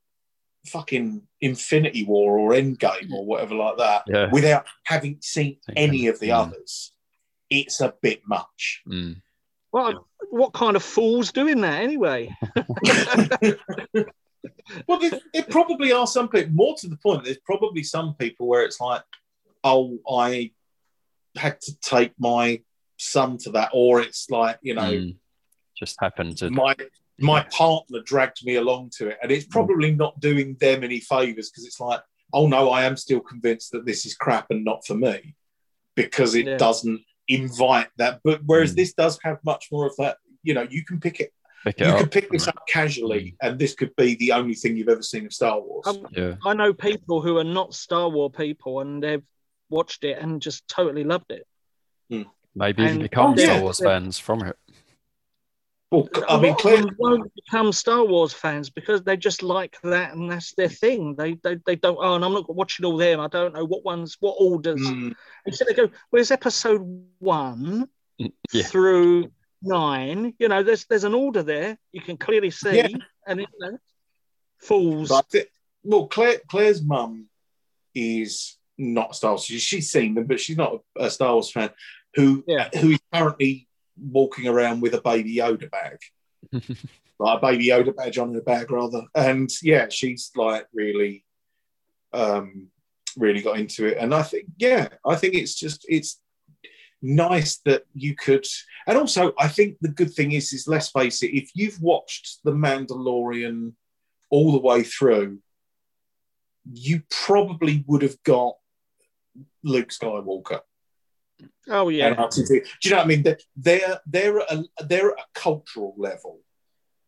fucking 0.66 1.22
Infinity 1.40 2.05
War 2.05 2.38
or 2.38 2.51
Endgame 2.52 3.10
or 3.12 3.24
whatever 3.24 3.55
like 3.55 3.76
that, 3.78 4.02
yeah. 4.06 4.28
without 4.30 4.66
having 4.84 5.18
seen 5.20 5.59
any 5.76 6.06
of 6.09 6.18
the 6.20 6.28
Mm. 6.30 6.47
others, 6.48 6.93
it's 7.51 7.80
a 7.80 7.94
bit 8.02 8.22
much. 8.26 8.82
Mm. 8.88 9.22
Well, 9.72 10.06
what 10.30 10.52
kind 10.52 10.76
of 10.76 10.82
fools 10.82 11.32
doing 11.32 11.60
that 11.60 11.82
anyway? 11.82 12.34
well, 14.86 14.98
there, 15.01 15.20
there 15.32 15.43
probably 15.48 15.93
are 15.93 16.06
some 16.06 16.28
people, 16.28 16.52
more 16.52 16.74
to 16.78 16.88
the 16.88 16.97
point, 16.97 17.24
there's 17.24 17.38
probably 17.44 17.82
some 17.82 18.14
people 18.14 18.47
where 18.47 18.64
it's 18.64 18.80
like, 18.80 19.02
oh, 19.64 19.98
I 20.10 20.52
had 21.36 21.60
to 21.62 21.76
take 21.80 22.12
my 22.18 22.62
son 22.98 23.36
to 23.38 23.51
that, 23.52 23.70
or 23.72 24.01
it's 24.01 24.30
like, 24.30 24.59
you 24.62 24.74
know, 24.74 24.90
Mm. 24.93 25.16
Just 25.78 25.97
happened 26.01 26.38
to. 26.38 26.51
my 26.51 26.74
my 27.18 27.43
partner 27.44 28.01
dragged 28.05 28.44
me 28.44 28.56
along 28.56 28.90
to 28.98 29.09
it, 29.09 29.18
and 29.22 29.30
it's 29.32 29.47
probably 29.47 29.90
not 29.90 30.18
doing 30.20 30.55
them 30.60 30.84
any 30.84 31.01
favors 31.01 31.51
because 31.51 31.64
it's 31.64 31.80
like, 31.80 32.01
oh 32.32 32.47
no, 32.47 32.70
I 32.70 32.84
am 32.84 32.97
still 32.97 33.20
convinced 33.20 33.72
that 33.72 33.86
this 33.86 34.05
is 34.05 34.14
crap 34.14 34.51
and 34.51 34.64
not 34.64 34.86
for 34.86 34.94
me 34.94 35.34
because 35.94 36.34
it 36.34 36.47
Yeah. 36.47 36.56
doesn't 36.59 37.01
invite 37.28 37.88
that. 37.97 38.20
But 38.22 38.43
whereas 38.44 38.72
Mm. 38.72 38.76
this 38.76 38.93
does 38.93 39.18
have 39.22 39.38
much 39.44 39.68
more 39.72 39.86
of 39.86 39.97
that, 39.97 40.18
you 40.43 40.52
know, 40.55 40.66
you 40.68 40.84
can 40.84 41.01
pick 41.01 41.20
it, 41.20 41.32
Pick 41.64 41.80
it 41.80 41.86
you 41.86 41.93
up. 41.93 42.01
can 42.01 42.09
pick 42.10 42.30
this 42.30 42.47
up 42.48 42.60
casually, 42.68 43.36
and 43.40 43.59
this 43.59 43.74
could 43.74 43.94
be 43.97 44.14
the 44.16 44.32
only 44.32 44.55
thing 44.55 44.76
you've 44.76 44.88
ever 44.88 45.02
seen 45.02 45.24
of 45.24 45.32
Star 45.32 45.59
Wars. 45.60 45.86
Um, 45.86 46.06
Yeah. 46.12 46.36
I 46.44 46.52
know 46.55 46.74
people 46.74 47.22
who 47.22 47.38
are 47.38 47.44
not 47.44 47.74
Star 47.74 48.09
Wars 48.10 48.32
people 48.36 48.80
and 48.80 49.02
they've 49.02 49.24
watched 49.70 50.05
it 50.05 50.18
and 50.18 50.43
just 50.43 50.68
totally 50.68 51.05
loved 51.05 51.30
it. 51.32 51.47
Maybe 52.59 52.84
even 52.84 53.01
become 53.02 53.32
Oh, 53.32 53.34
yeah. 53.36 53.44
Star 53.47 53.60
Wars 53.60 53.78
fans 53.80 54.18
from 54.18 54.43
it. 54.44 54.56
Well, 55.97 56.24
A 56.28 56.32
I 56.32 56.40
mean, 56.40 56.52
lot 56.52 56.64
of 56.66 56.90
won't 56.98 57.32
become 57.35 57.73
Star 57.73 58.05
Wars 58.05 58.32
fans 58.32 58.70
because 58.70 59.02
they 59.02 59.16
just 59.16 59.43
like 59.43 59.77
that 59.82 60.12
and 60.14 60.31
that's 60.31 60.55
their 60.55 60.68
thing. 60.68 61.14
They 61.16 61.35
they, 61.43 61.56
they 61.66 61.77
don't. 61.77 61.98
Oh, 62.01 62.14
and 62.14 62.24
I'm 62.24 62.32
not 62.32 62.55
watching 62.55 62.85
all 62.86 62.97
them. 62.97 63.20
I 63.20 63.28
don't 63.28 63.55
know 63.55 63.64
what 63.64 63.85
ones, 63.85 64.16
what 64.20 64.36
orders. 64.39 64.81
Mm, 64.81 65.14
Instead, 65.47 65.68
they 65.68 65.74
go, 65.74 65.90
"Where's 66.10 66.31
episode 66.31 66.82
one 67.18 67.89
Mm, 68.20 68.32
Yeah. 68.52 68.62
through 68.64 69.31
nine? 69.62 70.35
You 70.39 70.48
know, 70.48 70.62
there's 70.62 70.86
there's 70.86 71.05
an 71.05 71.14
order 71.14 71.43
there. 71.43 71.78
You 71.93 72.01
can 72.01 72.16
clearly 72.16 72.51
see, 72.51 72.77
Yeah. 72.77 72.89
and 73.27 73.40
you 73.40 73.47
know, 73.60 73.78
fools. 74.60 75.09
but 75.09 75.47
well, 75.82 76.06
Claire, 76.06 76.40
Claire's 76.48 76.82
mum 76.82 77.27
is 77.94 78.56
not 78.78 79.10
a 79.10 79.14
Star 79.14 79.31
Wars. 79.32 79.44
She's 79.44 79.90
seen 79.90 80.14
them, 80.14 80.24
but 80.27 80.40
she's 80.40 80.56
not 80.56 80.81
a, 80.98 81.05
a 81.06 81.10
Star 81.10 81.32
Wars 81.35 81.51
fan. 81.51 81.70
Who 82.14 82.43
Yeah. 82.47 82.68
who 82.81 82.90
is 82.90 82.98
currently 83.12 83.65
walking 83.98 84.48
around 84.48 84.81
with 84.81 84.94
a 84.94 85.01
baby 85.01 85.36
Yoda 85.36 85.70
bag, 85.70 85.98
like 87.18 87.39
a 87.39 87.40
baby 87.40 87.66
Yoda 87.68 87.94
badge 87.94 88.18
on 88.18 88.35
her 88.35 88.40
bag, 88.40 88.70
rather. 88.70 89.02
And 89.14 89.51
yeah, 89.62 89.89
she's 89.89 90.31
like 90.36 90.66
really, 90.73 91.24
um, 92.12 92.68
really 93.16 93.43
got 93.43 93.59
into 93.59 93.86
it. 93.86 93.98
And 93.98 94.14
I 94.14 94.23
think, 94.23 94.47
yeah, 94.59 94.89
I 95.05 95.16
think 95.16 95.35
it's 95.35 95.55
just 95.55 95.86
it's 95.89 96.20
nice 97.02 97.59
that 97.64 97.85
you 97.94 98.14
could. 98.14 98.47
And 98.86 98.98
also, 98.98 99.32
I 99.39 99.48
think 99.48 99.77
the 99.81 99.89
good 99.89 100.12
thing 100.12 100.32
is, 100.32 100.52
is 100.52 100.68
let's 100.68 100.90
face 100.90 101.23
it, 101.23 101.36
if 101.36 101.51
you've 101.55 101.81
watched 101.81 102.40
The 102.44 102.52
Mandalorian 102.52 103.73
all 104.31 104.52
the 104.52 104.60
way 104.60 104.82
through, 104.82 105.39
you 106.73 107.02
probably 107.10 107.85
would 107.86 108.02
have 108.02 108.23
got 108.24 108.56
Luke 109.62 109.90
Skywalker. 109.90 110.60
Oh 111.68 111.88
yeah, 111.88 112.06
And 112.09 112.16
R2D2. 112.16 112.48
Do 112.48 112.62
you 112.84 112.90
know 112.90 112.97
what 112.98 113.05
I 113.05 113.09
mean? 113.09 113.22
They're 113.56 114.01
they're 114.06 114.40
at 114.40 114.52
a, 114.52 114.64
they're 114.84 115.10
at 115.12 115.18
a 115.18 115.24
cultural 115.34 115.94
level 115.97 116.40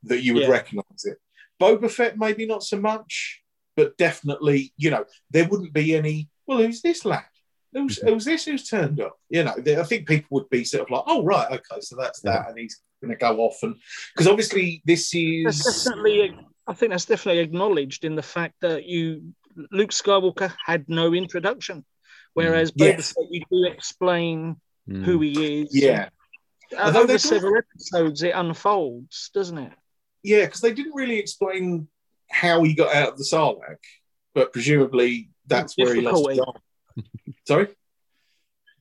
that 0.05 0.22
you 0.22 0.35
would 0.35 0.44
Yeah. 0.44 0.51
recognise 0.51 1.05
it. 1.05 1.18
Boba 1.60 1.90
Fett 1.90 2.18
maybe 2.18 2.47
not 2.47 2.62
so 2.62 2.80
much, 2.80 3.43
but 3.76 3.97
definitely 3.97 4.72
you 4.76 4.90
know 4.90 5.05
there 5.30 5.48
wouldn't 5.48 5.72
be 5.72 5.94
any. 5.97 6.28
Well, 6.47 6.59
who's 6.59 6.82
this 6.82 7.05
lad? 7.05 7.24
Who's, 7.74 7.98
Mm-hmm. 7.98 8.09
who's 8.09 8.24
this? 8.24 8.44
Who's 8.47 8.66
turned 8.68 9.01
up? 9.01 9.18
You 9.28 9.44
know, 9.44 9.55
they, 9.59 9.76
I 9.78 9.82
think 9.82 10.09
people 10.09 10.28
would 10.30 10.48
be 10.48 10.64
sort 10.64 10.85
of 10.85 10.90
like, 10.90 11.02
oh 11.06 11.22
right, 11.24 11.51
okay, 11.51 11.80
so 11.80 11.97
that's 11.97 12.20
that, 12.20 12.48
and 12.48 12.59
he's 12.59 12.80
going 13.02 13.10
to 13.10 13.16
go 13.16 13.39
off 13.40 13.59
and 13.62 13.76
because 14.14 14.26
obviously 14.26 14.82
this 14.85 15.10
that's 15.12 15.66
is 15.66 15.85
definitely. 15.85 16.36
I 16.66 16.72
think 16.74 16.90
that's 16.90 17.05
definitely 17.06 17.40
acknowledged 17.43 18.05
in 18.05 18.14
the 18.14 18.22
fact 18.22 18.55
that 18.62 18.85
you 18.85 19.35
Luke 19.72 19.90
Skywalker 19.90 20.52
had 20.64 20.89
no 20.89 21.12
introduction, 21.14 21.85
whereas 22.34 22.70
Boba 22.72 22.96
Yes. 22.96 23.12
Fett 23.12 23.26
you 23.30 23.42
do 23.50 23.64
explain 23.66 24.56
Mm. 24.88 25.05
who 25.05 25.20
he 25.20 25.60
is. 25.62 25.68
yeah. 25.76 26.09
Uh, 26.72 26.80
Although 26.84 26.98
over 27.00 27.06
they 27.09 27.12
do- 27.14 27.18
several 27.18 27.56
episodes, 27.59 28.22
it 28.22 28.30
unfolds, 28.34 29.30
doesn't 29.34 29.59
it? 29.59 29.72
Yeah, 30.22 30.44
because 30.46 30.60
they 30.62 30.72
didn't 30.72 30.94
really 30.94 31.18
explain 31.18 31.88
how 32.30 32.62
he 32.62 32.74
got 32.74 32.94
out 32.94 33.10
of 33.12 33.18
the 33.18 33.24
Sarlacc, 33.24 33.76
but 34.34 34.52
presumably 34.52 35.30
that's 35.46 35.76
where 35.76 35.94
he 35.94 36.00
lost 36.00 36.28
his 36.30 36.38
arm. 36.40 36.56
Sorry? 37.46 37.68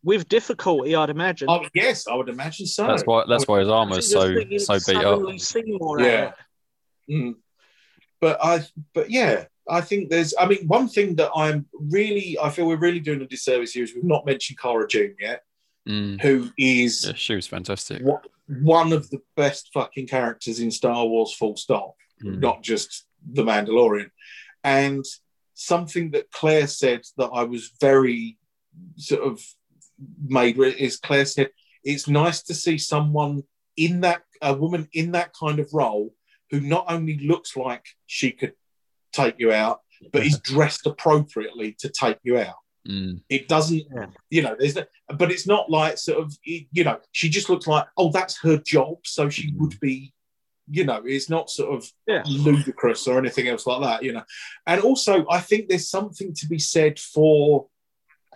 With 0.04 0.30
difficulty, 0.30 0.96
I'd 0.96 1.10
imagine. 1.10 1.50
Oh, 1.50 1.66
yes, 1.74 2.08
I 2.08 2.16
would 2.16 2.30
imagine 2.30 2.66
so. 2.68 2.88
That's 2.88 3.04
why. 3.06 3.26
That's 3.28 3.48
why 3.48 3.60
his 3.60 3.68
I 3.68 3.72
armor's 3.74 4.10
think 4.12 4.22
so 4.22 4.80
so 4.80 4.94
beat 4.94 4.98
up. 5.04 6.00
Yeah. 6.00 6.34
Mm. 7.10 7.36
But 8.22 8.38
I, 8.44 8.66
but 8.94 9.10
yeah, 9.12 9.46
I 9.70 9.82
think 9.82 10.10
there's. 10.10 10.34
I 10.40 10.46
mean, 10.48 10.66
one 10.68 10.88
thing 10.88 11.16
that 11.16 11.32
I'm 11.36 11.66
really, 11.74 12.38
I 12.42 12.50
feel 12.50 12.68
we're 12.68 12.78
really 12.78 13.00
doing 13.00 13.22
a 13.22 13.28
disservice 13.28 13.74
here 13.74 13.84
is 13.84 13.94
we've 13.94 14.04
not 14.04 14.26
mentioned 14.26 14.60
Cara 14.60 14.88
Dune 14.88 15.16
yet, 15.20 15.44
Mm. 15.88 16.22
who 16.22 16.50
is 16.58 17.06
Yeah, 17.08 17.14
she 17.16 17.34
was 17.36 17.48
fantastic. 17.48 18.02
one 18.48 18.92
of 18.94 19.10
the 19.10 19.22
best 19.38 19.70
fucking 19.74 20.08
characters 20.08 20.60
in 20.60 20.70
Star 20.72 21.06
Wars. 21.06 21.34
Full 21.34 21.56
stop. 21.58 21.96
Mm. 22.24 22.40
not 22.40 22.64
just 22.64 23.06
the 23.34 23.44
Mandalorian. 23.44 24.10
And 24.64 25.06
something 25.54 26.12
that 26.12 26.32
Claire 26.32 26.68
said 26.68 27.02
that 27.18 27.30
I 27.34 27.44
was 27.44 27.72
very 27.80 28.38
sort 28.96 29.22
of 29.22 29.42
made 30.26 30.58
with 30.58 30.76
is 30.78 30.98
Claire 30.98 31.26
said, 31.26 31.50
it's 31.84 32.08
nice 32.08 32.42
to 32.44 32.54
see 32.56 32.78
someone 32.80 33.44
in 33.76 34.02
that, 34.02 34.24
a 34.42 34.54
woman 34.54 34.88
in 34.94 35.12
that 35.12 35.32
kind 35.40 35.60
of 35.60 35.70
role 35.74 36.14
who 36.50 36.60
not 36.60 36.86
only 36.90 37.18
looks 37.20 37.56
like 37.56 37.86
she 38.08 38.32
could 38.32 38.54
take 39.22 39.36
you 39.40 39.52
out, 39.52 39.82
but 40.12 40.24
he's 40.24 40.40
dressed 40.40 40.86
appropriately 40.86 41.76
to 41.80 41.90
take 41.90 42.20
you 42.24 42.38
out. 42.40 42.56
Mm. 42.88 43.22
It 43.30 43.48
doesn't, 43.48 43.84
Yeah. 43.94 44.08
you 44.30 44.42
know, 44.44 44.56
there's 44.58 44.76
no, 44.76 44.86
but 45.18 45.32
it's 45.32 45.48
not 45.48 45.70
like 45.70 45.98
sort 45.98 46.20
of, 46.20 46.34
you 46.44 46.84
know, 46.84 47.00
she 47.12 47.28
just 47.30 47.50
looks 47.50 47.68
like, 47.68 47.86
oh, 47.98 48.12
that's 48.12 48.38
her 48.42 48.58
job. 48.58 48.98
So 49.06 49.30
she 49.30 49.54
would 49.58 49.80
be 49.80 50.14
you 50.70 50.84
know, 50.84 51.02
it's 51.06 51.30
not 51.30 51.50
sort 51.50 51.74
of 51.74 51.90
Yeah. 52.06 52.24
ludicrous 52.28 53.08
or 53.08 53.18
anything 53.18 53.48
else 53.48 53.66
like 53.66 53.82
that, 53.84 54.04
you 54.04 54.12
know. 54.12 54.24
And 54.66 54.82
also, 54.82 55.26
I 55.30 55.40
think 55.40 55.70
there's 55.70 55.90
something 55.90 56.34
to 56.34 56.46
be 56.46 56.60
said 56.60 57.00
for 57.00 57.70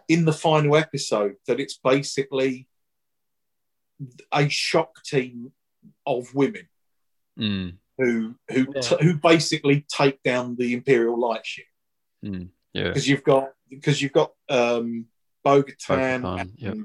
in 0.08 0.24
the 0.24 0.32
final 0.32 0.78
episode 0.78 1.36
that 1.48 1.60
it's 1.60 1.78
basically 1.78 2.70
a 4.32 4.48
shock 4.48 5.04
team 5.04 5.52
of 6.06 6.34
women 6.34 6.68
Mm, 7.40 7.78
who 8.02 8.36
who 8.54 8.62
Yeah. 8.76 8.82
t- 8.82 9.04
who 9.06 9.14
basically 9.18 9.86
take 10.00 10.22
down 10.24 10.56
the 10.58 10.74
Imperial 10.74 11.20
light 11.20 11.46
ship 11.46 11.66
mm, 12.26 12.50
yeah. 12.74 12.88
because 12.88 13.08
you've 13.08 13.24
got 13.24 13.46
because 13.70 14.02
you've 14.02 14.12
got 14.22 14.32
um, 14.50 15.06
Bo-Katan 15.44 16.22
Bo-Katan, 16.24 16.40
and 16.42 16.52
yep. 16.58 16.78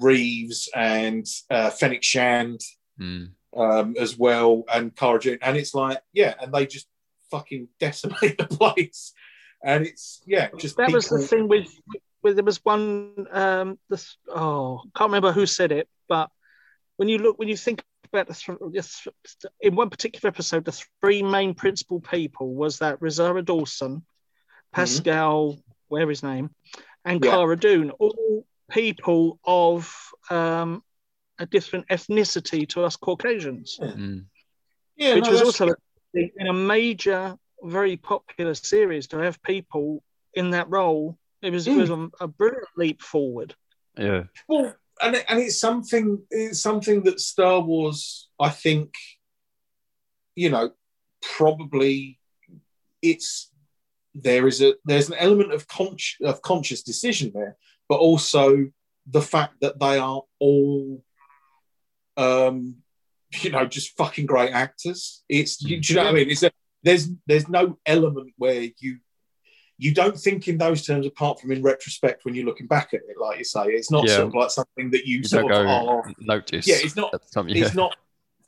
Reeves 0.00 0.68
and 0.74 1.26
uh, 1.50 1.70
Fennec 1.70 2.02
Shand 2.02 2.60
Mm, 3.00 3.30
um, 3.56 3.94
as 3.98 4.18
well, 4.18 4.64
and 4.72 4.94
Cara 4.94 5.18
Dune, 5.18 5.38
and 5.40 5.56
it's 5.56 5.74
like 5.74 5.98
yeah, 6.12 6.34
and 6.40 6.52
they 6.52 6.66
just 6.66 6.86
fucking 7.30 7.68
decimate 7.80 8.36
the 8.42 8.46
place, 8.46 9.12
and 9.64 9.86
it's 9.86 10.20
yeah, 10.26 10.48
just 10.58 10.76
that 10.76 10.92
was 10.92 11.08
the 11.08 11.16
people- 11.16 11.26
thing 11.26 11.48
with 11.48 11.68
with 12.22 12.36
there 12.36 12.44
was 12.44 12.60
one 12.64 13.26
um 13.32 13.78
this 13.90 14.16
oh 14.28 14.82
can't 14.94 15.08
remember 15.08 15.32
who 15.32 15.44
said 15.44 15.72
it 15.72 15.88
but 16.08 16.30
when 16.96 17.08
you 17.08 17.18
look 17.18 17.36
when 17.38 17.48
you 17.48 17.56
think 17.56 17.82
about 18.12 18.28
the 18.28 18.34
th- 18.34 18.58
the 18.60 18.82
th- 19.40 19.52
in 19.60 19.74
one 19.74 19.90
particular 19.90 20.28
episode 20.28 20.64
the 20.64 20.72
three 21.00 21.22
main 21.22 21.54
principal 21.54 22.00
people 22.00 22.54
was 22.54 22.78
that 22.78 23.00
Rosario 23.00 23.42
Dawson 23.42 24.04
Pascal 24.72 25.58
where 25.88 26.08
his 26.08 26.22
name 26.22 26.50
and 27.04 27.22
Yeah. 27.24 27.30
Cara 27.32 27.56
Dune 27.56 27.90
all 27.90 28.46
people 28.70 29.38
of 29.44 29.94
um 30.30 30.82
a 31.38 31.46
different 31.46 31.88
ethnicity 31.88 32.68
to 32.70 32.84
us 32.84 32.96
Caucasians 32.96 33.78
mm, 33.80 34.24
yeah, 34.96 35.14
which 35.14 35.24
no, 35.24 35.30
was 35.30 35.40
that's- 35.40 35.60
also 35.60 35.74
in 36.14 36.46
a 36.46 36.52
major, 36.52 37.36
very 37.62 37.96
popular 37.96 38.52
series 38.54 39.06
to 39.08 39.16
have 39.18 39.42
people 39.42 40.02
in 40.34 40.50
that 40.50 40.68
role. 40.68 41.16
It 41.40 41.50
was, 41.50 41.66
it 41.66 41.74
was 41.74 41.88
a, 41.88 42.10
a 42.20 42.28
brilliant 42.28 42.68
leap 42.76 43.00
forward. 43.00 43.54
yeah. 43.96 44.24
Well, 44.46 44.74
and 45.02 45.24
and 45.28 45.40
it's 45.40 45.58
something 45.58 46.22
it's 46.30 46.60
something 46.60 47.02
that 47.04 47.20
Star 47.20 47.60
Wars, 47.60 48.28
I 48.40 48.50
think, 48.50 48.94
you 50.34 50.50
know, 50.50 50.70
probably 51.20 52.18
it's 53.00 53.50
there 54.14 54.46
is 54.46 54.62
a 54.62 54.74
there's 54.84 55.08
an 55.08 55.16
element 55.18 55.52
of 55.52 55.66
conscious 55.68 56.16
of 56.22 56.42
conscious 56.42 56.82
decision 56.82 57.32
there, 57.34 57.56
but 57.88 57.96
also 57.96 58.70
the 59.06 59.22
fact 59.22 59.54
that 59.60 59.80
they 59.80 59.98
are 59.98 60.22
all, 60.38 61.02
um, 62.16 62.76
you 63.40 63.50
know, 63.50 63.66
just 63.66 63.96
fucking 63.96 64.26
great 64.26 64.52
actors. 64.52 65.24
It's 65.28 65.60
you, 65.62 65.80
do 65.80 65.92
you 65.92 65.96
know 65.96 66.04
what 66.04 66.10
I 66.10 66.14
mean? 66.14 66.30
It's 66.30 66.42
a 66.42 66.50
there's 66.82 67.08
there's 67.26 67.48
no 67.48 67.78
element 67.86 68.32
where 68.36 68.68
you 68.78 68.98
you 69.84 69.92
don't 69.92 70.18
think 70.26 70.46
in 70.48 70.56
those 70.58 70.80
terms 70.86 71.06
apart 71.06 71.40
from 71.40 71.50
in 71.52 71.60
retrospect 71.62 72.24
when 72.24 72.34
you're 72.34 72.46
looking 72.50 72.66
back 72.66 72.88
at 72.94 73.00
it 73.10 73.16
like 73.20 73.38
you 73.38 73.44
say 73.44 73.64
it's 73.66 73.90
not 73.90 74.06
Yeah. 74.06 74.16
sort 74.16 74.28
of 74.28 74.34
like 74.34 74.50
something 74.50 74.90
that 74.90 75.04
you, 75.06 75.18
You 75.18 75.24
sort 75.24 75.50
of 75.52 75.66
are 75.66 76.12
notice. 76.20 76.66
yeah 76.66 76.76
it's 76.78 76.96
not 76.96 77.10
that's. 77.12 77.34
Yeah. 77.48 77.64
it's 77.66 77.74
not 77.74 77.96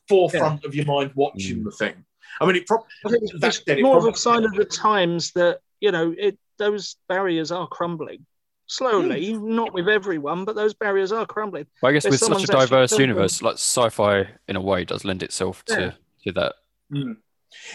forefront 0.09 0.65
of 0.65 0.75
your 0.75 0.85
mind 0.87 1.11
watching 1.15 1.59
Mm. 1.61 1.65
the 1.65 1.71
thing 1.73 1.95
i 2.41 2.47
mean 2.47 2.57
it 2.57 2.67
probably 2.67 2.87
I 3.07 3.09
think 3.11 3.23
it's, 3.25 3.39
Back 3.39 3.49
it's 3.55 3.65
then 3.67 3.79
it 3.79 3.83
more 3.83 3.97
of 3.99 4.05
a 4.07 4.17
sign 4.17 4.45
of 4.45 4.53
the 4.55 4.65
times 4.65 5.33
that 5.33 5.61
you 5.81 5.91
know 5.93 6.15
it 6.17 6.39
those 6.59 6.97
barriers 7.09 7.51
are 7.51 7.67
crumbling 7.67 8.25
slowly, 8.67 9.35
not 9.35 9.75
with 9.75 9.89
everyone, 9.89 10.47
but 10.47 10.55
those 10.57 10.73
barriers 10.73 11.13
are 11.13 11.27
crumbling. 11.27 11.67
But 11.83 11.89
I 11.89 11.93
guess 11.93 12.07
If 12.07 12.13
with 12.13 12.21
such 12.21 12.45
a 12.45 12.47
diverse 12.47 12.91
filmed 12.93 13.01
universe, 13.03 13.43
like 13.43 13.55
sci-fi, 13.57 14.27
in 14.49 14.57
a 14.57 14.61
way, 14.61 14.85
does 14.87 15.05
lend 15.05 15.23
itself 15.23 15.63
to 15.67 15.75
Yeah. 15.81 15.93
to 16.25 16.33
that. 16.41 16.55
Mm. 16.91 17.17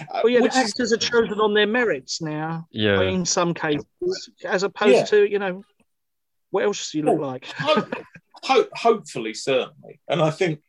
Uh, 0.02 0.22
Well, 0.24 0.30
yeah, 0.34 0.40
which 0.42 0.54
the 0.54 0.60
is- 0.60 0.70
actors 0.72 0.94
are 0.94 0.98
chosen 0.98 1.40
on 1.40 1.54
their 1.54 1.68
merits 1.68 2.22
now, 2.22 2.68
Yeah, 2.72 3.02
in 3.02 3.26
some 3.26 3.54
cases, 3.54 3.86
as 4.44 4.64
opposed 4.64 4.94
Yeah. 4.96 5.06
to 5.06 5.30
you 5.30 5.40
know, 5.40 5.64
what 6.52 6.64
else 6.66 6.92
do 6.92 6.98
you 7.00 7.04
look 7.06 7.20
Well, 7.20 7.30
like? 7.30 7.46
ho- 7.58 7.88
ho- 8.44 8.70
hopefully, 8.74 9.34
certainly, 9.34 10.00
and 10.08 10.22
I 10.22 10.32
think, 10.32 10.62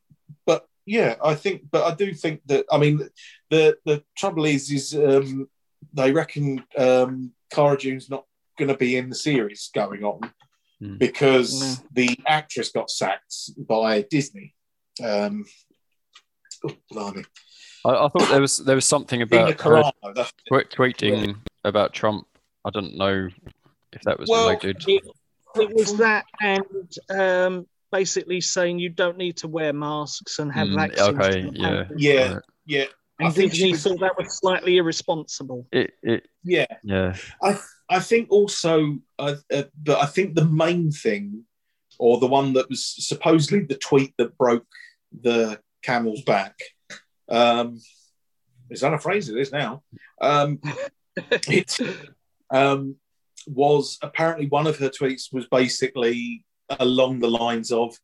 but 0.47 0.67
yeah, 0.87 1.17
I 1.23 1.35
think, 1.35 1.63
but 1.71 1.85
I 1.85 1.95
do 1.95 2.13
think 2.15 2.41
that 2.47 2.67
I 2.71 2.79
mean, 2.79 3.09
the 3.51 3.77
the 3.85 4.03
trouble 4.17 4.45
is, 4.45 4.71
is 4.71 4.95
um, 4.95 5.49
they 5.93 6.13
reckon 6.13 6.65
um, 6.77 7.33
Cara 7.51 7.77
Dune's 7.79 8.11
not 8.11 8.25
going 8.59 8.69
to 8.69 8.77
be 8.77 8.97
in 8.97 9.09
the 9.09 9.15
series 9.15 9.71
going 9.75 10.05
on 10.05 10.21
Mm. 10.83 10.99
because 10.99 11.61
No. 11.61 11.87
the 11.93 12.19
actress 12.27 12.71
got 12.71 12.89
sacked 12.91 13.51
by 13.59 14.01
Disney. 14.01 14.55
Um, 15.05 15.45
oh, 16.67 16.75
blimey. 16.91 17.25
I, 17.85 17.91
I 17.91 18.09
thought 18.09 18.29
there 18.31 18.41
was 18.41 18.59
there 18.59 18.75
was 18.75 18.87
something 18.87 19.21
Dina 19.21 19.43
about 19.47 19.61
her 19.61 19.71
Carano, 19.71 20.15
that's 20.15 20.33
it. 20.51 20.71
tweet, 20.71 20.97
tweeting 20.97 21.37
about 21.65 21.93
Trump. 21.93 22.27
I 22.65 22.71
don't 22.71 22.97
know 22.97 23.29
if 23.93 24.03
that 24.03 24.19
was 24.19 24.29
Well, 24.29 24.47
related. 24.49 24.85
It, 24.87 25.03
it 25.57 25.75
was 25.75 25.97
that, 25.97 26.25
and 26.41 26.93
um, 27.11 27.67
basically 27.91 28.41
saying 28.41 28.79
you 28.79 28.89
don't 28.91 29.17
need 29.17 29.37
to 29.39 29.49
wear 29.49 29.73
masks 29.73 30.39
and 30.39 30.53
have 30.53 30.69
Mm, 30.69 30.77
vaccines. 30.77 31.19
okay, 31.19 31.51
yeah. 31.55 31.69
protect 31.85 32.01
Yeah, 32.01 32.33
Right. 32.35 32.43
yeah, 32.67 32.85
I 33.21 33.31
think 33.31 33.53
she 33.53 33.59
Disney 33.59 33.73
was- 33.73 33.83
thought 33.83 34.01
that 34.01 34.17
was 34.19 34.39
slightly 34.39 34.77
irresponsible. 34.77 35.67
It, 35.73 35.93
it, 36.03 36.29
yeah. 36.45 36.67
yeah, 36.85 37.17
I 37.43 37.59
I 37.89 37.99
think 38.01 38.31
also, 38.31 38.99
uh, 39.19 39.37
uh, 39.53 39.63
but 39.83 39.99
I 40.01 40.07
think 40.07 40.35
the 40.37 40.45
main 40.45 40.93
thing, 40.93 41.45
or 41.99 42.21
the 42.21 42.29
one 42.29 42.53
that 42.53 42.69
was 42.69 42.85
supposedly 42.85 43.61
the 43.65 43.75
tweet 43.77 44.15
that 44.19 44.37
broke 44.39 44.67
the 45.23 45.61
camel's 45.83 46.23
back. 46.23 46.57
Um, 47.31 47.81
is 48.71 48.81
that 48.81 48.95
a 48.95 48.99
phrase? 48.99 49.29
It 49.29 49.39
is 49.39 49.53
now. 49.53 49.83
Um, 50.21 50.61
it 51.31 51.77
um, 52.51 52.97
was 53.47 53.99
apparently 54.03 54.47
one 54.47 54.67
of 54.67 54.79
her 54.79 54.89
tweets 54.91 55.33
was 55.33 55.47
basically 55.47 56.45
along 56.79 57.21
the 57.21 57.31
lines 57.31 57.73
of 57.73 57.97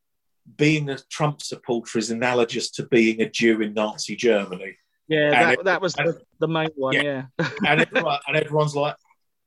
being 0.57 0.89
a 0.91 0.99
Trump 1.11 1.43
supporter 1.43 1.99
is 1.99 2.11
analogous 2.11 2.71
to 2.71 2.87
being 2.87 3.21
a 3.21 3.29
Jew 3.29 3.61
in 3.61 3.75
Nazi 3.75 4.17
Germany. 4.17 4.77
Yeah, 5.09 5.31
that, 5.31 5.53
it- 5.55 5.65
that 5.65 5.81
was 5.81 5.95
the, 5.95 6.21
the 6.41 6.49
main 6.49 6.71
one. 6.75 6.95
Yeah. 6.95 7.27
Yeah, 7.39 7.51
and 7.67 7.81
everyone, 7.81 8.19
and 8.27 8.37
everyone's 8.37 8.75
like, 8.75 8.97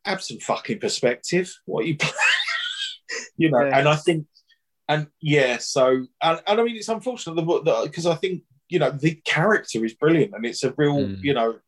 absent 0.06 0.41
fucking 0.41 0.80
perspective. 0.80 1.53
What 1.65 1.85
you, 1.85 1.97
you 3.38 3.51
know? 3.51 3.65
Yeah. 3.65 3.80
And 3.80 3.88
I 3.88 3.95
think, 3.95 4.26
and 4.88 5.07
yeah, 5.22 5.57
so 5.57 6.06
and, 6.22 6.41
and 6.47 6.60
I 6.60 6.64
mean, 6.64 6.76
it's 6.76 6.89
unfortunate 6.89 7.35
because 7.35 8.06
I 8.06 8.15
think 8.15 8.43
you 8.69 8.79
know 8.79 8.91
the 8.91 9.15
character 9.25 9.83
is 9.83 9.93
brilliant, 9.93 10.33
and 10.33 10.45
it's 10.45 10.63
a 10.63 10.73
real, 10.77 10.97
Mm. 10.97 11.23
you 11.23 11.33
know, 11.33 11.59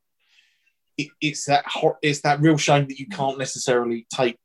it, 0.98 1.07
it's 1.19 1.45
that 1.45 1.65
hor- 1.68 1.99
it's 2.02 2.22
that 2.22 2.41
real 2.41 2.57
shame 2.57 2.88
that 2.88 2.99
you 2.99 3.07
can't 3.07 3.38
necessarily 3.40 4.06
take 4.14 4.38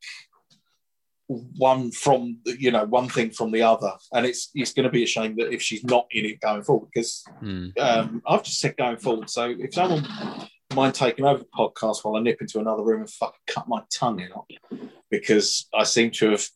one 1.57 1.91
from 1.91 2.39
the- 2.45 2.59
you 2.61 2.71
know 2.71 2.85
one 2.85 3.09
thing 3.09 3.29
from 3.31 3.51
the 3.51 3.61
other 3.61 3.91
and 4.13 4.25
it's 4.25 4.49
it's 4.55 4.71
going 4.71 4.85
to 4.85 4.89
be 4.89 5.03
a 5.03 5.07
shame 5.07 5.35
that 5.35 5.51
if 5.53 5.61
she's 5.61 5.83
not 5.83 6.05
in 6.11 6.23
it 6.23 6.39
going 6.39 6.63
forward 6.63 6.87
because 6.93 7.25
mm, 7.43 7.77
um, 7.79 8.21
I've 8.25 8.43
just 8.43 8.59
said 8.61 8.77
going 8.77 8.95
forward. 8.97 9.29
So 9.29 9.53
if 9.59 9.73
someone 9.73 10.07
mind 10.73 10.95
taking 10.95 11.25
over 11.25 11.39
the 11.39 11.49
podcast 11.57 12.03
while 12.03 12.15
I 12.15 12.21
nip 12.21 12.39
into 12.39 12.59
another 12.59 12.81
room 12.83 13.01
and 13.01 13.09
fucking 13.09 13.41
cut 13.45 13.67
my 13.67 13.81
tongue 13.93 14.21
out, 14.33 14.49
because 15.11 15.67
I 15.73 15.83
seem 15.83 16.11
to 16.11 16.31
have 16.31 16.47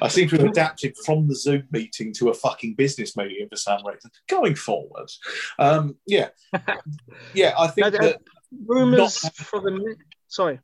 I 0.00 0.08
seem 0.08 0.28
to 0.30 0.36
have 0.38 0.46
adapted 0.46 0.96
from 1.04 1.28
the 1.28 1.34
Zoom 1.34 1.64
meeting 1.70 2.12
to 2.14 2.30
a 2.30 2.34
fucking 2.34 2.74
business 2.74 3.16
meeting 3.16 3.46
for 3.50 3.56
some 3.56 3.84
reason. 3.86 4.10
Going 4.28 4.54
forward, 4.54 5.10
um, 5.58 5.96
yeah, 6.06 6.28
yeah, 7.34 7.52
I 7.58 7.66
think 7.68 7.84
No, 7.84 7.90
that- 7.90 8.00
that. 8.00 8.22
rumors 8.66 9.22
Not- 9.24 9.34
for 9.36 9.60
the 9.60 9.70
mi- 9.72 9.94
sorry. 10.28 10.60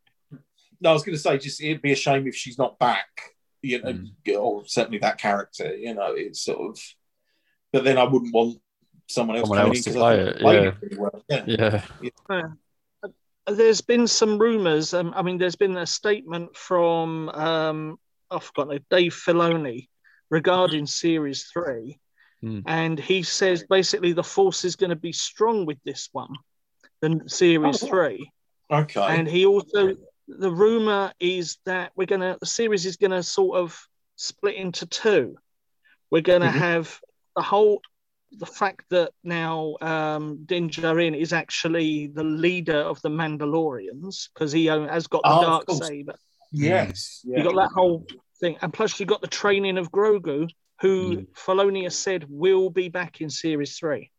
No, 0.81 0.91
I 0.91 0.93
was 0.95 1.03
going 1.03 1.15
to 1.15 1.21
say, 1.23 1.37
just 1.37 1.63
it'd 1.63 1.83
be 1.83 1.93
a 1.93 1.97
shame 1.97 2.27
if 2.27 2.35
she's 2.35 2.57
not 2.57 2.79
back. 2.79 3.07
You 3.63 3.83
know, 3.83 3.93
Mm. 3.93 4.39
or 4.39 4.65
certainly 4.65 4.97
that 5.01 5.19
character. 5.19 5.77
You 5.77 5.93
know, 5.93 6.15
it's 6.15 6.41
sort 6.43 6.71
of. 6.71 6.83
But 7.75 7.85
then 7.85 7.99
I 7.99 8.05
wouldn't 8.05 8.33
want 8.33 8.59
someone 9.11 9.37
else 9.37 9.49
Someone 9.49 9.59
coming 9.59 9.77
else 9.77 9.87
in 9.87 9.93
to 9.93 9.99
'cause 9.99 10.03
I 10.03 10.15
play 10.17 10.25
think 10.25 10.29
it, 10.29 10.35
they 10.39 10.41
played 10.41 10.63
yeah. 10.63 10.69
it 10.69 10.75
really 10.83 10.97
well. 10.97 11.25
Yeah. 12.31 12.45
yeah, 13.51 13.53
There's 13.55 13.81
been 13.83 14.07
some 14.07 14.39
rumors. 14.39 14.95
Um, 14.95 15.13
I 15.15 15.21
mean, 15.23 15.37
there's 15.37 15.57
been 15.57 15.77
a 15.77 15.87
statement 15.87 16.57
from 16.57 17.29
um, 17.31 17.99
I've 18.31 18.45
forgotten 18.45 18.77
it, 18.77 18.85
Dave 18.91 19.13
Filoni 19.15 19.89
regarding 20.31 20.87
Series 20.87 21.45
Three, 21.53 21.99
Hmm. 22.41 22.61
and 22.67 22.99
he 22.99 23.23
says 23.23 23.65
basically 23.69 24.13
the 24.13 24.23
Force 24.25 24.65
is 24.65 24.77
going 24.77 24.91
to 24.91 24.97
be 24.97 25.13
strong 25.13 25.67
with 25.67 25.79
this 25.85 26.09
one, 26.13 26.35
the 27.01 27.21
Series 27.27 27.83
Oh. 27.83 27.87
Three. 27.89 28.31
Okay. 28.71 29.01
And 29.19 29.27
he 29.29 29.45
also, 29.47 29.97
the 30.29 30.51
rumor 30.51 31.13
is 31.19 31.59
that 31.65 31.93
we're 31.97 32.07
gonna, 32.07 32.39
the 32.41 32.47
series 32.47 32.87
is 32.87 32.97
gonna 32.97 33.23
sort 33.23 33.59
of 33.59 33.79
split 34.15 34.55
into 34.55 34.87
two. 34.87 35.37
We're 36.11 36.23
gonna 36.23 36.47
Mhm. 36.47 36.53
have 36.59 37.01
the 37.35 37.43
whole, 37.43 37.83
the 38.31 38.47
fact 38.47 38.85
that 38.91 39.11
now 39.25 39.77
um, 39.81 40.45
Din 40.45 40.71
Djarin 40.71 41.17
is 41.21 41.33
actually 41.33 42.07
the 42.07 42.23
leader 42.23 42.79
of 42.79 43.03
the 43.03 43.09
Mandalorians 43.09 44.29
because 44.33 44.53
he 44.53 44.67
has 44.67 45.09
got 45.09 45.23
the 45.25 45.31
Oh, 45.31 45.41
dark 45.43 45.71
saber. 45.71 46.15
Yes. 46.53 47.21
You 47.25 47.43
got 47.43 47.55
that 47.57 47.71
whole 47.75 48.07
thing, 48.41 48.57
and 48.63 48.73
plus 48.73 48.99
you 48.99 49.07
got 49.07 49.21
the 49.21 49.27
training 49.29 49.79
of 49.79 49.91
Grogu, 49.93 50.49
who 50.81 51.17
Mm. 51.19 51.27
Filoni 51.35 51.83
has 51.85 51.97
said 51.97 52.25
will 52.29 52.71
be 52.71 52.89
back 52.89 53.21
in 53.21 53.29
series 53.31 53.77
three. 53.79 54.11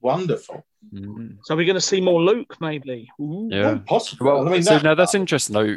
wonderful. 0.00 0.64
Mm. 0.94 1.38
So 1.42 1.56
we're 1.56 1.64
going 1.66 1.74
to 1.74 1.80
see 1.80 2.00
more 2.00 2.22
Luke, 2.22 2.54
maybe. 2.60 3.08
Ooh. 3.20 3.48
Yeah. 3.50 3.78
Possible. 3.84 4.26
Well, 4.26 4.48
I 4.48 4.52
mean, 4.52 4.62
so 4.62 4.74
that- 4.74 4.84
now 4.84 4.94
that's 4.94 5.14
interesting 5.16 5.54
though. 5.54 5.76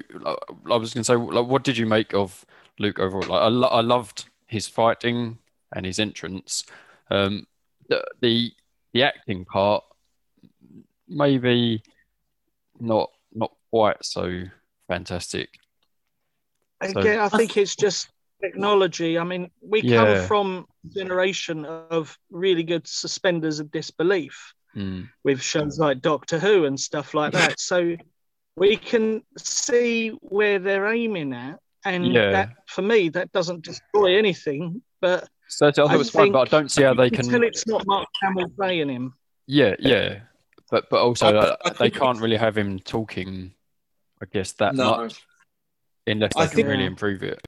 I 0.71 0.77
was 0.77 0.93
going 0.93 1.01
to 1.01 1.03
say, 1.03 1.15
like, 1.15 1.47
what 1.47 1.63
did 1.63 1.75
you 1.75 1.87
make 1.87 2.13
of 2.13 2.45
Luke 2.77 2.99
overall? 2.99 3.27
Like, 3.27 3.41
I, 3.41 3.47
lo- 3.47 3.67
I 3.69 3.81
loved 3.81 4.25
his 4.45 4.67
fighting 4.67 5.39
and 5.75 5.85
his 5.87 5.97
entrance. 5.99 6.63
Um, 7.09 7.47
the, 7.89 8.03
the 8.21 8.53
the 8.93 9.01
acting 9.03 9.43
part, 9.45 9.83
maybe 11.07 11.81
not 12.79 13.09
not 13.33 13.51
quite 13.71 14.03
so 14.05 14.43
fantastic. 14.95 15.49
So- 16.83 16.99
Again, 16.99 17.19
I 17.19 17.29
think 17.29 17.55
it's 17.57 17.75
just 17.75 18.09
technology. 18.41 19.17
I 19.17 19.23
mean, 19.23 19.51
we 19.61 19.81
Yeah. 19.81 19.97
come 19.97 20.27
from 20.27 20.47
a 20.85 20.93
generation 20.99 21.65
of 21.65 22.17
really 22.31 22.63
good 22.63 22.85
suspenders 22.87 23.59
of 23.59 23.69
disbelief 23.71 24.53
Mm. 24.75 25.07
with 25.23 25.41
shows 25.41 25.77
like 25.79 26.01
Doctor 26.01 26.39
Who 26.39 26.65
and 26.65 26.79
stuff 26.79 27.13
like 27.13 27.33
that. 27.33 27.59
So 27.59 27.95
we 28.55 28.75
can 28.77 29.21
see 29.37 30.09
where 30.37 30.57
they're 30.59 30.87
aiming 30.93 31.33
at. 31.33 31.59
And 31.85 32.07
Yeah. 32.13 32.31
that, 32.31 32.49
for 32.67 32.81
me, 32.81 33.09
that 33.09 33.31
doesn't 33.31 33.63
destroy 33.65 34.17
anything. 34.17 34.81
But 35.01 35.27
So 35.47 35.67
I 35.67 35.71
thought 35.71 35.93
it 35.93 35.97
was 35.97 36.09
fine, 36.09 36.31
but 36.31 36.47
I 36.47 36.49
don't 36.55 36.69
see 36.71 36.83
how 36.83 36.93
they 36.93 37.07
until 37.07 37.29
can. 37.39 37.43
it's 37.43 37.65
not 37.67 37.85
Mark 37.87 38.07
Hamill 38.23 38.49
playing 38.57 38.89
him. 38.89 39.13
Yeah, 39.47 39.75
yeah, 39.79 40.21
but 40.69 40.89
but 40.89 40.99
also 41.01 41.25
I- 41.27 41.37
uh, 41.37 41.55
I 41.65 41.69
they 41.81 41.89
can't 41.91 42.19
really 42.19 42.37
have 42.37 42.57
him 42.57 42.79
talking. 42.79 43.53
I 44.21 44.25
guess 44.31 44.51
that 44.53 44.75
No. 44.75 44.97
much 44.97 45.21
unless 46.07 46.33
they 46.35 46.41
I 46.41 46.47
can 46.47 46.55
think- 46.55 46.67
really 46.67 46.85
improve 46.85 47.23
it. 47.23 47.39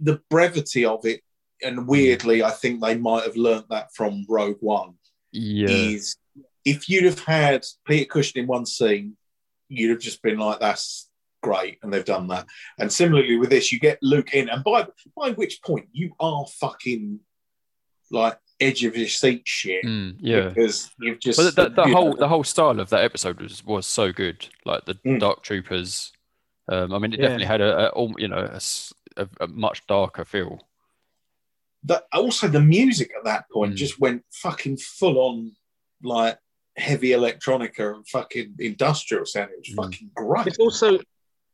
the 0.00 0.20
brevity 0.28 0.84
of 0.84 1.04
it, 1.06 1.22
and 1.62 1.86
weirdly, 1.88 2.42
I 2.42 2.50
think 2.50 2.82
they 2.82 2.96
might 2.98 3.24
have 3.24 3.36
learnt 3.36 3.68
that 3.70 3.94
from 3.94 4.24
Rogue 4.28 4.58
One. 4.60 4.98
Yeah, 5.32 5.68
Is 5.68 6.16
if 6.64 6.88
you'd 6.88 7.04
have 7.04 7.20
had 7.20 7.64
Peter 7.86 8.04
Cushing 8.06 8.42
in 8.42 8.46
one 8.48 8.66
scene, 8.66 9.16
you'd 9.68 9.90
have 9.90 10.00
just 10.00 10.20
been 10.22 10.38
like, 10.38 10.60
"That's 10.60 11.08
great," 11.42 11.78
and 11.82 11.92
they've 11.92 12.04
done 12.04 12.28
that. 12.28 12.46
And 12.78 12.92
similarly 12.92 13.36
with 13.36 13.50
this, 13.50 13.72
you 13.72 13.78
get 13.78 13.98
Luke 14.02 14.34
in, 14.34 14.48
and 14.50 14.62
by 14.64 14.86
by 15.16 15.30
which 15.32 15.62
point 15.62 15.88
you 15.92 16.14
are 16.20 16.46
fucking 16.46 17.20
like 18.10 18.38
edge 18.60 18.84
of 18.84 18.96
your 18.96 19.08
seat 19.08 19.42
shit 19.44 19.84
Mm, 19.84 20.16
yeah. 20.20 20.48
because 20.48 20.90
you've 21.00 21.20
just 21.20 21.38
But 21.38 21.54
the, 21.56 21.82
the 21.82 21.88
you 21.88 21.94
whole 21.94 22.10
know, 22.12 22.16
the 22.16 22.28
whole 22.28 22.44
style 22.44 22.80
of 22.80 22.88
that 22.90 23.04
episode 23.04 23.40
was 23.40 23.64
was 23.64 23.86
so 23.86 24.12
good. 24.12 24.48
Like 24.64 24.84
the 24.86 24.94
Mm. 24.94 25.20
Dark 25.20 25.42
Troopers. 25.42 26.12
Um, 26.68 26.92
I 26.92 26.98
mean, 26.98 27.12
it 27.12 27.18
Yeah. 27.20 27.26
definitely 27.28 27.46
had 27.46 27.60
a, 27.60 27.94
a 27.94 28.08
you 28.18 28.28
know 28.28 28.38
a, 28.38 28.54
s- 28.56 28.92
a- 29.16 29.28
a 29.40 29.46
much 29.46 29.86
darker 29.86 30.24
feel. 30.24 30.60
that 31.84 32.04
also 32.12 32.48
the 32.48 32.60
music 32.60 33.12
at 33.16 33.22
that 33.24 33.44
point 33.50 33.74
Mm. 33.74 33.76
just 33.76 34.00
went 34.00 34.24
fucking 34.32 34.76
full 34.78 35.18
on 35.20 35.52
like 36.02 36.36
heavy 36.76 37.10
electronica 37.10 37.94
and 37.94 38.08
fucking 38.08 38.54
industrial 38.58 39.24
sound. 39.24 39.50
It 39.52 39.58
was 39.60 39.68
Mm. 39.76 39.84
fucking 39.84 40.10
great. 40.14 40.46
It's 40.48 40.58
also 40.58 40.98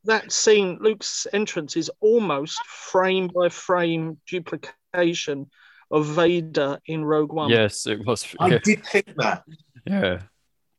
that 0.04 0.32
scene, 0.32 0.78
Luke's 0.80 1.26
entrance 1.32 1.76
is 1.76 1.90
almost 2.00 2.58
frame 2.66 3.28
by 3.28 3.48
frame 3.50 4.20
duplication 4.26 5.50
of 5.92 6.06
Vader 6.06 6.78
in 6.86 7.04
Rogue 7.04 7.32
One. 7.32 7.50
Yes, 7.50 7.86
it 7.86 8.04
was. 8.04 8.26
I 8.40 8.58
did 8.58 8.84
think 8.86 9.14
that. 9.18 9.44
yeah. 9.86 10.22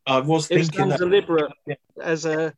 I 0.06 0.20
was 0.20 0.50
It 0.52 0.58
was 0.58 0.68
thinking 0.68 0.80
done 0.80 0.90
that. 0.90 1.00
deliberate 1.00 1.52
Yeah. 1.66 1.76
as 2.02 2.26
a 2.26 2.54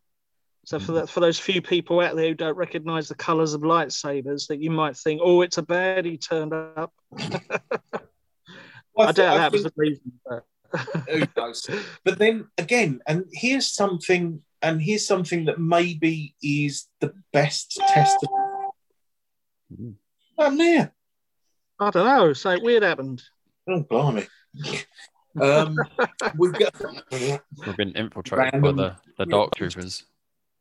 so 0.65 0.79
for 0.79 0.93
that 0.93 1.09
for 1.11 1.19
those 1.19 1.37
few 1.37 1.61
people 1.61 1.99
out 1.99 2.15
there 2.15 2.29
who 2.29 2.33
don't 2.33 2.57
recognise 2.57 3.07
the 3.07 3.13
colours 3.13 3.53
of 3.53 3.61
lightsabers, 3.61 4.47
that 4.47 4.59
you 4.59 4.71
might 4.71 4.97
think, 4.97 5.21
oh, 5.23 5.41
it's 5.41 5.59
a 5.59 5.61
baddie 5.61 6.19
turned 6.19 6.53
up. 6.53 6.91
I, 7.15 9.11
thi- 9.11 9.13
doubt 9.13 9.13
that 9.37 9.51
was 9.51 9.61
think- 9.61 9.73
the 9.75 9.79
reason. 9.81 10.11
But 10.25 10.43
who 11.09 11.23
knows? 11.37 11.69
But 12.03 12.17
then 12.17 12.47
again, 12.57 12.99
and 13.05 13.25
here's 13.31 13.67
something, 13.67 14.41
and 14.63 14.81
here's 14.81 15.05
something 15.05 15.45
that 15.45 15.59
maybe 15.59 16.33
is 16.41 16.87
the 16.99 17.13
best 17.31 17.79
test. 17.87 18.17
Of. 18.23 18.29
I'm 20.39 20.57
there. 20.57 20.94
I 21.79 21.89
don't 21.89 22.05
know. 22.05 22.33
So 22.33 22.57
weird 22.61 22.83
happened. 22.83 23.23
Oh, 23.67 23.81
blimey. 23.83 24.27
um, 25.41 25.75
we've 26.37 26.53
got. 26.53 26.73
We've 27.11 27.77
been 27.77 27.91
infiltrated 27.93 28.53
Random- 28.53 28.75
by 28.75 28.83
the, 28.83 28.95
the 29.17 29.25
Dark 29.25 29.55
Troopers. 29.55 30.03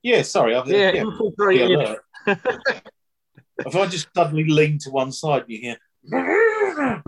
Yeah, 0.02 0.22
sorry. 0.22 0.54
I've, 0.54 0.66
Yeah, 0.68 0.92
yeah, 0.92 1.00
infiltrated. 1.02 1.68
be 1.68 1.74
alert. 1.74 2.00
if 2.26 3.76
I 3.76 3.86
just 3.86 4.08
suddenly 4.14 4.44
lean 4.44 4.78
to 4.80 4.90
one 4.90 5.12
side, 5.12 5.44
you 5.48 5.58
hear. 5.60 5.76
Mana. 6.06 7.02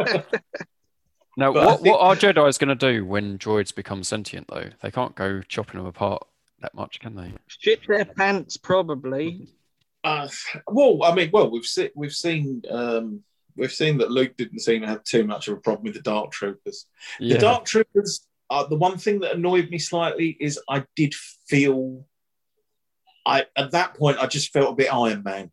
Now, 1.38 1.52
But 1.52 1.66
what, 1.66 1.80
think- 1.82 1.94
what 1.94 2.00
are 2.00 2.16
Jedi's 2.16 2.56
going 2.56 2.76
to 2.76 2.92
do 2.92 3.04
when 3.04 3.36
droids 3.38 3.74
become 3.74 4.02
sentient, 4.02 4.48
though? 4.48 4.70
They 4.80 4.90
can't 4.90 5.14
go 5.14 5.42
chopping 5.42 5.78
them 5.78 5.86
apart 5.86 6.22
that 6.66 6.74
much, 6.74 6.98
can 7.00 7.14
they? 7.14 7.32
Shit 7.46 7.80
their 7.86 8.04
pants, 8.04 8.56
probably. 8.56 9.48
Uh, 10.02 10.28
well, 10.66 11.02
I 11.04 11.14
mean, 11.14 11.30
well, 11.32 11.50
we've 11.50 11.64
seen 11.64 11.90
we've 11.94 12.12
seen 12.12 12.62
um, 12.70 13.22
we've 13.56 13.72
seen 13.72 13.98
that 13.98 14.10
Luke 14.10 14.36
didn't 14.36 14.60
seem 14.60 14.82
to 14.82 14.88
have 14.88 15.04
too 15.04 15.24
much 15.24 15.48
of 15.48 15.56
a 15.56 15.60
problem 15.60 15.84
with 15.84 15.94
the 15.94 16.02
Dark 16.02 16.32
Troopers. 16.32 16.86
Yeah. 17.20 17.34
The 17.34 17.40
Dark 17.40 17.64
Troopers. 17.64 18.26
Uh, 18.48 18.66
the 18.66 18.76
one 18.76 18.96
thing 18.96 19.20
that 19.20 19.34
annoyed 19.34 19.70
me 19.70 19.78
slightly 19.78 20.36
is 20.40 20.60
I 20.68 20.84
did 20.96 21.14
feel. 21.48 22.06
I 23.24 23.46
at 23.56 23.72
that 23.72 23.94
point 23.94 24.18
I 24.18 24.26
just 24.26 24.52
felt 24.52 24.72
a 24.72 24.76
bit 24.76 24.92
Iron 24.92 25.22
Man 25.24 25.50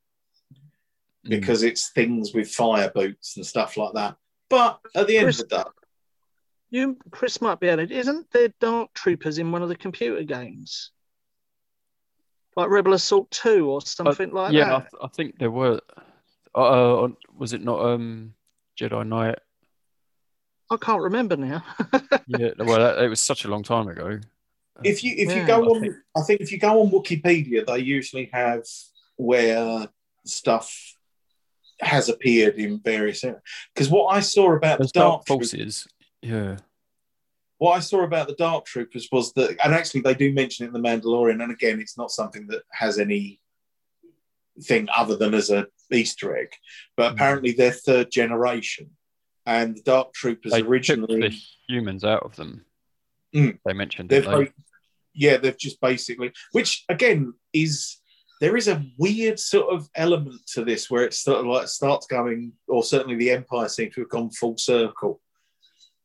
Mm. 1.25 1.29
because 1.29 1.63
it's 1.63 1.89
things 1.91 2.33
with 2.33 2.51
fire 2.51 2.91
boots 2.93 3.37
and 3.37 3.45
stuff 3.45 3.77
like 3.77 3.93
that. 3.93 4.17
But 4.49 4.79
at 4.93 5.07
the 5.07 5.17
end 5.17 5.29
of 5.29 5.37
the 5.37 5.45
day, 5.45 5.63
You, 6.69 6.97
Chris 7.11 7.39
might 7.41 7.61
be 7.61 7.69
able 7.69 7.87
to. 7.87 7.93
Isn't 7.93 8.29
there 8.31 8.49
Dark 8.59 8.93
Troopers 8.93 9.37
in 9.37 9.49
one 9.49 9.63
of 9.63 9.69
the 9.69 9.75
computer 9.77 10.23
games? 10.23 10.91
Like 12.55 12.69
Rebel 12.69 12.93
Assault 12.93 13.29
2 13.31 13.69
or 13.69 13.81
something 13.81 14.31
like 14.31 14.53
yeah, 14.53 14.63
I, 14.63 14.79
that? 14.79 14.91
th- 14.91 15.01
I 15.03 15.07
think 15.07 15.39
there 15.39 15.51
were. 15.51 15.79
Uh, 16.55 17.07
was 17.37 17.53
it 17.53 17.63
not 17.63 17.79
um 17.83 18.35
Jedi 18.79 19.07
Knight? 19.07 19.39
I 20.69 20.77
can't 20.77 21.01
remember 21.01 21.35
now. 21.37 21.63
Yeah, 22.25 22.51
well, 22.57 22.79
that, 22.79 23.03
it 23.03 23.09
was 23.09 23.19
such 23.19 23.43
a 23.43 23.49
long 23.49 23.63
time 23.63 23.87
ago. 23.89 24.19
if 24.83 25.03
you 25.03 25.13
if 25.17 25.35
you 25.35 25.45
go 25.45 25.63
I 25.63 25.67
on, 25.67 25.81
think- 25.81 25.95
I 26.15 26.21
think 26.21 26.41
if 26.41 26.51
you 26.53 26.57
go 26.57 26.81
on 26.81 26.89
Wikipedia, 26.89 27.65
they 27.65 27.79
usually 27.79 28.29
have 28.31 28.63
where 29.17 29.89
stuff 30.25 30.95
has 31.81 32.07
appeared 32.07 32.55
in 32.55 32.79
various 32.79 33.23
areas. 33.25 33.41
Because 33.73 33.89
what 33.89 34.15
I 34.15 34.21
saw 34.21 34.53
about 34.55 34.79
the 34.79 34.85
Dark 34.93 34.93
Dark 34.93 35.25
Troopers, 35.25 35.51
Forces. 35.51 35.87
Yeah. 36.21 36.57
What 37.63 37.77
I 37.77 37.79
saw 37.79 38.03
about 38.03 38.27
the 38.27 38.35
Dark 38.35 38.65
Troopers 38.65 39.07
was 39.09 39.31
that, 39.33 39.55
and 39.63 39.73
actually 39.73 40.01
they 40.01 40.13
do 40.13 40.33
mention 40.33 40.65
it 40.65 40.67
in 40.67 40.73
the 40.73 40.79
Mandalorian, 40.89 41.41
and 41.41 41.49
again, 41.51 41.79
it's 41.79 41.97
not 41.97 42.11
something 42.11 42.45
that 42.47 42.63
has 42.71 42.99
any 42.99 43.39
thing 44.63 44.87
other 44.93 45.15
than 45.15 45.33
as 45.33 45.49
a 45.49 45.67
Easter 45.89 46.35
egg, 46.37 46.49
but 46.97 47.09
Mm. 47.09 47.13
apparently 47.13 47.51
they're 47.53 47.71
third 47.71 48.11
generation, 48.11 48.89
and 49.45 49.77
the 49.77 49.81
Dark 49.83 50.13
Troopers 50.13 50.51
They 50.51 50.61
originally 50.61 51.21
the 51.21 51.35
humans 51.69 52.03
out 52.03 52.23
of 52.23 52.35
them. 52.35 52.65
Mm. 53.33 53.59
They 53.65 53.73
mentioned 53.73 54.09
they've. 54.09 54.25
They, 54.25 54.51
yeah 55.15 55.37
they've 55.37 55.57
just 55.59 55.79
basically 55.79 56.31
which 56.53 56.83
again 56.89 57.33
is 57.53 57.99
there 58.41 58.57
is 58.57 58.67
a 58.67 58.83
weird 58.97 59.39
sort 59.39 59.71
of 59.71 59.87
element 59.93 60.41
to 60.53 60.65
this 60.65 60.89
where 60.89 61.03
it 61.03 61.13
sort 61.13 61.39
of 61.41 61.45
like 61.45 61.67
starts 61.67 62.07
going 62.07 62.51
or 62.67 62.83
certainly 62.83 63.15
the 63.15 63.29
empire 63.29 63.69
seems 63.69 63.93
to 63.93 64.01
have 64.01 64.09
gone 64.09 64.31
full 64.31 64.57
circle 64.57 65.21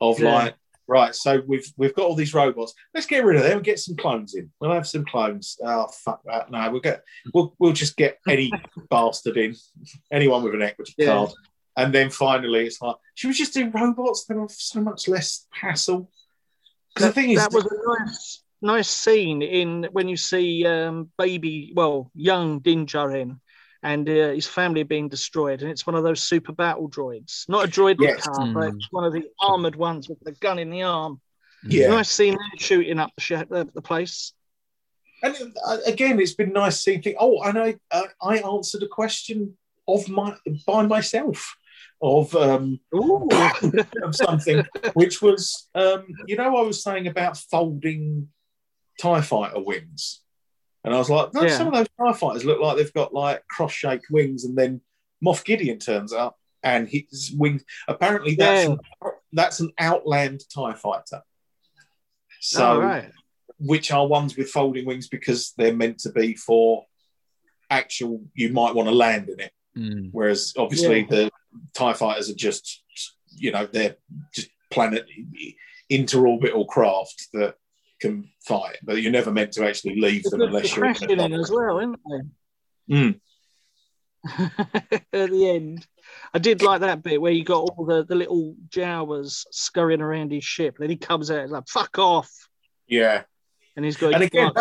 of 0.02 0.20
Yeah. 0.20 0.34
like 0.34 0.54
right 0.88 1.14
so 1.14 1.42
we've 1.46 1.70
we've 1.76 1.94
got 1.94 2.06
all 2.06 2.14
these 2.16 2.34
robots. 2.34 2.74
Let's 2.94 3.06
get 3.06 3.24
rid 3.24 3.36
of 3.36 3.42
them 3.42 3.58
and 3.58 3.64
get 3.64 3.78
some 3.78 3.94
clones 3.96 4.34
in. 4.34 4.50
We'll 4.60 4.72
have 4.72 4.86
some 4.88 5.04
clones. 5.04 5.56
Oh 5.62 5.86
fuck 6.04 6.22
that. 6.24 6.50
No 6.50 6.70
we'll 6.70 6.80
get 6.80 7.02
we'll, 7.32 7.54
we'll 7.58 7.72
just 7.72 7.96
get 7.96 8.18
any 8.28 8.50
bastard 8.90 9.36
in. 9.36 9.54
Anyone 10.10 10.42
with 10.42 10.54
an 10.54 10.62
equity 10.62 10.94
Yeah. 10.98 11.06
card. 11.06 11.30
And 11.76 11.94
then 11.94 12.10
finally 12.10 12.66
it's 12.66 12.80
like 12.82 12.96
should 13.14 13.28
we 13.28 13.34
just 13.34 13.54
do 13.54 13.70
robots 13.70 14.24
they're 14.24 14.46
so 14.48 14.80
much 14.80 15.06
less 15.08 15.46
hassle? 15.50 16.10
Because 16.94 17.08
the 17.08 17.12
thing 17.12 17.30
is 17.30 17.38
that 17.38 17.52
was 17.52 17.66
a 17.66 18.04
nice, 18.04 18.42
nice 18.62 18.88
scene 18.88 19.42
in 19.42 19.88
when 19.92 20.08
you 20.08 20.16
see 20.16 20.66
um, 20.66 21.10
baby, 21.18 21.72
well, 21.76 22.10
young 22.14 22.58
Din 22.60 22.86
Djarin 22.86 23.38
and 23.82 24.08
uh, 24.08 24.30
his 24.30 24.46
family 24.46 24.82
being 24.82 25.08
destroyed, 25.08 25.62
and 25.62 25.70
it's 25.70 25.86
one 25.86 25.94
of 25.94 26.02
those 26.02 26.22
super 26.22 26.52
battle 26.52 26.88
droids, 26.90 27.48
not 27.48 27.64
a 27.64 27.68
droid 27.68 27.96
Yes. 28.00 28.22
car, 28.22 28.46
but 28.52 28.72
Mm. 28.72 28.76
it's 28.76 28.88
one 28.90 29.04
of 29.04 29.12
the 29.12 29.24
armored 29.40 29.76
ones 29.76 30.08
with 30.08 30.18
the 30.20 30.32
gun 30.32 30.58
in 30.58 30.70
the 30.70 30.82
arm. 30.82 31.20
Yeah. 31.62 31.88
Nice 31.88 32.10
scene 32.10 32.34
there 32.34 32.58
shooting 32.58 32.98
up 32.98 33.10
the, 33.16 33.20
sh- 33.20 33.48
the, 33.48 33.68
the 33.74 33.82
place. 33.82 34.32
And 35.22 35.34
uh, 35.66 35.78
again, 35.86 36.20
it's 36.20 36.34
been 36.34 36.52
nice 36.52 36.80
seeing 36.80 37.02
things. 37.02 37.16
Oh, 37.18 37.42
and 37.42 37.58
I 37.58 37.76
uh, 37.90 38.04
I 38.22 38.38
answered 38.38 38.84
a 38.84 38.88
question 38.88 39.56
of 39.88 40.08
my 40.08 40.36
by 40.66 40.86
myself 40.86 41.56
of 42.00 42.32
um, 42.36 42.78
of 44.02 44.14
something, 44.14 44.64
which 44.94 45.20
was 45.20 45.68
um, 45.74 46.06
you 46.28 46.36
know 46.36 46.56
I 46.56 46.62
was 46.62 46.82
saying 46.84 47.08
about 47.08 47.36
folding 47.36 48.28
Tie 49.00 49.20
Fighter 49.22 49.58
wings, 49.60 50.20
and 50.88 50.94
I 50.94 50.98
was 50.98 51.10
like, 51.10 51.34
no, 51.34 51.42
Yeah. 51.42 51.56
some 51.56 51.68
of 51.68 51.74
those 51.74 51.86
Tie 51.98 52.18
Fighters 52.18 52.44
look 52.44 52.60
like 52.60 52.76
they've 52.76 52.92
got 52.92 53.12
like 53.14 53.46
cross-shaped 53.48 54.06
wings, 54.10 54.44
and 54.44 54.56
then 54.56 54.80
Moff 55.24 55.44
Gideon 55.44 55.78
turns 55.78 56.12
up, 56.12 56.38
and 56.62 56.88
his 56.88 57.32
wings. 57.36 57.64
Apparently, 57.86 58.34
that's 58.34 58.68
Yeah. 58.68 58.72
an, 59.02 59.10
that's 59.32 59.60
an 59.60 59.72
Outland 59.78 60.42
Tie 60.52 60.74
Fighter. 60.74 61.22
So, 62.40 62.72
oh, 62.72 62.80
right. 62.80 63.10
which 63.58 63.90
are 63.92 64.06
ones 64.06 64.36
with 64.36 64.50
folding 64.50 64.86
wings 64.86 65.08
because 65.08 65.52
they're 65.56 65.74
meant 65.74 65.98
to 66.00 66.10
be 66.12 66.34
for 66.34 66.86
actual. 67.70 68.24
You 68.34 68.52
might 68.52 68.74
want 68.74 68.88
to 68.88 68.94
land 68.94 69.28
in 69.28 69.40
it, 69.40 69.52
Mm. 69.76 70.08
whereas 70.12 70.54
obviously 70.56 71.00
Yeah. 71.00 71.06
the 71.10 71.30
Tie 71.74 71.92
Fighters 71.92 72.30
are 72.30 72.34
just, 72.34 72.82
you 73.36 73.50
know, 73.52 73.66
they're 73.66 73.96
just 74.34 74.48
planet 74.70 75.06
interorbital 75.90 76.66
craft 76.68 77.28
that 77.32 77.56
can 78.00 78.30
fight, 78.46 78.78
but 78.82 79.02
you're 79.02 79.12
never 79.12 79.32
meant 79.32 79.52
to 79.52 79.66
actually 79.66 80.00
leave 80.00 80.22
them 80.24 80.40
unless 80.40 80.74
you're 80.74 80.86
in 80.86 80.94
crashing 80.94 81.20
in 81.20 81.32
as 81.32 81.50
well, 81.50 81.78
isn't 81.78 82.00
they? 82.88 82.94
Mm. 82.94 83.20
At 85.12 85.30
the 85.30 85.50
end, 85.50 85.86
I 86.34 86.38
did 86.38 86.62
like 86.62 86.80
that 86.80 87.02
bit 87.02 87.20
where 87.20 87.32
you 87.32 87.44
got 87.44 87.70
all 87.70 87.84
the, 87.84 88.04
the 88.04 88.14
little 88.14 88.54
Jawas 88.68 89.44
scurrying 89.50 90.00
around 90.00 90.32
his 90.32 90.44
ship. 90.44 90.76
Then 90.78 90.90
he 90.90 90.96
comes 90.96 91.30
out 91.30 91.50
like 91.50 91.68
"fuck 91.68 91.98
off," 91.98 92.30
Yeah, 92.86 93.22
and 93.76 93.84
he's 93.84 93.96
got 93.96 94.14
And 94.14 94.24
again, 94.24 94.52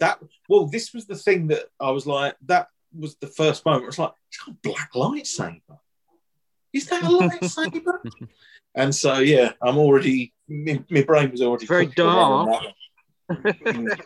that 0.00 0.18
well, 0.48 0.66
this 0.66 0.92
was 0.92 1.06
the 1.06 1.16
thing 1.16 1.48
that 1.48 1.64
I 1.80 1.90
was 1.90 2.06
like, 2.06 2.36
that 2.46 2.68
was 2.94 3.16
the 3.16 3.26
first 3.26 3.64
moment. 3.64 3.86
It's 3.86 3.98
like, 3.98 4.12
it's 4.28 4.38
got 4.38 4.54
a 4.54 4.58
black 4.62 4.92
lightsaber. 4.92 5.78
Is 6.72 6.86
that 6.86 7.02
a 7.02 7.06
lightsaber? 7.06 7.98
And 8.76 8.94
so, 8.94 9.18
yeah, 9.18 9.52
I'm 9.62 9.78
already, 9.78 10.32
my, 10.48 10.82
my 10.90 11.02
brain 11.02 11.30
was 11.32 11.42
already 11.42 11.66
Very 11.66 11.86
cooking 11.86 12.04
dark. 12.04 12.62
that. 13.28 13.96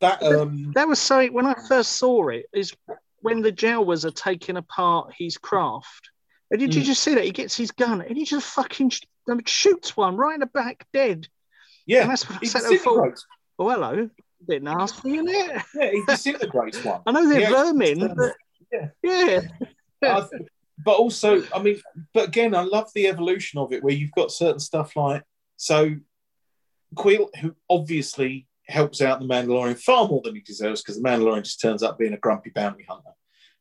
That 0.00 0.22
um, 0.22 0.72
That 0.74 0.88
was 0.88 0.98
so. 0.98 1.26
When 1.28 1.46
I 1.46 1.54
first 1.68 1.92
saw 1.92 2.28
it, 2.28 2.46
is 2.52 2.74
when 3.20 3.40
the 3.40 3.52
Jawas 3.52 4.04
are 4.04 4.10
taking 4.10 4.56
apart 4.56 5.14
his 5.16 5.38
craft. 5.38 6.10
And 6.50 6.60
did 6.60 6.74
you 6.74 6.82
Mm. 6.82 6.86
just 6.86 7.02
see 7.02 7.14
that 7.14 7.24
he 7.24 7.30
gets 7.30 7.56
his 7.56 7.70
gun 7.70 8.02
and 8.02 8.16
he 8.16 8.24
just 8.24 8.46
fucking 8.54 8.90
sh- 8.90 9.02
um, 9.30 9.40
shoots 9.46 9.96
one 9.96 10.16
right 10.16 10.34
in 10.34 10.40
the 10.40 10.46
back, 10.46 10.86
dead. 10.92 11.10
And 11.16 11.28
yeah, 11.86 12.06
that's 12.06 12.28
what 12.28 12.36
I 12.36 12.38
he 12.40 12.46
said. 12.46 12.62
I 12.64 12.76
thought, 12.76 12.76
disintegrates. 12.84 13.26
oh 13.58 13.70
hello, 13.70 14.10
bit 14.46 14.62
nasty, 14.62 15.14
isn't 15.14 15.28
it? 15.28 15.62
Yeah, 15.74 15.90
he 15.90 16.02
disintegrates 16.06 16.84
one. 16.84 17.00
I 17.06 17.12
know 17.12 17.28
they're 17.28 17.40
Yeah, 17.40 17.50
vermin, 17.50 18.14
but 18.14 18.32
yeah. 18.72 18.88
yeah. 19.02 19.40
I 20.02 20.20
th- 20.20 20.42
but 20.78 20.92
also, 20.96 21.42
I 21.54 21.62
mean, 21.62 21.80
but 22.12 22.28
again, 22.28 22.54
I 22.54 22.62
love 22.62 22.90
the 22.94 23.06
evolution 23.08 23.58
of 23.60 23.72
it 23.72 23.82
where 23.84 23.94
you've 23.94 24.12
got 24.12 24.32
certain 24.32 24.58
stuff 24.60 24.96
like 24.96 25.22
so. 25.56 25.96
Kuiil, 26.96 27.28
who 27.40 27.54
obviously 27.68 28.46
helps 28.68 29.02
out 29.02 29.18
the 29.20 29.26
Mandalorian 29.26 29.78
far 29.78 30.06
more 30.08 30.20
than 30.22 30.34
he 30.36 30.40
deserves, 30.40 30.80
because 30.80 30.96
the 31.00 31.08
Mandalorian 31.08 31.42
just 31.42 31.60
turns 31.60 31.82
up 31.82 31.98
being 31.98 32.12
a 32.12 32.18
grumpy 32.18 32.50
bounty 32.50 32.84
hunter. 32.88 33.10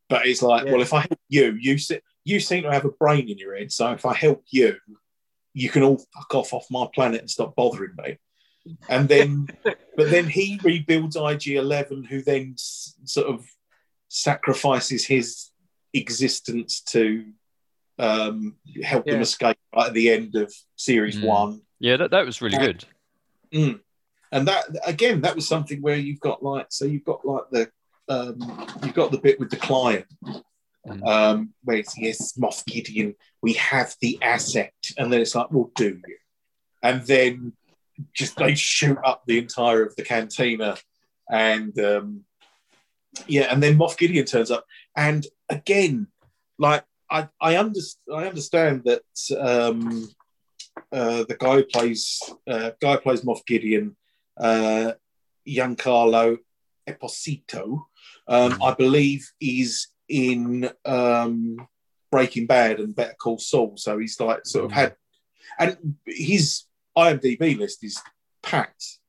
But 0.07 0.27
it's 0.27 0.41
like, 0.44 0.65
Yeah. 0.65 0.73
well, 0.73 0.81
if 0.81 0.94
I 0.94 0.99
help 0.99 1.19
you, 1.30 1.57
you 1.60 1.77
se- 1.80 2.02
you 2.23 2.40
seem 2.40 2.64
to 2.64 2.72
have 2.72 2.85
a 2.85 2.91
brain 2.91 3.27
in 3.30 3.38
your 3.40 3.56
head, 3.56 3.72
so 3.72 3.91
if 3.91 4.06
I 4.06 4.14
help 4.14 4.44
you, 4.52 4.76
you 5.53 5.69
can 5.69 5.81
all 5.84 5.98
fuck 6.14 6.35
off 6.35 6.53
off 6.53 6.65
my 6.69 6.88
planet 6.94 7.22
and 7.22 7.30
stop 7.30 7.56
bothering 7.56 7.95
me. 7.98 8.18
And 8.88 9.10
then, 9.10 9.48
but 9.64 10.10
then 10.11 10.27
he 10.27 10.60
rebuilds 10.64 11.15
IG 11.15 11.48
Eleven, 11.56 12.03
who 12.03 12.22
then 12.22 12.53
s- 12.53 12.95
sort 13.06 13.27
of 13.27 13.45
sacrifices 14.10 15.06
his 15.07 15.49
existence 15.94 16.82
to 16.82 17.26
um, 17.99 18.56
help 18.84 19.06
them 19.06 19.22
escape 19.22 19.57
right 19.76 19.88
at 19.88 19.94
the 19.94 20.10
end 20.10 20.36
of 20.36 20.52
series 20.76 21.18
Mm. 21.18 21.24
one. 21.28 21.61
Yeah, 21.80 21.98
that, 21.98 22.11
that 22.11 22.26
was 22.26 22.41
really 22.41 22.57
Yeah. 22.57 22.65
good. 22.65 22.86
Mm. 23.53 23.80
And 24.32 24.48
that 24.48 24.65
again, 24.86 25.22
that 25.22 25.36
was 25.36 25.48
something 25.48 25.80
where 25.82 25.95
you've 25.95 26.20
got 26.20 26.41
like 26.44 26.68
so 26.72 26.86
you've 26.86 27.03
got 27.06 27.24
like 27.26 27.44
the 27.52 27.70
um, 28.10 28.68
you've 28.84 28.95
got 28.95 29.11
the 29.11 29.20
bit 29.20 29.40
with 29.40 29.49
the 29.49 29.57
client 29.57 30.06
Mm. 30.86 31.07
um, 31.07 31.53
where 31.64 31.78
it's 31.78 31.98
yes, 31.98 32.34
Moff 32.38 32.65
Gideon, 32.65 33.15
we 33.41 33.53
have 33.53 33.95
the 34.02 34.20
asset, 34.22 34.74
and 34.98 35.14
then 35.14 35.22
it's 35.22 35.34
like, 35.34 35.49
well, 35.49 35.72
do 35.78 36.02
you? 36.06 36.18
And 36.82 37.02
then 37.07 37.53
just 38.14 38.36
they 38.36 38.53
shoot 38.56 38.98
up 39.06 39.24
the 39.26 39.38
entire 39.38 39.84
of 39.86 39.95
the 39.95 40.03
cantina, 40.03 40.76
and 41.32 41.80
um, 41.80 42.26
yeah, 43.27 43.48
and 43.52 43.61
then 43.61 43.77
Moff 43.77 43.98
Gideon 43.98 44.26
turns 44.26 44.52
up, 44.52 44.65
and 44.95 45.26
again, 45.49 46.07
like 46.57 46.84
I 47.10 47.30
I, 47.40 47.57
under, 47.57 47.80
I 48.14 48.26
understand 48.27 48.84
that 48.85 49.03
um, 49.40 50.10
uh, 50.91 51.23
the 51.27 51.38
guy 51.40 51.57
who 51.57 51.64
plays 51.65 52.19
uh, 52.48 52.72
guy 52.81 52.94
who 52.94 52.99
plays 52.99 53.22
Moff 53.22 53.45
Gideon, 53.45 53.95
uh, 54.38 54.94
Giancarlo 55.48 56.38
Esposito, 56.88 57.84
um, 58.27 58.61
I 58.61 58.73
believe 58.73 59.31
is 59.40 59.88
in 60.10 60.69
um, 60.85 61.57
Breaking 62.11 62.48
Bad 62.48 62.80
and 62.80 62.95
Better 62.95 63.15
Call 63.22 63.38
Saul. 63.38 63.73
So 63.77 63.98
he's 63.98 64.19
like 64.19 64.45
sort 64.45 64.65
of 64.65 64.72
had, 64.72 64.95
and 65.60 65.95
his 66.06 66.64
IMDb 66.98 67.57
list 67.57 67.84
is 67.84 68.02
packed. 68.41 68.99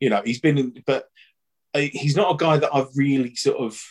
You 0.00 0.10
know, 0.10 0.22
he's 0.24 0.40
been 0.40 0.58
in, 0.58 0.82
but 0.86 1.08
he's 1.74 2.16
not 2.16 2.34
a 2.34 2.36
guy 2.36 2.58
that 2.58 2.74
I've 2.74 2.88
really 2.96 3.34
sort 3.34 3.56
of 3.58 3.82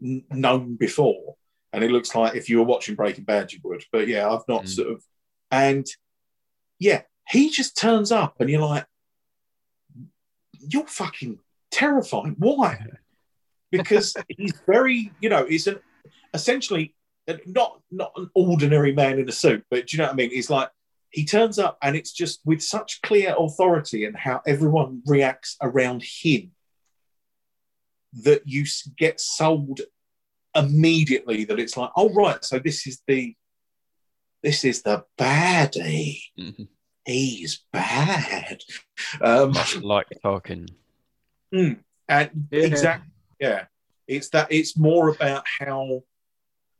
known 0.00 0.76
before. 0.76 1.36
And 1.72 1.84
it 1.84 1.90
looks 1.90 2.14
like 2.14 2.34
if 2.34 2.48
you 2.48 2.58
were 2.58 2.64
watching 2.64 2.94
Breaking 2.94 3.24
Bad, 3.24 3.52
you 3.52 3.60
would. 3.64 3.84
But 3.92 4.08
yeah, 4.08 4.28
I've 4.28 4.46
not 4.48 4.64
Mm. 4.64 4.68
sort 4.68 4.88
of, 4.92 5.04
and 5.50 5.86
yeah, 6.78 7.02
he 7.28 7.50
just 7.50 7.76
turns 7.76 8.10
up, 8.10 8.40
and 8.40 8.48
you're 8.48 8.62
like, 8.62 8.86
you're 10.52 10.86
fucking 10.86 11.38
terrifying. 11.70 12.36
Why? 12.38 12.86
Because 13.70 14.16
he's 14.28 14.54
very, 14.66 15.12
you 15.20 15.28
know, 15.28 15.44
he's 15.44 15.66
an 15.66 15.78
essentially 16.32 16.94
uh, 17.28 17.34
not 17.44 17.82
not 17.90 18.12
an 18.16 18.30
ordinary 18.34 18.92
man 18.94 19.18
in 19.18 19.28
a 19.28 19.32
suit, 19.32 19.62
but 19.70 19.86
do 19.86 19.94
you 19.94 19.98
know 19.98 20.06
what 20.06 20.14
I 20.14 20.16
mean? 20.16 20.30
He's 20.30 20.48
like 20.48 20.70
he 21.10 21.26
turns 21.26 21.58
up 21.58 21.76
and 21.82 21.94
it's 21.94 22.12
just 22.12 22.40
with 22.46 22.62
such 22.62 23.02
clear 23.02 23.34
authority 23.38 24.06
and 24.06 24.16
how 24.16 24.40
everyone 24.46 25.02
reacts 25.04 25.58
around 25.60 26.02
him 26.02 26.52
that 28.24 28.42
you 28.46 28.64
get 28.96 29.20
sold 29.20 29.80
immediately 30.54 31.44
that 31.44 31.58
it's 31.58 31.76
like, 31.76 31.90
oh 31.96 32.12
right, 32.14 32.44
so 32.44 32.58
this 32.58 32.86
is 32.86 33.02
the 33.06 33.34
this 34.42 34.64
is 34.64 34.82
the 34.82 35.04
baddie. 35.18 36.20
Mhm. 36.38 36.68
He's 37.04 37.64
bad. 37.72 38.62
Um, 39.20 39.52
Much 39.52 39.76
like 39.78 40.08
Tarkin. 40.24 40.68
and 41.52 41.76
Yeah. 42.08 42.28
exactly, 42.50 43.10
yeah. 43.40 43.64
It's 44.06 44.28
that 44.30 44.48
it's 44.50 44.76
more 44.76 45.08
about 45.08 45.44
how 45.58 46.02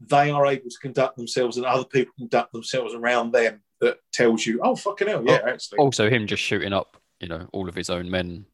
they 0.01 0.31
are 0.31 0.47
able 0.47 0.71
to 0.71 0.79
conduct 0.81 1.17
themselves 1.17 1.57
and 1.57 1.67
other 1.67 1.85
people 1.85 2.13
conduct 2.19 2.53
themselves 2.53 2.95
around 2.95 3.33
them 3.33 3.63
that 3.81 3.99
tells 4.13 4.45
you, 4.47 4.61
oh 4.63 4.77
fucking 4.77 5.09
hell, 5.09 5.25
yeah, 5.25 5.41
actually. 5.47 5.79
Also, 5.79 6.09
him 6.09 6.27
just 6.27 6.43
shooting 6.43 6.73
up, 6.73 6.97
you 7.21 7.29
know, 7.29 7.49
all 7.53 7.69
of 7.69 7.75
his 7.75 7.91
own 7.91 8.11
men. 8.11 8.47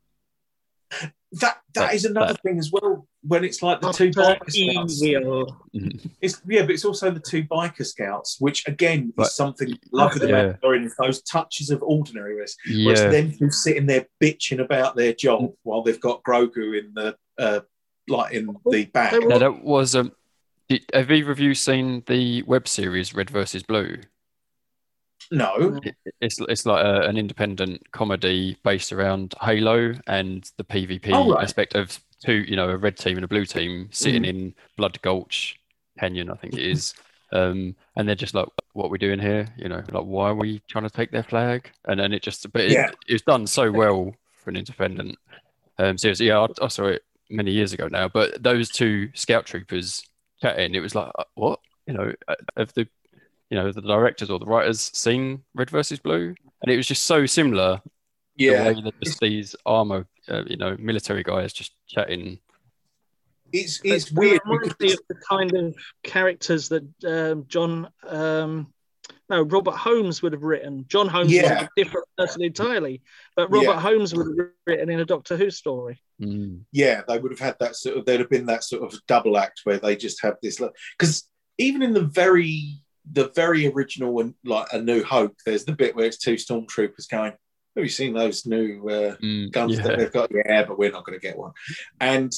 That 1.40 1.58
that 1.74 1.80
that- 1.86 1.94
is 1.94 2.04
another 2.04 2.32
that- 2.34 2.42
thing 2.42 2.58
as 2.58 2.70
well. 2.72 3.06
When 3.26 3.42
it's 3.44 3.62
like 3.62 3.80
the 3.80 3.90
two 3.92 4.10
biker 4.10 4.50
scouts. 4.50 5.00
It's 6.20 6.42
yeah, 6.46 6.62
but 6.62 6.70
it's 6.70 6.84
also 6.84 7.10
the 7.10 7.20
two 7.20 7.44
biker 7.44 7.84
scouts, 7.86 8.36
which 8.40 8.66
again 8.68 9.12
But- 9.16 9.28
is 9.28 9.34
something 9.34 9.72
I 9.72 9.76
love 9.92 10.12
with 10.14 10.22
the 10.22 10.28
Yeah. 10.28 10.52
Mandalorian 10.62 10.84
is 10.84 10.94
those 10.98 11.22
touches 11.22 11.70
of 11.70 11.82
ordinariness. 11.82 12.56
Where 12.66 12.92
it's 12.92 13.00
Yeah, 13.00 13.08
them 13.08 13.30
who 13.38 13.50
sitting 13.50 13.86
there 13.86 14.06
bitching 14.22 14.60
about 14.60 14.96
their 14.96 15.12
job 15.14 15.52
while 15.62 15.82
they've 15.82 16.00
got 16.00 16.22
Grogu 16.22 16.78
in 16.78 16.92
the 16.94 17.16
uh, 17.38 17.60
like 18.08 18.34
in 18.34 18.54
the 18.66 18.84
back. 18.86 19.12
They 19.12 19.18
were- 19.18 19.28
now 19.28 19.38
that 19.38 19.64
was 19.64 19.94
um. 19.96 20.12
Did, 20.68 20.82
have 20.94 21.10
either 21.10 21.30
of 21.30 21.38
you 21.40 21.54
seen 21.54 22.02
the 22.06 22.42
web 22.44 22.66
series 22.68 23.14
Red 23.14 23.28
versus 23.28 23.62
Blue? 23.62 23.98
No, 25.30 25.80
it's 26.20 26.40
it's 26.40 26.66
like 26.66 26.84
a, 26.84 27.02
an 27.02 27.16
independent 27.16 27.90
comedy 27.92 28.56
based 28.62 28.92
around 28.92 29.34
Halo 29.40 29.94
and 30.06 30.48
the 30.56 30.64
PvP 30.64 31.12
Oh, 31.12 31.32
right. 31.32 31.42
aspect 31.44 31.74
of 31.74 31.98
two, 32.24 32.44
you 32.48 32.56
know, 32.56 32.68
a 32.70 32.76
red 32.76 32.96
team 32.96 33.16
and 33.16 33.24
a 33.24 33.28
blue 33.28 33.44
team 33.44 33.88
sitting 33.92 34.24
in 34.24 34.54
Blood 34.76 35.00
Gulch 35.02 35.56
Canyon, 35.98 36.30
I 36.30 36.34
think 36.34 36.54
it 36.54 36.64
is. 36.66 36.94
Um, 37.32 37.74
and 37.96 38.06
they're 38.06 38.14
just 38.14 38.34
like, 38.34 38.46
"What 38.74 38.86
are 38.86 38.90
we 38.90 38.98
doing 38.98 39.18
here?" 39.18 39.48
You 39.56 39.68
know, 39.68 39.82
like, 39.90 40.04
"Why 40.04 40.28
are 40.28 40.34
we 40.36 40.60
trying 40.68 40.84
to 40.84 40.90
take 40.90 41.10
their 41.10 41.24
flag?" 41.24 41.68
And 41.88 41.98
then 41.98 42.12
it 42.12 42.22
just, 42.22 42.50
but 42.52 42.62
it, 42.62 42.70
Yeah. 42.72 42.90
it 43.08 43.12
was 43.12 43.22
done 43.22 43.46
so 43.48 43.72
well 43.72 44.14
for 44.36 44.50
an 44.50 44.56
independent 44.56 45.18
um, 45.78 45.98
series. 45.98 46.20
Yeah, 46.20 46.40
I, 46.40 46.64
I 46.64 46.68
saw 46.68 46.86
it 46.86 47.02
many 47.30 47.50
years 47.50 47.72
ago 47.72 47.88
now. 47.88 48.08
But 48.08 48.42
those 48.42 48.70
two 48.70 49.10
scout 49.14 49.46
troopers 49.46 50.04
chatting, 50.40 50.74
it 50.74 50.80
was 50.80 50.94
like, 50.94 51.10
uh, 51.18 51.24
"What?" 51.34 51.60
You 51.86 51.94
know, 51.94 52.12
of 52.56 52.72
the 52.74 52.86
you 53.54 53.60
know 53.60 53.70
the 53.70 53.80
directors 53.80 54.30
or 54.30 54.40
the 54.40 54.46
writers 54.46 54.90
seen 54.94 55.44
Red 55.54 55.70
versus 55.70 56.00
Blue? 56.00 56.34
And 56.62 56.72
it 56.72 56.76
was 56.76 56.88
just 56.88 57.04
so 57.04 57.24
similar 57.24 57.80
yeah, 58.36 58.64
the 58.64 58.74
way 58.74 58.82
that 58.82 59.00
just 59.00 59.20
these 59.20 59.54
armor, 59.64 60.08
uh, 60.28 60.42
you 60.46 60.56
know, 60.56 60.76
military 60.80 61.22
guys 61.22 61.52
just 61.52 61.72
chatting. 61.86 62.40
it's 63.52 63.80
it's 63.84 64.10
It 64.10 64.16
weird. 64.18 64.40
reminds 64.44 64.74
me 64.80 64.92
of 64.92 64.98
the 65.08 65.14
kind 65.28 65.54
of 65.56 65.76
characters 66.02 66.68
that 66.70 66.82
um, 67.06 67.44
John, 67.46 67.88
um, 68.08 68.72
no, 69.30 69.42
Robert 69.42 69.76
Holmes 69.76 70.20
would 70.22 70.32
have 70.32 70.42
written. 70.42 70.84
John 70.88 71.06
Holmes 71.06 71.30
Yeah. 71.30 71.42
was 71.60 71.62
a 71.62 71.68
different 71.76 72.08
person 72.18 72.42
entirely, 72.42 73.02
but 73.36 73.52
Robert 73.52 73.66
Yeah. 73.74 73.80
Holmes 73.80 74.14
would 74.16 74.26
have 74.36 74.48
written 74.66 74.90
in 74.90 74.98
a 74.98 75.04
Doctor 75.04 75.36
Who 75.36 75.50
story. 75.50 76.00
Mm. 76.20 76.62
yeah, 76.72 77.02
they 77.06 77.18
would 77.18 77.30
have 77.30 77.40
had 77.40 77.56
that 77.60 77.76
sort 77.76 77.98
of, 77.98 78.04
there'd 78.04 78.20
have 78.20 78.30
been 78.30 78.46
that 78.46 78.64
sort 78.64 78.82
of 78.82 78.98
double 79.06 79.36
act 79.36 79.60
where 79.64 79.78
they 79.78 79.94
just 79.94 80.22
have 80.22 80.36
this, 80.42 80.60
because 80.98 81.28
even 81.58 81.82
in 81.82 81.92
the 81.92 82.02
very 82.02 82.80
the 83.10 83.30
very 83.34 83.66
original 83.66 84.20
and 84.20 84.34
like 84.44 84.66
a 84.72 84.80
New 84.80 85.02
Hope. 85.02 85.36
There's 85.44 85.64
the 85.64 85.72
bit 85.72 85.94
where 85.94 86.06
it's 86.06 86.18
two 86.18 86.34
stormtroopers 86.34 87.08
going. 87.10 87.32
Have 87.76 87.84
you 87.84 87.88
seen 87.88 88.14
those 88.14 88.46
new 88.46 88.88
uh, 88.88 89.16
Mm, 89.16 89.50
guns 89.50 89.76
yeah. 89.76 89.82
that 89.82 89.98
they've 89.98 90.12
got? 90.12 90.30
Yeah, 90.32 90.64
but 90.64 90.78
we're 90.78 90.92
not 90.92 91.04
going 91.04 91.18
to 91.18 91.22
get 91.26 91.36
one. 91.36 91.52
And 92.00 92.32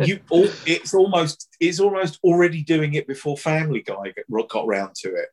you, 0.00 0.18
all, 0.30 0.48
it's 0.66 0.94
almost, 0.94 1.48
it's 1.60 1.78
almost 1.78 2.18
already 2.24 2.62
doing 2.62 2.94
it 2.94 3.06
before 3.06 3.36
Family 3.36 3.82
Guy 3.82 4.12
got, 4.30 4.48
got 4.48 4.66
round 4.66 4.94
to 4.96 5.14
it. 5.14 5.28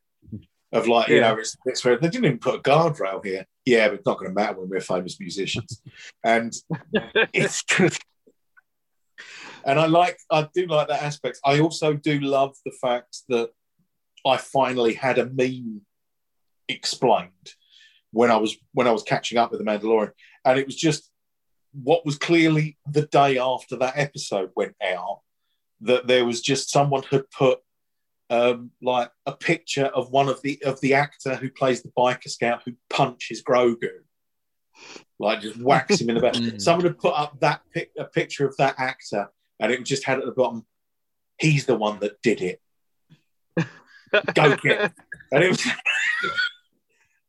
Of 0.72 0.86
like, 0.86 1.08
you 1.08 1.20
know, 1.20 1.36
it's, 1.36 1.56
it's 1.64 1.84
where 1.84 1.98
they 1.98 2.08
didn't 2.08 2.26
even 2.26 2.38
put 2.38 2.54
a 2.54 2.62
guardrail 2.62 3.24
here. 3.24 3.44
Yeah, 3.64 3.88
but 3.88 3.94
it's 3.94 4.06
not 4.06 4.18
going 4.18 4.30
to 4.30 4.34
matter 4.34 4.60
when 4.60 4.68
we're 4.68 4.80
famous 4.80 5.18
musicians. 5.18 5.82
And 6.22 6.52
it's 7.32 7.64
just, 7.64 8.00
and 9.64 9.80
I 9.80 9.86
like, 9.86 10.16
I 10.30 10.48
do 10.54 10.66
like 10.66 10.86
that 10.86 11.02
aspect. 11.02 11.40
I 11.44 11.58
also 11.58 11.94
do 11.94 12.20
love 12.20 12.54
the 12.64 12.70
fact 12.80 13.22
that 13.28 13.50
I 14.26 14.36
finally 14.36 14.94
had 14.94 15.18
a 15.18 15.26
meme 15.26 15.82
explained 16.68 17.54
when 18.12 18.30
I 18.30 18.36
was 18.36 18.56
when 18.72 18.86
I 18.86 18.92
was 18.92 19.02
catching 19.02 19.38
up 19.38 19.50
with 19.50 19.60
the 19.60 19.70
Mandalorian, 19.70 20.12
and 20.44 20.58
it 20.58 20.66
was 20.66 20.76
just 20.76 21.10
what 21.72 22.04
was 22.04 22.18
clearly 22.18 22.78
the 22.90 23.02
day 23.02 23.38
after 23.38 23.76
that 23.76 23.96
episode 23.96 24.50
went 24.56 24.74
out 24.82 25.20
that 25.82 26.06
there 26.06 26.24
was 26.24 26.40
just 26.40 26.70
someone 26.70 27.02
had 27.10 27.30
put 27.30 27.60
um, 28.28 28.70
like 28.80 29.10
a 29.26 29.32
picture 29.32 29.86
of 29.86 30.10
one 30.10 30.28
of 30.28 30.40
the 30.42 30.62
of 30.64 30.80
the 30.80 30.94
actor 30.94 31.34
who 31.34 31.50
plays 31.50 31.82
the 31.82 31.92
biker 31.96 32.28
scout 32.28 32.62
who 32.64 32.72
punches 32.88 33.42
Grogu, 33.42 33.90
like 35.18 35.40
just 35.40 35.60
whacks 35.60 36.00
him 36.00 36.10
in 36.10 36.16
the 36.16 36.20
back. 36.20 36.34
Mm. 36.40 36.60
Someone 36.60 36.86
had 36.86 36.98
put 36.98 37.14
up 37.14 37.38
that 37.40 37.62
pic, 37.74 37.90
a 37.98 38.04
picture 38.04 38.46
of 38.46 38.56
that 38.58 38.76
actor, 38.78 39.28
and 39.58 39.72
it 39.72 39.84
just 39.84 40.04
had 40.04 40.18
at 40.18 40.26
the 40.26 40.32
bottom, 40.32 40.64
"He's 41.38 41.66
the 41.66 41.76
one 41.76 41.98
that 42.00 42.22
did 42.22 42.40
it." 42.40 42.60
Go 44.12 44.56
get 44.56 44.64
it. 44.64 44.92
And 45.32 45.44
it 45.44 45.48
was 45.50 45.66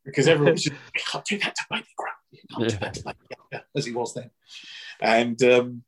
because 0.04 0.26
everyone 0.26 0.54
was 0.54 0.64
just, 0.64 0.74
you 0.94 1.02
can't 1.10 1.24
do 1.24 1.38
that 1.38 1.54
to 1.54 1.64
baby 1.70 1.86
Grogu. 1.98 2.32
You 2.32 2.40
can't 2.50 2.68
do 2.68 2.74
Yeah. 2.74 2.80
that 2.80 2.94
to 2.94 3.02
baby 3.04 3.18
Yoda," 3.52 3.62
as 3.76 3.86
he 3.86 3.92
was 3.92 4.14
then. 4.14 4.30
And 5.00 5.42
um, 5.44 5.84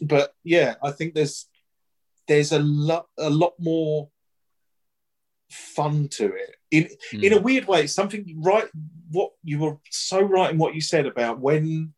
but 0.00 0.34
yeah, 0.44 0.74
I 0.82 0.92
think 0.92 1.14
there's 1.14 1.48
there's 2.28 2.52
a 2.52 2.58
lot 2.60 3.06
a 3.18 3.30
lot 3.30 3.54
more 3.58 4.10
fun 5.50 6.08
to 6.08 6.26
it. 6.34 6.54
In 6.70 6.88
in 7.12 7.32
a 7.32 7.40
weird 7.40 7.66
way, 7.66 7.82
it's 7.82 7.94
something 7.94 8.24
right. 8.40 8.68
What 9.10 9.32
you 9.42 9.58
were 9.58 9.78
so 9.90 10.20
right 10.20 10.52
in 10.52 10.58
what 10.58 10.74
you 10.74 10.80
said 10.82 11.06
about 11.06 11.40
when, 11.40 11.94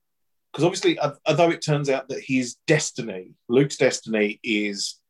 because 0.52 0.64
obviously, 0.64 0.98
uh, 0.98 1.12
although 1.26 1.50
it 1.50 1.60
turns 1.60 1.90
out 1.90 2.08
that 2.08 2.22
his 2.24 2.56
destiny, 2.66 3.32
Luke's 3.48 3.76
destiny, 3.76 4.38
is, 4.44 5.00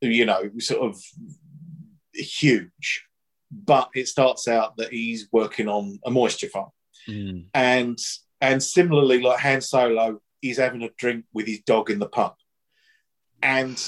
you 0.00 0.24
know, 0.24 0.48
sort 0.60 0.88
of 0.88 1.02
huge, 2.22 3.06
but 3.50 3.90
it 3.94 4.08
starts 4.08 4.48
out 4.48 4.76
that 4.76 4.92
he's 4.92 5.28
working 5.32 5.68
on 5.68 5.98
a 6.04 6.10
moisture 6.10 6.48
farm, 6.48 6.70
Mm. 7.08 7.46
and 7.54 7.98
and 8.40 8.62
similarly, 8.62 9.20
like 9.20 9.40
Han 9.40 9.60
Solo, 9.60 10.20
he's 10.40 10.58
having 10.58 10.82
a 10.82 10.90
drink 10.96 11.24
with 11.32 11.46
his 11.46 11.60
dog 11.60 11.90
in 11.90 11.98
the 11.98 12.08
pub, 12.08 12.34
and 13.42 13.80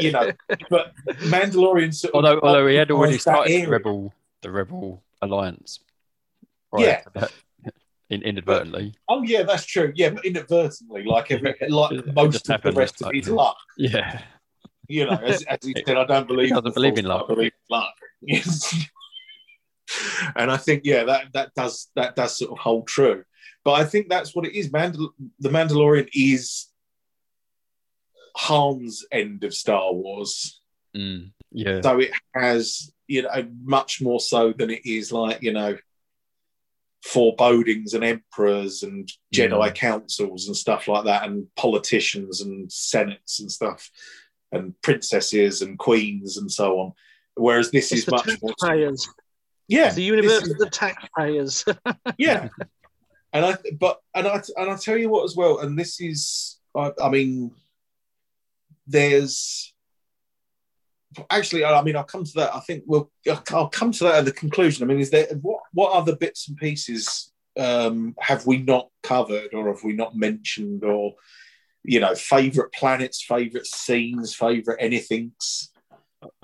you 0.00 0.12
know, 0.12 0.32
but 0.70 0.92
Mandalorian 1.06 1.94
sort 1.94 2.14
of 2.14 2.24
Although, 2.24 2.40
although 2.40 2.66
he 2.66 2.74
had 2.76 2.90
already 2.90 3.18
started 3.18 3.64
the 3.64 3.70
rebel, 3.70 4.12
the 4.42 4.50
rebel 4.50 5.02
alliance. 5.22 5.80
Yeah. 6.76 7.02
in, 8.10 8.22
inadvertently. 8.22 8.94
Oh 9.08 9.22
yeah, 9.22 9.42
that's 9.42 9.64
true. 9.64 9.92
Yeah, 9.94 10.10
but 10.10 10.24
inadvertently, 10.24 11.04
like 11.04 11.30
every, 11.30 11.54
like 11.68 12.06
most 12.14 12.48
of 12.50 12.62
the 12.62 12.72
rest 12.72 13.02
of 13.02 13.12
his 13.12 13.28
luck. 13.28 13.56
Yeah. 13.76 14.22
You 14.88 15.06
know, 15.06 15.12
as, 15.12 15.42
as 15.44 15.58
he 15.62 15.74
said, 15.86 15.96
I 15.96 16.04
don't 16.04 16.26
believe. 16.26 16.48
He 16.48 16.54
doesn't 16.54 16.74
believe 16.74 16.98
in 16.98 17.06
luck. 17.06 17.26
I 17.28 17.34
believe 17.34 17.52
in 17.52 17.76
luck. 17.76 17.94
And 20.34 20.50
I 20.50 20.56
think 20.56 20.82
yeah, 20.84 21.04
that 21.04 21.26
that 21.34 21.54
does 21.54 21.90
that 21.94 22.16
does 22.16 22.38
sort 22.38 22.52
of 22.52 22.58
hold 22.58 22.86
true. 22.88 23.22
But 23.64 23.72
I 23.72 23.84
think 23.84 24.08
that's 24.08 24.34
what 24.34 24.46
it 24.46 24.56
is. 24.56 24.70
Mandal- 24.70 25.12
the 25.38 25.50
Mandalorian 25.50 26.08
is 26.14 26.68
Han's 28.36 29.04
end 29.12 29.44
of 29.44 29.54
Star 29.54 29.92
Wars. 29.92 30.60
Mm. 30.96 31.32
Yeah. 31.52 31.80
So 31.82 32.00
it 32.00 32.12
has, 32.34 32.92
you 33.06 33.22
know, 33.22 33.46
much 33.62 34.00
more 34.00 34.20
so 34.20 34.52
than 34.52 34.70
it 34.70 34.84
is 34.84 35.12
like, 35.12 35.42
you 35.42 35.52
know, 35.52 35.76
forebodings 37.02 37.94
and 37.94 38.02
emperors 38.02 38.82
and 38.82 39.10
Jedi 39.34 39.50
Mm. 39.50 39.74
councils 39.74 40.46
and 40.46 40.56
stuff 40.56 40.88
like 40.88 41.04
that, 41.04 41.24
and 41.24 41.46
politicians 41.56 42.40
and 42.40 42.70
senates 42.72 43.40
and 43.40 43.52
stuff, 43.52 43.90
and 44.54 44.80
princesses 44.82 45.62
and 45.62 45.78
queens 45.78 46.36
and 46.36 46.50
so 46.50 46.78
on. 46.80 46.92
Whereas 47.36 47.70
this 47.70 47.90
It's 47.92 48.02
is 48.02 48.10
much 48.10 48.26
more, 48.40 48.52
taxpayers. 48.60 49.08
yeah, 49.68 49.86
It's 49.86 49.96
the 49.96 50.02
universe 50.02 50.48
of 50.48 50.58
the 50.58 50.70
taxpayers. 50.70 51.64
yeah. 52.18 52.48
And 53.32 53.44
I, 53.46 53.56
but 53.80 54.00
and 54.14 54.28
I 54.28 54.40
and 54.56 54.70
I 54.70 54.76
tell 54.76 54.96
you 54.96 55.08
what 55.08 55.24
as 55.24 55.34
well, 55.34 55.58
and 55.58 55.76
this 55.76 56.00
is, 56.00 56.60
I, 56.76 56.92
I 57.02 57.08
mean, 57.08 57.50
there's 58.86 59.72
actually, 61.30 61.64
I 61.64 61.82
mean, 61.82 61.96
I'll 61.96 62.04
come 62.04 62.24
to 62.24 62.32
that. 62.36 62.54
I 62.54 62.60
think 62.60 62.84
we'll, 62.86 63.10
I'll 63.50 63.68
come 63.68 63.90
to 63.92 64.04
that 64.04 64.14
at 64.16 64.24
the 64.24 64.32
conclusion. 64.32 64.84
I 64.84 64.86
mean, 64.86 65.00
is 65.00 65.10
there 65.10 65.26
what 65.42 65.60
what 65.72 65.92
other 65.92 66.14
bits 66.14 66.46
and 66.48 66.56
pieces 66.56 67.32
um, 67.58 68.14
have 68.20 68.46
we 68.46 68.58
not 68.58 68.88
covered, 69.02 69.52
or 69.52 69.66
have 69.66 69.82
we 69.82 69.94
not 69.94 70.16
mentioned, 70.16 70.84
or 70.84 71.14
you 71.84 72.00
know, 72.00 72.14
favorite 72.14 72.72
planets, 72.72 73.22
favorite 73.22 73.66
scenes, 73.66 74.34
favorite 74.34 74.78
anything's. 74.80 75.70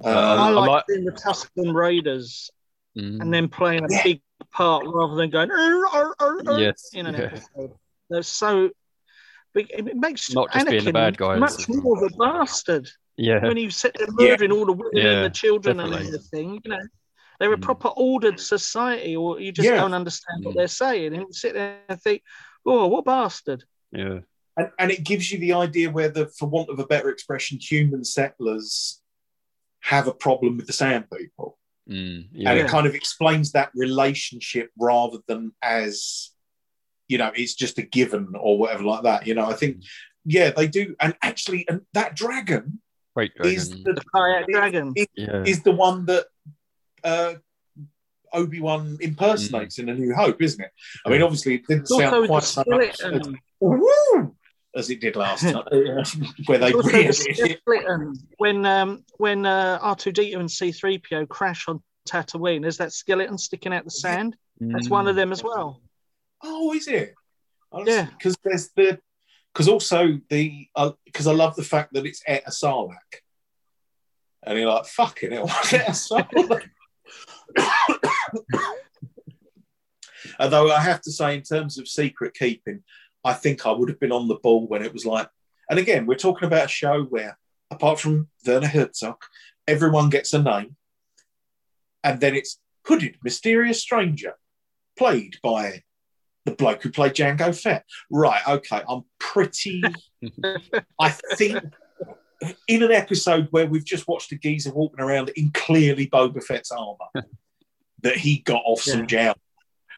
I 0.05 0.09
I 0.11 0.49
Um, 0.49 0.55
like 0.57 0.69
like- 0.69 0.85
seeing 0.89 1.05
the 1.05 1.13
Tusken 1.13 1.75
Raiders 1.75 2.51
Mm. 2.99 3.21
and 3.23 3.33
then 3.33 3.49
playing 3.49 3.85
a 3.85 3.89
Yeah. 3.89 4.03
big 4.03 4.23
part 4.53 4.85
rather 4.87 5.15
than 5.15 5.31
going 5.31 5.51
"Arr, 5.51 5.87
arr, 5.87 6.15
arr, 6.19 6.43
arr," 6.47 6.61
Yes, 6.61 6.91
in 6.93 7.07
an 7.07 7.15
yeah. 7.15 7.21
episode. 7.23 7.73
They're 8.11 8.23
so. 8.23 8.71
It 9.55 9.71
it 9.71 9.97
makes 9.97 10.31
Not 10.33 10.53
just 10.53 10.67
being 10.67 10.85
the 10.85 10.91
Anakin 10.91 10.95
bad 10.95 11.17
guys. 11.17 11.39
much 11.41 11.69
more 11.69 11.97
of 12.05 12.13
a 12.13 12.17
bastard 12.17 12.89
Yeah. 13.17 13.43
when 13.47 13.57
you 13.57 13.71
sit 13.71 13.95
there 13.99 14.09
murdering 14.11 14.53
all 14.53 14.67
the 14.67 14.73
women 14.73 15.07
and 15.07 15.25
the 15.25 15.31
children 15.31 15.77
definitely. 15.79 16.07
and 16.07 16.15
everything. 16.15 16.61
You 16.65 16.71
know, 16.71 16.81
they're 17.39 17.53
a 17.53 17.57
Mm. 17.57 17.63
proper 17.63 17.89
ordered 17.89 18.39
society, 18.41 19.15
or 19.17 19.41
you 19.41 19.53
just 19.53 19.69
Yeah. 19.69 19.77
don't 19.77 19.95
understand 19.95 20.45
what 20.45 20.55
Mm. 20.55 20.59
they're 20.59 20.69
saying, 20.69 21.15
and 21.15 21.23
you 21.23 21.29
sit 21.33 21.55
there 21.55 21.79
and 21.89 22.01
think, 22.03 22.23
"Oh, 22.67 22.87
what 22.89 23.05
bastard!" 23.05 23.65
Yeah. 23.93 24.21
And, 24.57 24.71
and 24.79 24.91
it 24.91 25.05
gives 25.05 25.31
you 25.31 25.39
the 25.39 25.53
idea 25.53 25.91
where 25.91 26.09
the, 26.09 26.27
for 26.27 26.49
want 26.49 26.71
of 26.71 26.79
a 26.79 26.87
better 26.87 27.09
expression, 27.09 27.59
human 27.59 28.05
settlers 28.05 29.01
have 29.81 30.07
a 30.07 30.13
problem 30.13 30.57
with 30.57 30.67
the 30.67 30.73
sand 30.73 31.05
people. 31.11 31.59
Mm. 31.89 32.29
And 32.47 32.59
it 32.59 32.69
kind 32.69 32.87
of 32.87 32.95
explains 32.95 33.53
that 33.53 33.71
relationship 33.75 34.71
rather 34.79 35.19
than 35.27 35.53
as, 35.63 36.31
you 37.09 37.19
know, 37.19 37.33
it's 37.35 37.55
just 37.55 37.79
a 37.79 37.83
given 37.83 38.35
or 38.39 38.59
whatever 38.59 38.85
like 38.85 39.03
that. 39.05 39.27
You 39.27 39.35
know, 39.35 39.47
I 39.47 39.55
think, 39.55 39.85
yeah, 40.25 40.51
they 40.51 40.69
do. 40.69 40.95
And 41.01 41.17
actually, 41.23 41.67
and 41.69 41.81
that 41.95 42.15
dragon 42.15 42.81
Great 43.15 43.33
is 43.43 43.71
the, 43.71 43.95
The 43.95 44.03
krayt 44.15 44.47
dragon. 44.47 44.95
yeah. 45.15 45.43
is 45.45 45.63
the 45.63 45.73
one 45.73 46.07
that 46.07 46.27
uh, 47.03 47.35
Obi 48.33 48.61
Wan 48.61 48.99
impersonates 49.01 49.79
in 49.79 49.89
A 49.89 49.95
New 49.95 50.15
Hope, 50.15 50.41
isn't 50.41 50.63
it? 50.63 50.71
I 51.05 51.11
mean, 51.11 51.23
obviously, 51.23 51.55
it 51.57 51.67
didn't 51.67 51.83
It's 51.83 51.97
sound 51.97 52.29
quite 52.29 52.43
so 52.45 52.63
much 52.69 52.97
skeleton. 52.97 53.39
"Woo!" 53.59 54.37
As 54.77 54.91
it 54.91 55.01
did 55.01 55.17
last 55.17 55.43
time, 55.53 55.65
where 56.47 56.59
they 56.59 56.73
Also 56.73 56.89
really 56.89 57.07
the. 57.09 58.15
When 58.39 58.65
um, 58.67 59.05
when 59.19 59.47
uh, 59.47 59.79
R2D2 59.83 60.39
and 60.39 60.49
C3PO 60.49 61.29
crash 61.29 61.67
on 61.69 61.83
Tatooine, 62.09 62.63
there's 62.63 62.79
that 62.79 62.93
skeleton 62.93 63.39
sticking 63.39 63.73
out 63.73 63.85
the 63.85 63.91
sand. 63.91 64.37
That's 64.61 64.89
one 64.91 65.09
of 65.09 65.15
Mm. 65.15 65.19
them 65.19 65.33
as 65.33 65.43
well. 65.43 65.81
Oh, 66.43 66.73
is 66.75 66.87
it? 66.89 67.15
Yeah. 67.85 68.07
Because 68.07 68.37
there's 68.45 68.71
the 68.77 68.99
because 69.53 69.69
also 69.69 70.19
the 70.29 70.69
because 71.05 71.27
I 71.27 71.33
love 71.33 71.57
the 71.57 71.63
fact 71.65 71.93
that 71.95 72.07
it's 72.07 72.23
Et 72.27 72.43
a 72.47 72.51
Sarlacc. 72.51 73.23
And 74.43 74.59
you're 74.59 74.71
like, 74.71 74.87
fucking 74.87 75.33
it, 75.33 75.43
what's 75.43 75.73
Et 75.73 75.89
a 75.89 75.93
Sarlacc? 75.93 76.63
Although 80.39 80.71
I 80.71 80.81
have 80.81 81.01
to 81.03 81.13
say, 81.13 81.35
in 81.35 81.43
terms 81.43 81.79
of 81.79 81.89
secret 81.89 82.35
keeping, 82.35 82.83
I 83.25 83.33
think 83.35 83.67
I 83.67 83.73
would 83.73 83.89
have 83.89 84.01
been 84.01 84.13
on 84.13 84.29
the 84.29 84.37
ball 84.37 84.67
when 84.67 84.83
it 84.83 84.93
was 84.93 85.05
like, 85.05 85.29
and 85.69 85.79
again, 85.79 86.07
we're 86.07 86.17
talking 86.17 86.47
about 86.47 86.67
a 86.67 86.69
show 86.69 87.05
where, 87.05 87.39
apart 87.71 88.01
from 88.01 88.29
Werner 88.47 88.67
Herzog, 88.67 89.23
everyone 89.69 90.11
gets 90.11 90.33
a 90.33 90.43
name, 90.43 90.77
and 92.03 92.21
then 92.21 92.35
it's 92.35 92.59
hooded 92.87 93.17
mysterious 93.23 93.81
stranger, 93.81 94.35
played 94.97 95.37
by 95.43 95.83
the 96.45 96.53
bloke 96.53 96.83
who 96.83 96.91
played 96.91 97.13
Jango 97.13 97.59
Fett. 97.59 97.85
Right, 98.11 98.41
okay, 98.49 98.83
I'm 98.89 99.05
pretty. 99.19 99.83
I 100.99 101.11
think 101.37 101.63
in 102.67 102.83
an 102.83 102.93
episode 102.93 103.49
where 103.51 103.67
we've 103.67 103.85
just 103.85 104.09
watched 104.09 104.33
a 104.33 104.37
geezer 104.37 104.73
walking 104.73 105.01
around 105.01 105.31
in 105.37 105.51
clearly 105.51 106.07
Boba 106.07 106.43
Fett's 106.43 106.71
armor, 106.71 106.97
that 108.03 108.17
he 108.17 108.39
got 108.39 108.63
off 108.65 108.81
some 108.81 109.07
Jawa, 109.07 109.35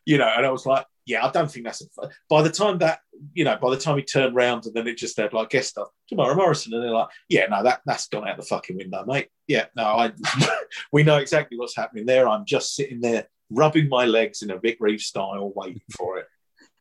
you 0.04 0.18
know, 0.18 0.30
and 0.36 0.44
I 0.44 0.50
was 0.50 0.66
like, 0.66 0.84
yeah, 1.06 1.26
I 1.26 1.30
don't 1.30 1.50
think 1.50 1.66
that's. 1.66 1.82
A, 1.82 2.08
by 2.28 2.42
the 2.42 2.50
time 2.50 2.78
that 2.78 3.00
you 3.34 3.44
know, 3.44 3.56
by 3.60 3.70
the 3.70 3.80
time 3.80 3.96
he 3.96 4.02
turned 4.02 4.34
round 4.34 4.66
and 4.66 4.74
then 4.74 4.86
it 4.86 4.96
just 4.96 5.16
had 5.16 5.32
like 5.32 5.50
guest 5.50 5.70
stuff, 5.70 5.88
Temuera 6.10 6.36
Morrison, 6.36 6.74
and 6.74 6.82
they're 6.82 6.90
like, 6.90 7.08
yeah, 7.28 7.46
no, 7.46 7.62
that 7.62 7.80
that's 7.86 8.08
gone 8.08 8.28
out 8.28 8.36
the 8.36 8.42
fucking 8.42 8.76
window, 8.76 9.04
mate. 9.06 9.28
Yeah, 9.46 9.66
no, 9.76 9.84
I 9.84 10.12
we 10.92 11.02
know 11.02 11.18
exactly 11.18 11.58
what's 11.58 11.76
happening 11.76 12.06
there. 12.06 12.28
I'm 12.28 12.44
just 12.44 12.74
sitting 12.74 13.00
there 13.00 13.28
rubbing 13.50 13.88
my 13.88 14.06
legs 14.06 14.42
in 14.42 14.50
a 14.50 14.58
Vic 14.58 14.78
Reeves 14.80 15.06
style, 15.06 15.52
waiting 15.54 15.82
for 15.96 16.18
it. 16.18 16.26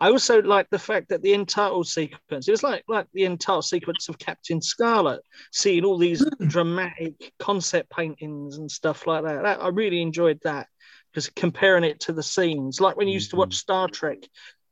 I 0.00 0.08
also 0.10 0.40
like 0.42 0.68
the 0.70 0.78
fact 0.78 1.08
that 1.08 1.22
the 1.22 1.32
entire 1.32 1.82
sequence, 1.84 2.48
it 2.48 2.52
was 2.52 2.62
like 2.62 2.84
like 2.88 3.06
the 3.12 3.24
entire 3.24 3.62
sequence 3.62 4.08
of 4.08 4.18
Captain 4.18 4.60
Scarlet, 4.60 5.20
seeing 5.52 5.84
all 5.84 5.98
these 5.98 6.24
dramatic 6.46 7.32
concept 7.38 7.90
paintings 7.90 8.58
and 8.58 8.70
stuff 8.70 9.06
like 9.06 9.24
that. 9.24 9.42
that 9.42 9.62
I 9.62 9.68
really 9.68 10.02
enjoyed 10.02 10.40
that 10.44 10.68
because 11.16 11.30
comparing 11.30 11.82
it 11.82 11.98
to 11.98 12.12
the 12.12 12.22
scenes, 12.22 12.78
like 12.78 12.94
when 12.98 13.08
you 13.08 13.14
used 13.14 13.30
to 13.30 13.36
watch 13.36 13.54
Star 13.54 13.88
Trek, 13.88 14.18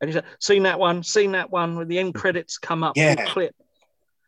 and 0.02 0.10
you 0.10 0.12
said, 0.12 0.26
seen 0.40 0.64
that 0.64 0.78
one, 0.78 1.02
seen 1.02 1.32
that 1.32 1.50
one, 1.50 1.74
when 1.74 1.88
the 1.88 1.98
end 1.98 2.14
credits 2.14 2.58
come 2.58 2.84
up, 2.84 2.94
Yeah. 2.98 3.14
the 3.14 3.22
clip. 3.22 3.54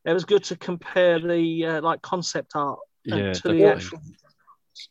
It 0.06 0.14
was 0.14 0.24
good 0.24 0.42
to 0.44 0.56
compare 0.56 1.18
the 1.20 1.66
uh, 1.66 1.80
like 1.82 2.00
concept 2.00 2.52
art 2.54 2.78
uh, 3.12 3.16
Yeah, 3.16 3.32
to 3.32 3.48
the 3.52 3.66
actual. 3.66 4.00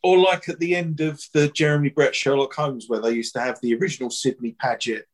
Or 0.04 0.18
like 0.18 0.48
at 0.48 0.60
the 0.60 0.76
end 0.76 1.00
of 1.00 1.20
the 1.34 1.48
Jeremy 1.48 1.88
Brett 1.88 2.14
Sherlock 2.14 2.54
Holmes, 2.54 2.84
where 2.86 3.00
they 3.00 3.10
used 3.10 3.32
to 3.34 3.40
have 3.40 3.58
the 3.60 3.74
original 3.74 4.10
Sidney 4.10 4.54
Paget 4.60 5.06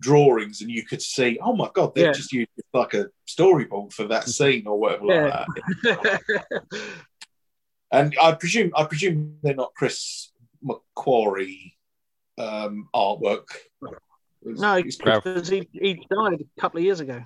drawings, 0.00 0.62
and 0.62 0.72
you 0.72 0.84
could 0.84 1.02
see, 1.02 1.38
oh 1.40 1.54
my 1.54 1.70
god, 1.72 1.94
they 1.94 2.02
Yeah. 2.02 2.10
just 2.12 2.32
used 2.32 2.50
like 2.74 2.94
a 2.94 3.10
storyboard 3.28 3.92
for 3.92 4.08
that 4.08 4.28
scene 4.28 4.66
or 4.66 4.76
whatever 4.76 5.04
like 5.04 5.46
that. 5.84 6.40
And 7.92 8.14
I 8.22 8.32
presume, 8.32 8.70
I 8.76 8.84
presume 8.84 9.38
they're 9.42 9.54
not 9.54 9.74
Chris 9.74 10.30
McQuarrie 10.64 11.72
um, 12.38 12.88
artwork. 12.94 13.44
no, 14.42 14.74
It's 14.74 14.96
because 14.96 15.48
he, 15.48 15.68
he 15.72 15.94
died 16.10 16.40
a 16.40 16.60
couple 16.60 16.78
of 16.78 16.84
years 16.84 17.00
ago. 17.00 17.22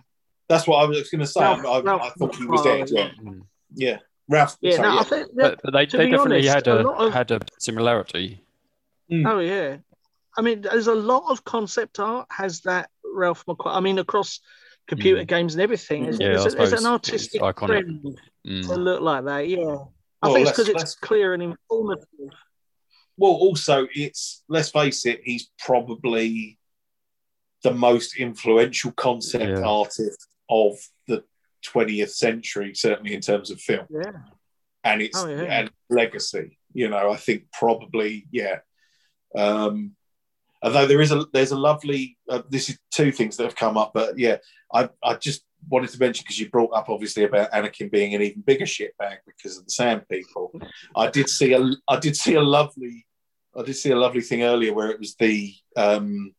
that's 0.49 0.67
what 0.67 0.77
I 0.79 0.87
was 0.87 1.09
going 1.11 1.21
to 1.21 1.27
say. 1.27 1.41
I, 1.41 1.55
Ralph- 1.61 1.67
I, 1.67 1.71
I 1.71 1.81
Ralph 1.99 2.15
thought 2.19 2.35
he 2.37 2.47
was 2.47 2.63
dead. 2.63 2.91
Yeah, 2.91 3.09
Mm. 3.23 3.41
yeah. 3.75 3.99
Ralph. 4.29 4.57
Yeah, 4.61 4.77
sorry, 4.77 4.89
no, 4.89 4.95
yeah. 4.95 5.01
I 5.01 5.05
think 5.05 5.27
that, 5.35 5.35
But, 5.37 5.61
but 5.65 5.73
they, 5.73 5.85
they 5.87 6.11
definitely 6.11 6.49
honest, 6.49 6.55
had 6.55 6.67
a 6.69 6.87
a, 6.87 6.91
of- 6.91 7.13
had 7.13 7.31
a 7.31 7.41
similarity. 7.59 8.41
Oh 9.27 9.39
yeah, 9.39 9.77
I 10.37 10.41
mean, 10.41 10.63
there's 10.63 10.87
a 10.87 10.95
lot 10.95 11.31
of 11.31 11.45
concept 11.45 12.01
art 12.01 12.27
has 12.31 12.63
that 12.63 12.89
Ralph 13.15 13.45
McQuarrie. 13.47 13.77
I 13.77 13.81
mean, 13.81 13.99
across 13.99 14.41
computer 14.89 15.23
Mm. 15.23 15.29
games 15.29 15.55
and 15.55 15.61
everything, 15.63 16.05
there's, 16.05 16.19
Yeah, 16.19 16.29
there's, 16.29 16.47
I 16.47 16.49
a- 16.49 16.51
there's 16.57 16.71
suppose 16.71 16.85
an 16.85 16.91
artistic 16.91 17.41
iconic. 17.43 17.67
trend 17.67 18.03
to 18.45 18.51
Mm. 18.51 18.77
look 18.79 19.01
like 19.03 19.25
that. 19.27 19.49
Yeah, 19.49 19.59
I 20.23 20.29
Well, 20.29 20.35
think 20.35 20.49
it's 20.49 20.57
because 20.57 20.69
it's 20.71 20.95
clear 20.97 21.35
and 21.35 21.43
informative. 21.43 22.07
Well, 23.17 23.33
also, 23.33 23.87
it's 23.95 24.43
let's 24.49 24.71
face 24.71 25.07
it, 25.07 25.21
he's 25.25 25.51
probably 25.59 26.59
the 27.63 27.73
most 27.73 28.17
influential 28.17 28.93
concept 28.93 29.59
Yeah. 29.59 29.65
artist 29.65 30.27
of 30.51 30.77
the 31.07 31.25
20th 31.67 32.11
century, 32.11 32.75
certainly 32.75 33.15
in 33.15 33.21
terms 33.21 33.51
of 33.51 33.61
film 33.61 33.87
Yeah, 33.91 34.13
and 34.83 35.01
its 35.01 35.17
Oh, 35.19 35.29
yeah. 35.29 35.43
and 35.45 35.71
legacy. 35.89 36.59
You 36.75 36.89
know, 36.89 37.11
I 37.11 37.17
think 37.17 37.45
probably, 37.53 38.27
yeah. 38.31 38.59
Um, 39.35 39.97
although 40.63 40.87
there 40.87 41.01
is 41.01 41.13
a 41.13 41.25
there's 41.33 41.53
a 41.53 41.57
lovely 41.59 42.19
uh, 42.29 42.43
this 42.49 42.69
is 42.69 42.79
two 42.93 43.13
things 43.13 43.37
that 43.37 43.45
have 43.45 43.57
come 43.57 43.77
up, 43.77 43.93
but 43.95 44.19
yeah, 44.19 44.39
I 44.73 44.89
I 45.03 45.15
just 45.15 45.45
wanted 45.69 45.91
to 45.91 45.99
mention 45.99 46.25
because 46.25 46.39
you 46.39 46.49
brought 46.51 46.73
up 46.73 46.89
obviously 46.89 47.25
about 47.25 47.51
Anakin 47.53 47.91
being 47.91 48.15
an 48.15 48.23
even 48.23 48.43
bigger 48.43 48.65
shitbag 48.65 49.19
because 49.27 49.59
of 49.59 49.65
the 49.65 49.71
Sand 49.71 50.03
People. 50.11 50.53
I 50.97 51.11
did 51.11 51.29
see 51.29 51.53
a 51.53 51.71
I 51.89 51.99
did 51.99 52.17
see 52.17 52.35
a 52.35 52.43
lovely 52.43 53.07
I 53.57 53.63
did 53.63 53.75
see 53.75 53.91
a 53.91 53.97
lovely 53.97 54.21
thing 54.21 54.43
earlier 54.43 54.75
where 54.75 54.91
it 54.91 54.99
was 54.99 55.15
the 55.15 55.55
um, 55.77 56.35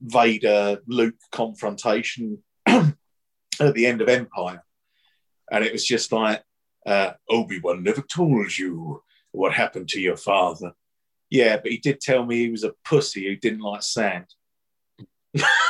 Vader 0.00 0.78
Luke 0.86 1.16
confrontation 1.30 2.42
at 2.66 2.94
the 3.74 3.86
end 3.86 4.00
of 4.00 4.08
Empire, 4.08 4.64
and 5.50 5.64
it 5.64 5.72
was 5.72 5.84
just 5.84 6.12
like 6.12 6.42
uh, 6.86 7.12
Obi 7.28 7.60
Wan 7.60 7.82
never 7.82 8.02
told 8.02 8.56
you 8.56 9.02
what 9.32 9.52
happened 9.52 9.88
to 9.90 10.00
your 10.00 10.16
father. 10.16 10.72
Yeah, 11.30 11.58
but 11.58 11.70
he 11.70 11.78
did 11.78 12.00
tell 12.00 12.24
me 12.24 12.38
he 12.38 12.50
was 12.50 12.64
a 12.64 12.72
pussy 12.84 13.26
who 13.26 13.36
didn't 13.36 13.60
like 13.60 13.82
sand. 13.82 14.26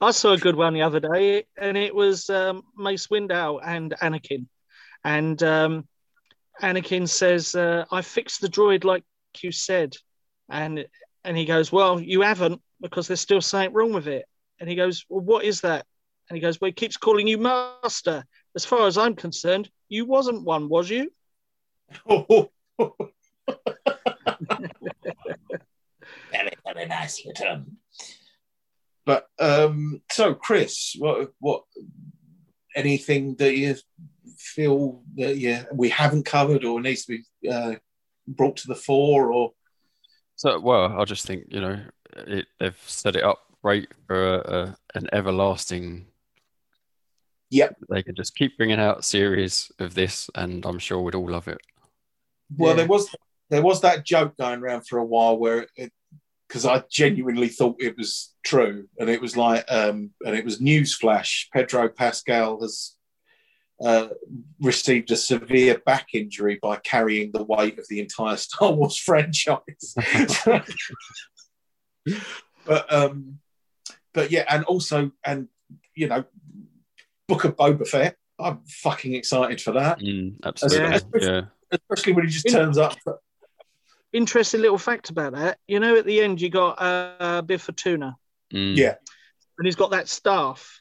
I 0.00 0.10
saw 0.10 0.32
a 0.32 0.38
good 0.38 0.56
one 0.56 0.74
the 0.74 0.82
other 0.82 1.00
day, 1.00 1.44
and 1.56 1.76
it 1.76 1.94
was 1.94 2.28
um, 2.28 2.64
Mace 2.76 3.06
Windu 3.06 3.60
and 3.64 3.94
Anakin, 4.00 4.46
and 5.04 5.40
um, 5.42 5.88
Anakin 6.60 7.08
says, 7.08 7.54
uh, 7.54 7.84
"I 7.90 8.02
fixed 8.02 8.40
the 8.40 8.48
droid 8.48 8.84
like 8.84 9.04
you 9.40 9.52
said," 9.52 9.96
and 10.48 10.86
and 11.24 11.36
he 11.36 11.44
goes, 11.44 11.70
"Well, 11.70 12.00
you 12.00 12.22
haven't 12.22 12.60
because 12.80 13.06
there's 13.06 13.20
still 13.20 13.40
something 13.40 13.72
wrong 13.72 13.92
with 13.92 14.08
it." 14.08 14.26
And 14.58 14.68
he 14.68 14.74
goes, 14.74 15.04
"Well, 15.08 15.24
what 15.24 15.44
is 15.44 15.60
that?" 15.60 15.86
And 16.28 16.36
he 16.36 16.40
goes, 16.40 16.60
"Well, 16.60 16.68
he 16.68 16.72
keeps 16.72 16.96
calling 16.96 17.28
you 17.28 17.38
master. 17.38 18.24
As 18.54 18.64
far 18.64 18.86
as 18.86 18.98
I'm 18.98 19.14
concerned, 19.14 19.70
you 19.88 20.04
wasn't 20.04 20.44
one, 20.44 20.68
was 20.68 20.90
you?" 20.90 21.12
very, 22.08 22.50
very 26.64 26.86
nice 26.86 27.24
return. 27.26 27.76
But 29.04 29.26
um, 29.40 30.00
so, 30.10 30.34
Chris, 30.34 30.94
what 30.98 31.32
what 31.40 31.64
anything 32.76 33.34
that 33.36 33.56
you 33.56 33.76
feel 34.38 35.02
that 35.16 35.36
yeah 35.36 35.64
we 35.72 35.88
haven't 35.88 36.24
covered 36.24 36.64
or 36.64 36.80
needs 36.80 37.04
to 37.04 37.18
be 37.18 37.48
uh, 37.48 37.74
brought 38.26 38.56
to 38.58 38.68
the 38.68 38.74
fore 38.74 39.32
or 39.32 39.52
So, 40.36 40.58
well, 40.60 41.00
I 41.00 41.04
just 41.04 41.26
think, 41.26 41.44
you 41.48 41.60
know, 41.60 41.80
it, 42.16 42.46
they've 42.58 42.82
set 42.86 43.16
it 43.16 43.24
up 43.24 43.40
right 43.62 43.88
for 44.06 44.34
a, 44.34 44.38
a, 44.38 44.76
an 44.94 45.08
everlasting. 45.12 46.06
Yep. 47.50 47.76
They 47.90 48.02
could 48.02 48.16
just 48.16 48.34
keep 48.34 48.56
bringing 48.56 48.80
out 48.80 49.04
series 49.04 49.70
of 49.78 49.94
this, 49.94 50.30
and 50.34 50.64
I'm 50.64 50.78
sure 50.78 51.00
we'd 51.02 51.14
all 51.14 51.30
love 51.30 51.48
it. 51.48 51.58
Well, 52.56 52.70
Yeah. 52.70 52.76
there 52.76 52.86
was 52.86 53.14
there 53.50 53.62
was 53.62 53.82
that 53.82 54.06
joke 54.06 54.36
going 54.38 54.60
around 54.62 54.86
for 54.88 54.98
a 54.98 55.04
while 55.04 55.36
where 55.36 55.66
because 56.52 56.66
I 56.66 56.84
genuinely 56.90 57.48
thought 57.48 57.76
it 57.80 57.96
was 57.96 58.34
true, 58.44 58.86
and 58.98 59.08
it 59.08 59.22
was 59.22 59.38
like, 59.38 59.64
um, 59.72 60.10
and 60.20 60.36
it 60.36 60.44
was 60.44 60.60
newsflash: 60.60 61.46
Pedro 61.50 61.88
Pascal 61.88 62.60
has 62.60 62.94
uh, 63.82 64.08
received 64.60 65.10
a 65.12 65.16
severe 65.16 65.78
back 65.86 66.08
injury 66.12 66.58
by 66.60 66.76
carrying 66.76 67.32
the 67.32 67.42
weight 67.42 67.78
of 67.78 67.86
the 67.88 68.00
entire 68.00 68.36
Star 68.48 68.70
Wars 68.70 68.98
franchise. 68.98 69.94
but 72.66 72.92
um, 72.92 73.38
but 74.12 74.30
yeah, 74.30 74.44
and 74.46 74.64
also, 74.64 75.10
and 75.24 75.48
you 75.94 76.06
know, 76.08 76.22
Book 77.28 77.44
of 77.44 77.56
Boba 77.56 77.88
Fett. 77.88 78.16
I'm 78.38 78.60
fucking 78.66 79.14
excited 79.14 79.60
for 79.60 79.72
that, 79.72 80.00
Mm, 80.00 80.36
absolutely. 80.44 81.00
Yeah. 81.20 81.20
Yeah. 81.20 81.40
especially 81.70 82.12
when 82.12 82.24
he 82.26 82.30
just 82.30 82.48
turns 82.50 82.76
up. 82.76 82.98
Interesting 84.12 84.60
little 84.60 84.78
fact 84.78 85.10
about 85.10 85.32
that. 85.32 85.58
You 85.66 85.80
know, 85.80 85.96
at 85.96 86.04
the 86.04 86.20
end, 86.20 86.40
you 86.40 86.50
got 86.50 86.72
uh, 86.80 87.42
Bib 87.42 87.60
Fortuna, 87.60 88.16
Mm. 88.52 88.76
Yeah. 88.76 88.94
and 89.58 89.66
he's 89.66 89.76
got 89.76 89.92
that 89.92 90.08
staff. 90.08 90.80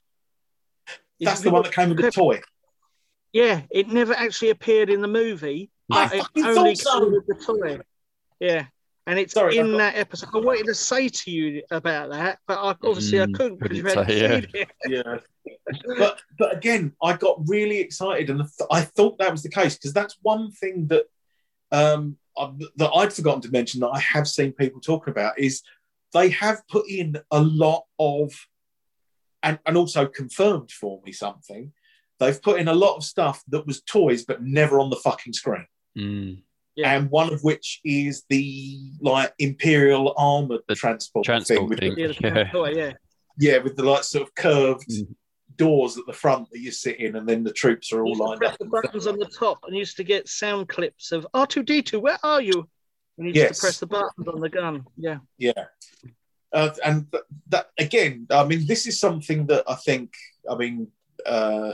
That's 1.22 1.42
the 1.42 1.52
one 1.52 1.64
that 1.64 1.72
came 1.74 1.90
with 1.90 1.98
the 2.00 2.12
toy. 2.12 2.42
Yeah, 3.32 3.62
it 3.70 3.88
never 3.88 4.14
actually 4.14 4.50
appeared 4.50 4.90
in 4.90 5.02
the 5.02 5.08
movie. 5.08 5.70
I 5.90 6.08
but 6.08 6.14
it 6.16 6.18
fucking 6.20 6.46
only 6.46 6.76
thought 6.76 6.94
so. 6.94 7.00
came 7.00 7.12
with 7.14 7.28
the 7.28 7.36
toy. 7.36 7.80
Yeah, 8.42 8.66
and 9.08 9.18
it's 9.20 9.34
Sorry, 9.34 9.58
in 9.58 9.78
that 9.78 9.96
episode. 9.96 10.30
I 10.34 10.40
wanted 10.40 10.66
to 10.66 10.76
say 10.76 11.08
to 11.08 11.32
you 11.32 11.64
about 11.72 12.10
that, 12.10 12.40
but 12.48 12.58
I, 12.58 12.70
obviously 12.84 13.22
I 13.22 13.28
Mm, 13.28 13.34
couldn't 13.36 13.60
because 13.60 13.78
you 13.78 13.84
hadn't 13.86 14.08
say, 14.08 14.20
seen 14.44 14.50
it. 14.54 14.70
Yeah. 14.90 15.20
but 15.98 16.20
but 16.38 16.58
again, 16.58 16.94
I 17.02 17.16
got 17.16 17.40
really 17.48 17.80
excited, 17.80 18.30
and 18.30 18.40
th- 18.40 18.68
I 18.70 18.82
thought 18.82 19.18
that 19.20 19.32
was 19.32 19.44
the 19.44 19.50
case 19.50 19.76
because 19.78 19.94
that's 19.94 20.18
one 20.22 20.52
thing 20.52 20.88
that 20.88 21.06
um 21.72 22.18
I- 22.20 22.21
that 22.78 22.92
I'd 22.96 23.14
forgotten 23.14 23.42
to 23.42 23.52
mention 23.52 23.80
that 23.82 23.90
I 23.90 24.00
have 24.00 24.28
seen 24.28 24.52
people 24.54 24.82
talking 24.82 25.12
about 25.12 25.38
is 25.38 25.62
they 26.14 26.30
have 26.30 26.62
put 26.68 26.90
in 26.90 27.18
a 27.32 27.42
lot 27.42 27.84
of 28.00 28.32
and 29.44 29.60
and 29.66 29.78
also 29.78 30.06
confirmed 30.08 30.72
for 30.72 31.02
me 31.06 31.12
something. 31.12 31.72
They've 32.20 32.42
put 32.42 32.60
in 32.60 32.68
a 32.68 32.74
lot 32.74 32.98
of 32.98 33.04
stuff 33.04 33.44
that 33.48 33.66
was 33.66 33.82
toys 33.82 34.24
but 34.26 34.44
never 34.44 34.80
on 34.80 34.90
the 34.90 34.96
fucking 34.98 35.34
screen. 35.34 35.66
Mm. 35.98 36.44
Yeah. 36.76 36.94
And 36.96 37.10
one 37.10 37.34
of 37.34 37.44
which 37.44 37.80
is 37.84 38.24
the 38.30 38.80
like 39.02 39.34
Imperial 39.40 40.14
armored 40.18 40.62
The 40.68 40.76
transport, 40.76 41.26
transport 41.26 41.60
thing 41.60 41.70
with 41.70 41.80
thing. 41.80 41.96
the, 41.96 42.02
Yeah, 42.02 42.08
the 42.34 42.40
Yeah. 42.40 42.52
toy, 42.52 42.70
yeah. 42.76 42.94
yeah, 43.38 43.58
with 43.58 43.76
the 43.76 43.84
like 43.84 44.04
sort 44.04 44.28
of 44.28 44.36
curved 44.36 44.88
Mm. 44.90 45.16
Doors 45.58 45.98
at 45.98 46.06
the 46.08 46.14
front 46.14 46.50
that 46.52 46.60
you 46.60 46.72
sit 46.72 47.00
in, 47.00 47.16
and 47.16 47.28
then 47.28 47.44
the 47.44 47.52
troops 47.54 47.92
are 47.94 48.04
all 48.04 48.16
lined 48.16 48.40
press 48.40 48.54
up. 48.54 48.60
the 48.60 48.66
buttons 48.66 49.08
on 49.08 49.18
the 49.18 49.26
top 49.38 49.60
and 49.68 49.76
used 49.76 49.98
to 49.98 50.04
get 50.04 50.28
sound 50.28 50.68
clips 50.70 51.12
of 51.12 51.28
R2D2, 51.34 52.02
where 52.02 52.18
are 52.24 52.42
you? 52.42 52.68
And 53.18 53.28
you 53.28 53.34
used 53.34 53.38
Yes. 53.38 53.58
to 53.58 53.62
press 53.62 53.80
the 53.80 53.88
buttons 53.88 54.28
on 54.28 54.40
the 54.40 54.50
gun. 54.50 54.86
Yeah. 54.98 55.18
Yeah. 55.38 55.66
Uh, 56.54 56.70
and 56.84 57.10
th- 57.12 57.24
that 57.50 57.70
again, 57.78 58.28
I 58.30 58.44
mean, 58.46 58.66
this 58.68 58.86
is 58.88 59.00
something 59.00 59.46
that 59.48 59.64
I 59.68 59.76
think, 59.76 60.14
I 60.50 60.56
mean, 60.56 60.88
uh, 61.26 61.74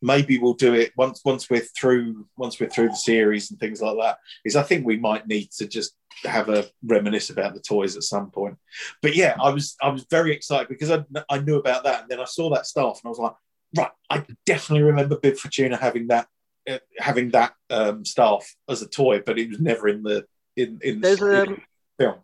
maybe 0.00 0.38
we'll 0.38 0.54
do 0.54 0.74
it 0.74 0.92
once 0.96 1.22
once 1.24 1.50
we're 1.50 1.60
through 1.60 2.26
once 2.36 2.60
we're 2.60 2.68
through 2.68 2.88
the 2.88 2.96
series 2.96 3.50
and 3.50 3.58
things 3.58 3.80
like 3.82 3.96
that. 4.00 4.18
Is 4.44 4.56
I 4.56 4.62
think 4.62 4.86
we 4.86 4.96
might 4.96 5.26
need 5.26 5.50
to 5.52 5.66
just 5.66 5.94
have 6.24 6.48
a 6.48 6.66
reminisce 6.84 7.30
about 7.30 7.54
the 7.54 7.60
toys 7.60 7.96
at 7.96 8.02
some 8.02 8.30
point. 8.30 8.56
But 9.02 9.14
yeah, 9.14 9.36
I 9.40 9.50
was 9.50 9.76
I 9.82 9.88
was 9.88 10.06
very 10.10 10.32
excited 10.32 10.68
because 10.68 10.90
I, 10.90 11.04
I 11.28 11.38
knew 11.38 11.56
about 11.56 11.84
that, 11.84 12.02
and 12.02 12.10
then 12.10 12.20
I 12.20 12.24
saw 12.24 12.50
that 12.50 12.66
stuff, 12.66 13.00
and 13.02 13.08
I 13.08 13.10
was 13.10 13.18
like, 13.18 13.34
right, 13.76 13.90
I 14.10 14.24
definitely 14.46 14.84
remember 14.84 15.18
Bib 15.18 15.36
Fortuna 15.36 15.76
having 15.76 16.08
that 16.08 16.26
uh, 16.68 16.78
having 16.98 17.30
that 17.30 17.54
um, 17.70 18.04
staff 18.04 18.46
as 18.68 18.82
a 18.82 18.88
toy, 18.88 19.22
but 19.24 19.38
it 19.38 19.48
was 19.48 19.60
never 19.60 19.88
in 19.88 20.02
the 20.02 20.24
in 20.56 20.78
in 20.82 21.00
There's 21.00 21.18
the 21.18 21.42
um, 21.42 21.62
film. 21.98 22.16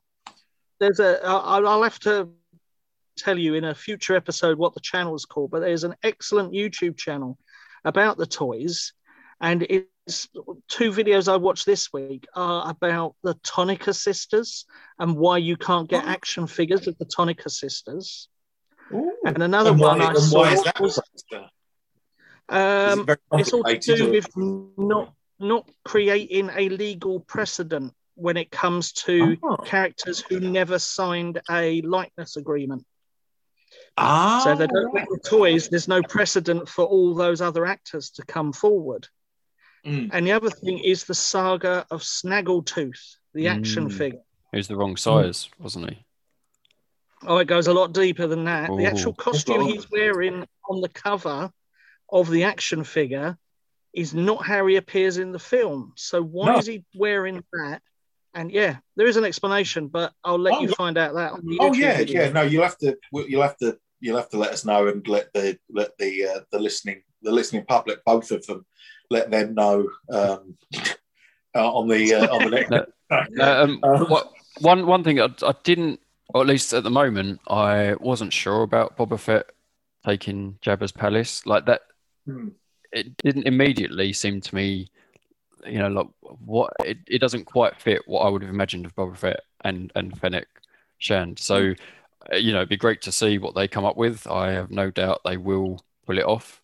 there's 0.80 1.00
a 1.00 1.20
I'll, 1.24 1.66
I'll 1.66 1.82
have 1.82 1.98
to 2.00 2.28
tell 3.16 3.38
you 3.38 3.54
in 3.54 3.64
a 3.64 3.74
future 3.74 4.16
episode 4.16 4.58
what 4.58 4.74
the 4.74 4.80
channel 4.80 5.14
is 5.14 5.24
called, 5.24 5.50
but 5.50 5.60
there's 5.60 5.84
an 5.84 5.94
excellent 6.02 6.52
YouTube 6.52 6.96
channel 6.96 7.38
about 7.84 8.16
the 8.16 8.26
toys, 8.26 8.92
and 9.40 9.62
it's 9.62 10.28
two 10.68 10.90
videos 10.92 11.32
I 11.32 11.36
watched 11.36 11.66
this 11.66 11.92
week 11.92 12.26
are 12.34 12.68
about 12.70 13.14
the 13.22 13.34
Tonnika 13.36 13.94
sisters 13.94 14.66
and 14.98 15.16
why 15.16 15.38
you 15.38 15.56
can't 15.56 15.88
get 15.88 16.04
Oh. 16.04 16.08
action 16.08 16.46
figures 16.46 16.86
of 16.86 16.96
the 16.98 17.06
Tonnika 17.06 17.50
sisters. 17.50 18.28
Ooh. 18.92 19.16
And 19.24 19.42
another 19.42 19.70
And 19.70 19.80
why- 19.80 19.88
one 19.98 20.02
I 20.02 20.14
saw 20.14 20.38
why 20.40 20.52
is 20.52 20.62
that? 20.64 20.80
was 20.80 20.98
Is 20.98 21.24
it 21.30 21.50
um, 22.48 23.06
it's 23.32 23.52
all 23.54 23.62
to 23.64 23.78
do 23.78 24.10
with 24.10 24.28
not 24.36 25.14
not 25.40 25.68
creating 25.84 26.50
a 26.54 26.68
legal 26.68 27.20
precedent 27.20 27.92
when 28.14 28.36
it 28.36 28.50
comes 28.50 28.92
to 28.92 29.36
Oh. 29.42 29.56
characters 29.56 30.20
who 30.20 30.38
never 30.38 30.78
signed 30.78 31.40
a 31.50 31.80
likeness 31.82 32.36
agreement. 32.36 32.86
Ah, 33.96 34.40
So 34.42 34.54
they 34.56 34.66
don't 34.66 34.92
make 34.92 35.08
the 35.08 35.20
toys, 35.24 35.68
there's 35.68 35.86
no 35.88 36.02
precedent 36.02 36.68
for 36.68 36.84
all 36.84 37.14
those 37.14 37.40
other 37.40 37.64
actors 37.64 38.10
to 38.12 38.24
come 38.24 38.52
forward. 38.52 39.06
Mm. 39.86 40.10
And 40.12 40.26
the 40.26 40.32
other 40.32 40.50
thing 40.50 40.78
is 40.78 41.04
the 41.04 41.14
saga 41.14 41.86
of 41.90 42.02
Snaggletooth, 42.02 43.16
the 43.34 43.48
action 43.48 43.88
Mm. 43.88 43.92
figure. 43.92 44.20
He 44.50 44.56
was 44.56 44.68
the 44.68 44.76
wrong 44.76 44.96
size, 44.96 45.48
wasn't 45.58 45.90
he? 45.90 46.04
Oh, 47.26 47.38
it 47.38 47.46
goes 47.46 47.68
a 47.68 47.72
lot 47.74 47.92
deeper 47.92 48.26
than 48.26 48.44
that. 48.44 48.68
The 48.76 48.86
actual 48.86 49.14
costume 49.14 49.60
Wow. 49.60 49.66
he's 49.66 49.90
wearing 49.90 50.46
on 50.68 50.80
the 50.80 50.88
cover 50.88 51.50
of 52.10 52.30
the 52.30 52.44
action 52.44 52.84
figure 52.84 53.38
is 53.92 54.12
not 54.12 54.44
how 54.44 54.66
he 54.66 54.76
appears 54.76 55.18
in 55.18 55.32
the 55.32 55.38
film. 55.38 55.92
So 55.96 56.22
why 56.22 56.52
No. 56.52 56.58
is 56.58 56.66
he 56.66 56.84
wearing 56.94 57.44
that? 57.52 57.80
And 58.34 58.50
yeah, 58.50 58.78
there 58.96 59.06
is 59.06 59.16
an 59.16 59.24
explanation, 59.24 59.86
but 59.86 60.12
I'll 60.24 60.38
let 60.38 60.54
Oh, 60.54 60.62
you 60.62 60.68
yeah. 60.68 60.74
find 60.74 60.98
out 60.98 61.14
that 61.14 61.32
on 61.32 61.46
the 61.46 61.58
Oh 61.60 61.72
yeah, 61.72 61.98
video. 61.98 62.24
yeah. 62.24 62.32
No, 62.32 62.42
you'll 62.42 62.64
have 62.64 62.76
to. 62.78 62.98
You'll 63.12 63.42
have 63.42 63.56
to. 63.58 63.78
You'll 64.04 64.18
have 64.18 64.28
to 64.30 64.38
let 64.38 64.52
us 64.52 64.66
know 64.66 64.86
and 64.88 65.06
let 65.08 65.32
the 65.32 65.58
let 65.70 65.96
the 65.96 66.26
uh, 66.26 66.40
the 66.52 66.58
listening 66.58 67.02
the 67.22 67.32
listening 67.32 67.64
public, 67.64 68.04
both 68.04 68.30
of 68.30 68.44
them, 68.46 68.66
let 69.08 69.30
them 69.30 69.54
know 69.54 69.88
um, 70.10 70.58
uh, 71.54 71.72
on 71.72 71.88
the 71.88 72.14
uh, 72.14 72.34
on 72.34 72.44
the 72.44 72.50
next. 72.50 72.70
No. 73.30 73.62
Um, 73.62 73.80
Um, 73.82 74.06
what, 74.08 74.30
one 74.60 74.86
one 74.86 75.02
thing 75.04 75.20
I, 75.20 75.28
I 75.42 75.54
didn't, 75.62 76.00
or 76.34 76.42
at 76.42 76.46
least 76.46 76.74
at 76.74 76.82
the 76.82 76.90
moment, 76.90 77.40
I 77.48 77.94
wasn't 77.98 78.34
sure 78.34 78.62
about 78.62 78.96
Boba 78.98 79.18
Fett 79.18 79.46
taking 80.04 80.58
Jabba's 80.62 80.92
palace. 80.92 81.46
Like 81.46 81.64
that, 81.64 81.80
Hmm. 82.26 82.48
it 82.92 83.16
didn't 83.18 83.46
immediately 83.46 84.12
seem 84.12 84.40
to 84.42 84.54
me, 84.54 84.90
you 85.66 85.78
know, 85.78 85.88
like 85.88 86.06
what 86.20 86.72
it, 86.84 86.98
it 87.06 87.20
doesn't 87.20 87.44
quite 87.46 87.80
fit 87.80 88.02
what 88.06 88.20
I 88.20 88.28
would 88.28 88.42
have 88.42 88.50
imagined 88.50 88.84
of 88.84 88.94
Boba 88.96 89.16
Fett 89.16 89.40
and 89.62 89.90
and 89.94 90.18
Fennec 90.20 90.48
Shand. 90.98 91.38
So, 91.38 91.56
uh, 91.56 91.74
Uh, 92.32 92.36
you 92.36 92.52
know, 92.52 92.58
it'd 92.58 92.68
be 92.68 92.76
great 92.76 93.02
to 93.02 93.12
see 93.12 93.38
what 93.38 93.54
they 93.54 93.68
come 93.68 93.84
up 93.84 93.96
with. 93.96 94.26
I 94.26 94.52
have 94.52 94.70
no 94.70 94.90
doubt 94.90 95.22
they 95.24 95.36
will 95.36 95.80
pull 96.06 96.18
it 96.18 96.24
off. 96.24 96.60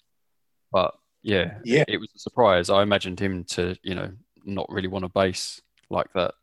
But 0.72 0.94
yeah, 1.22 1.58
Yeah. 1.64 1.84
it 1.88 1.98
was 1.98 2.10
a 2.14 2.18
surprise. 2.18 2.70
I 2.70 2.82
imagined 2.82 3.20
him 3.20 3.44
to, 3.44 3.76
you 3.82 3.94
know, 3.94 4.12
not 4.44 4.70
really 4.70 4.88
want 4.88 5.04
a 5.04 5.08
base 5.08 5.60
like 5.90 6.12
that. 6.14 6.34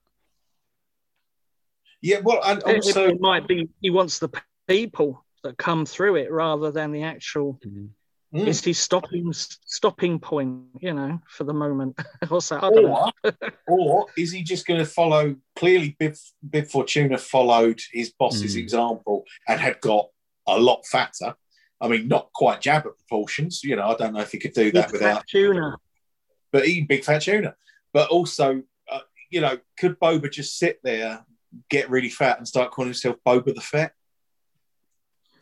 Yeah, 2.02 2.20
well, 2.20 2.42
and 2.46 2.62
also 2.64 3.08
it 3.08 3.20
might 3.20 3.48
be 3.48 3.70
he 3.82 3.90
wants 3.90 4.20
the 4.20 4.30
people 4.68 5.26
that 5.44 5.58
come 5.58 5.86
through 5.86 6.18
it 6.18 6.32
rather 6.32 6.72
than 6.72 6.92
the 6.92 7.04
actual. 7.04 7.60
Mm-hmm. 7.66 7.88
Mm. 8.36 8.46
Is 8.48 8.62
he 8.64 8.74
stopping 8.74 9.32
stopping 9.32 10.20
point? 10.20 10.66
You 10.82 10.94
know, 10.94 11.22
for 11.30 11.46
the 11.46 11.54
moment, 11.54 11.98
or 12.30 12.42
so 12.42 12.58
I 12.58 12.70
don't 12.70 12.84
know. 12.84 13.12
or, 13.24 13.34
or 13.68 14.06
is 14.18 14.34
he 14.34 14.44
just 14.44 14.66
going 14.68 14.80
to 14.82 14.86
follow? 14.86 15.36
Clearly, 15.56 15.96
Bib, 15.98 16.16
Bib 16.50 16.68
Fortuna 16.68 17.18
followed 17.18 17.80
his 17.92 18.12
boss's 18.12 18.56
Mm. 18.56 18.60
example 18.60 19.24
and 19.48 19.60
had 19.62 19.80
got 19.80 20.08
a 20.46 20.60
lot 20.60 20.86
fatter. 20.86 21.36
I 21.80 21.88
mean, 21.88 22.08
not 22.10 22.30
quite 22.34 22.60
Jabba 22.62 22.92
proportions. 22.98 23.64
You 23.64 23.78
know, 23.78 23.88
I 23.88 23.96
don't 23.96 24.14
know 24.14 24.20
if 24.22 24.32
he 24.34 24.40
could 24.40 24.54
do 24.54 24.72
that 24.74 24.92
without 24.92 25.26
tuna. 25.28 25.78
but 26.52 26.66
eating 26.68 26.88
big 26.88 27.06
fat 27.06 27.22
tuna. 27.22 27.56
But 27.94 28.10
also, 28.10 28.62
uh, 28.92 29.00
you 29.30 29.40
know, 29.42 29.58
could 29.80 29.98
Boba 30.00 30.30
just 30.30 30.58
sit 30.58 30.80
there, 30.84 31.26
get 31.70 31.90
really 31.90 32.10
fat, 32.10 32.40
and 32.40 32.48
start 32.48 32.72
calling 32.72 32.90
himself 32.90 33.16
Boba 33.26 33.56
the 33.56 33.62
Fat? 33.62 33.94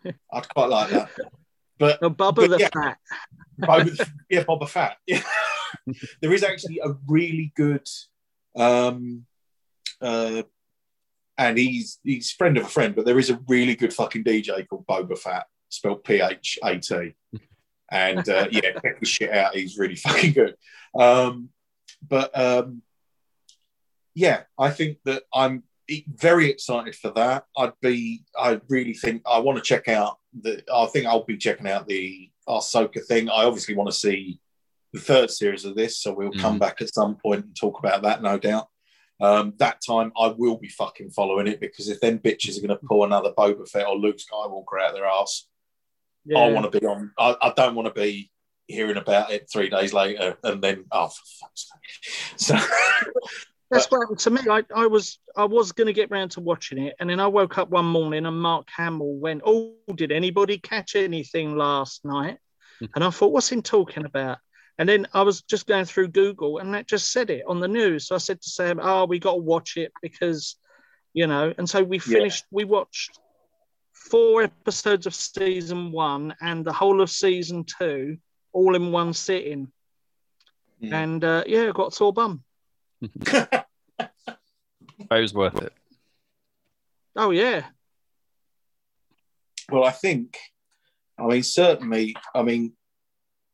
I'd 0.31 0.49
quite 0.49 0.69
like 0.69 0.89
that. 0.91 1.09
But 1.77 2.01
No, 2.01 2.09
But 2.09 2.35
the 2.35 2.57
yeah. 2.59 2.69
fat. 2.73 2.97
Boba, 3.59 3.97
the- 3.97 4.11
yeah, 4.29 4.43
Boba 4.43 4.67
Fat. 4.69 4.97
Yeah. 5.07 5.21
there 6.21 6.33
is 6.33 6.41
actually 6.43 6.79
a 6.83 6.95
really 7.07 7.51
good, 7.55 7.87
um, 8.55 9.25
uh, 10.01 10.43
and 11.37 11.57
he's 11.57 11.99
he's 12.03 12.31
friend 12.31 12.57
of 12.57 12.63
a 12.65 12.67
friend, 12.69 12.95
but 12.95 13.05
there 13.05 13.19
is 13.19 13.29
a 13.29 13.39
really 13.47 13.75
good 13.75 13.93
fucking 13.93 14.23
DJ 14.23 14.65
called 14.67 14.87
Boba 14.87 15.17
Fat, 15.17 15.45
spelled 15.69 16.03
P 16.05 16.21
H 16.21 16.57
A 16.63 16.79
T, 16.79 17.13
and 17.91 18.27
uh, 18.29 18.47
yeah, 18.51 18.71
check 18.81 18.99
the 18.99 19.05
shit 19.05 19.31
out. 19.31 19.55
He's 19.55 19.77
really 19.77 19.95
fucking 19.97 20.31
good. 20.33 20.55
Um, 20.97 21.49
but 22.07 22.37
um, 22.39 22.81
yeah, 24.13 24.43
I 24.57 24.69
think 24.71 24.99
that 25.05 25.23
I'm 25.33 25.63
very 26.07 26.49
excited 26.49 26.95
for 26.95 27.11
that. 27.11 27.45
I'd 27.57 27.73
be, 27.81 28.23
I 28.39 28.59
really 28.69 28.93
think 28.93 29.21
I 29.25 29.39
want 29.39 29.57
to 29.57 29.63
check 29.63 29.87
out 29.87 30.17
the. 30.41 30.63
I 30.73 30.85
think 30.87 31.05
I'll 31.05 31.23
be 31.23 31.37
checking 31.37 31.67
out 31.67 31.87
the 31.87 32.29
Ahsoka 32.47 33.03
thing. 33.05 33.29
I 33.29 33.43
obviously 33.45 33.75
want 33.75 33.89
to 33.89 33.95
see 33.95 34.39
the 34.93 34.99
third 34.99 35.29
series 35.31 35.65
of 35.65 35.75
this, 35.75 35.97
so 35.99 36.13
we'll 36.13 36.31
come 36.33 36.55
Mhm. 36.55 36.59
back 36.59 36.81
at 36.81 36.93
some 36.93 37.15
point 37.15 37.45
and 37.45 37.55
talk 37.55 37.79
about 37.79 38.03
that, 38.03 38.21
no 38.21 38.37
doubt. 38.37 38.67
Um, 39.21 39.53
that 39.57 39.79
time 39.85 40.11
I 40.17 40.27
will 40.27 40.57
be 40.57 40.67
fucking 40.69 41.11
following 41.11 41.47
it 41.47 41.59
because 41.59 41.87
if 41.89 41.99
them 42.01 42.19
bitches 42.19 42.57
are 42.57 42.67
going 42.67 42.77
to 42.79 42.85
pull 42.87 43.03
another 43.05 43.31
Boba 43.31 43.67
Fett 43.69 43.87
or 43.87 43.95
Luke 43.97 44.17
Skywalker 44.17 44.81
out 44.81 44.93
their 44.93 45.05
ass, 45.05 45.47
Yeah. 46.25 46.39
I 46.39 46.51
want 46.51 46.71
to 46.71 46.79
be 46.79 46.85
on. 46.85 47.11
I, 47.17 47.35
I 47.41 47.53
don't 47.55 47.75
want 47.75 47.87
to 47.87 47.93
be 48.01 48.31
hearing 48.67 48.97
about 48.97 49.31
it 49.31 49.47
three 49.51 49.69
days 49.69 49.93
later 49.93 50.37
and 50.43 50.61
then 50.61 50.85
oh 50.91 51.07
for 51.07 51.23
fuck's 51.39 51.69
sake. 51.69 52.39
So 52.39 52.55
That's 53.71 53.89
what 53.89 54.01
happened 54.01 54.19
to 54.19 54.29
me. 54.29 54.41
I, 54.49 54.63
I 54.75 54.87
was 54.87 55.19
I 55.35 55.45
was 55.45 55.71
going 55.71 55.87
to 55.87 55.93
get 55.93 56.11
round 56.11 56.31
to 56.31 56.39
watching 56.39 56.77
it, 56.77 56.95
and 56.99 57.09
then 57.09 57.19
I 57.19 57.27
woke 57.27 57.57
up 57.57 57.69
one 57.69 57.85
morning 57.85 58.25
and 58.25 58.39
Mark 58.39 58.67
Hamill 58.75 59.15
went, 59.15 59.41
"Oh, 59.45 59.75
did 59.95 60.11
anybody 60.11 60.57
catch 60.57 60.95
anything 60.95 61.55
last 61.55 62.05
night?" 62.05 62.37
Hmm. 62.79 62.85
And 62.95 63.03
I 63.03 63.09
thought, 63.09 63.31
"What's 63.31 63.49
he 63.49 63.61
talking 63.61 64.05
about?" 64.05 64.37
And 64.77 64.87
then 64.87 65.07
I 65.13 65.23
was 65.23 65.41
just 65.41 65.67
going 65.67 65.85
through 65.85 66.09
Google, 66.09 66.59
and 66.59 66.73
that 66.73 66.87
just 66.87 67.11
said 67.11 67.29
it 67.29 67.43
on 67.47 67.59
the 67.59 67.67
news. 67.67 68.07
So 68.07 68.15
I 68.15 68.19
said 68.19 68.41
to 68.41 68.49
Sam, 68.49 68.79
"Oh, 68.81 69.05
we 69.05 69.19
got 69.19 69.33
to 69.33 69.41
watch 69.41 69.77
it 69.77 69.91
because, 70.01 70.57
you 71.13 71.25
know." 71.25 71.53
And 71.57 71.67
so 71.67 71.83
we 71.83 71.97
finished. 71.97 72.45
We 72.51 72.65
watched 72.65 73.19
four 73.93 74.43
episodes 74.43 75.07
of 75.07 75.15
season 75.15 75.91
one 75.91 76.35
and 76.39 76.63
the 76.63 76.73
whole 76.73 77.01
of 77.01 77.09
season 77.09 77.63
two, 77.65 78.17
all 78.53 78.75
in 78.75 78.91
one 78.91 79.13
sitting. 79.13 79.71
Mm. 80.83 80.93
And 80.93 81.23
uh, 81.23 81.43
yeah, 81.47 81.69
I 81.69 81.71
got 81.71 81.93
a 81.93 81.95
sore 81.95 82.13
bum. 82.13 82.43
It 85.11 85.21
was 85.21 85.33
worth 85.33 85.61
it. 85.61 85.73
Oh 87.15 87.31
yeah. 87.31 87.65
well, 89.71 89.83
I 89.83 89.91
think, 89.91 90.37
I 91.17 91.25
mean, 91.25 91.43
certainly, 91.43 92.15
I 92.33 92.43
mean, 92.43 92.73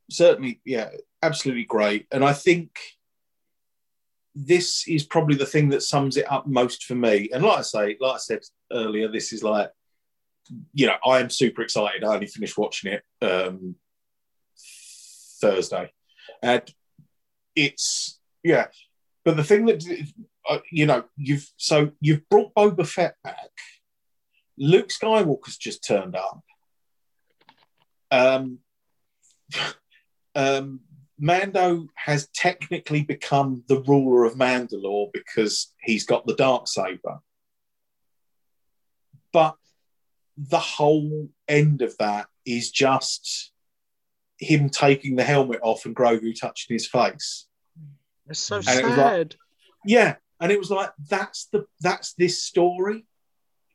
certainly, 0.09 0.61
yeah, 0.65 0.89
absolutely 1.21 1.65
great. 1.65 2.07
And 2.11 2.23
I 2.23 2.33
think 2.33 2.79
this 4.33 4.87
is 4.87 5.03
probably 5.03 5.35
the 5.35 5.45
thing 5.45 5.69
that 5.69 5.83
sums 5.83 6.17
it 6.17 6.31
up 6.31 6.47
most 6.47 6.85
for 6.85 6.95
me. 6.95 7.29
And 7.33 7.43
like 7.43 7.59
I 7.59 7.61
say, 7.61 7.97
like 7.99 8.15
I 8.15 8.17
said 8.17 8.39
earlier, 8.71 9.07
this 9.09 9.33
is 9.33 9.43
like, 9.43 9.71
you 10.73 10.87
know, 10.87 10.95
I 11.05 11.19
am 11.19 11.29
super 11.29 11.61
excited. 11.61 12.03
I 12.03 12.15
only 12.15 12.27
finished 12.27 12.57
watching 12.57 12.93
it 12.93 13.03
um, 13.21 13.75
Thursday, 15.39 15.91
and 16.41 16.63
it's 17.55 18.19
yeah. 18.43 18.67
But 19.23 19.37
the 19.37 19.43
thing 19.43 19.65
that 19.65 19.83
uh, 20.49 20.59
you 20.71 20.85
know, 20.85 21.03
you've 21.17 21.47
so 21.57 21.91
you've 21.99 22.27
brought 22.29 22.53
Boba 22.55 22.87
Fett 22.87 23.15
back. 23.23 23.49
Luke 24.57 24.89
Skywalker's 24.89 25.57
just 25.57 25.83
turned 25.83 26.15
up. 26.15 26.43
Um, 28.11 28.59
um, 30.35 30.81
Mando 31.19 31.87
has 31.95 32.27
technically 32.33 33.03
become 33.03 33.63
the 33.67 33.81
ruler 33.81 34.25
of 34.25 34.35
Mandalore 34.35 35.11
because 35.13 35.73
he's 35.81 36.05
got 36.05 36.25
the 36.25 36.35
dark 36.35 36.67
saber. 36.67 37.19
But 39.31 39.55
the 40.37 40.59
whole 40.59 41.29
end 41.47 41.81
of 41.81 41.95
that 41.99 42.27
is 42.45 42.71
just 42.71 43.51
him 44.39 44.69
taking 44.69 45.15
the 45.15 45.23
helmet 45.23 45.59
off 45.61 45.85
and 45.85 45.95
Grogu 45.95 46.37
touching 46.37 46.73
his 46.73 46.87
face. 46.87 47.47
It's 48.31 48.39
so 48.39 48.57
And 48.57 48.67
it 48.67 48.85
like- 48.85 48.95
sad. 48.95 49.35
Yeah, 49.85 50.15
and 50.39 50.51
it 50.51 50.59
was 50.59 50.69
like 50.71 50.91
that's 51.09 51.45
the 51.51 51.65
that's 51.79 52.13
this 52.13 52.43
story. 52.43 53.05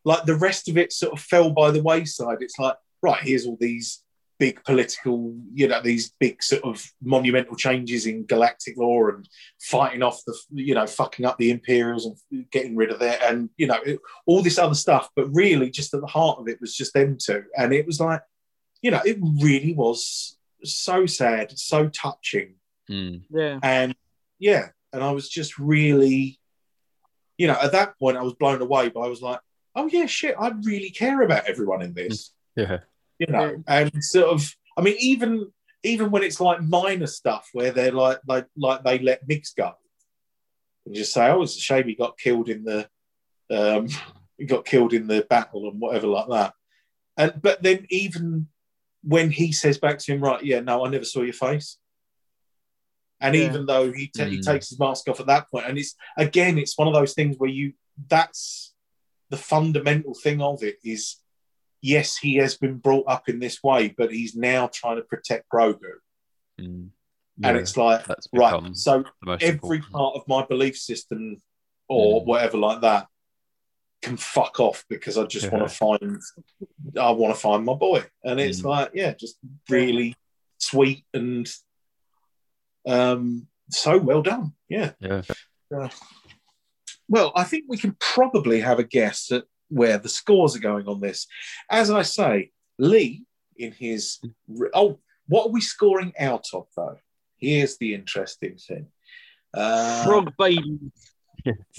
Like 0.04 0.24
the 0.24 0.36
rest 0.36 0.68
of 0.68 0.76
it 0.78 0.92
sort 0.92 1.12
of 1.12 1.20
fell 1.20 1.50
by 1.50 1.70
the 1.70 1.82
wayside. 1.82 2.38
It's 2.40 2.58
like 2.58 2.76
right 3.02 3.20
here's 3.22 3.46
all 3.46 3.56
these 3.60 4.02
big 4.38 4.62
political, 4.64 5.34
you 5.54 5.66
know, 5.66 5.80
these 5.80 6.12
big 6.20 6.42
sort 6.42 6.62
of 6.62 6.84
monumental 7.02 7.56
changes 7.56 8.06
in 8.06 8.26
galactic 8.26 8.76
law 8.76 9.08
and 9.08 9.26
fighting 9.62 10.02
off 10.02 10.20
the, 10.26 10.38
you 10.50 10.74
know, 10.74 10.86
fucking 10.86 11.24
up 11.24 11.38
the 11.38 11.50
Imperials 11.50 12.06
and 12.30 12.50
getting 12.50 12.76
rid 12.76 12.90
of 12.90 12.98
that 12.98 13.22
and, 13.22 13.48
you 13.56 13.66
know, 13.66 13.78
it, 13.86 13.98
all 14.26 14.42
this 14.42 14.58
other 14.58 14.74
stuff. 14.74 15.08
But 15.16 15.28
really, 15.32 15.70
just 15.70 15.94
at 15.94 16.02
the 16.02 16.06
heart 16.06 16.38
of 16.38 16.48
it 16.48 16.60
was 16.60 16.76
just 16.76 16.92
them 16.92 17.16
two. 17.18 17.44
And 17.56 17.72
it 17.72 17.86
was 17.86 17.98
like, 17.98 18.20
you 18.82 18.90
know, 18.90 19.00
it 19.06 19.16
really 19.40 19.72
was 19.72 20.36
so 20.62 21.06
sad, 21.06 21.58
so 21.58 21.88
touching. 21.88 22.56
Mm. 22.90 23.22
Yeah. 23.30 23.58
And 23.62 23.94
yeah, 24.38 24.68
and 24.92 25.02
I 25.02 25.12
was 25.12 25.28
just 25.28 25.58
really, 25.58 26.38
you 27.38 27.46
know, 27.46 27.58
at 27.60 27.72
that 27.72 27.98
point, 27.98 28.16
I 28.16 28.22
was 28.22 28.34
blown 28.34 28.62
away. 28.62 28.88
But 28.88 29.00
I 29.00 29.08
was 29.08 29.22
like, 29.22 29.40
oh 29.74 29.86
yeah, 29.86 30.06
shit, 30.06 30.34
I 30.38 30.52
really 30.62 30.90
care 30.90 31.22
about 31.22 31.46
everyone 31.46 31.82
in 31.82 31.94
this 31.94 32.32
Yeah. 32.56 32.78
you 33.18 33.26
know, 33.28 33.62
and 33.68 33.92
sort 34.02 34.28
of, 34.28 34.50
I 34.78 34.80
mean, 34.80 34.96
even 34.98 35.52
even 35.82 36.10
when 36.10 36.22
it's 36.22 36.40
like 36.40 36.62
minor 36.62 37.06
stuff 37.06 37.48
where 37.52 37.70
they're 37.70 37.92
like 37.92 38.18
like 38.26 38.46
like 38.56 38.82
they 38.82 38.98
let 38.98 39.28
Migs 39.28 39.54
go, 39.54 39.72
and 40.84 40.94
just 40.94 41.12
say, 41.12 41.28
"Oh, 41.28 41.42
it's 41.42 41.56
a 41.56 41.60
shame 41.60 41.86
he 41.86 41.94
got 41.94 42.18
killed 42.18 42.48
in 42.48 42.64
the, 42.64 42.88
um, 43.50 43.88
he 44.38 44.46
got 44.46 44.64
killed 44.64 44.92
in 44.92 45.06
the 45.06 45.26
battle 45.28 45.68
and 45.68 45.80
whatever 45.80 46.06
like 46.06 46.28
that," 46.28 46.54
and 47.16 47.40
but 47.40 47.62
then 47.62 47.86
even 47.90 48.48
when 49.02 49.30
he 49.30 49.52
says 49.52 49.78
back 49.78 49.98
to 49.98 50.12
him, 50.12 50.20
"Right, 50.20 50.44
yeah, 50.44 50.60
no, 50.60 50.84
I 50.84 50.88
never 50.88 51.04
saw 51.04 51.22
your 51.22 51.34
face," 51.34 51.78
and 53.20 53.34
Yeah. 53.34 53.44
even 53.46 53.66
though 53.66 53.92
he 53.92 54.08
ta- 54.08 54.24
he 54.26 54.38
Mm. 54.38 54.44
takes 54.44 54.68
his 54.70 54.78
mask 54.78 55.08
off 55.08 55.20
at 55.20 55.26
that 55.26 55.50
point, 55.50 55.66
and 55.66 55.78
it's 55.78 55.94
again, 56.16 56.58
it's 56.58 56.76
one 56.78 56.88
of 56.88 56.94
those 56.94 57.14
things 57.14 57.36
where 57.38 57.50
you 57.50 57.72
that's 58.08 58.74
the 59.30 59.36
fundamental 59.36 60.14
thing 60.14 60.40
of 60.42 60.62
it 60.62 60.76
is 60.84 61.16
yes, 61.82 62.16
he 62.16 62.36
has 62.36 62.56
been 62.56 62.78
brought 62.78 63.04
up 63.06 63.28
in 63.28 63.38
this 63.38 63.62
way, 63.62 63.88
but 63.96 64.10
he's 64.12 64.34
now 64.34 64.66
trying 64.66 64.96
to 64.96 65.02
protect 65.02 65.48
Grogu. 65.52 65.78
Mm. 66.60 66.90
And 67.44 67.56
it's 67.58 67.76
like, 67.76 68.04
that's 68.06 68.26
right, 68.32 68.74
so 68.76 69.04
every 69.40 69.48
important. 69.78 69.92
part 69.92 70.16
of 70.16 70.26
my 70.26 70.44
belief 70.46 70.76
system 70.76 71.40
or 71.88 72.22
Mm. 72.22 72.26
whatever 72.26 72.56
like 72.58 72.80
that 72.80 73.06
can 74.02 74.16
fuck 74.16 74.58
off 74.60 74.84
because 74.88 75.16
I 75.18 75.24
just 75.26 75.46
Yeah. 75.46 75.52
want 75.58 75.68
to 75.68 75.74
find 75.74 76.20
I 76.98 77.10
want 77.10 77.34
to 77.34 77.40
find 77.40 77.64
my 77.64 77.74
boy. 77.74 78.04
And 78.24 78.40
it's 78.40 78.62
Mm. 78.62 78.64
like, 78.64 78.90
yeah, 78.94 79.12
just 79.14 79.38
really 79.68 80.14
sweet 80.58 81.04
and 81.12 81.46
um 82.86 83.46
so 83.70 83.98
well 83.98 84.22
done. 84.22 84.52
Yeah. 84.68 84.92
Yeah. 85.00 85.22
Well, 87.08 87.32
I 87.34 87.44
think 87.44 87.64
we 87.68 87.76
can 87.78 87.96
probably 88.00 88.60
have 88.60 88.78
a 88.78 88.84
guess 88.84 89.30
at 89.32 89.44
where 89.68 89.98
the 89.98 90.08
scores 90.08 90.56
are 90.56 90.60
going 90.60 90.86
on 90.88 91.00
this. 91.00 91.26
As 91.70 91.90
I 91.90 92.02
say, 92.02 92.50
Lee 92.78 93.24
in 93.56 93.72
his 93.72 94.20
oh, 94.74 94.98
what 95.28 95.46
are 95.46 95.52
we 95.52 95.60
scoring 95.60 96.12
out 96.18 96.46
of 96.52 96.66
though? 96.76 96.98
Here's 97.38 97.76
the 97.78 97.94
interesting 97.94 98.56
thing. 98.56 98.86
Uh, 99.52 100.04
Frog 100.04 100.32
babies. 100.38 100.80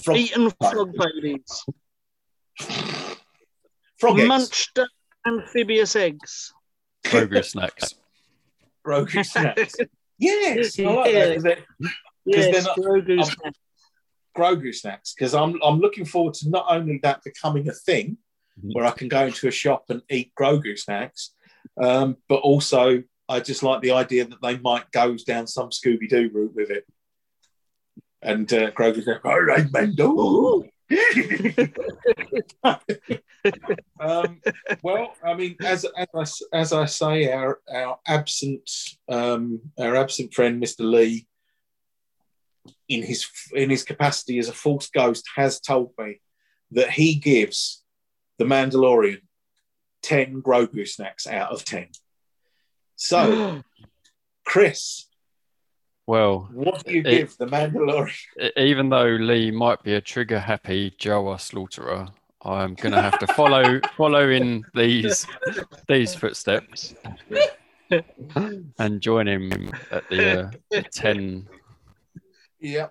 frog, 0.02 0.16
Eaten 0.16 0.50
frog 0.60 0.92
babies. 0.92 1.64
frog 3.98 4.18
eggs. 4.18 4.28
Munched 4.28 4.78
amphibious 5.26 5.96
eggs. 5.96 6.52
Grogu 7.04 7.44
snacks. 7.44 7.94
Grogu 8.86 9.24
snacks. 9.24 9.74
Yes, 10.18 10.78
I 10.78 10.82
like 10.82 11.12
that, 11.12 11.34
'cause 11.34 11.42
they're 11.44 11.64
Yes, 12.26 12.64
not- 12.64 12.76
Grogu 12.78 13.24
snacks. 13.24 13.58
Grogu 14.36 14.74
snacks 14.74 15.14
because 15.14 15.34
I'm 15.34 15.60
I'm 15.62 15.78
looking 15.80 16.04
forward 16.04 16.34
to 16.34 16.48
not 16.50 16.66
only 16.68 16.98
that 17.02 17.22
becoming 17.24 17.68
a 17.68 17.72
thing 17.72 18.18
Mhm. 18.60 18.74
where 18.74 18.84
I 18.84 18.90
can 18.92 19.08
go 19.08 19.26
into 19.26 19.48
a 19.48 19.50
shop 19.52 19.84
and 19.90 20.02
eat 20.10 20.32
Grogu 20.38 20.78
snacks, 20.78 21.34
um, 21.82 22.16
but 22.28 22.36
also 22.40 23.02
I 23.28 23.40
just 23.40 23.62
like 23.62 23.80
the 23.82 23.90
idea 23.92 24.24
that 24.26 24.40
they 24.42 24.58
might 24.58 24.90
go 24.92 25.16
down 25.16 25.46
some 25.46 25.70
Scooby 25.70 26.08
Doo 26.08 26.30
route 26.32 26.54
with 26.54 26.70
it. 26.70 26.86
And 28.22 28.52
uh, 28.52 28.70
Grogu's 28.72 29.06
like, 29.06 29.24
all 29.24 29.40
right, 29.40 29.66
Mando. 29.70 30.64
um, 34.00 34.40
well, 34.82 35.14
I 35.22 35.34
mean, 35.34 35.56
as 35.62 35.84
as 35.96 36.08
I, 36.14 36.24
as 36.56 36.72
I 36.72 36.86
say, 36.86 37.30
our 37.30 37.60
our 37.70 37.98
absent 38.06 38.70
um, 39.08 39.60
our 39.78 39.96
absent 39.96 40.32
friend, 40.32 40.58
Mister 40.58 40.84
Lee, 40.84 41.26
in 42.88 43.02
his 43.02 43.26
in 43.52 43.68
his 43.68 43.84
capacity 43.84 44.38
as 44.38 44.48
a 44.48 44.54
false 44.54 44.88
ghost, 44.88 45.28
has 45.36 45.60
told 45.60 45.92
me 45.98 46.22
that 46.70 46.90
he 46.90 47.16
gives 47.16 47.82
the 48.38 48.46
Mandalorian 48.46 49.20
ten 50.02 50.40
Grogu 50.40 50.88
snacks 50.88 51.26
out 51.26 51.52
of 51.52 51.66
ten. 51.66 51.88
So, 52.96 53.62
Chris, 54.46 55.07
Well, 56.08 56.48
what 56.54 56.82
do 56.86 56.94
you 56.94 57.00
It- 57.00 57.04
give 57.04 57.36
the 57.36 57.44
Mandalorian? 57.44 58.56
even 58.56 58.88
though 58.88 59.04
Lee 59.04 59.50
might 59.50 59.82
be 59.82 59.92
a 59.92 60.00
trigger 60.00 60.38
happy 60.40 60.90
Jawa 60.92 61.38
slaughterer, 61.38 62.08
I'm 62.40 62.74
gonna 62.76 63.02
have 63.02 63.18
to 63.18 63.26
follow 63.34 63.78
follow 63.94 64.30
in 64.30 64.64
these 64.74 65.26
these 65.86 66.14
footsteps 66.14 66.94
and 67.90 69.00
join 69.02 69.28
him 69.28 69.70
at 69.90 70.08
the, 70.08 70.44
uh, 70.46 70.50
the 70.70 70.82
ten. 70.90 71.46
Yeah, 72.58 72.88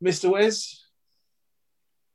Mister 0.00 0.30
Wes, 0.30 0.86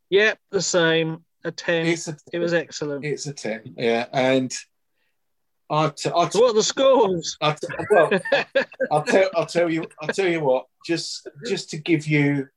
Yep, 0.10 0.40
the 0.50 0.62
same. 0.64 1.24
A 1.46 1.52
10. 1.52 1.86
it's 1.86 2.08
a 2.08 2.18
it 2.34 2.40
was 2.40 2.54
excellent. 2.56 3.06
it's 3.06 3.28
a 3.28 3.34
ten. 3.34 3.76
Yeah, 3.78 4.08
and 4.12 4.52
I 5.72 5.90
t- 5.90 6.10
I 6.16 6.28
t- 6.28 6.40
what 6.40 6.52
are 6.52 6.54
the 6.54 6.64
scores? 6.64 7.38
I 7.42 7.54
t- 7.54 7.68
well, 7.92 8.10
I'll 8.92 9.04
tell 9.04 9.30
I'll 9.36 9.46
tell 9.46 9.70
you 9.70 9.86
I'll 10.02 10.08
tell 10.10 10.28
you 10.28 10.42
what 10.42 10.66
just 10.86 11.28
just 11.48 11.70
to 11.72 11.78
give 11.78 12.08
you 12.08 12.48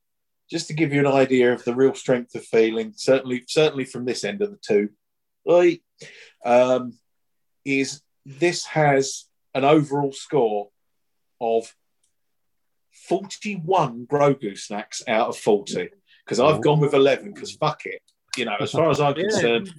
just 0.50 0.68
to 0.68 0.74
give 0.74 0.92
you 0.92 1.00
an 1.00 1.06
idea 1.06 1.52
of 1.52 1.64
the 1.64 1.74
real 1.74 1.94
strength 1.94 2.34
of 2.34 2.44
feeling 2.44 2.92
certainly 2.96 3.44
certainly 3.46 3.84
from 3.84 4.04
this 4.04 4.24
end 4.24 4.40
of 4.42 4.50
the 4.50 4.58
two 4.66 4.88
right, 5.46 5.82
um, 6.44 6.94
is 7.64 8.00
this 8.24 8.64
has 8.66 9.24
an 9.54 9.64
overall 9.64 10.12
score 10.12 10.68
of 11.40 11.74
41 13.08 14.06
Grogu 14.06 14.56
snacks 14.58 15.02
out 15.08 15.28
of 15.28 15.36
40 15.36 15.88
because 16.24 16.38
I've 16.40 16.60
gone 16.62 16.80
with 16.80 16.94
11 16.94 17.32
because 17.32 17.52
fuck 17.52 17.84
it 17.86 18.00
you 18.36 18.44
know 18.44 18.56
as 18.60 18.70
far 18.72 18.90
as 18.90 19.00
I'm 19.00 19.16
Yeah. 19.16 19.22
concerned 19.24 19.74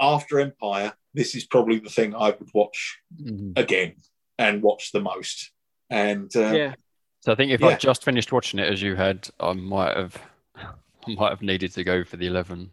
after 0.00 0.40
Empire 0.40 0.92
this 1.14 1.34
is 1.34 1.44
probably 1.46 1.78
the 1.78 1.88
thing 1.90 2.14
I 2.14 2.30
would 2.30 2.50
watch 2.54 2.98
Mhm. 3.20 3.58
again 3.58 3.94
and 4.38 4.62
watch 4.62 4.92
the 4.92 5.00
most. 5.00 5.50
And 5.90 6.34
uh, 6.36 6.52
yeah. 6.52 6.74
So 7.20 7.32
I 7.32 7.34
think 7.34 7.50
if 7.52 7.60
Yeah. 7.60 7.68
I 7.68 7.74
just 7.76 8.04
finished 8.04 8.30
watching 8.32 8.60
it 8.60 8.70
as 8.70 8.80
you 8.82 8.94
had, 8.94 9.28
I 9.40 9.52
might 9.52 9.96
have 9.96 10.16
I 10.56 11.14
might 11.14 11.30
have 11.30 11.42
needed 11.42 11.72
to 11.72 11.84
go 11.84 12.04
for 12.04 12.16
the 12.16 12.26
eleven. 12.26 12.70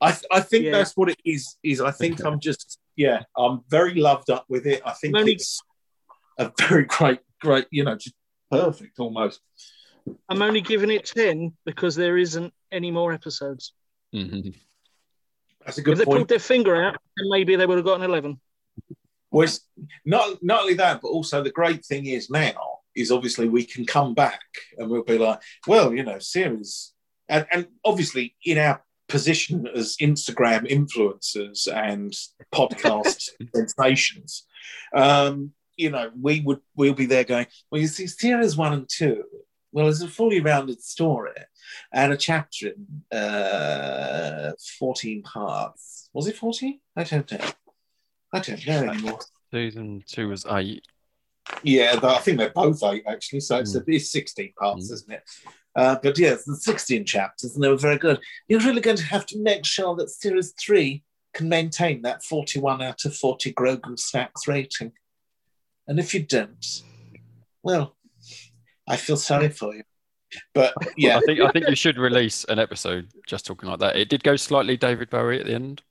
I, 0.00 0.12
th- 0.12 0.24
I 0.30 0.40
think 0.40 0.64
Yeah. 0.66 0.72
that's 0.72 0.96
what 0.96 1.08
it 1.08 1.18
is. 1.24 1.56
Is 1.62 1.80
I 1.80 1.90
think 1.90 2.24
I'm 2.24 2.38
just 2.40 2.78
yeah, 2.96 3.22
I'm 3.36 3.60
very 3.68 3.94
loved 3.94 4.30
up 4.30 4.44
with 4.48 4.66
it. 4.66 4.80
I 4.86 4.92
think 4.92 5.16
Only- 5.16 5.32
it's 5.34 5.60
a 6.38 6.52
very 6.58 6.84
great, 6.84 7.20
great, 7.40 7.66
you 7.70 7.84
know, 7.84 7.94
just 7.96 8.14
perfect 8.50 8.98
almost. 8.98 9.40
I'm 10.28 10.40
only 10.40 10.60
giving 10.60 10.90
it 10.90 11.04
10 11.06 11.52
because 11.64 11.96
there 11.96 12.16
isn't 12.16 12.52
any 12.70 12.90
more 12.90 13.12
episodes. 13.12 13.72
Mhm. 14.14 14.54
That's 15.66 15.78
a 15.78 15.80
if 15.80 15.84
good 15.84 15.98
they 15.98 16.04
point. 16.04 16.18
pulled 16.18 16.28
their 16.28 16.38
finger 16.38 16.80
out, 16.82 16.96
then 17.16 17.28
maybe 17.28 17.56
they 17.56 17.66
would 17.66 17.76
have 17.76 17.84
got 17.84 18.00
an 18.00 18.08
11. 18.08 18.40
Well, 19.30 19.44
it's 19.44 19.60
not 20.04 20.42
not 20.42 20.62
only 20.62 20.74
that, 20.74 21.02
but 21.02 21.08
also 21.08 21.42
the 21.42 21.50
great 21.50 21.84
thing 21.84 22.06
is 22.06 22.30
now 22.30 22.54
is 22.94 23.10
obviously 23.10 23.48
we 23.48 23.64
can 23.64 23.84
come 23.84 24.14
back 24.14 24.40
and 24.78 24.88
we'll 24.88 25.02
be 25.02 25.18
like, 25.18 25.40
well, 25.66 25.92
you 25.92 26.04
know, 26.04 26.18
series, 26.18 26.92
and 27.28 27.46
and 27.50 27.66
obviously 27.84 28.34
in 28.44 28.56
our 28.58 28.82
position 29.08 29.66
as 29.74 29.96
Instagram 30.00 30.70
influencers 30.70 31.68
and 31.72 32.14
podcast 32.54 33.28
sensations, 33.54 34.46
um, 34.94 35.52
you 35.76 35.90
know, 35.90 36.10
we 36.18 36.40
would 36.40 36.60
we'll 36.76 36.94
be 36.94 37.06
there 37.06 37.24
going, 37.24 37.46
well, 37.70 37.80
you 37.80 37.88
see, 37.88 38.06
series 38.06 38.56
one 38.56 38.72
and 38.72 38.88
two. 38.88 39.24
Well, 39.72 39.88
it's 39.88 40.00
a 40.02 40.08
fully 40.08 40.40
rounded 40.40 40.82
story 40.82 41.32
and 41.92 42.12
a 42.12 42.16
chapter 42.16 42.68
in 42.68 43.18
uh, 43.18 44.52
14 44.78 45.22
parts. 45.22 46.08
Was 46.14 46.26
it 46.28 46.36
14? 46.36 46.80
I 46.96 47.04
don't 47.04 47.30
know. 47.30 47.38
I 48.32 48.40
don't 48.40 48.66
know 48.66 48.82
anymore. 48.90 49.18
Season 49.52 50.02
two 50.06 50.28
was 50.28 50.46
eight. 50.50 50.84
Yeah, 51.62 51.98
I 52.02 52.18
think 52.18 52.38
they're 52.38 52.50
both 52.50 52.82
eight 52.84 53.04
actually. 53.06 53.40
So 53.40 53.58
it's, 53.58 53.76
Mm. 53.76 53.84
it's 53.88 54.10
16 54.10 54.52
parts, 54.58 54.90
Mm. 54.90 54.94
isn't 54.94 55.12
it? 55.12 55.22
Uh, 55.76 55.96
but 56.02 56.18
yes, 56.18 56.44
the 56.44 56.56
16 56.56 57.04
chapters, 57.04 57.54
and 57.54 57.62
they 57.62 57.68
were 57.68 57.76
very 57.76 57.98
good. 57.98 58.18
You're 58.48 58.60
really 58.60 58.80
going 58.80 58.96
to 58.96 59.04
have 59.04 59.26
to 59.26 59.38
make 59.38 59.64
sure 59.64 59.94
that 59.96 60.08
series 60.10 60.52
three 60.58 61.04
can 61.34 61.48
maintain 61.48 62.02
that 62.02 62.24
41 62.24 62.80
out 62.82 63.04
of 63.04 63.14
40 63.14 63.52
Grogu 63.52 63.98
snacks 63.98 64.48
rating. 64.48 64.92
And 65.86 65.98
if 66.00 66.14
you 66.14 66.22
don't, 66.22 66.82
well, 67.62 67.95
I 68.88 68.96
feel 68.96 69.16
sorry 69.16 69.48
for 69.48 69.74
you. 69.74 69.82
But 70.54 70.74
yeah, 70.96 71.18
I 71.18 71.20
think 71.20 71.40
I 71.40 71.50
think 71.50 71.68
you 71.68 71.76
should 71.76 71.98
release 71.98 72.44
an 72.44 72.58
episode 72.58 73.08
just 73.26 73.46
talking 73.46 73.68
like 73.68 73.78
that. 73.80 73.96
It 73.96 74.08
did 74.08 74.24
go 74.24 74.36
slightly 74.36 74.76
David 74.76 75.10
Bowie 75.10 75.40
at 75.40 75.46
the 75.46 75.54
end. 75.54 75.82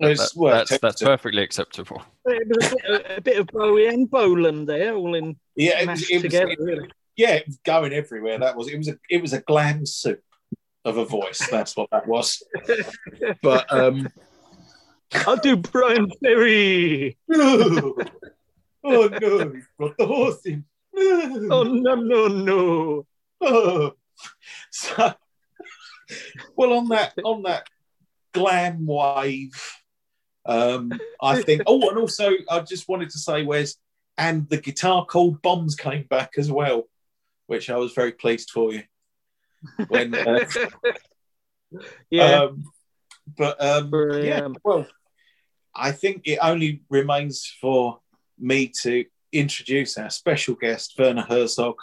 That- 0.00 0.30
worth 0.34 0.68
that's 0.68 0.80
that's 0.80 1.02
perfectly 1.02 1.42
acceptable. 1.42 2.02
It 2.26 2.48
was 2.48 2.72
a 2.72 2.76
bit, 2.76 2.84
of, 2.84 3.18
a 3.18 3.20
bit 3.20 3.38
of 3.38 3.46
Bowie 3.48 3.86
and 3.86 4.10
Bolan 4.10 4.64
there, 4.64 4.94
all 4.94 5.14
in 5.14 5.36
yeah, 5.54 5.80
it 5.80 5.88
was, 5.88 6.10
it 6.10 6.14
was, 6.14 6.22
together. 6.22 6.50
it- 6.50 6.58
really. 6.58 6.90
yeah, 7.16 7.34
it 7.34 7.46
was 7.46 7.58
going 7.64 7.92
everywhere. 7.92 8.38
That 8.38 8.56
was 8.56 8.68
it 8.68 8.78
was 8.78 8.88
a 8.88 8.96
it 9.10 9.20
was 9.20 9.32
a 9.32 9.40
glam 9.42 9.86
soup 9.86 10.22
of 10.84 10.96
a 10.96 11.04
voice. 11.04 11.46
That's 11.50 11.76
what 11.76 11.90
that 11.92 12.06
was. 12.06 12.42
But 13.42 13.72
um, 13.72 14.08
I'll 15.26 15.36
do 15.36 15.56
Bryan 15.56 16.10
Ferry. 16.22 17.16
no. 17.28 17.96
oh 18.84 19.08
no, 19.20 19.50
he's 19.50 19.68
brought 19.78 19.96
the 19.98 20.06
horse 20.06 20.44
in. 20.46 20.64
Oh 21.50 21.62
no 21.68 21.94
no 21.94 22.28
no! 22.28 23.06
Oh. 23.40 23.92
So, 24.70 25.14
well, 26.56 26.74
on 26.74 26.88
that 26.88 27.14
on 27.24 27.42
that 27.42 27.66
glam 28.32 28.86
wave, 28.86 29.60
um, 30.46 30.92
I 31.20 31.42
think. 31.42 31.62
Oh, 31.66 31.88
and 31.88 31.98
also, 31.98 32.32
I 32.50 32.60
just 32.60 32.88
wanted 32.88 33.10
to 33.10 33.18
say, 33.18 33.44
Wes, 33.44 33.76
and 34.18 34.48
the 34.48 34.58
guitar 34.58 35.06
called 35.06 35.42
Bombs 35.42 35.74
came 35.74 36.04
back 36.04 36.32
as 36.38 36.50
well, 36.50 36.84
which 37.46 37.70
I 37.70 37.76
was 37.76 37.92
very 37.94 38.12
pleased 38.12 38.50
for 38.50 38.72
you. 38.72 38.82
When, 39.88 40.14
uh, 40.14 40.44
yeah, 42.10 42.42
um, 42.42 42.64
but 43.36 43.60
um, 43.64 43.90
yeah, 44.22 44.48
well, 44.64 44.86
I 45.74 45.92
think 45.92 46.22
it 46.26 46.38
only 46.42 46.82
remains 46.90 47.46
for 47.60 48.00
me 48.38 48.72
to 48.82 49.04
introduce 49.32 49.96
our 49.98 50.10
special 50.10 50.54
guest, 50.54 50.94
Werner 50.98 51.26
Herzog, 51.28 51.76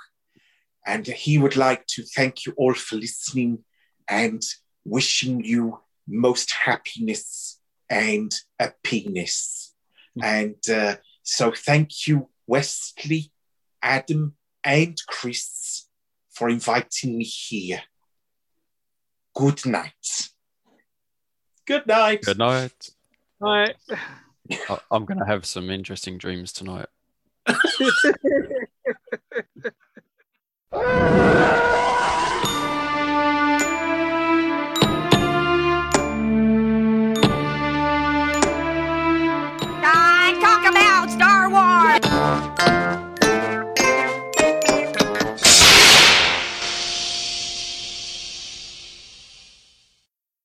and 0.85 1.05
he 1.05 1.37
would 1.37 1.55
like 1.55 1.85
to 1.87 2.03
thank 2.03 2.45
you 2.45 2.53
all 2.57 2.73
for 2.73 2.95
listening 2.95 3.63
and 4.07 4.41
wishing 4.85 5.43
you 5.43 5.79
most 6.07 6.51
happiness 6.51 7.59
and 7.89 8.33
a 8.59 8.71
penis. 8.83 9.73
And 10.21 10.55
uh, 10.69 10.95
so, 11.23 11.51
thank 11.51 12.07
you, 12.07 12.29
Wesley, 12.47 13.31
Adam, 13.81 14.35
and 14.63 14.97
Chris, 15.07 15.87
for 16.31 16.49
inviting 16.49 17.17
me 17.17 17.23
here. 17.23 17.81
Good 19.35 19.65
night. 19.65 20.29
Good 21.65 21.85
night. 21.87 22.23
Good 22.23 22.39
night. 22.39 22.89
Right. 23.39 23.75
I- 24.51 24.79
I'm 24.91 25.05
going 25.05 25.19
to 25.19 25.25
have 25.25 25.45
some 25.45 25.69
interesting 25.69 26.17
dreams 26.17 26.51
tonight. 26.51 26.87
Ah! 30.71 31.25